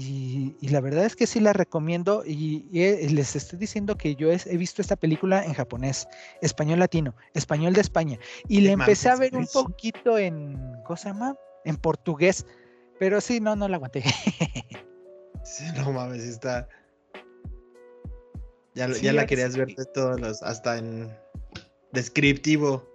Y, 0.00 0.54
la 0.68 0.80
verdad 0.80 1.04
es 1.04 1.16
que 1.16 1.26
sí 1.26 1.40
la 1.40 1.52
recomiendo 1.52 2.22
y, 2.24 2.68
les 2.70 3.34
estoy 3.34 3.58
diciendo 3.58 3.96
que 3.96 4.14
yo 4.14 4.30
he, 4.30 4.56
visto 4.56 4.80
esta 4.80 4.94
película 4.94 5.44
en 5.44 5.54
japonés, 5.54 6.06
español 6.40 6.78
latino, 6.78 7.16
español 7.34 7.72
de 7.72 7.80
España. 7.80 8.16
Y 8.46 8.60
le 8.60 8.72
empecé 8.72 9.08
a 9.08 9.16
ver 9.16 9.34
un 9.34 9.48
poquito 9.48 10.16
en, 10.16 10.56
¿cosa 10.84 11.12
más? 11.12 11.34
En 11.64 11.76
portugués. 11.76 12.46
Pero 13.00 13.20
sí, 13.20 13.40
no, 13.40 13.56
no 13.56 13.66
la 13.66 13.76
aguanté. 13.76 14.04
sí, 15.44 15.64
no 15.74 15.92
mames, 15.92 16.22
está... 16.22 16.68
Ya, 18.76 18.86
ya 18.86 19.12
la 19.12 19.26
querías 19.26 19.56
ver 19.56 19.74
de 19.74 19.84
todos 19.86 20.20
los, 20.20 20.40
hasta 20.44 20.78
en 20.78 21.12
descriptivo. 21.90 22.88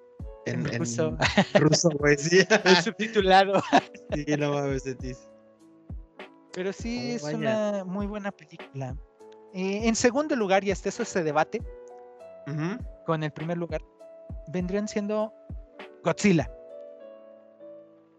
En, 0.45 0.63
ruso. 0.63 1.17
ruso, 1.55 1.89
güey, 1.99 2.17
sí. 2.17 2.39
subtitulado. 2.83 3.61
sí, 4.13 4.25
no 4.37 4.53
mames, 4.53 4.85
Pero 6.53 6.71
sí, 6.71 7.11
oh, 7.13 7.15
es 7.15 7.33
una 7.33 7.83
muy 7.83 8.07
buena 8.07 8.31
película. 8.31 8.95
Eh, 9.53 9.87
en 9.87 9.95
segundo 9.95 10.35
lugar, 10.35 10.63
y 10.63 10.71
hasta 10.71 10.89
eso 10.89 11.05
se 11.05 11.23
debate 11.23 11.61
con 13.05 13.23
el 13.23 13.31
primer 13.31 13.57
lugar, 13.57 13.81
vendrían 14.47 14.87
siendo 14.87 15.33
Godzilla. 16.03 16.51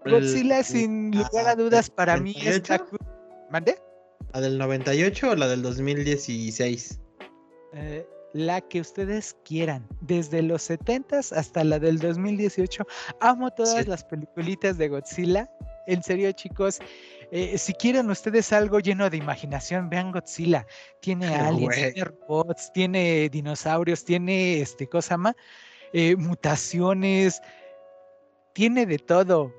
Godzilla, 0.05 0.62
sin 0.62 1.11
lugar 1.11 1.49
a 1.49 1.55
dudas, 1.55 1.91
para 1.91 2.16
mí 2.16 2.35
está. 2.45 2.85
¿Mande? 3.51 3.78
¿La 4.32 4.41
del 4.41 4.59
98 4.59 5.30
o 5.30 5.35
la 5.37 5.49
del 5.49 5.62
2016? 5.62 7.01
Eh, 7.74 8.07
la 8.32 8.61
que 8.61 8.80
ustedes 8.80 9.37
quieran, 9.45 9.87
desde 10.01 10.43
los 10.43 10.62
70 10.62 11.18
hasta 11.18 11.64
la 11.64 11.78
del 11.78 11.99
2018. 11.99 12.85
Amo 13.20 13.51
todas 13.53 13.87
las 13.87 14.05
peliculitas 14.05 14.76
de 14.76 14.89
Godzilla. 14.89 15.49
En 15.87 16.03
serio, 16.03 16.32
chicos, 16.32 16.80
eh, 17.31 17.59
si 17.59 17.72
quieren 17.75 18.11
ustedes 18.11 18.53
algo 18.53 18.81
lleno 18.81 19.11
de 19.11 19.16
imaginación, 19.16 19.89
vean 19.89 20.12
Godzilla. 20.12 20.66
Tiene 21.01 21.35
aliens, 21.35 21.75
tiene 21.75 22.05
robots, 22.05 22.72
tiene 22.72 23.29
dinosaurios, 23.29 24.05
tiene 24.05 24.61
este 24.61 24.89
cosa 24.89 25.16
más, 25.16 25.35
eh, 25.93 26.16
mutaciones, 26.16 27.41
tiene 28.53 28.87
de 28.87 28.99
todo. 28.99 29.53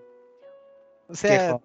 O 1.07 1.16
sea, 1.16 1.59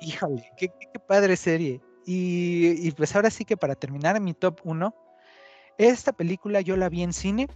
híjole, 0.00 0.50
qué, 0.56 0.70
padre 1.06 1.36
serie. 1.36 1.80
Y, 2.06 2.88
y, 2.88 2.90
pues 2.92 3.14
ahora 3.14 3.30
sí 3.30 3.44
que 3.44 3.56
para 3.56 3.74
terminar 3.74 4.18
mi 4.20 4.32
top 4.32 4.60
1, 4.64 4.94
esta 5.76 6.12
película 6.12 6.60
yo 6.60 6.76
la 6.76 6.88
vi 6.88 7.02
en 7.02 7.12
cine, 7.12 7.46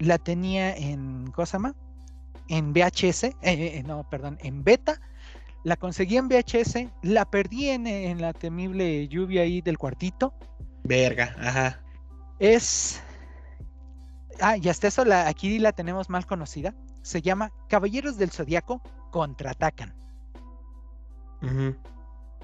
la 0.00 0.18
tenía 0.18 0.76
en 0.76 1.30
Cosama, 1.30 1.74
en 2.48 2.72
VHS, 2.72 3.36
eh, 3.42 3.82
no, 3.86 4.08
perdón, 4.08 4.38
en 4.42 4.62
beta, 4.64 5.00
la 5.66 5.76
conseguí 5.76 6.16
en 6.16 6.28
VHS, 6.28 6.86
la 7.02 7.24
perdí 7.24 7.70
en, 7.70 8.20
la 8.20 8.32
temible 8.32 9.08
lluvia 9.08 9.42
ahí 9.42 9.60
del 9.60 9.78
cuartito. 9.78 10.32
Verga, 10.84 11.34
ajá. 11.40 11.82
Es. 12.38 13.02
Ah, 14.40 14.56
y 14.56 14.68
hasta 14.68 14.86
eso 14.86 15.04
la, 15.04 15.26
aquí 15.26 15.58
la 15.58 15.72
tenemos 15.72 16.08
mal 16.08 16.24
conocida. 16.24 16.72
Se 17.02 17.20
llama 17.20 17.50
Caballeros 17.68 18.16
del 18.16 18.30
Zodiaco 18.30 18.80
contraatacan. 19.10 19.92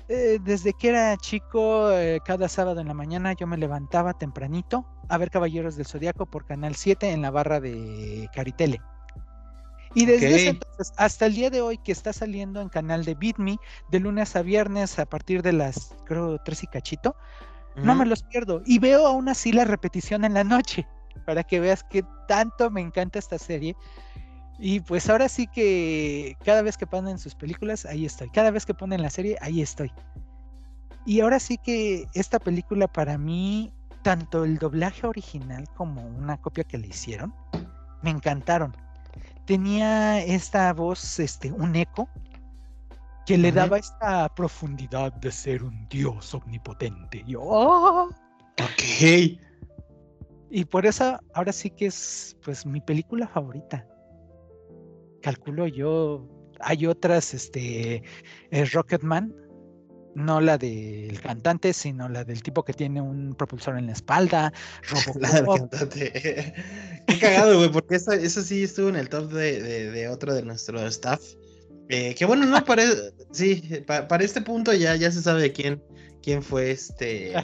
Eh, 0.08 0.40
desde 0.42 0.72
que 0.72 0.88
era 0.88 1.16
chico, 1.16 1.92
eh, 1.92 2.18
cada 2.24 2.48
sábado 2.48 2.80
en 2.80 2.88
la 2.88 2.94
mañana 2.94 3.34
yo 3.34 3.46
me 3.46 3.56
levantaba 3.56 4.14
tempranito 4.14 4.84
a 5.08 5.16
ver 5.16 5.30
Caballeros 5.30 5.76
del 5.76 5.86
Zodiaco 5.86 6.26
por 6.26 6.44
Canal 6.44 6.74
7 6.74 7.12
en 7.12 7.22
la 7.22 7.30
barra 7.30 7.60
de 7.60 8.28
Caritele. 8.34 8.80
Y 9.94 10.06
desde 10.06 10.34
ese 10.34 10.48
entonces 10.50 10.92
hasta 10.96 11.26
el 11.26 11.34
día 11.34 11.50
de 11.50 11.60
hoy 11.60 11.78
que 11.78 11.92
está 11.92 12.12
saliendo 12.12 12.60
en 12.60 12.68
canal 12.68 13.04
de 13.04 13.14
Beat 13.14 13.38
Me 13.38 13.58
de 13.90 14.00
lunes 14.00 14.34
a 14.36 14.42
viernes 14.42 14.98
a 14.98 15.06
partir 15.06 15.42
de 15.42 15.52
las, 15.52 15.94
creo, 16.06 16.38
tres 16.44 16.62
y 16.62 16.66
cachito, 16.66 17.14
no 17.76 17.94
me 17.94 18.06
los 18.06 18.22
pierdo. 18.22 18.62
Y 18.64 18.78
veo 18.78 19.06
aún 19.06 19.28
así 19.28 19.52
la 19.52 19.64
repetición 19.64 20.24
en 20.24 20.34
la 20.34 20.44
noche 20.44 20.86
para 21.26 21.42
que 21.42 21.60
veas 21.60 21.84
que 21.84 22.04
tanto 22.26 22.70
me 22.70 22.80
encanta 22.80 23.18
esta 23.18 23.38
serie 23.38 23.76
y 24.64 24.78
pues 24.78 25.10
ahora 25.10 25.28
sí 25.28 25.48
que 25.48 26.36
cada 26.44 26.62
vez 26.62 26.76
que 26.76 26.86
ponen 26.86 27.18
sus 27.18 27.34
películas, 27.34 27.84
ahí 27.84 28.06
estoy. 28.06 28.30
Cada 28.30 28.52
vez 28.52 28.64
que 28.64 28.74
ponen 28.74 29.02
la 29.02 29.10
serie, 29.10 29.36
ahí 29.40 29.60
estoy. 29.60 29.90
Y 31.04 31.20
ahora 31.20 31.40
sí 31.40 31.58
que 31.58 32.06
esta 32.14 32.38
película 32.38 32.86
para 32.86 33.18
mí, 33.18 33.72
tanto 34.02 34.44
el 34.44 34.58
doblaje 34.58 35.06
original 35.06 35.64
como 35.74 36.06
una 36.06 36.36
copia 36.36 36.62
que 36.62 36.78
le 36.78 36.86
hicieron, 36.86 37.34
me 38.02 38.10
encantaron. 38.10 38.76
Tenía 39.46 40.22
esta 40.22 40.72
voz, 40.72 41.18
este, 41.18 41.52
un 41.52 41.74
eco, 41.76 42.08
que 43.26 43.38
le 43.38 43.52
daba 43.52 43.78
esta 43.78 44.28
profundidad 44.34 45.12
de 45.14 45.30
ser 45.30 45.62
un 45.62 45.88
dios 45.88 46.34
omnipotente. 46.34 47.22
yo, 47.26 47.40
¡oh! 47.42 48.08
Ok. 48.60 49.38
Y 50.50 50.64
por 50.66 50.84
eso 50.86 51.18
ahora 51.34 51.52
sí 51.52 51.70
que 51.70 51.86
es 51.86 52.36
pues 52.44 52.66
mi 52.66 52.80
película 52.80 53.26
favorita 53.26 53.86
calculo 55.22 55.66
yo, 55.66 56.28
hay 56.60 56.86
otras, 56.86 57.32
este, 57.32 58.02
es 58.50 58.72
Rocketman, 58.72 59.34
no 60.14 60.40
la 60.40 60.58
del 60.58 61.20
cantante, 61.20 61.72
sino 61.72 62.08
la 62.08 62.24
del 62.24 62.42
tipo 62.42 62.64
que 62.64 62.72
tiene 62.72 63.00
un 63.00 63.34
propulsor 63.34 63.78
en 63.78 63.86
la 63.86 63.92
espalda. 63.92 64.52
la 65.20 65.30
del 65.30 65.46
cantante. 65.46 66.54
Qué 67.06 67.18
cagado, 67.18 67.58
güey, 67.58 67.70
porque 67.70 67.96
eso, 67.96 68.42
sí 68.42 68.64
estuvo 68.64 68.88
en 68.88 68.96
el 68.96 69.08
top 69.08 69.32
de, 69.32 70.08
otro 70.08 70.34
de 70.34 70.42
nuestro 70.42 70.86
staff. 70.86 71.20
Eh, 71.88 72.14
que 72.14 72.24
bueno, 72.24 72.46
no, 72.46 72.64
para, 72.64 72.84
sí, 73.32 73.82
para, 73.86 74.24
este 74.24 74.40
punto 74.40 74.72
ya, 74.72 74.96
ya 74.96 75.10
se 75.10 75.22
sabe 75.22 75.52
quién, 75.52 75.82
quién 76.22 76.42
fue 76.42 76.70
este 76.70 77.34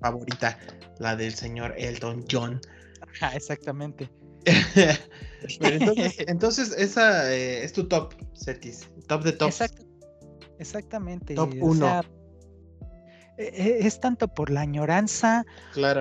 favorita, 0.00 0.58
la 0.98 1.16
del 1.16 1.34
señor 1.34 1.74
Elton 1.76 2.24
John. 2.30 2.60
exactamente. 3.34 4.10
entonces, 6.26 6.74
esa 6.76 7.32
eh, 7.34 7.64
es 7.64 7.72
tu 7.72 7.88
top, 7.88 8.14
Cetis. 8.34 8.88
Top 9.06 9.22
de 9.22 9.32
top. 9.32 9.50
Exactamente. 10.58 11.34
Top 11.34 11.52
1. 11.60 12.00
e, 13.36 13.42
e, 13.42 13.86
es 13.86 14.00
tanto 14.00 14.28
por 14.28 14.50
la 14.50 14.60
añoranza 14.60 15.44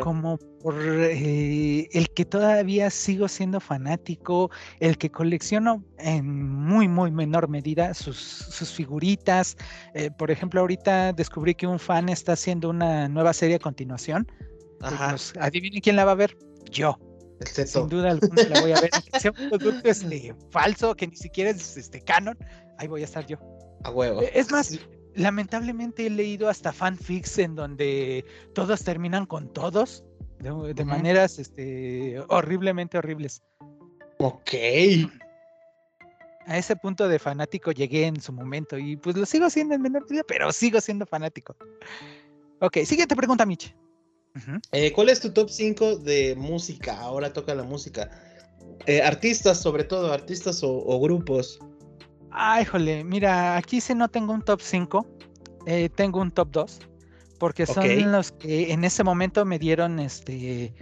como 0.01 0.37
por 0.63 0.75
eh, 0.79 1.89
el 1.91 2.09
que 2.11 2.23
todavía 2.23 2.89
sigo 2.89 3.27
siendo 3.27 3.59
fanático, 3.59 4.49
el 4.79 4.97
que 4.97 5.11
colecciono 5.11 5.83
en 5.97 6.25
muy, 6.49 6.87
muy 6.87 7.11
menor 7.11 7.49
medida 7.49 7.93
sus, 7.93 8.71
figuritas. 8.73 9.57
Eh, 9.93 10.09
por 10.17 10.31
ejemplo, 10.31 10.61
ahorita 10.61 11.11
descubrí 11.13 11.53
que 11.53 11.67
un 11.67 11.79
fan 11.79 12.07
está 12.07 12.33
haciendo 12.33 12.69
una 12.69 13.09
nueva 13.09 13.33
serie 13.33 13.57
a 13.57 13.59
continuación. 13.59 14.25
Ajá. 14.81 15.09
Pues, 15.09 15.33
adivinen 15.39 15.81
quién 15.81 15.97
la 15.97 16.05
va 16.05 16.13
a 16.13 16.15
ver. 16.15 16.37
Yo. 16.71 16.97
Sin 17.45 17.89
duda 17.89 18.11
alguna 18.11 18.43
la 18.43 18.61
voy 18.61 18.71
a 18.71 18.79
ver. 18.79 18.91
sea 19.19 19.31
un 19.31 19.49
producto 19.49 19.89
este, 19.89 20.33
falso, 20.49 20.95
que 20.95 21.07
ni 21.07 21.15
siquiera 21.15 21.49
es 21.49 21.75
este, 21.75 22.01
canon, 22.01 22.37
ahí 22.77 22.87
voy 22.87 23.01
a 23.01 23.05
estar 23.05 23.25
yo. 23.25 23.37
A 23.83 23.91
huevo. 23.91 24.21
Es 24.33 24.51
más, 24.51 24.79
lamentablemente 25.15 26.07
he 26.07 26.09
leído 26.09 26.49
hasta 26.49 26.71
fanfics 26.71 27.37
en 27.37 27.55
donde 27.55 28.25
todos 28.53 28.83
terminan 28.83 29.25
con 29.25 29.51
todos 29.51 30.03
de, 30.39 30.85
maneras 30.85 31.39
este, 31.39 32.19
horriblemente 32.27 32.97
horribles. 32.97 33.41
Ok. 34.19 34.53
A 36.45 36.57
ese 36.57 36.75
punto 36.75 37.07
de 37.07 37.19
fanático 37.19 37.71
llegué 37.71 38.05
en 38.05 38.19
su 38.19 38.33
momento 38.33 38.77
y 38.77 38.97
pues 38.97 39.15
lo 39.15 39.25
sigo 39.25 39.49
siendo 39.49 39.75
en 39.75 39.81
menor 39.81 40.03
medida, 40.09 40.23
pero 40.27 40.51
sigo 40.51 40.81
siendo 40.81 41.05
fanático. 41.05 41.55
Ok, 42.59 42.79
siguiente 42.85 43.15
pregunta, 43.15 43.45
Mitch. 43.45 43.73
Eh, 44.71 44.91
¿Cuál 44.91 45.09
es 45.09 45.21
tu 45.21 45.31
top 45.31 45.49
5 45.49 45.97
de 45.97 46.35
música? 46.35 46.99
Ahora 46.99 47.31
toca 47.31 47.55
la 47.55 47.63
música. 47.63 48.09
Eh, 48.87 49.01
artistas, 49.01 49.61
sobre 49.61 49.83
todo, 49.83 50.11
artistas 50.11 50.61
o 50.63 50.99
grupos. 50.99 51.59
Ay, 52.35 52.65
jole, 52.65 53.03
mira, 53.03 53.55
aquí 53.57 53.79
sí 53.79 53.93
no 53.93 54.09
tengo 54.09 54.33
un 54.33 54.41
top 54.41 54.59
5, 54.59 55.05
eh, 55.67 55.89
tengo 55.89 56.19
un 56.19 56.31
top 56.31 56.49
2, 56.51 56.79
porque 57.37 57.67
son 57.67 58.11
los 58.11 58.31
que 58.31 58.73
en 58.73 58.83
ese 58.83 59.03
momento 59.03 59.45
me 59.45 59.59
dieron 59.59 59.99
este. 59.99 60.73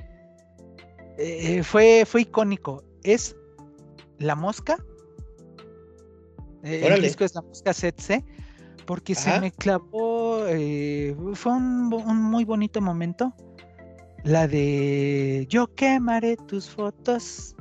Eh, 1.17 1.61
fue, 1.63 2.05
fue 2.05 2.21
icónico. 2.21 2.83
Es 3.03 3.35
La 4.17 4.35
Mosca. 4.35 4.77
Eh, 6.63 6.87
el 6.87 7.01
disco 7.01 7.25
es 7.25 7.35
La 7.35 7.41
Mosca 7.41 7.73
Setse, 7.73 8.23
porque 8.85 9.13
se 9.13 9.37
me 9.41 9.51
clavó. 9.51 10.45
fue 11.33 11.51
un, 11.51 11.89
muy 11.89 12.45
bonito 12.45 12.79
momento. 12.79 13.35
La 14.23 14.47
de 14.47 15.47
Yo 15.49 15.67
quemaré 15.75 16.37
tus 16.37 16.69
fotos. 16.69 17.55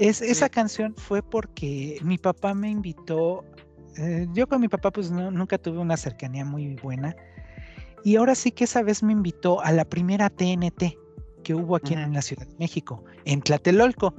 Es, 0.00 0.22
Esa 0.22 0.48
canción 0.48 0.94
fue 0.96 1.22
porque 1.22 1.98
mi 2.02 2.16
papá 2.16 2.54
me 2.54 2.70
invitó. 2.70 3.44
Eh, 3.98 4.26
yo 4.32 4.46
con 4.46 4.62
mi 4.62 4.68
papá, 4.68 4.90
pues 4.90 5.10
nunca 5.10 5.58
tuve 5.58 5.76
una 5.76 5.98
cercanía 5.98 6.42
muy 6.42 6.74
buena. 6.76 7.14
Y 8.02 8.16
ahora 8.16 8.34
sí 8.34 8.50
que 8.50 8.64
esa 8.64 8.82
vez 8.82 9.02
me 9.02 9.12
invitó 9.12 9.60
a 9.60 9.72
la 9.72 9.84
primera 9.84 10.30
TNT 10.30 10.96
que 11.44 11.54
hubo 11.54 11.76
aquí 11.76 11.92
en 11.92 12.14
la 12.14 12.22
Ciudad 12.22 12.46
de 12.46 12.54
México, 12.58 13.04
en 13.26 13.42
Tlatelolco. 13.42 14.14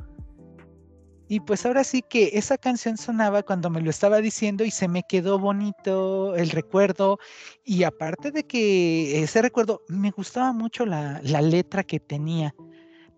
Y 1.28 1.40
pues 1.40 1.66
ahora 1.66 1.84
sí 1.84 2.04
que 2.08 2.30
esa 2.34 2.60
canción 2.60 2.96
sonaba 2.98 3.42
cuando 3.42 3.72
me 3.72 3.82
lo 3.82 3.90
estaba 3.90 4.22
diciendo 4.22 4.64
y 4.64 4.70
se 4.70 4.88
me 4.88 5.02
quedó 5.02 5.40
bonito 5.40 6.36
el 6.36 6.52
recuerdo. 6.52 7.18
Y 7.66 7.86
aparte 7.86 8.30
de 8.30 8.46
que 8.46 9.24
ese 9.24 9.42
recuerdo, 9.42 9.82
me 9.88 10.12
gustaba 10.12 10.54
mucho 10.54 10.86
la, 10.86 11.22
la 11.24 11.42
letra 11.42 11.84
que 11.84 12.00
tenía 12.00 12.54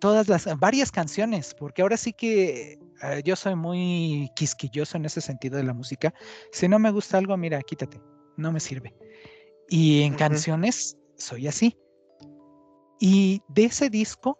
todas 0.03 0.27
las, 0.27 0.59
varias 0.59 0.91
canciones, 0.91 1.55
porque 1.57 1.81
ahora 1.81 1.95
sí 1.95 2.11
que 2.11 2.77
eh, 3.03 3.21
yo 3.23 3.37
soy 3.37 3.55
muy 3.55 4.29
quisquilloso 4.35 4.97
en 4.97 5.05
ese 5.05 5.21
sentido 5.21 5.55
de 5.55 5.63
la 5.63 5.73
música. 5.73 6.13
Si 6.51 6.67
no 6.67 6.77
me 6.77 6.91
gusta 6.91 7.17
algo, 7.17 7.37
mira, 7.37 7.61
quítate, 7.61 8.01
no 8.35 8.51
me 8.51 8.59
sirve. 8.59 8.93
Y 9.69 10.01
en 10.01 10.15
canciones 10.15 10.97
soy 11.15 11.47
así. 11.47 11.77
Y 12.99 13.41
de 13.47 13.63
ese 13.63 13.89
disco 13.89 14.37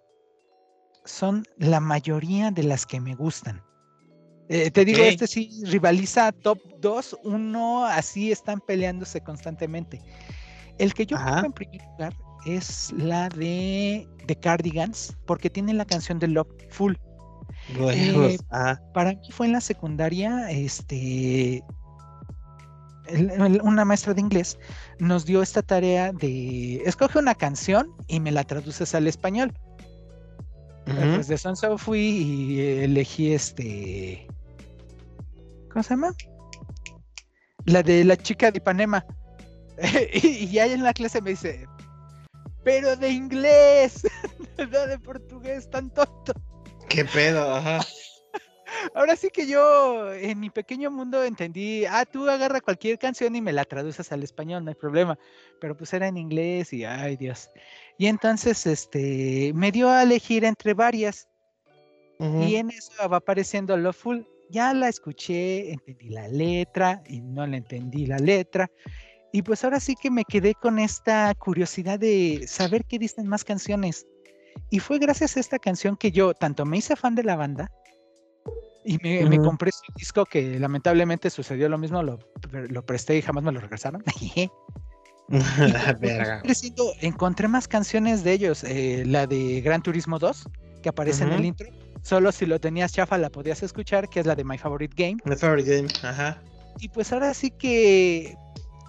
son 1.06 1.45
la 1.56 1.80
mayoría 1.80 2.52
de 2.52 2.64
las 2.64 2.85
que 2.85 2.99
me 2.99 3.15
gustan. 3.15 3.64
Eh, 4.49 4.69
te 4.69 4.84
digo, 4.84 5.02
este 5.02 5.27
sí 5.27 5.64
rivaliza 5.64 6.34
top 6.34 6.60
2, 6.81 7.19
uno, 7.23 7.85
así 7.85 8.34
están 8.34 8.60
peleándose 8.60 9.22
constantemente. 9.22 10.02
El 10.77 10.94
que 10.94 11.06
yo 11.06 11.15
pongo 11.15 11.45
en 11.45 11.53
primer 11.53 11.81
lugar 11.94 12.14
es 12.45 12.91
la 12.94 13.30
de 13.30 14.07
The 14.28 14.36
Cardigans, 14.36 15.15
porque 15.26 15.49
tiene 15.49 15.74
la 15.74 15.86
canción 15.86 16.20
de 16.20 16.28
Love 16.28 16.48
Full. 16.70 16.95
Eh, 17.78 18.38
para 18.94 19.11
mí 19.11 19.20
fue 19.30 19.45
en 19.45 19.53
la 19.53 19.61
secundaria, 19.61 20.49
este, 20.52 21.64
una 23.64 23.86
maestra 23.86 24.14
de 24.14 24.22
inglés 24.22 24.57
nos 24.99 25.26
dio 25.26 25.41
esta 25.41 25.61
tarea 25.61 26.14
de 26.14 26.78
escoge 26.86 27.20
una 27.20 27.36
canción 27.36 27.91
y 28.07 28.20
me 28.20 28.32
la 28.32 28.44
traduces 28.44 28.95
al 28.95 29.07
español. 29.07 29.53
Pues 30.86 31.28
de 31.28 31.38
Sonso 31.38 31.78
fui 31.78 31.99
y 31.99 32.61
elegí 32.61 33.34
este. 33.34 34.28
¿Cómo 35.72 35.82
se 35.82 35.91
llama? 35.91 36.14
La 37.65 37.82
de 37.84 38.03
la 38.03 38.18
chica 38.18 38.52
de 38.52 38.57
Ipanema. 38.57 39.06
y 40.14 40.48
ya 40.48 40.65
en 40.65 40.84
la 40.84 40.94
clase 40.94 41.22
me 41.22 41.32
dice, 41.32 41.65
pero 42.64 42.95
de 42.95 43.10
inglés, 43.10 44.03
no 44.57 44.88
de 44.88 44.99
portugués, 44.99 45.69
tan 45.69 45.90
tonto. 45.90 46.34
¿Qué 46.90 47.06
pedo? 47.06 47.53
Ajá. 47.53 47.80
Ahora 48.95 49.15
sí 49.15 49.30
que 49.30 49.48
yo 49.48 50.14
en 50.14 50.40
mi 50.40 50.49
pequeño 50.49 50.91
mundo 50.91 51.23
entendí, 51.23 51.85
ah, 51.85 52.06
tú 52.06 52.30
agarra 52.30 52.61
cualquier 52.61 52.98
canción 52.98 53.35
y 53.35 53.41
me 53.41 53.53
la 53.53 53.65
traduces 53.65 54.11
al 54.11 54.23
español, 54.23 54.64
no 54.64 54.69
hay 54.69 54.76
problema. 54.76 55.18
Pero 55.60 55.76
pues 55.77 55.94
era 55.94 56.07
en 56.07 56.18
inglés 56.18 56.73
y 56.73 56.84
ay 56.84 57.15
Dios. 57.18 57.49
Y 57.98 58.07
entonces 58.07 58.65
este 58.65 59.52
me 59.53 59.72
dio 59.72 59.90
a 59.90 60.03
elegir 60.03 60.44
entre 60.44 60.73
varias. 60.73 61.27
Y 62.19 62.56
en 62.56 62.69
eso 62.69 63.10
va 63.11 63.18
apareciendo 63.18 63.76
Loveful. 63.76 64.26
Ya 64.49 64.73
la 64.73 64.88
escuché, 64.88 65.73
entendí 65.73 66.10
la 66.10 66.27
letra 66.30 67.03
y 67.07 67.19
no 67.19 67.45
le 67.45 67.57
entendí 67.57 68.06
la 68.06 68.18
letra. 68.18 68.69
Y 69.34 69.42
pues 69.42 69.64
ahora 69.64 69.80
sí 69.80 69.96
que 69.96 70.12
me 70.12 70.26
quedé 70.26 70.54
con 70.54 70.78
esta 70.78 71.34
curiosidad 71.34 72.00
de 72.00 72.46
saber 72.48 72.86
qué 72.86 73.00
dicen 73.00 73.28
más 73.28 73.44
canciones. 73.44 74.06
Y 74.70 74.80
fue 74.80 75.00
gracias 75.00 75.36
a 75.36 75.40
esta 75.40 75.58
canción 75.58 75.98
que 75.98 76.12
yo 76.12 76.36
tanto 76.36 76.66
me 76.66 76.78
hice 76.78 76.96
fan 76.96 77.16
de 77.16 77.24
la 77.24 77.36
banda 77.36 77.72
y 78.86 79.00
me, 79.00 79.40
compré 79.40 79.72
su 79.72 79.92
disco 79.96 80.26
que 80.26 80.60
lamentablemente 80.60 81.32
sucedió 81.32 81.68
lo 81.68 81.80
mismo, 81.80 82.04
lo, 82.04 82.20
presté 82.86 83.18
y 83.18 83.24
jamás 83.24 83.44
me 83.44 83.52
lo 83.52 83.60
regresaron. 83.60 84.04
Pues, 86.44 86.62
encontré 87.02 87.48
más 87.48 87.68
canciones 87.68 88.24
de 88.24 88.34
ellos, 88.34 88.64
eh, 88.66 89.04
la 89.08 89.26
de 89.26 89.62
Gran 89.62 89.82
Turismo 89.82 90.20
2, 90.20 90.48
que 90.84 90.90
aparece 90.90 91.24
en 91.24 91.32
el 91.32 91.46
intro. 91.46 91.68
Solo 92.04 92.32
si 92.32 92.46
lo 92.46 92.60
tenías 92.60 92.92
chafa 92.92 93.18
la 93.18 93.30
podías 93.30 93.64
escuchar, 93.64 94.10
que 94.10 94.20
es 94.20 94.28
la 94.28 94.36
de 94.36 94.44
My 94.44 94.60
Favorite 94.60 94.94
Game. 94.96 95.18
My 95.26 95.36
Favorite 95.36 95.78
Game, 95.78 95.88
ajá. 96.04 96.40
Y 96.80 96.90
pues 96.90 97.14
ahora 97.14 97.34
sí 97.34 97.50
que 97.50 98.36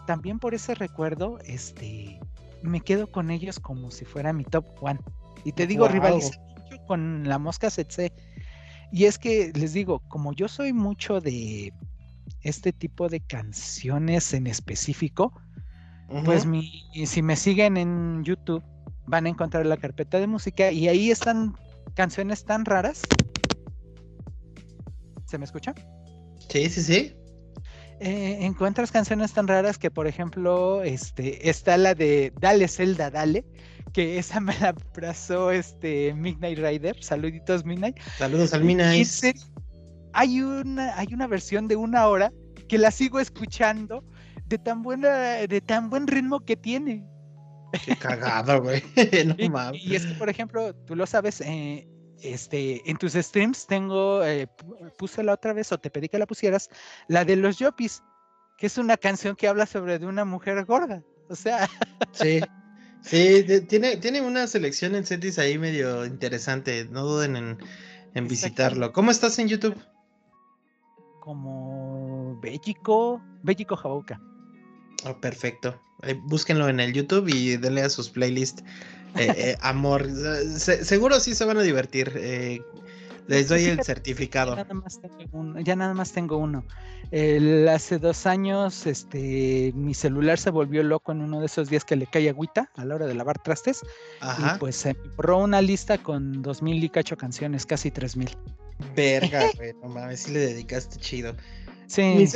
también 0.06 0.38
por 0.38 0.54
ese 0.54 0.74
recuerdo, 0.74 1.38
este, 1.44 2.20
me 2.62 2.80
quedo 2.80 3.10
con 3.10 3.30
ellos 3.30 3.60
como 3.60 3.90
si 3.90 4.04
fuera 4.04 4.32
mi 4.32 4.44
top 4.44 4.64
one. 4.80 5.00
Y 5.44 5.52
te 5.52 5.66
digo, 5.66 5.88
rivalizo 5.88 6.40
mucho 6.56 6.86
con 6.86 7.28
la 7.28 7.38
mosca 7.38 7.70
Setse. 7.70 8.12
Y 8.92 9.04
es 9.04 9.18
que 9.18 9.52
les 9.54 9.72
digo, 9.72 10.00
como 10.08 10.32
yo 10.32 10.48
soy 10.48 10.72
mucho 10.72 11.20
de 11.20 11.72
este 12.42 12.72
tipo 12.72 13.08
de 13.08 13.20
canciones 13.20 14.32
en 14.34 14.46
específico, 14.46 15.32
pues 16.24 16.46
mi, 16.46 16.84
si 17.06 17.22
me 17.22 17.36
siguen 17.36 17.76
en 17.76 18.22
YouTube, 18.24 18.62
van 19.06 19.26
a 19.26 19.28
encontrar 19.30 19.66
la 19.66 19.76
carpeta 19.76 20.18
de 20.20 20.26
música 20.26 20.70
y 20.70 20.88
ahí 20.88 21.10
están 21.10 21.56
canciones 21.94 22.44
tan 22.44 22.64
raras. 22.64 23.02
¿Se 25.26 25.38
me 25.38 25.44
escucha? 25.44 25.74
Sí, 26.48 26.68
sí, 26.68 26.82
sí. 26.82 27.16
Eh, 28.00 28.38
encuentras 28.40 28.90
canciones 28.90 29.32
tan 29.32 29.46
raras 29.46 29.78
que, 29.78 29.90
por 29.90 30.06
ejemplo, 30.06 30.82
este, 30.82 31.48
está 31.48 31.76
la 31.76 31.94
de 31.94 32.32
Dale 32.40 32.68
Zelda, 32.68 33.10
Dale, 33.10 33.44
que 33.92 34.18
esa 34.18 34.40
me 34.40 34.58
la 34.58 34.68
abrazó 34.68 35.50
este 35.50 36.12
Midnight 36.14 36.58
Rider. 36.58 36.96
Saluditos, 37.02 37.64
Midnight. 37.64 37.98
Saludos 38.18 38.52
al 38.52 38.64
Midnight. 38.64 39.08
Hay 40.12 40.40
una, 40.40 40.96
hay 40.98 41.08
una 41.12 41.26
versión 41.26 41.68
de 41.68 41.76
una 41.76 42.06
hora 42.08 42.32
que 42.68 42.78
la 42.78 42.90
sigo 42.90 43.20
escuchando 43.20 44.04
de 44.46 44.58
tan 44.58 44.82
buena, 44.82 45.08
de 45.46 45.60
tan 45.60 45.90
buen 45.90 46.06
ritmo 46.06 46.40
que 46.40 46.56
tiene. 46.56 47.04
Qué 47.84 47.96
cagado, 47.96 48.62
güey. 48.62 48.82
y, 49.74 49.94
es 49.94 50.06
que, 50.06 50.14
por 50.14 50.28
ejemplo, 50.28 50.74
tú 50.86 50.94
lo 50.94 51.06
sabes, 51.06 51.40
eh, 51.40 51.88
este, 52.24 52.88
en 52.90 52.96
tus 52.96 53.12
streams 53.12 53.66
tengo, 53.66 54.24
eh, 54.24 54.48
puse 54.98 55.22
la 55.22 55.34
otra 55.34 55.52
vez 55.52 55.70
o 55.72 55.78
te 55.78 55.90
pedí 55.90 56.08
que 56.08 56.18
la 56.18 56.26
pusieras, 56.26 56.70
la 57.08 57.24
de 57.24 57.36
los 57.36 57.58
Yopis, 57.58 58.02
que 58.56 58.66
es 58.66 58.78
una 58.78 58.96
canción 58.96 59.36
que 59.36 59.48
habla 59.48 59.66
sobre 59.66 59.98
de 59.98 60.06
una 60.06 60.24
mujer 60.24 60.64
gorda. 60.64 61.02
O 61.28 61.34
sea. 61.34 61.68
Sí. 62.12 62.40
Sí, 63.02 63.44
tiene, 63.68 63.98
tiene 63.98 64.22
una 64.22 64.46
selección 64.46 64.94
en 64.94 65.04
setis 65.04 65.38
ahí 65.38 65.58
medio 65.58 66.06
interesante. 66.06 66.86
No 66.90 67.02
duden 67.02 67.36
en, 67.36 67.58
en 68.14 68.28
visitarlo. 68.28 68.92
¿Cómo 68.92 69.10
estás 69.10 69.38
en 69.38 69.48
YouTube? 69.48 69.76
Como 71.20 72.40
Bellico, 72.40 73.22
Bellico 73.42 73.76
Jabauca. 73.76 74.18
Oh, 75.04 75.20
perfecto. 75.20 75.78
búsquenlo 76.22 76.68
en 76.68 76.80
el 76.80 76.94
YouTube 76.94 77.28
y 77.28 77.58
denle 77.58 77.82
a 77.82 77.90
sus 77.90 78.08
playlists. 78.08 78.64
Amor, 79.60 80.08
seguro 80.58 81.20
sí 81.20 81.34
se 81.34 81.44
van 81.44 81.58
a 81.58 81.62
divertir. 81.62 82.62
Les 83.26 83.48
doy 83.48 83.64
el 83.64 83.82
certificado. 83.82 84.54
Ya 84.56 85.76
nada 85.76 85.94
más 85.94 86.12
tengo 86.12 86.36
uno. 86.36 86.64
hace 87.70 87.98
dos 87.98 88.26
años, 88.26 88.86
este, 88.86 89.72
mi 89.74 89.94
celular 89.94 90.38
se 90.38 90.50
volvió 90.50 90.82
loco 90.82 91.12
en 91.12 91.22
uno 91.22 91.40
de 91.40 91.46
esos 91.46 91.70
días 91.70 91.84
que 91.84 91.96
le 91.96 92.06
cae 92.06 92.28
agüita 92.28 92.70
a 92.76 92.84
la 92.84 92.94
hora 92.96 93.06
de 93.06 93.14
lavar 93.14 93.42
trastes. 93.42 93.82
Y 94.22 94.58
pues 94.58 94.76
se 94.76 94.94
borró 95.16 95.38
una 95.38 95.62
lista 95.62 95.98
con 95.98 96.42
dos 96.42 96.62
mil 96.62 96.82
y 96.82 96.88
cacho 96.88 97.16
canciones, 97.16 97.64
casi 97.64 97.90
tres 97.90 98.16
mil. 98.16 98.30
Verga, 98.94 99.44
güey, 99.56 99.72
no 99.82 99.88
mames, 99.88 100.20
si 100.20 100.32
le 100.32 100.40
dedicaste 100.40 100.98
chido. 100.98 101.34
Sí. 101.86 102.26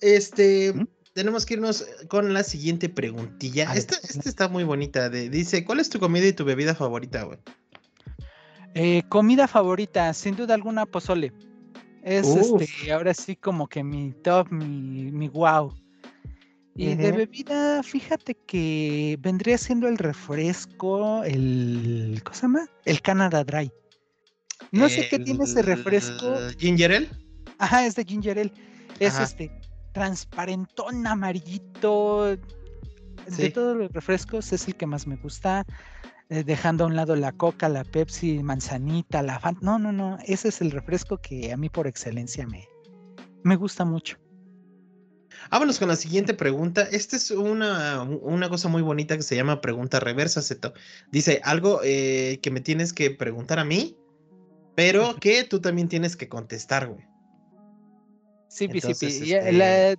este, 0.00 0.72
¿Mm? 0.72 0.86
Tenemos 1.16 1.46
que 1.46 1.54
irnos 1.54 1.86
con 2.08 2.34
la 2.34 2.44
siguiente 2.44 2.90
preguntilla. 2.90 3.72
Esta, 3.74 3.96
esta, 4.02 4.28
está 4.28 4.48
muy 4.48 4.64
bonita. 4.64 5.08
De, 5.08 5.30
dice, 5.30 5.64
¿cuál 5.64 5.80
es 5.80 5.88
tu 5.88 5.98
comida 5.98 6.26
y 6.26 6.34
tu 6.34 6.44
bebida 6.44 6.74
favorita, 6.74 7.24
güey? 7.24 7.38
Eh, 8.74 9.02
comida 9.08 9.48
favorita, 9.48 10.12
sin 10.12 10.36
duda 10.36 10.52
alguna, 10.52 10.84
pozole. 10.84 11.32
Es 12.02 12.28
este, 12.28 12.92
ahora 12.92 13.14
sí 13.14 13.34
como 13.34 13.66
que 13.66 13.82
mi 13.82 14.12
top, 14.22 14.52
mi, 14.52 15.10
mi 15.10 15.28
wow. 15.28 15.74
Y 16.74 16.94
de 16.94 17.10
bebida, 17.10 17.82
fíjate 17.82 18.34
que 18.34 19.16
vendría 19.20 19.56
siendo 19.56 19.88
el 19.88 19.96
refresco, 19.96 21.24
el. 21.24 22.20
¿Cómo 22.22 22.34
se 22.34 22.42
llama? 22.42 22.66
El 22.84 23.00
Canada 23.00 23.42
Dry. 23.42 23.72
No 24.70 24.90
sé 24.90 25.08
qué 25.08 25.18
tiene 25.18 25.44
ese 25.44 25.62
refresco. 25.62 26.36
¿Ginger 26.58 26.92
ale? 26.92 27.08
Ajá, 27.56 27.86
es 27.86 27.94
de 27.94 28.04
ginger 28.04 28.38
ale. 28.38 28.52
Es 29.00 29.18
este 29.18 29.50
transparentón, 29.96 31.06
amarillito. 31.06 32.36
De 33.38 33.50
todos 33.50 33.74
los 33.74 33.90
refrescos 33.92 34.52
es 34.52 34.68
el 34.68 34.74
que 34.76 34.86
más 34.86 35.06
me 35.06 35.16
gusta. 35.16 35.64
Eh, 36.28 36.44
dejando 36.44 36.84
a 36.84 36.86
un 36.88 36.96
lado 36.96 37.16
la 37.16 37.32
coca, 37.32 37.70
la 37.70 37.82
Pepsi, 37.82 38.42
manzanita, 38.42 39.22
la 39.22 39.40
Fanta. 39.40 39.60
No, 39.62 39.78
no, 39.78 39.92
no, 39.92 40.18
ese 40.26 40.48
es 40.48 40.60
el 40.60 40.70
refresco 40.70 41.16
que 41.16 41.50
a 41.50 41.56
mí 41.56 41.70
por 41.70 41.86
excelencia 41.86 42.46
me, 42.46 42.68
me 43.42 43.56
gusta 43.56 43.86
mucho. 43.86 44.18
Vámonos 45.50 45.78
con 45.78 45.88
la 45.88 45.96
siguiente 45.96 46.34
pregunta. 46.34 46.82
Esta 46.82 47.16
es 47.16 47.30
una, 47.30 48.02
una 48.02 48.50
cosa 48.50 48.68
muy 48.68 48.82
bonita 48.82 49.16
que 49.16 49.22
se 49.22 49.34
llama 49.36 49.62
pregunta 49.62 49.98
reversa, 49.98 50.42
Zeto. 50.42 50.74
Dice 51.10 51.40
algo 51.42 51.80
eh, 51.84 52.38
que 52.42 52.50
me 52.50 52.60
tienes 52.60 52.92
que 52.92 53.12
preguntar 53.12 53.58
a 53.58 53.64
mí, 53.64 53.96
pero 54.74 55.16
que 55.16 55.44
tú 55.44 55.60
también 55.60 55.88
tienes 55.88 56.16
que 56.16 56.28
contestar, 56.28 56.88
güey. 56.88 57.15
Sí, 58.56 58.68
sí, 58.80 58.94
sí. 58.94 59.34
Este 59.34 59.98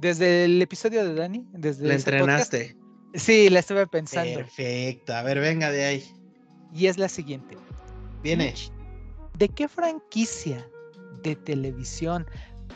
desde 0.00 0.44
el 0.44 0.62
episodio 0.62 1.04
de 1.04 1.14
Dani, 1.14 1.44
desde... 1.52 1.88
Le 1.88 1.94
entrenaste. 1.94 2.76
Sí, 3.14 3.50
la 3.50 3.60
estuve 3.60 3.86
pensando. 3.86 4.34
Perfecto, 4.34 5.14
a 5.14 5.22
ver, 5.22 5.40
venga 5.40 5.70
de 5.70 5.84
ahí. 5.84 6.04
Y 6.72 6.86
es 6.86 6.98
la 6.98 7.08
siguiente. 7.08 7.56
Viene. 8.22 8.54
¿De 9.38 9.48
qué 9.48 9.68
franquicia 9.68 10.66
de 11.22 11.34
televisión, 11.36 12.26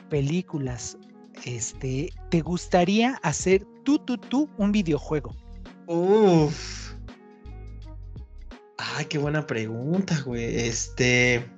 películas, 0.09 0.97
este, 1.45 2.11
te 2.31 2.41
gustaría 2.41 3.21
hacer 3.23 3.65
tú, 3.85 3.99
tú, 3.99 4.17
tú 4.19 4.51
un 4.59 4.73
videojuego? 4.73 5.35
Uf. 5.87 6.95
Ay, 8.79 9.05
qué 9.05 9.19
buena 9.19 9.47
pregunta, 9.47 10.21
güey. 10.25 10.67
Este. 10.67 11.49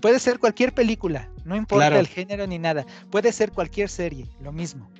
Puede 0.00 0.18
ser 0.18 0.38
cualquier 0.38 0.72
película, 0.72 1.28
no 1.44 1.56
importa 1.56 1.98
el 1.98 2.06
género 2.06 2.46
ni 2.46 2.58
nada. 2.58 2.86
Puede 3.10 3.32
ser 3.32 3.52
cualquier 3.52 3.88
serie, 3.88 4.26
lo 4.40 4.52
mismo. 4.52 4.90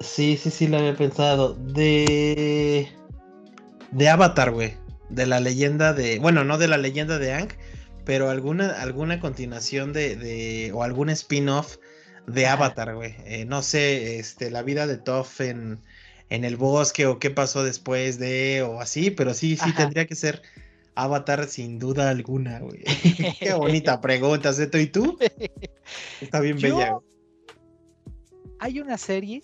Sí, 0.00 0.38
sí, 0.38 0.50
sí, 0.50 0.66
lo 0.66 0.78
había 0.78 0.96
pensado. 0.96 1.54
De. 1.54 2.88
De 3.90 4.08
Avatar, 4.08 4.50
güey. 4.50 4.74
De 5.10 5.26
la 5.26 5.40
leyenda 5.40 5.92
de. 5.92 6.18
Bueno, 6.18 6.42
no 6.42 6.56
de 6.56 6.68
la 6.68 6.78
leyenda 6.78 7.18
de 7.18 7.34
Ang, 7.34 7.48
pero 8.04 8.30
alguna, 8.30 8.80
alguna 8.80 9.20
continuación 9.20 9.92
de, 9.92 10.16
de. 10.16 10.72
o 10.72 10.82
algún 10.82 11.10
spin-off 11.10 11.76
de 12.26 12.46
Avatar, 12.46 12.94
güey. 12.94 13.14
Eh, 13.26 13.44
no 13.44 13.62
sé, 13.62 14.18
este, 14.18 14.50
la 14.50 14.62
vida 14.62 14.86
de 14.86 14.96
Toph 14.96 15.42
en, 15.42 15.80
en 16.30 16.44
el 16.44 16.56
bosque 16.56 17.06
o 17.06 17.18
qué 17.18 17.30
pasó 17.30 17.62
después 17.62 18.18
de. 18.18 18.62
o 18.62 18.80
así, 18.80 19.10
pero 19.10 19.34
sí, 19.34 19.56
sí, 19.56 19.74
tendría 19.74 20.06
que 20.06 20.14
ser. 20.14 20.40
Avatar 20.94 21.46
sin 21.46 21.78
duda 21.78 22.10
alguna, 22.10 22.60
güey. 22.60 22.82
Qué 23.38 23.54
bonita 23.54 24.00
pregunta, 24.00 24.52
Zeto. 24.52 24.78
¿Y 24.78 24.86
tú? 24.86 25.16
Está 26.20 26.40
bien 26.40 26.58
bella. 26.58 26.98
Hay 28.58 28.80
una 28.80 28.98
serie 28.98 29.42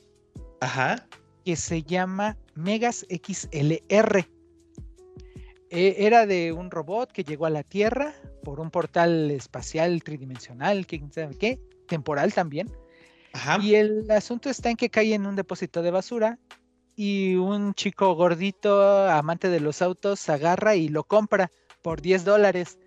Ajá. 0.61 1.07
que 1.45 1.57
se 1.57 1.83
llama 1.83 2.37
Megas 2.55 3.07
XLR. 3.09 4.29
E, 5.71 5.97
era 5.99 6.27
de 6.27 6.53
un 6.53 6.71
robot 6.71 7.11
que 7.13 7.25
llegó 7.25 7.47
a 7.47 7.51
la 7.51 7.63
Tierra 7.63 8.15
por 8.45 8.61
un 8.61 8.71
portal 8.71 9.31
espacial 9.31 10.03
tridimensional, 10.03 10.87
sabe 11.11 11.37
qué, 11.37 11.59
temporal 11.89 12.35
también. 12.35 12.71
Ajá. 13.33 13.59
Y 13.63 13.75
el 13.75 14.11
asunto 14.11 14.51
está 14.51 14.71
en 14.71 14.77
que 14.77 14.91
cae 14.91 15.15
en 15.15 15.27
un 15.27 15.37
depósito 15.37 15.83
de 15.83 15.91
basura 15.91 16.39
y 16.97 17.37
un 17.37 17.75
chico 17.75 18.15
gordito, 18.15 19.09
amante 19.09 19.49
de 19.49 19.61
los 19.61 19.83
autos, 19.83 20.29
agarra 20.29 20.75
y 20.75 20.89
lo 20.89 21.05
compra 21.05 21.51
por 21.83 22.01
10 22.01 22.25
dólares 22.25 22.79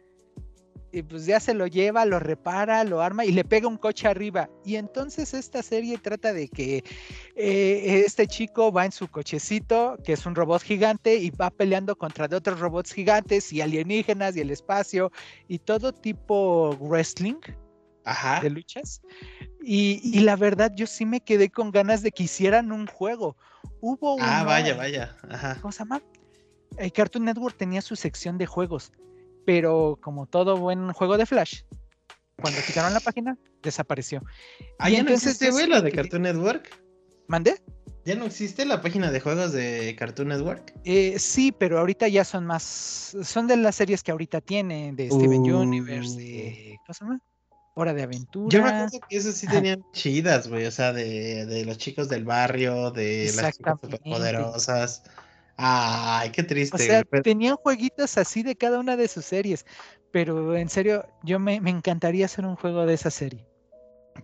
y 0.91 1.03
pues 1.03 1.26
ya 1.26 1.40
se 1.40 1.53
lo 1.53 1.68
lleva, 1.68 2.06
lo 2.06 2.19
repara, 2.19 2.84
lo 2.84 3.02
arma 3.02 3.26
y 3.26 3.31
le 3.31 3.44
pega 3.44 3.68
un 3.68 3.77
coche 3.77 4.07
arriba. 4.07 4.49
Y 4.65 4.76
entonces 4.76 5.34
esta 5.34 5.61
serie 5.61 5.98
trata 5.98 6.34
de 6.34 6.48
que 6.48 6.84
eh, 7.36 8.03
este 8.06 8.27
chico 8.27 8.72
va 8.72 8.86
en 8.86 8.91
su 8.91 9.07
cochecito, 9.07 9.98
que 10.03 10.14
es 10.14 10.26
un 10.26 10.36
robot 10.36 10.61
gigante, 10.61 11.15
y 11.15 11.30
va 11.30 11.49
peleando 11.52 11.95
contra 11.95 12.27
de 12.27 12.36
otros 12.36 12.60
robots 12.60 12.94
gigantes 12.94 13.53
y 13.53 13.61
alienígenas 13.61 14.36
y 14.36 14.41
el 14.41 14.52
espacio 14.52 15.11
y 15.48 15.60
todo 15.60 15.94
tipo 15.94 16.76
wrestling. 16.80 17.40
de 18.41 18.49
luchas. 18.49 19.02
Y, 19.61 20.19
la 20.22 20.36
verdad, 20.36 20.72
yo 20.76 20.88
sí 20.88 21.06
me 21.06 21.22
quedé 21.22 21.49
con 21.49 21.69
ganas 21.69 22.02
de 22.02 22.11
que 22.11 22.23
hicieran 22.23 22.72
un 22.72 22.88
juego. 22.88 23.36
Hubo 23.81 24.18
Ah, 24.19 24.44
vaya, 24.44 24.76
vaya. 24.76 25.15
¿Cómo 25.61 25.72
se 25.72 25.80
llama? 25.80 26.02
El 26.77 26.91
Cartoon 26.91 27.26
Network 27.26 27.57
tenía 27.57 27.81
su 27.81 27.95
sección 27.95 28.38
de 28.38 28.45
juegos 28.45 28.91
pero 29.49 29.98
como 29.99 30.27
todo 30.27 30.57
buen 30.57 30.94
juego 30.94 31.18
de 31.18 31.26
Flash, 31.26 31.61
cuando 32.40 32.61
quitaron 32.68 32.94
la 32.94 32.99
página, 32.99 33.36
desapareció. 33.64 34.22
Ah, 34.77 34.91
ya 34.91 35.02
no 35.02 35.10
existe, 35.10 35.49
güey, 35.49 35.65
la 35.65 35.81
de 35.81 35.91
Cartoon 35.91 36.22
Network. 36.22 36.69
¿Mandé? 37.27 37.60
¿Ya 38.06 38.14
no 38.14 38.26
existe 38.26 38.64
la 38.64 38.80
página 38.81 39.10
de 39.10 39.19
juegos 39.19 39.52
de 39.52 39.95
Cartoon 39.98 40.27
Network? 40.27 40.73
Eh, 40.86 41.18
sí, 41.18 41.52
pero 41.52 41.80
ahorita 41.80 42.07
ya 42.07 42.26
son 42.26 42.45
más. 42.45 43.15
Son 43.23 43.48
de 43.48 43.57
las 43.57 43.76
series 43.76 44.03
que 44.03 44.11
ahorita 44.11 44.40
tienen, 44.40 44.95
de 44.95 45.10
Steven 45.10 45.41
Universe, 45.41 46.15
de. 46.15 46.77
¿Cómo 46.86 46.94
se 46.94 47.06
llama? 47.06 47.19
Hora 47.80 47.93
de 47.93 48.03
aventura. 48.03 48.49
Yo 48.49 48.61
me 48.61 48.69
acuerdo 48.69 48.99
que 49.07 49.15
esas 49.15 49.35
sí 49.35 49.47
tenían 49.47 49.85
chidas, 49.93 50.49
güey. 50.49 50.65
O 50.65 50.72
sea, 50.72 50.91
de, 50.91 51.45
de, 51.45 51.64
los 51.64 51.77
chicos 51.77 52.10
del 52.10 52.26
barrio, 52.26 52.91
de 52.91 53.31
las 53.34 53.56
chicas 53.56 53.77
superpoderosas. 53.81 55.03
Ay, 55.56 56.31
qué 56.31 56.43
triste. 56.43 56.76
O 56.76 56.80
sea, 56.80 57.03
tenían 57.23 57.56
jueguitos 57.56 58.18
así 58.18 58.43
de 58.43 58.57
cada 58.57 58.80
una 58.80 58.97
de 58.97 59.07
sus 59.07 59.23
series. 59.23 59.65
Pero 60.11 60.57
en 60.57 60.68
serio, 60.68 61.06
yo 61.23 61.39
me, 61.39 61.56
encantaría 61.56 62.26
hacer 62.26 62.45
un 62.45 62.57
juego 62.57 62.85
de 62.85 62.95
esa 62.95 63.11
serie. 63.11 63.45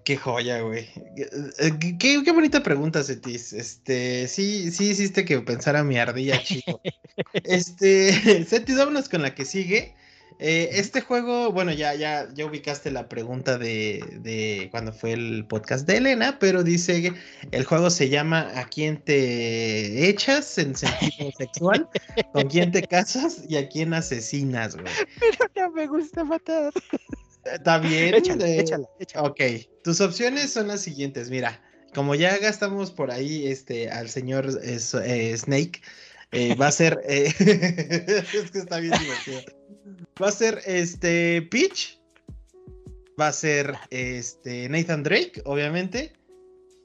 Qué 0.04 0.18
joya, 0.18 0.60
güey. 0.60 0.90
Eh, 1.16 1.72
qué, 1.98 2.22
qué, 2.26 2.32
bonita 2.34 2.62
pregunta, 2.62 3.04
Cetis. 3.04 3.54
Este, 3.54 4.28
sí, 4.28 4.70
sí 4.70 4.90
hiciste 4.90 5.24
que 5.24 5.40
pensara 5.40 5.82
mi 5.86 5.98
ardilla 5.98 6.44
chico. 6.44 6.82
este, 7.46 8.44
Cetis, 8.46 8.78
vámonos 8.78 9.08
con 9.08 9.22
la 9.22 9.34
que 9.34 9.46
sigue. 9.46 9.96
Eh, 10.40 10.70
este 10.74 11.02
juego, 11.02 11.52
bueno, 11.52 11.72
ya, 11.72 11.96
ya, 11.96 12.28
ya 12.34 12.46
ubicaste 12.46 12.92
la 12.92 13.08
pregunta 13.08 13.58
de, 13.58 14.04
de, 14.22 14.68
cuando 14.70 14.92
fue 14.92 15.14
el 15.14 15.46
podcast 15.48 15.88
de 15.88 15.98
Elena, 15.98 16.38
pero 16.40 16.62
dice 16.62 17.02
que 17.02 17.14
el 17.52 17.64
juego 17.64 17.90
se 17.90 18.10
llama 18.10 18.52
¿A 18.56 18.66
quién 18.68 19.02
te 19.02 20.10
echas 20.10 20.58
en 20.58 20.76
sentido 20.76 21.32
sexual? 21.38 21.88
¿Con 22.34 22.50
quién 22.50 22.72
te 22.72 22.84
casas 22.84 23.44
y 23.48 23.56
a 23.56 23.70
quién 23.70 23.94
asesinas, 23.94 24.76
güey? 24.76 24.94
Pero 25.20 25.52
no 25.56 25.72
me 25.72 25.88
gusta 25.88 26.24
matar. 26.24 26.74
Está 27.46 27.78
bien. 27.78 28.16
Échala, 28.16 28.48
échala, 28.48 28.88
Ok, 29.20 29.42
tus 29.84 30.02
opciones 30.02 30.52
son 30.52 30.68
las 30.68 30.82
siguientes, 30.82 31.30
mira. 31.30 31.62
Como 31.94 32.14
ya 32.14 32.38
gastamos 32.40 32.92
por 32.92 33.10
ahí 33.10 33.48
este, 33.48 33.90
al 33.90 34.10
señor 34.10 34.50
eh, 34.62 35.38
Snake, 35.38 35.82
eh, 36.32 36.56
va 36.56 36.68
a 36.68 36.72
ser. 36.72 37.00
es 37.08 37.36
que 37.36 38.60
está 38.60 38.80
bien 38.80 38.94
divertido. 39.00 39.42
Va 40.22 40.30
a 40.30 40.32
ser 40.32 40.62
este 40.66 41.42
Peach. 41.44 42.00
Va 43.20 43.28
a 43.28 43.34
ser 43.34 43.76
este 43.92 44.68
Nathan 44.70 45.04
Drake, 45.04 45.42
obviamente. 45.46 46.14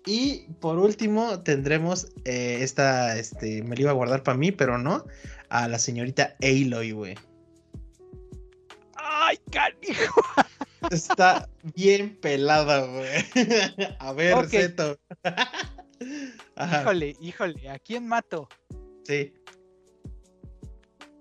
Y 0.07 0.47
por 0.61 0.79
último 0.79 1.43
tendremos 1.43 2.09
eh, 2.25 2.59
esta, 2.61 3.19
este, 3.19 3.63
me 3.63 3.77
lo 3.77 3.83
iba 3.83 3.91
a 3.91 3.95
guardar 3.95 4.23
para 4.23 4.39
mí, 4.39 4.51
pero 4.51 4.79
no, 4.79 5.05
a 5.51 5.69
la 5.69 5.79
señorita 5.79 6.37
Aloy, 6.41 6.93
güey. 6.93 7.15
¡Ay, 8.95 9.39
canijo! 9.51 10.23
Está 10.91 11.49
bien 11.75 12.17
pelada, 12.21 12.87
güey. 12.87 13.25
A 13.99 14.13
ver, 14.13 14.49
Zeto. 14.49 14.99
híjole, 16.57 17.17
híjole, 17.21 17.69
¿a 17.69 17.79
quién 17.79 18.09
mato? 18.09 18.49
Sí. 19.05 19.33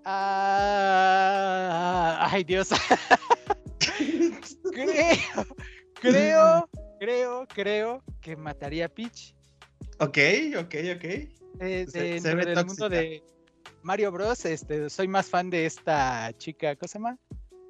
Ah, 0.04 1.48
ay, 2.30 2.44
Dios. 2.44 2.68
creo, 4.72 5.46
creo, 6.00 6.68
creo, 6.98 7.46
creo 7.48 8.02
que 8.20 8.36
mataría 8.36 8.86
a 8.86 8.88
Peach. 8.88 9.34
Ok, 9.98 10.18
ok, 10.58 10.74
ok. 10.96 11.04
Eh, 11.60 11.86
del 11.92 12.64
mundo 12.64 12.88
de 12.88 13.22
Mario 13.82 14.10
Bros, 14.12 14.44
este, 14.46 14.88
soy 14.88 15.08
más 15.08 15.26
fan 15.26 15.50
de 15.50 15.66
esta 15.66 16.32
chica, 16.38 16.74
¿cómo 16.76 16.88
se 16.88 16.98
llama? 16.98 17.18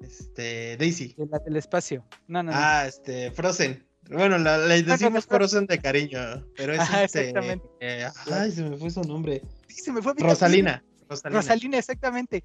Este, 0.01 0.77
Daisy. 0.77 1.13
De 1.17 1.25
la 1.27 1.39
del 1.39 1.57
espacio. 1.57 2.05
No, 2.27 2.41
no, 2.41 2.51
Ah, 2.53 2.85
este, 2.87 3.31
Frozen. 3.31 3.85
Bueno, 4.09 4.37
la, 4.37 4.57
decimos 4.59 5.25
Frozen 5.25 5.65
de 5.67 5.79
cariño, 5.79 6.19
pero 6.55 6.73
es 6.73 6.81
este, 6.81 7.29
exactamente. 7.29 7.65
Eh, 7.79 8.07
ay, 8.31 8.51
se 8.51 8.63
me 8.63 8.77
fue 8.77 8.89
su 8.89 9.01
nombre. 9.01 9.41
Sí, 9.71 9.81
se 9.81 9.91
me 9.91 10.01
fue. 10.01 10.13
Rosalina. 10.17 10.83
Rosalina. 11.07 11.77
exactamente. 11.77 12.43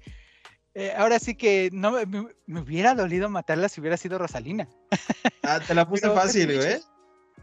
Eh, 0.73 0.93
ahora 0.95 1.17
sí 1.19 1.35
que 1.35 1.69
no 1.71 1.91
me, 1.91 2.59
hubiera 2.61 2.93
dolido 2.93 3.29
matarla 3.29 3.69
si 3.69 3.81
hubiera 3.81 3.97
sido 3.97 4.17
Rosalina. 4.17 4.67
Ah, 5.43 5.59
te 5.65 5.73
la 5.73 5.87
puse 5.87 6.09
fácil, 6.09 6.55
güey. 6.55 6.81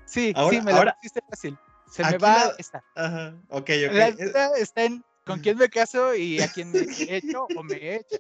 Sí, 0.04 0.32
sí, 0.50 0.60
me 0.60 0.72
la 0.72 0.94
pusiste 0.94 1.20
fácil. 1.28 1.58
Se 1.90 2.04
me 2.04 2.18
va 2.18 2.52
esta. 2.58 2.84
Ajá, 2.94 3.34
ok, 3.48 3.70
ok. 3.88 3.92
La 3.92 4.48
está 4.58 4.84
en 4.84 5.04
con 5.24 5.40
quién 5.40 5.56
me 5.56 5.68
caso 5.68 6.14
y 6.14 6.40
a 6.40 6.48
quién 6.48 6.70
me 6.70 6.78
he 7.08 7.16
hecho 7.16 7.46
o 7.56 7.62
me 7.62 7.74
he 7.76 7.96
hecho. 7.96 8.18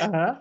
Ajá. 0.00 0.40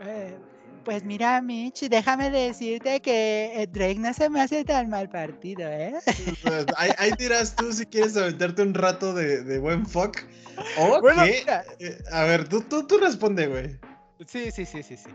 Eh, 0.00 0.38
pues 0.86 1.02
mira, 1.02 1.42
Mitch, 1.42 1.88
déjame 1.88 2.30
decirte 2.30 3.00
que 3.00 3.60
eh, 3.60 3.66
Drake 3.66 3.98
no 3.98 4.14
se 4.14 4.30
me 4.30 4.40
hace 4.40 4.64
tan 4.64 4.88
mal 4.88 5.08
partido, 5.08 5.68
¿eh? 5.68 5.94
Pues, 6.44 6.64
ahí, 6.76 7.10
dirás 7.18 7.56
tú 7.56 7.72
si 7.72 7.84
quieres 7.86 8.16
aventarte 8.16 8.62
un 8.62 8.72
rato 8.72 9.12
de, 9.12 9.58
buen 9.58 9.84
fuck. 9.84 10.16
O 10.78 11.00
bueno, 11.00 11.24
eh, 11.24 11.44
a 12.12 12.22
ver, 12.22 12.48
tú, 12.48 12.60
tú, 12.62 12.86
tú 12.86 12.98
responde, 12.98 13.48
güey. 13.48 13.80
Sí, 14.28 14.52
sí, 14.52 14.64
sí, 14.64 14.84
sí, 14.84 14.96
sí. 14.96 15.10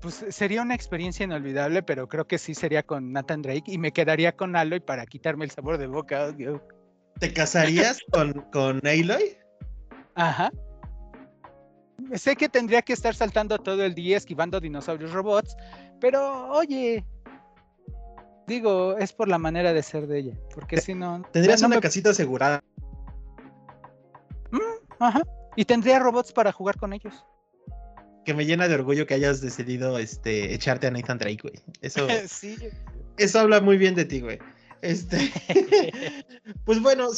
pues 0.00 0.24
sería 0.28 0.62
una 0.62 0.76
experiencia 0.76 1.24
inolvidable, 1.24 1.82
pero 1.82 2.08
creo 2.08 2.28
que 2.28 2.38
sí 2.38 2.54
sería 2.54 2.84
con 2.84 3.12
Nathan 3.12 3.42
Drake 3.42 3.64
y 3.66 3.76
me 3.76 3.90
quedaría 3.90 4.36
con 4.36 4.54
Aloy 4.54 4.78
para 4.78 5.04
quitarme 5.04 5.46
el 5.46 5.50
sabor 5.50 5.78
de 5.78 5.88
boca. 5.88 6.32
¿Te 7.18 7.32
casarías 7.32 7.98
con, 8.12 8.32
con 8.52 8.80
Aloy? 8.86 9.36
Ajá. 10.14 10.52
Sé 12.14 12.36
que 12.36 12.48
tendría 12.48 12.82
que 12.82 12.92
estar 12.92 13.14
saltando 13.14 13.58
todo 13.58 13.84
el 13.84 13.94
día 13.94 14.16
esquivando 14.16 14.60
dinosaurios 14.60 15.12
robots, 15.12 15.56
pero 16.00 16.50
oye, 16.50 17.04
digo, 18.46 18.96
es 18.98 19.12
por 19.12 19.28
la 19.28 19.38
manera 19.38 19.72
de 19.72 19.82
ser 19.82 20.06
de 20.06 20.18
ella, 20.18 20.34
porque 20.54 20.80
si 20.80 20.94
no... 20.94 21.22
Tendrías 21.32 21.62
una 21.62 21.80
casita 21.80 22.10
asegurada. 22.10 22.62
Mm, 24.50 25.02
ajá, 25.02 25.22
y 25.56 25.64
tendría 25.64 25.98
robots 25.98 26.32
para 26.32 26.52
jugar 26.52 26.76
con 26.78 26.92
ellos. 26.92 27.24
Que 28.24 28.34
me 28.34 28.44
llena 28.44 28.68
de 28.68 28.74
orgullo 28.74 29.06
que 29.06 29.14
hayas 29.14 29.40
decidido 29.40 29.98
este, 29.98 30.54
echarte 30.54 30.86
a 30.86 30.90
Nathan 30.90 31.18
Drake, 31.18 31.40
güey. 31.42 31.54
Eso, 31.80 32.06
sí. 32.28 32.56
eso 33.16 33.40
habla 33.40 33.60
muy 33.60 33.78
bien 33.78 33.94
de 33.94 34.04
ti, 34.04 34.20
güey. 34.20 34.38
Este, 34.82 35.32
pues 36.64 36.80
bueno, 36.80 37.08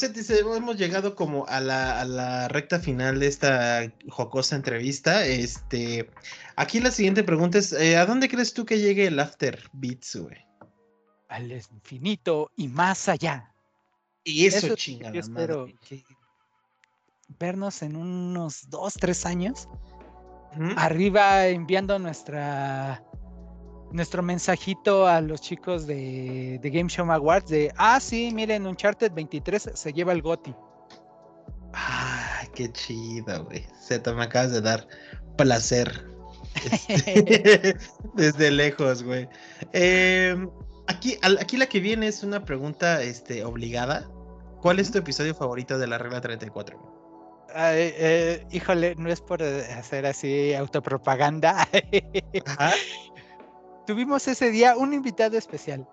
hemos 0.57 0.77
llegado 0.77 1.15
como 1.15 1.47
a 1.47 1.61
la, 1.61 2.49
recta 2.49 2.81
final 2.81 3.21
de 3.21 3.27
esta 3.27 3.93
jocosa 4.09 4.57
entrevista. 4.57 5.27
Este, 5.27 6.11
aquí 6.57 6.81
la 6.81 6.91
siguiente 6.91 7.25
pregunta 7.25 7.59
es: 7.59 7.73
eh, 7.73 7.97
¿a 7.97 8.07
dónde 8.07 8.29
crees 8.29 8.55
tú 8.55 8.65
que 8.65 8.79
llegue 8.79 9.07
el 9.07 9.19
After 9.19 9.63
Beats, 9.73 10.17
güey? 10.17 10.39
Al 11.29 11.51
infinito 11.51 12.51
y 12.57 12.69
más 12.69 13.09
allá. 13.09 13.53
Y 14.25 14.47
eso, 14.47 14.75
chingada. 14.77 15.15
Yo 15.15 15.21
espero 15.21 15.67
vernos 17.39 17.83
en 17.83 17.97
unos 17.97 18.69
dos, 18.69 18.95
tres 18.95 19.27
años. 19.27 19.69
Arriba 20.77 21.47
enviando 21.49 21.99
nuestra 21.99 23.03
nuestro 23.93 24.23
mensajito 24.23 25.07
a 25.07 25.21
los 25.21 25.41
chicos 25.41 25.87
de, 25.87 26.61
Game 26.63 26.89
Show 26.89 27.11
Awards 27.11 27.51
de, 27.51 27.73
ah, 27.77 28.01
sí, 28.01 28.31
miren, 28.33 28.67
Uncharted 28.67 29.13
23 29.13 29.71
se 29.75 29.93
lleva 29.93 30.13
el 30.13 30.23
GOTI. 30.23 30.55
Ah, 31.75 32.43
qué 32.55 32.71
chido, 32.73 33.45
güey. 33.45 33.67
Se 33.81 33.99
te 33.99 34.13
me 34.13 34.25
acabas 34.25 34.53
de 34.53 34.61
dar 34.61 34.87
placer. 35.37 36.07
Este, 36.71 37.77
desde 38.15 38.51
lejos, 38.51 39.03
güey. 39.03 39.29
Em, 39.73 40.51
aquí, 40.87 41.19
aquí 41.23 41.57
la 41.57 41.67
que 41.67 41.81
viene 41.81 42.09
es 42.09 42.23
una 42.23 42.45
pregunta 42.45 43.03
este, 43.03 43.45
obligada. 43.45 44.09
¿Cuál 44.61 44.79
es 44.79 44.93
tu 44.93 44.99
episodio 44.99 45.35
favorito 45.35 45.79
de 45.79 45.87
la 45.87 45.99
regla 45.99 46.21
34? 46.21 46.93
Eh, 47.55 48.47
híjole, 48.51 48.95
no 48.97 49.11
es 49.11 49.21
por 49.21 49.43
hacer 49.43 50.07
así 50.07 50.55
autopropaganda. 50.55 51.69
Ajá 52.47 52.73
tuvimos 53.87 54.27
ese 54.29 54.51
día 54.51 54.77
un 54.77 54.93
invitado 54.93 55.37
especial, 55.37 55.89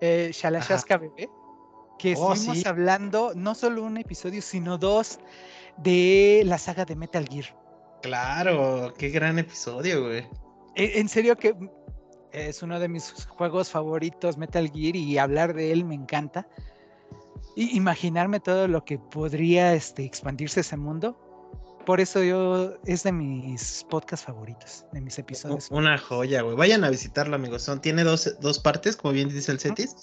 eh, 0.00 0.30
Shalashashka 0.32 0.98
Bebé, 0.98 1.28
que 1.98 2.14
oh, 2.16 2.32
estuvimos 2.32 2.66
hablando 2.66 3.32
no 3.34 3.54
solo 3.54 3.82
un 3.82 3.96
episodio, 3.96 4.40
sino 4.42 4.78
dos 4.78 5.18
de 5.78 6.42
la 6.44 6.58
saga 6.58 6.84
de 6.84 6.96
Metal 6.96 7.26
Gear. 7.28 7.56
Claro, 8.02 8.94
qué 8.96 9.08
gran 9.08 9.38
episodio, 9.38 10.04
güey. 10.04 10.26
E, 10.76 11.00
en 11.00 11.08
serio 11.08 11.36
que 11.36 11.54
es 12.32 12.62
uno 12.62 12.78
de 12.78 12.88
mis 12.88 13.26
juegos 13.26 13.70
favoritos, 13.70 14.36
Metal 14.36 14.70
Gear, 14.70 14.96
y 14.96 15.18
hablar 15.18 15.54
de 15.54 15.72
él 15.72 15.84
me 15.84 15.94
encanta. 15.94 16.48
Y 17.56 17.76
imaginarme 17.76 18.38
todo 18.38 18.68
lo 18.68 18.84
que 18.84 18.98
podría 18.98 19.74
este, 19.74 20.04
expandirse 20.04 20.60
ese 20.60 20.76
mundo 20.76 21.27
por 21.88 22.02
eso 22.02 22.22
yo 22.22 22.74
es 22.84 23.02
de 23.04 23.12
mis 23.12 23.86
podcasts 23.88 24.26
favoritos, 24.26 24.84
de 24.92 25.00
mis 25.00 25.18
episodios. 25.18 25.68
Una 25.70 25.96
joya, 25.96 26.42
güey. 26.42 26.54
Vayan 26.54 26.84
a 26.84 26.90
visitarlo, 26.90 27.34
amigos. 27.34 27.62
Son, 27.62 27.80
tiene 27.80 28.04
dos, 28.04 28.28
partes, 28.62 28.94
como 28.94 29.14
bien 29.14 29.30
dice 29.30 29.50
el 29.52 29.58
Cetis. 29.58 29.96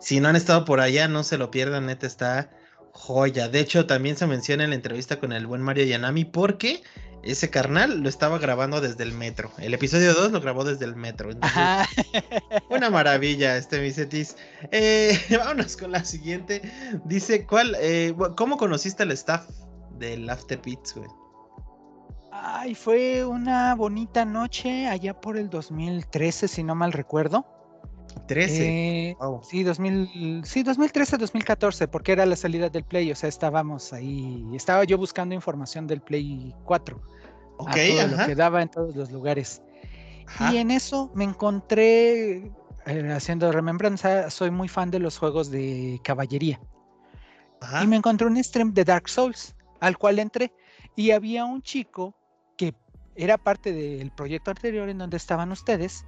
Si 0.00 0.20
no 0.20 0.28
han 0.28 0.36
estado 0.36 0.66
por 0.66 0.80
allá, 0.80 1.08
no 1.08 1.24
se 1.24 1.38
lo 1.38 1.50
pierdan, 1.50 1.86
neta, 1.86 2.06
está 2.06 2.50
joya. 2.92 3.48
De 3.48 3.58
hecho, 3.58 3.86
también 3.86 4.18
se 4.18 4.26
menciona 4.26 4.64
en 4.64 4.70
la 4.70 4.76
entrevista 4.76 5.18
con 5.18 5.32
el 5.32 5.46
buen 5.46 5.62
Mario 5.62 5.86
Yanami, 5.86 6.26
porque 6.26 6.82
ese 7.22 7.48
carnal 7.48 8.02
lo 8.02 8.10
estaba 8.10 8.38
grabando 8.38 8.82
desde 8.82 9.02
el 9.02 9.14
metro. 9.14 9.50
El 9.56 9.72
episodio 9.72 10.12
2 10.12 10.32
lo 10.32 10.42
grabó 10.42 10.64
desde 10.64 10.84
el 10.84 10.94
metro. 10.94 11.30
una 12.68 12.90
maravilla, 12.90 13.56
este 13.56 13.80
mi 13.80 13.92
Cetis. 13.92 14.36
Eh, 14.72 15.18
vámonos 15.38 15.78
con 15.78 15.90
la 15.90 16.04
siguiente. 16.04 16.60
Dice, 17.06 17.46
¿cuál, 17.46 17.78
eh, 17.80 18.14
¿cómo 18.36 18.58
conociste 18.58 19.04
al 19.04 19.12
staff 19.12 19.48
del 19.98 20.28
After 20.28 20.60
Beats, 20.62 20.94
güey? 20.94 21.08
Ay, 22.42 22.74
fue 22.74 23.24
una 23.24 23.74
bonita 23.74 24.24
noche 24.24 24.86
allá 24.86 25.12
por 25.12 25.36
el 25.36 25.50
2013, 25.50 26.48
si 26.48 26.62
no 26.62 26.74
mal 26.74 26.92
recuerdo. 26.92 27.44
13. 28.28 29.10
Eh, 29.10 29.16
sí, 29.42 29.62
2000, 29.62 30.42
sí, 30.44 30.62
2013, 30.62 31.18
2014, 31.18 31.88
porque 31.88 32.12
era 32.12 32.24
la 32.24 32.36
salida 32.36 32.70
del 32.70 32.84
Play, 32.84 33.12
o 33.12 33.14
sea, 33.14 33.28
estábamos 33.28 33.92
ahí, 33.92 34.42
estaba 34.54 34.84
yo 34.84 34.96
buscando 34.96 35.34
información 35.34 35.86
del 35.86 36.00
Play 36.00 36.54
4. 36.64 37.00
Ok, 37.58 37.70
todo 37.70 38.06
lo 38.06 38.26
que 38.26 38.34
daba 38.34 38.62
en 38.62 38.68
todos 38.70 38.96
los 38.96 39.10
lugares. 39.12 39.62
Y 40.50 40.56
en 40.56 40.70
eso 40.70 41.10
me 41.14 41.24
encontré, 41.24 42.50
eh, 42.86 43.12
haciendo 43.14 43.52
remembranza, 43.52 44.30
soy 44.30 44.50
muy 44.50 44.68
fan 44.68 44.90
de 44.90 44.98
los 44.98 45.18
juegos 45.18 45.50
de 45.50 46.00
caballería. 46.02 46.58
Y 47.82 47.86
me 47.86 47.96
encontré 47.96 48.26
un 48.26 48.42
stream 48.42 48.72
de 48.72 48.84
Dark 48.84 49.10
Souls, 49.10 49.54
al 49.80 49.98
cual 49.98 50.18
entré, 50.18 50.54
y 50.96 51.10
había 51.10 51.44
un 51.44 51.60
chico 51.60 52.14
era 53.16 53.38
parte 53.38 53.72
del 53.72 54.10
proyecto 54.10 54.50
anterior 54.50 54.88
en 54.88 54.98
donde 54.98 55.16
estaban 55.16 55.52
ustedes. 55.52 56.04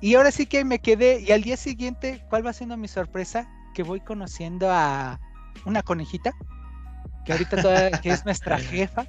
Y 0.00 0.14
ahora 0.14 0.30
sí 0.30 0.46
que 0.46 0.64
me 0.64 0.78
quedé, 0.78 1.20
y 1.20 1.32
al 1.32 1.42
día 1.42 1.56
siguiente, 1.56 2.24
¿cuál 2.30 2.46
va 2.46 2.52
siendo 2.52 2.76
mi 2.76 2.88
sorpresa? 2.88 3.48
Que 3.74 3.82
voy 3.82 4.00
conociendo 4.00 4.70
a 4.70 5.20
una 5.64 5.82
conejita, 5.82 6.32
que 7.24 7.32
ahorita 7.32 7.60
toda, 7.60 7.90
que 8.00 8.10
es 8.10 8.24
nuestra 8.24 8.58
jefa. 8.58 9.06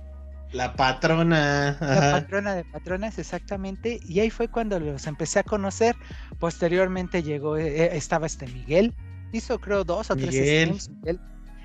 La 0.52 0.74
patrona. 0.74 1.78
La 1.80 2.12
patrona 2.12 2.56
de 2.56 2.66
patronas, 2.66 3.20
exactamente. 3.20 4.00
Y 4.08 4.20
ahí 4.20 4.32
fue 4.32 4.48
cuando 4.48 4.80
los 4.80 5.06
empecé 5.06 5.40
a 5.40 5.44
conocer. 5.44 5.96
Posteriormente 6.40 7.22
llegó, 7.22 7.56
eh, 7.56 7.84
eh, 7.84 7.90
estaba 7.94 8.26
este 8.26 8.48
Miguel. 8.48 8.96
Hizo 9.32 9.60
creo 9.60 9.84
dos 9.84 10.10
o 10.10 10.16
tres 10.16 10.34
streams. 10.34 10.90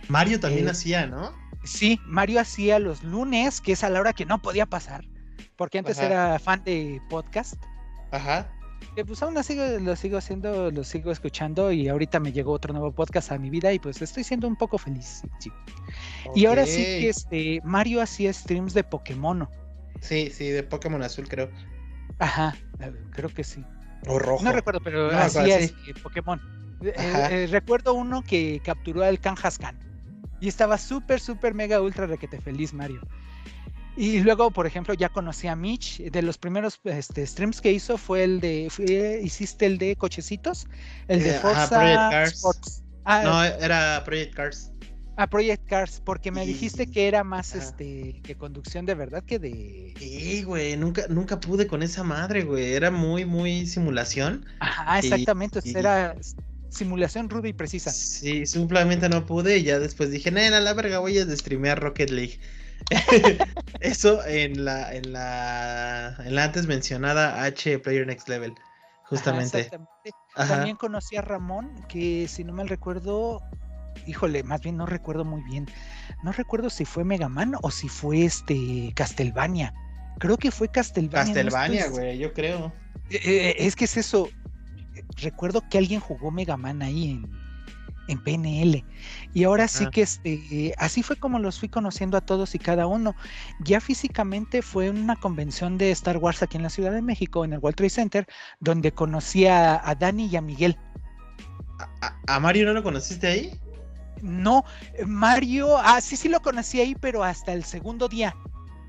Mario 0.09 0.39
también 0.39 0.67
eh, 0.67 0.73
hacía, 0.73 1.07
¿no? 1.07 1.33
Sí, 1.65 1.99
Mario 2.05 2.41
hacía 2.41 2.79
los 2.79 3.03
lunes, 3.03 3.63
que 3.63 3.73
es 3.73 3.83
a 3.85 3.89
la 3.89 4.01
hora 4.01 4.13
que 4.13 4.27
no 4.27 4.43
podía 4.43 4.67
pasar 4.67 5.03
porque 5.57 5.79
antes 5.79 5.99
era 5.99 6.39
fan 6.39 6.63
de 6.65 7.01
podcast. 7.09 7.63
Ajá. 8.11 8.51
Que 8.95 9.05
pues 9.05 9.23
aún 9.23 9.37
así 9.39 9.57
lo 9.57 9.97
sigo 9.97 10.19
haciendo, 10.19 10.71
lo 10.71 10.85
sigo 10.85 11.11
escuchando 11.11 11.73
y 11.73 11.89
ahorita 11.89 12.21
me 12.21 12.33
llegó 12.33 12.53
otro 12.53 12.73
nuevo 12.73 12.93
podcast 12.93 13.33
a 13.33 13.39
mi 13.39 13.51
vida 13.51 13.73
y 13.73 13.79
pues 13.79 14.01
estoy 14.01 14.23
siendo 14.23 14.47
un 14.47 14.57
poco 14.57 14.79
feliz. 14.79 15.23
Y 16.35 16.47
ahora 16.47 16.65
sí 16.67 16.83
que 16.83 17.09
este 17.09 17.61
Mario 17.65 18.03
hacía 18.03 18.33
streams 18.33 18.75
de 18.75 18.85
Pokémon. 18.85 19.49
Sí, 20.01 20.31
sí, 20.31 20.51
de 20.51 20.63
Pokémon 20.63 21.03
azul 21.03 21.27
creo. 21.29 21.51
Ajá, 22.19 22.57
creo 23.11 23.31
que 23.31 23.43
sí. 23.43 23.65
O 24.07 24.19
rojo. 24.19 24.45
No 24.45 24.53
recuerdo, 24.53 24.81
pero 24.83 25.11
hacía 25.11 25.59
este, 25.59 25.95
Pokémon. 26.03 26.41
recuerdo 27.51 27.95
uno 27.95 28.23
que 28.23 28.61
capturó 28.65 29.03
al 29.03 29.19
Khan 29.19 29.37
Haskan 29.43 29.79
y 30.41 30.49
estaba 30.49 30.79
súper, 30.79 31.21
súper, 31.21 31.55
mega, 31.55 31.81
ultra 31.81 32.07
requete 32.07 32.41
feliz 32.41 32.75
Mario. 32.75 33.01
Y 33.97 34.21
luego, 34.21 34.51
por 34.51 34.67
ejemplo, 34.67 34.95
ya 34.95 35.09
conocí 35.09 35.47
a 35.47 35.55
Mitch. 35.55 35.99
De 35.99 36.23
los 36.23 36.39
primeros 36.39 36.81
este, 36.85 37.27
streams 37.27 37.61
que 37.61 37.73
hizo 37.73 37.97
fue 37.97 38.25
el 38.25 38.41
de. 38.41 38.69
hiciste 39.23 39.67
el 39.67 39.79
de 39.79 39.97
cochecitos. 39.97 40.67
El 41.09 41.23
de 41.23 41.35
Forza 41.35 42.25
Sports. 42.25 42.83
Ah, 43.05 43.23
no, 43.23 43.45
era 43.45 44.03
Project 44.05 44.35
Cars. 44.35 44.71
Ah, 45.17 45.29
Project 45.29 45.65
Cars, 45.69 46.03
porque 46.05 46.33
me 46.33 46.45
dijiste 46.45 46.89
que 46.89 47.07
era 47.07 47.23
más 47.23 47.55
este 47.55 48.21
que 48.25 48.35
conducción 48.35 48.85
de 48.85 48.95
verdad 48.97 49.23
que 49.25 49.39
de. 49.39 49.95
Sí, 49.97 50.43
güey, 50.43 50.77
nunca, 50.77 51.07
nunca 51.09 51.39
pude 51.39 51.69
con 51.69 51.83
esa 51.83 52.03
madre, 52.03 52.43
güey. 52.43 52.73
Era 52.73 52.91
muy, 52.91 53.25
muy 53.25 53.67
simulación. 53.67 54.45
Ajá, 54.59 54.99
exactamente. 54.99 55.61
Era 55.65 56.17
simulación 56.69 57.31
ruda 57.31 57.49
y 57.49 57.53
precisa. 57.53 57.91
Sí, 57.93 58.45
simplemente 58.45 59.09
no 59.09 59.25
pude 59.25 59.59
y 59.59 59.63
ya 59.63 59.79
después 59.79 60.11
dije, 60.11 60.33
nena, 60.33 60.59
la 60.59 60.75
verga, 60.75 60.99
voy 60.99 61.17
a 61.19 61.37
streamear 61.37 61.81
Rocket 61.81 62.11
League. 62.11 62.41
Eso 63.81 64.25
en 64.27 64.65
la, 64.65 64.95
en 64.95 65.13
la, 65.13 66.17
en 66.25 66.35
la 66.35 66.45
antes 66.45 66.67
mencionada 66.67 67.43
H 67.45 67.79
Player 67.79 68.07
Next 68.07 68.29
Level, 68.29 68.55
justamente. 69.05 69.71
También 70.35 70.77
conocí 70.77 71.17
a 71.17 71.23
Ramón, 71.23 71.71
que 71.89 72.29
si 72.29 72.45
no 72.45 72.53
mal 72.53 72.69
recuerdo, 72.69 73.41
híjole, 74.07 74.43
más 74.43 74.61
bien 74.61 74.77
no 74.77 74.87
recuerdo 74.87 75.25
muy 75.25 75.43
bien. 75.43 75.67
No 76.23 76.33
recuerdo 76.33 76.71
si 76.71 76.85
fue 76.85 77.05
Mega 77.05 77.29
Man 77.29 77.55
o 77.63 77.71
si 77.71 77.89
fue 77.89 78.25
este 78.25 78.93
Castlevania. 78.95 79.73
Creo 80.19 80.37
que 80.37 80.51
fue 80.51 80.69
Castlevania. 80.69 81.35
Castlevania, 81.35 81.89
güey, 81.89 82.19
yo 82.19 82.33
creo. 82.33 82.73
Eh, 83.11 83.21
eh, 83.25 83.55
es 83.59 83.77
que 83.77 83.85
es 83.85 83.97
eso. 83.97 84.29
Recuerdo 85.17 85.63
que 85.69 85.79
alguien 85.79 86.01
jugó 86.01 86.31
Mega 86.31 86.57
Man 86.57 86.83
ahí 86.83 87.11
en, 87.11 87.44
en 88.09 88.23
PNL. 88.23 88.85
Y 89.33 89.45
ahora 89.45 89.69
sí 89.69 89.87
que 89.91 90.03
este, 90.03 90.75
así 90.79 91.03
fue 91.03 91.17
como 91.17 91.39
los 91.39 91.59
fui 91.59 91.69
conociendo 91.69 92.17
a 92.17 92.21
todos 92.21 92.55
y 92.55 92.59
cada 92.59 92.87
uno. 92.87 93.15
Ya 93.61 93.81
físicamente 93.81 94.63
fue 94.63 94.91
una 94.91 95.17
convención 95.17 95.79
de 95.79 95.91
Star 95.91 96.19
Wars 96.19 96.43
aquí 96.43 96.57
en 96.57 96.63
la 96.63 96.71
Ciudad 96.71 96.93
de 96.93 97.03
México, 97.03 97.45
en 97.45 97.53
el 97.53 97.59
World 97.59 97.77
Trade 97.77 97.91
Center, 97.91 98.27
donde 98.61 98.93
conocí 98.93 99.47
a, 99.47 99.81
a 99.89 99.95
Dani 99.95 100.27
y 100.27 100.37
a 100.37 100.41
Miguel. 100.41 100.79
¿A, 102.27 102.41
Mario 102.41 102.67
no 102.67 102.73
lo 102.73 102.83
conociste 102.83 103.27
ahí? 103.27 103.61
No, 104.23 104.65
Mario, 105.07 105.77
ah, 105.79 106.01
sí, 106.01 106.17
sí 106.17 106.29
lo 106.29 106.41
conocí 106.41 106.81
ahí, 106.81 106.95
pero 106.95 107.25
hasta 107.25 107.53
el 107.53 107.65
segundo 107.65 108.09
día. 108.09 108.35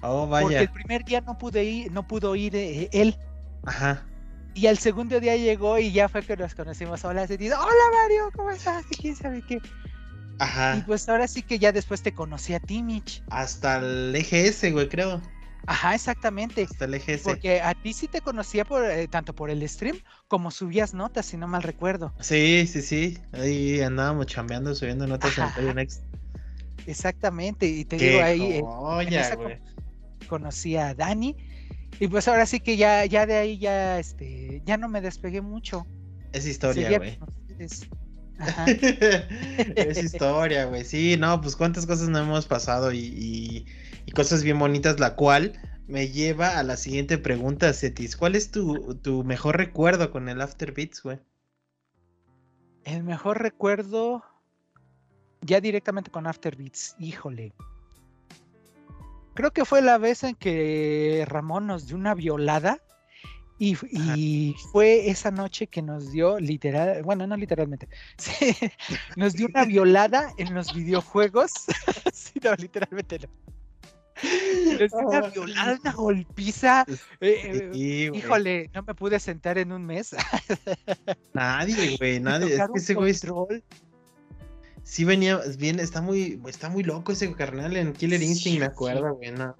Oh, 0.01 0.27
vaya. 0.27 0.43
Porque 0.43 0.59
el 0.59 0.71
primer 0.71 1.03
día 1.03 1.21
no 1.21 1.37
pude 1.37 1.63
ir, 1.63 1.91
no 1.91 2.07
pudo 2.07 2.35
ir 2.35 2.55
eh, 2.55 2.89
él. 2.91 3.17
Ajá. 3.65 4.05
Y 4.55 4.67
al 4.67 4.77
segundo 4.77 5.19
día 5.19 5.35
llegó 5.35 5.77
y 5.77 5.91
ya 5.91 6.07
fue 6.07 6.23
que 6.23 6.37
nos 6.37 6.55
conocimos. 6.55 7.03
Hola, 7.03 7.27
se 7.27 7.37
dice, 7.37 7.53
hola 7.53 7.83
Mario, 8.01 8.31
¿cómo 8.33 8.51
estás? 8.51 8.85
¿Quién 9.01 9.13
sabe 9.13 9.43
qué? 9.45 9.61
Ajá. 10.39 10.77
Y 10.77 10.81
pues 10.83 11.09
ahora 11.09 11.27
sí 11.27 11.41
que 11.41 11.59
ya 11.59 11.73
después 11.73 12.01
te 12.01 12.13
conocí 12.13 12.53
a 12.53 12.61
ti, 12.61 12.81
Mitch. 12.81 13.21
Hasta 13.29 13.79
el 13.79 14.15
EGS, 14.15 14.71
güey, 14.71 14.87
creo. 14.87 15.21
Ajá, 15.67 15.93
exactamente. 15.93 16.63
Hasta 16.63 16.85
el 16.85 16.93
EGS. 16.93 17.23
Porque 17.23 17.61
a 17.61 17.73
ti 17.73 17.91
sí 17.91 18.07
te 18.07 18.21
conocía 18.21 18.63
por 18.63 18.85
eh, 18.85 19.09
tanto 19.09 19.35
por 19.35 19.49
el 19.49 19.67
stream 19.67 19.97
como 20.29 20.51
subías 20.51 20.93
notas, 20.93 21.25
si 21.25 21.35
no 21.35 21.49
mal 21.49 21.61
recuerdo. 21.61 22.13
Sí, 22.21 22.65
sí, 22.65 22.81
sí. 22.81 23.17
Ahí 23.33 23.81
andábamos 23.81 24.27
chambeando, 24.27 24.73
subiendo 24.73 25.05
notas 25.05 25.37
en 25.37 25.67
el 25.67 25.75
Next. 25.75 26.01
Exactamente. 26.87 27.67
Y 27.67 27.83
te 27.83 27.97
digo 27.97 28.23
ahí. 28.23 28.61
güey. 28.61 29.59
Conocí 30.29 30.77
a 30.77 30.95
Dani 30.95 31.35
y 31.99 32.07
pues 32.07 32.27
ahora 32.27 32.45
sí 32.45 32.59
que 32.59 32.77
ya, 32.77 33.05
ya 33.05 33.25
de 33.25 33.35
ahí 33.35 33.57
ya, 33.57 33.99
este, 33.99 34.61
ya 34.65 34.77
no 34.77 34.89
me 34.89 35.01
despegué 35.01 35.41
mucho. 35.41 35.85
Es 36.31 36.45
historia, 36.45 36.97
güey. 36.97 37.17
es 39.75 40.03
historia, 40.03 40.65
güey. 40.65 40.83
Sí, 40.83 41.15
no, 41.17 41.39
pues 41.41 41.55
cuántas 41.55 41.85
cosas 41.85 42.09
no 42.09 42.19
hemos 42.19 42.45
pasado 42.45 42.91
y, 42.91 43.65
y, 44.05 44.11
cosas 44.11 44.43
bien 44.43 44.59
bonitas, 44.59 44.99
la 44.99 45.15
cual 45.15 45.53
me 45.87 46.09
lleva 46.09 46.59
a 46.59 46.63
la 46.63 46.77
siguiente 46.77 47.17
pregunta, 47.17 47.71
Cetis. 47.73 48.17
¿Cuál 48.17 48.35
es 48.35 48.51
tu, 48.51 48.95
tu 48.95 49.23
mejor 49.23 49.57
recuerdo 49.57 50.11
con 50.11 50.27
el 50.29 50.41
After 50.41 50.73
Beats, 50.73 51.01
güey? 51.01 51.19
El 52.83 53.03
mejor 53.03 53.41
recuerdo 53.41 54.23
ya 55.41 55.61
directamente 55.61 56.11
con 56.11 56.27
After 56.27 56.55
Beats, 56.55 56.95
híjole. 56.99 57.53
Creo 59.35 59.51
que 59.51 59.65
fue 59.65 59.81
la 59.81 59.97
vez 59.97 60.23
en 60.23 60.35
que 60.35 61.23
Ramón 61.27 61.67
nos 61.67 61.87
dio 61.87 61.97
una 61.97 62.15
violada 62.15 62.79
y, 63.57 64.55
fue 64.71 65.09
esa 65.09 65.31
noche 65.31 65.67
que 65.67 65.81
nos 65.81 66.11
dio 66.11 66.39
literal, 66.39 67.03
bueno, 67.03 67.25
no 67.25 67.37
literalmente, 67.37 67.87
sí, 68.17 68.55
nos 69.15 69.33
dio 69.33 69.47
una 69.47 69.65
violada 69.65 70.33
en 70.37 70.53
los 70.53 70.73
videojuegos. 70.73 71.51
sí, 72.13 72.39
no, 72.43 72.53
literalmente 72.55 73.19
no. 73.19 73.29
Nos 74.79 74.91
dio 74.91 75.07
una 75.07 75.21
violada, 75.21 75.77
una 75.81 75.91
golpiza. 75.93 76.85
Eh, 77.19 77.69
eh, 77.73 78.11
híjole, 78.13 78.69
no 78.73 78.83
me 78.83 78.95
pude 78.95 79.19
sentar 79.19 79.57
en 79.57 79.71
un 79.71 79.85
mes. 79.85 80.15
nadie, 81.33 81.97
güey, 81.97 82.19
nadie. 82.19 82.55
Es 82.55 82.61
que 82.73 82.79
ese 82.79 82.93
güey 82.93 83.13
sí 84.85 85.03
venía 85.03 85.41
bien, 85.57 85.79
está 85.79 85.99
muy, 85.99 86.39
está 86.47 86.69
muy 86.69 86.83
loco 86.83 87.11
ese 87.11 87.33
carnal 87.33 87.75
en 87.75 87.91
Killer 87.91 88.21
Instinct, 88.21 88.59
me 88.59 88.65
acuerdo, 88.67 89.15
güey. 89.15 89.31
No. 89.31 89.57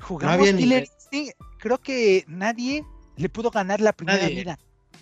Jugamos 0.00 0.48
Killer 0.52 0.84
Instinct, 0.84 1.36
creo 1.58 1.78
que 1.78 2.24
nadie 2.28 2.84
le 3.16 3.28
pudo 3.28 3.50
ganar 3.50 3.80
la 3.80 3.92
primera 3.92 4.26
vida. 4.28 4.58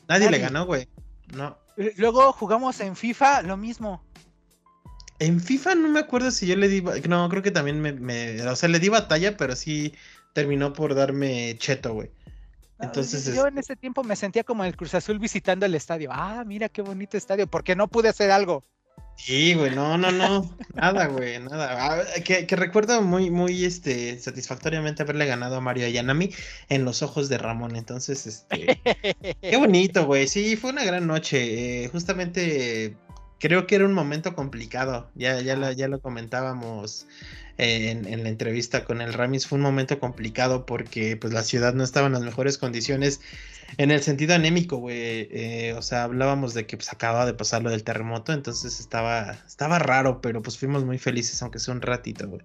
Nadie, 0.08 0.30
le 0.30 0.38
ganó, 0.38 0.66
güey. 0.66 0.88
No. 1.34 1.58
Luego 1.96 2.32
jugamos 2.32 2.80
en 2.80 2.96
FIFA, 2.96 3.42
lo 3.42 3.56
mismo. 3.56 4.02
En 5.18 5.40
FIFA 5.40 5.74
no 5.74 5.88
me 5.88 6.00
acuerdo 6.00 6.30
si 6.30 6.46
yo 6.46 6.56
le 6.56 6.68
di. 6.68 6.82
No, 7.08 7.28
creo 7.28 7.42
que 7.42 7.50
también 7.50 7.80
me. 7.80 8.42
o 8.42 8.56
sea, 8.56 8.68
le 8.68 8.78
di 8.78 8.88
batalla, 8.88 9.36
pero 9.36 9.56
sí 9.56 9.92
terminó 10.32 10.72
por 10.72 10.94
darme 10.94 11.56
cheto, 11.58 11.92
güey. 11.92 12.10
Entonces. 12.78 13.34
Yo 13.34 13.46
en 13.46 13.58
ese 13.58 13.76
tiempo 13.76 14.04
me 14.04 14.16
sentía 14.16 14.44
como 14.44 14.64
el 14.64 14.76
Cruz 14.76 14.94
Azul 14.94 15.18
visitando 15.18 15.66
el 15.66 15.74
estadio. 15.74 16.10
Ah, 16.12 16.44
mira 16.46 16.68
qué 16.68 16.82
bonito 16.82 17.16
estadio, 17.16 17.46
porque 17.46 17.76
no 17.76 17.88
pude 17.88 18.08
hacer 18.08 18.30
algo. 18.30 18.64
Sí, 19.16 19.54
güey, 19.54 19.74
no, 19.74 19.96
no, 19.98 20.12
no, 20.12 20.56
nada, 20.74 21.06
güey, 21.06 21.38
nada. 21.40 22.00
Ah, 22.00 22.04
que, 22.22 22.46
recuerdo 22.54 23.02
muy, 23.02 23.30
muy, 23.30 23.64
este, 23.64 24.18
satisfactoriamente 24.18 25.02
haberle 25.02 25.26
ganado 25.26 25.56
a 25.56 25.60
Mario 25.60 25.86
Ayanami 25.86 26.30
en 26.68 26.84
los 26.84 27.02
ojos 27.02 27.28
de 27.28 27.38
Ramón. 27.38 27.76
Entonces, 27.76 28.26
este, 28.26 28.80
qué 29.40 29.56
bonito, 29.56 30.06
güey. 30.06 30.28
Sí, 30.28 30.56
fue 30.56 30.70
una 30.70 30.84
gran 30.84 31.06
noche. 31.06 31.84
Eh, 31.84 31.88
justamente 31.88 32.96
creo 33.40 33.66
que 33.66 33.76
era 33.76 33.86
un 33.86 33.94
momento 33.94 34.34
complicado. 34.34 35.10
Ya, 35.14 35.40
ya, 35.40 35.72
ya 35.72 35.88
lo 35.88 36.00
comentábamos 36.00 37.06
en, 37.58 38.22
la 38.22 38.28
entrevista 38.28 38.84
con 38.84 39.00
el 39.00 39.12
Ramis. 39.12 39.46
Fue 39.46 39.56
un 39.56 39.62
momento 39.62 39.98
complicado 39.98 40.66
porque, 40.66 41.16
pues, 41.16 41.32
la 41.32 41.42
ciudad 41.42 41.74
no 41.74 41.84
estaba 41.84 42.06
en 42.06 42.14
las 42.14 42.22
mejores 42.22 42.58
condiciones 42.58 43.20
en 43.78 43.90
el 43.90 44.02
sentido 44.02 44.34
anémico, 44.34 44.76
güey. 44.76 45.28
Eh, 45.30 45.74
o 45.76 45.82
sea, 45.82 46.04
hablábamos 46.04 46.54
de 46.54 46.66
que 46.66 46.76
pues, 46.76 46.92
acababa 46.92 47.26
de 47.26 47.34
pasar 47.34 47.62
lo 47.62 47.70
del 47.70 47.84
terremoto, 47.84 48.32
entonces 48.32 48.80
estaba, 48.80 49.38
estaba 49.46 49.78
raro, 49.78 50.20
pero 50.20 50.42
pues 50.42 50.58
fuimos 50.58 50.84
muy 50.84 50.98
felices, 50.98 51.42
aunque 51.42 51.58
sea 51.58 51.74
un 51.74 51.82
ratito, 51.82 52.28
güey. 52.28 52.42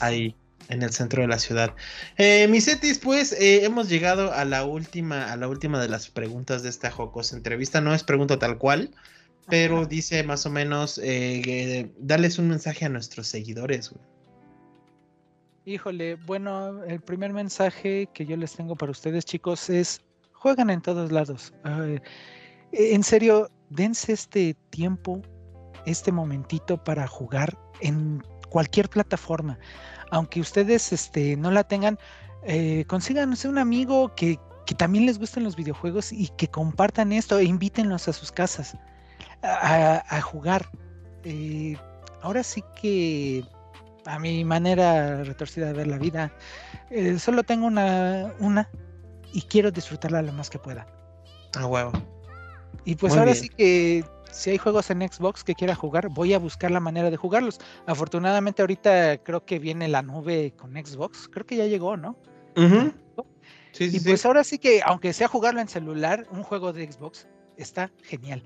Ahí 0.00 0.34
en 0.68 0.82
el 0.82 0.92
centro 0.92 1.22
de 1.22 1.28
la 1.28 1.38
ciudad. 1.38 1.74
Eh, 2.16 2.46
Misetis, 2.48 2.98
pues 2.98 3.32
eh, 3.32 3.64
hemos 3.64 3.88
llegado 3.88 4.32
a 4.32 4.44
la 4.44 4.64
última, 4.64 5.32
a 5.32 5.36
la 5.36 5.48
última 5.48 5.80
de 5.80 5.88
las 5.88 6.08
preguntas 6.08 6.62
de 6.62 6.68
esta 6.68 6.90
jocosa 6.90 7.36
entrevista. 7.36 7.80
No 7.80 7.94
es 7.94 8.04
pregunta 8.04 8.38
tal 8.38 8.58
cual, 8.58 8.90
pero 9.48 9.86
dice 9.86 10.22
más 10.22 10.46
o 10.46 10.50
menos, 10.50 11.00
eh, 11.02 11.90
darles 11.98 12.38
un 12.38 12.48
mensaje 12.48 12.84
a 12.84 12.88
nuestros 12.88 13.26
seguidores, 13.26 13.90
güey. 13.90 14.04
Híjole, 15.66 16.14
bueno, 16.26 16.82
el 16.84 17.00
primer 17.00 17.32
mensaje 17.32 18.08
que 18.14 18.24
yo 18.24 18.36
les 18.36 18.54
tengo 18.54 18.76
para 18.76 18.92
ustedes, 18.92 19.24
chicos, 19.26 19.68
es 19.68 20.00
juegan 20.32 20.70
en 20.70 20.80
todos 20.80 21.12
lados. 21.12 21.52
en 22.72 23.02
serio, 23.02 23.50
dense 23.68 24.12
este 24.12 24.54
tiempo, 24.70 25.20
este 25.84 26.12
momentito 26.12 26.82
para 26.82 27.06
jugar 27.06 27.58
en 27.80 28.22
cualquier 28.48 28.88
plataforma. 28.88 29.58
Aunque 30.10 30.40
ustedes 30.40 30.92
este, 30.92 31.36
no 31.36 31.50
la 31.50 31.64
tengan, 31.64 31.98
eh, 32.44 32.84
consíganse 32.86 33.48
un 33.48 33.58
amigo 33.58 34.14
que, 34.14 34.38
también 34.78 35.04
les 35.04 35.18
gusten 35.18 35.42
los 35.42 35.56
videojuegos 35.56 36.12
y 36.12 36.28
que 36.36 36.46
compartan 36.46 37.12
esto 37.12 37.40
e 37.40 37.44
invítenlos 37.44 38.06
a 38.06 38.12
sus 38.12 38.30
casas 38.30 38.76
a, 39.42 40.20
jugar. 40.22 40.70
Eh, 41.24 41.76
ahora 42.22 42.44
sí 42.44 42.62
que 42.80 43.44
a 44.04 44.18
mi 44.18 44.44
manera 44.44 45.22
retorcida 45.24 45.66
de 45.66 45.72
ver 45.72 45.86
la 45.86 45.98
vida, 45.98 46.32
eh, 46.90 47.18
solo 47.18 47.42
tengo 47.42 47.66
una, 47.66 48.32
una 48.38 48.68
y 49.32 49.42
quiero 49.42 49.70
disfrutarla 49.70 50.22
lo 50.22 50.32
más 50.32 50.50
que 50.50 50.58
pueda. 50.58 50.86
Ah, 51.54 51.66
huevo. 51.66 51.92
Y 52.84 52.94
pues 52.94 53.16
ahora 53.16 53.34
sí 53.34 53.48
que 53.48 54.04
si 54.30 54.50
hay 54.50 54.58
juegos 54.58 54.90
en 54.90 55.00
Xbox 55.02 55.44
que 55.44 55.54
quiera 55.54 55.74
jugar, 55.74 56.08
voy 56.08 56.34
a 56.34 56.38
buscar 56.38 56.70
la 56.70 56.80
manera 56.80 57.10
de 57.10 57.16
jugarlos. 57.16 57.58
Afortunadamente 57.86 58.62
ahorita 58.62 59.18
creo 59.18 59.44
que 59.44 59.58
viene 59.58 59.88
la 59.88 60.02
nube 60.02 60.52
con 60.56 60.72
Xbox, 60.72 61.28
creo 61.28 61.46
que 61.46 61.56
ya 61.56 61.66
llegó, 61.66 61.96
¿no? 61.96 62.16
sí, 63.72 63.90
sí, 63.90 63.96
y 63.96 64.00
pues 64.00 64.24
ahora 64.24 64.44
sí 64.44 64.58
que, 64.58 64.80
aunque 64.84 65.12
sea 65.12 65.28
jugarlo 65.28 65.60
en 65.60 65.68
celular, 65.68 66.26
un 66.30 66.42
juego 66.42 66.72
de 66.72 66.90
Xbox 66.90 67.26
está 67.56 67.90
genial. 68.02 68.42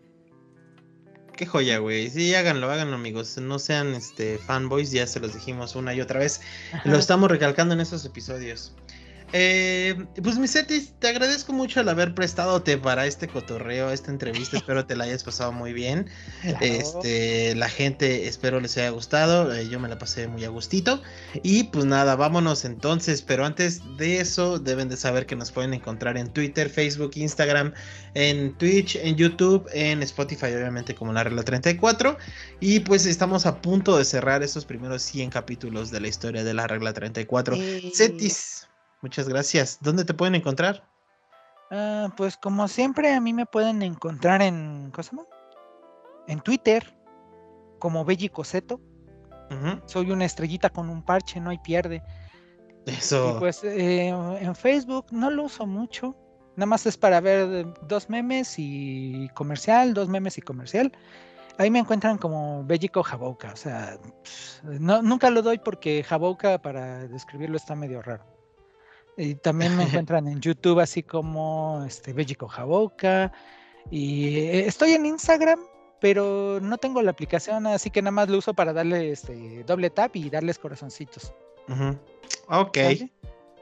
Qué 1.36 1.47
joya, 1.47 1.78
güey. 1.78 2.11
Sí, 2.11 2.35
háganlo, 2.35 2.70
háganlo, 2.70 2.94
amigos. 2.94 3.36
No 3.39 3.59
sean 3.59 3.94
este 3.94 4.39
fanboys, 4.39 4.93
ya 4.93 5.06
se 5.06 5.19
los 5.19 5.35
dijimos 5.35 5.74
una 5.74 5.93
y 5.93 6.01
otra 6.01 6.20
vez. 6.20 6.40
Lo 6.85 6.97
estamos 6.97 7.28
recalcando 7.31 7.74
en 7.74 7.81
estos 7.81 8.05
episodios. 8.05 8.73
Eh, 9.32 10.05
pues 10.22 10.38
Misetis, 10.38 10.92
te 10.98 11.09
agradezco 11.09 11.52
mucho 11.52 11.80
el 11.80 11.88
haber 11.88 12.14
prestadote 12.14 12.78
para 12.78 13.06
este 13.06 13.26
cotorreo, 13.26 13.90
esta 13.90 14.10
entrevista. 14.10 14.56
espero 14.64 14.86
te 14.86 14.94
la 14.94 15.05
hayas 15.05 15.24
pasado 15.24 15.52
muy 15.52 15.72
bien. 15.72 16.09
Este, 16.60 17.55
la 17.56 17.68
gente, 17.68 18.28
espero 18.28 18.60
les 18.60 18.76
haya 18.76 18.90
gustado. 18.90 19.52
Eh, 19.52 19.68
yo 19.68 19.80
me 19.80 19.88
la 19.88 19.98
pasé 19.98 20.28
muy 20.28 20.44
a 20.44 20.48
gustito. 20.48 21.02
Y 21.42 21.64
pues 21.64 21.84
nada, 21.84 22.16
vámonos 22.16 22.64
entonces. 22.64 23.22
Pero 23.22 23.44
antes 23.44 23.82
de 23.96 24.20
eso, 24.20 24.59
deben 24.59 24.88
de 24.88 24.96
saber 24.96 25.26
que 25.26 25.36
nos 25.36 25.51
pueden 25.51 25.74
encontrar 25.74 26.16
en 26.16 26.32
Twitter, 26.32 26.70
Facebook, 26.70 27.12
Instagram, 27.16 27.72
en 28.14 28.55
Twitch, 28.56 28.96
en 28.96 29.16
YouTube, 29.16 29.68
en 29.72 30.02
Spotify, 30.02 30.46
obviamente, 30.46 30.94
como 30.94 31.12
la 31.12 31.24
regla 31.24 31.42
34. 31.42 32.16
Y 32.60 32.80
pues 32.80 33.05
estamos 33.06 33.46
a 33.46 33.60
punto 33.60 33.96
de 33.96 34.05
cerrar 34.05 34.42
esos 34.42 34.64
primeros 34.64 35.02
100 35.02 35.30
capítulos 35.30 35.90
de 35.90 36.01
la 36.01 36.09
historia 36.09 36.44
de 36.44 36.55
la 36.55 36.66
regla 36.66 36.92
34. 36.92 37.56
Setis. 37.92 38.64
Muchas 39.05 39.28
gracias. 39.28 39.76
¿Dónde 39.82 40.06
te 40.06 40.14
pueden 40.14 40.35
encontrar? 40.35 40.82
Ah, 41.70 42.09
pues 42.16 42.39
como 42.39 42.66
siempre, 42.68 43.12
a 43.12 43.20
mí 43.20 43.35
me 43.35 43.44
pueden 43.44 43.82
encontrar 43.82 44.40
en. 44.40 44.90
¿Cómo 44.93 45.26
En 46.26 46.40
Twitter, 46.40 46.97
como 47.78 48.06
Belli 48.06 48.31
Coseto. 48.31 48.81
Soy 49.85 50.10
una 50.10 50.24
estrellita 50.24 50.70
con 50.70 50.89
un 50.89 51.02
parche, 51.02 51.39
no 51.39 51.51
hay 51.51 51.59
pierde. 51.59 52.02
Eso. 52.86 53.35
Y 53.36 53.40
pues 53.40 53.62
eh, 53.62 54.09
en 54.09 54.55
Facebook 54.55 55.09
no 55.10 55.28
lo 55.28 55.44
uso 55.44 55.66
mucho. 55.66 56.16
Nada 56.56 56.64
más 56.64 56.86
es 56.86 56.97
para 56.97 57.20
ver 57.20 57.66
dos 57.82 58.09
memes 58.09 58.55
y 58.56 59.28
comercial, 59.35 59.93
dos 59.93 60.09
memes 60.09 60.39
y 60.39 60.40
comercial. 60.40 60.93
Ahí 61.59 61.70
me 61.70 61.78
encuentran 61.78 62.16
como 62.16 62.64
Bellico 62.64 63.02
Jabouka. 63.02 63.52
O 63.52 63.56
sea, 63.56 63.98
no, 64.62 65.02
nunca 65.02 65.28
lo 65.28 65.43
doy 65.43 65.59
porque 65.59 66.02
Jabouka 66.02 66.56
para 66.62 67.06
describirlo 67.06 67.59
está 67.59 67.74
medio 67.74 68.01
raro. 68.01 68.34
Y 69.16 69.36
también 69.36 69.77
me 69.77 69.85
encuentran 69.85 70.28
en 70.28 70.41
YouTube 70.41 70.81
así 70.81 71.03
como 71.03 71.85
este 71.86 72.12
Bellico 72.12 72.49
Jaboca. 72.49 73.32
Y 73.91 74.39
eh, 74.39 74.66
estoy 74.66 74.93
en 74.93 75.07
Instagram, 75.07 75.61
pero 76.01 76.59
no 76.61 76.78
tengo 76.78 77.03
la 77.03 77.11
aplicación, 77.11 77.66
así 77.66 77.91
que 77.91 78.03
nada 78.03 78.12
más 78.12 78.28
lo 78.28 78.39
uso 78.39 78.55
para 78.55 78.73
darle 78.73 79.12
este 79.12 79.65
doble 79.65 79.91
tap 79.91 80.16
y 80.16 80.31
darles 80.31 80.59
corazoncitos. 80.59 81.32
Ok. 82.49 82.78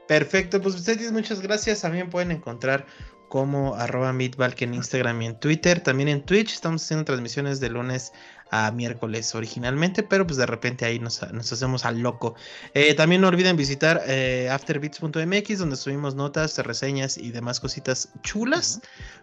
Perfecto, 0.07 0.61
pues 0.61 0.75
ustedes 0.75 1.11
muchas 1.11 1.41
gracias. 1.41 1.81
También 1.81 2.09
pueden 2.09 2.31
encontrar 2.31 2.85
como 3.29 3.73
arroba 3.75 4.11
en 4.11 4.73
Instagram 4.73 5.21
y 5.21 5.25
en 5.25 5.39
Twitter. 5.39 5.81
También 5.81 6.09
en 6.09 6.21
Twitch 6.23 6.53
estamos 6.53 6.83
haciendo 6.83 7.05
transmisiones 7.05 7.59
de 7.59 7.69
lunes 7.69 8.13
a 8.53 8.71
miércoles 8.71 9.33
originalmente, 9.33 10.03
pero 10.03 10.27
pues 10.27 10.37
de 10.37 10.45
repente 10.45 10.85
ahí 10.85 10.99
nos, 10.99 11.23
hacemos 11.23 11.85
al 11.85 11.99
loco. 11.99 12.35
Eh, 12.75 12.93
también 12.93 13.21
no 13.21 13.27
olviden 13.27 13.57
visitar 13.57 14.01
eh, 14.07 14.47
afterbeats.mx 14.51 15.57
donde 15.57 15.75
subimos 15.75 16.13
notas, 16.13 16.59
reseñas 16.59 17.17
y 17.17 17.31
demás 17.31 17.59
cositas 17.59 18.13
chulas. 18.21 18.81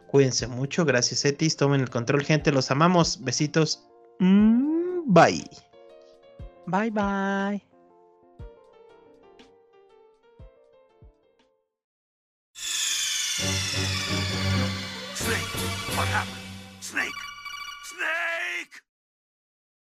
Cuídense 0.09 0.49
mucho, 0.49 0.85
gracias 0.85 1.25
Etis, 1.25 1.57
tomen 1.57 1.81
el 1.81 1.91
control 1.91 2.25
gente, 2.25 2.51
los 2.51 2.73
amamos, 2.73 3.23
besitos, 3.23 3.87
mm, 4.19 5.15
bye. 5.15 5.49
Bye 6.67 6.91
bye. 6.91 7.70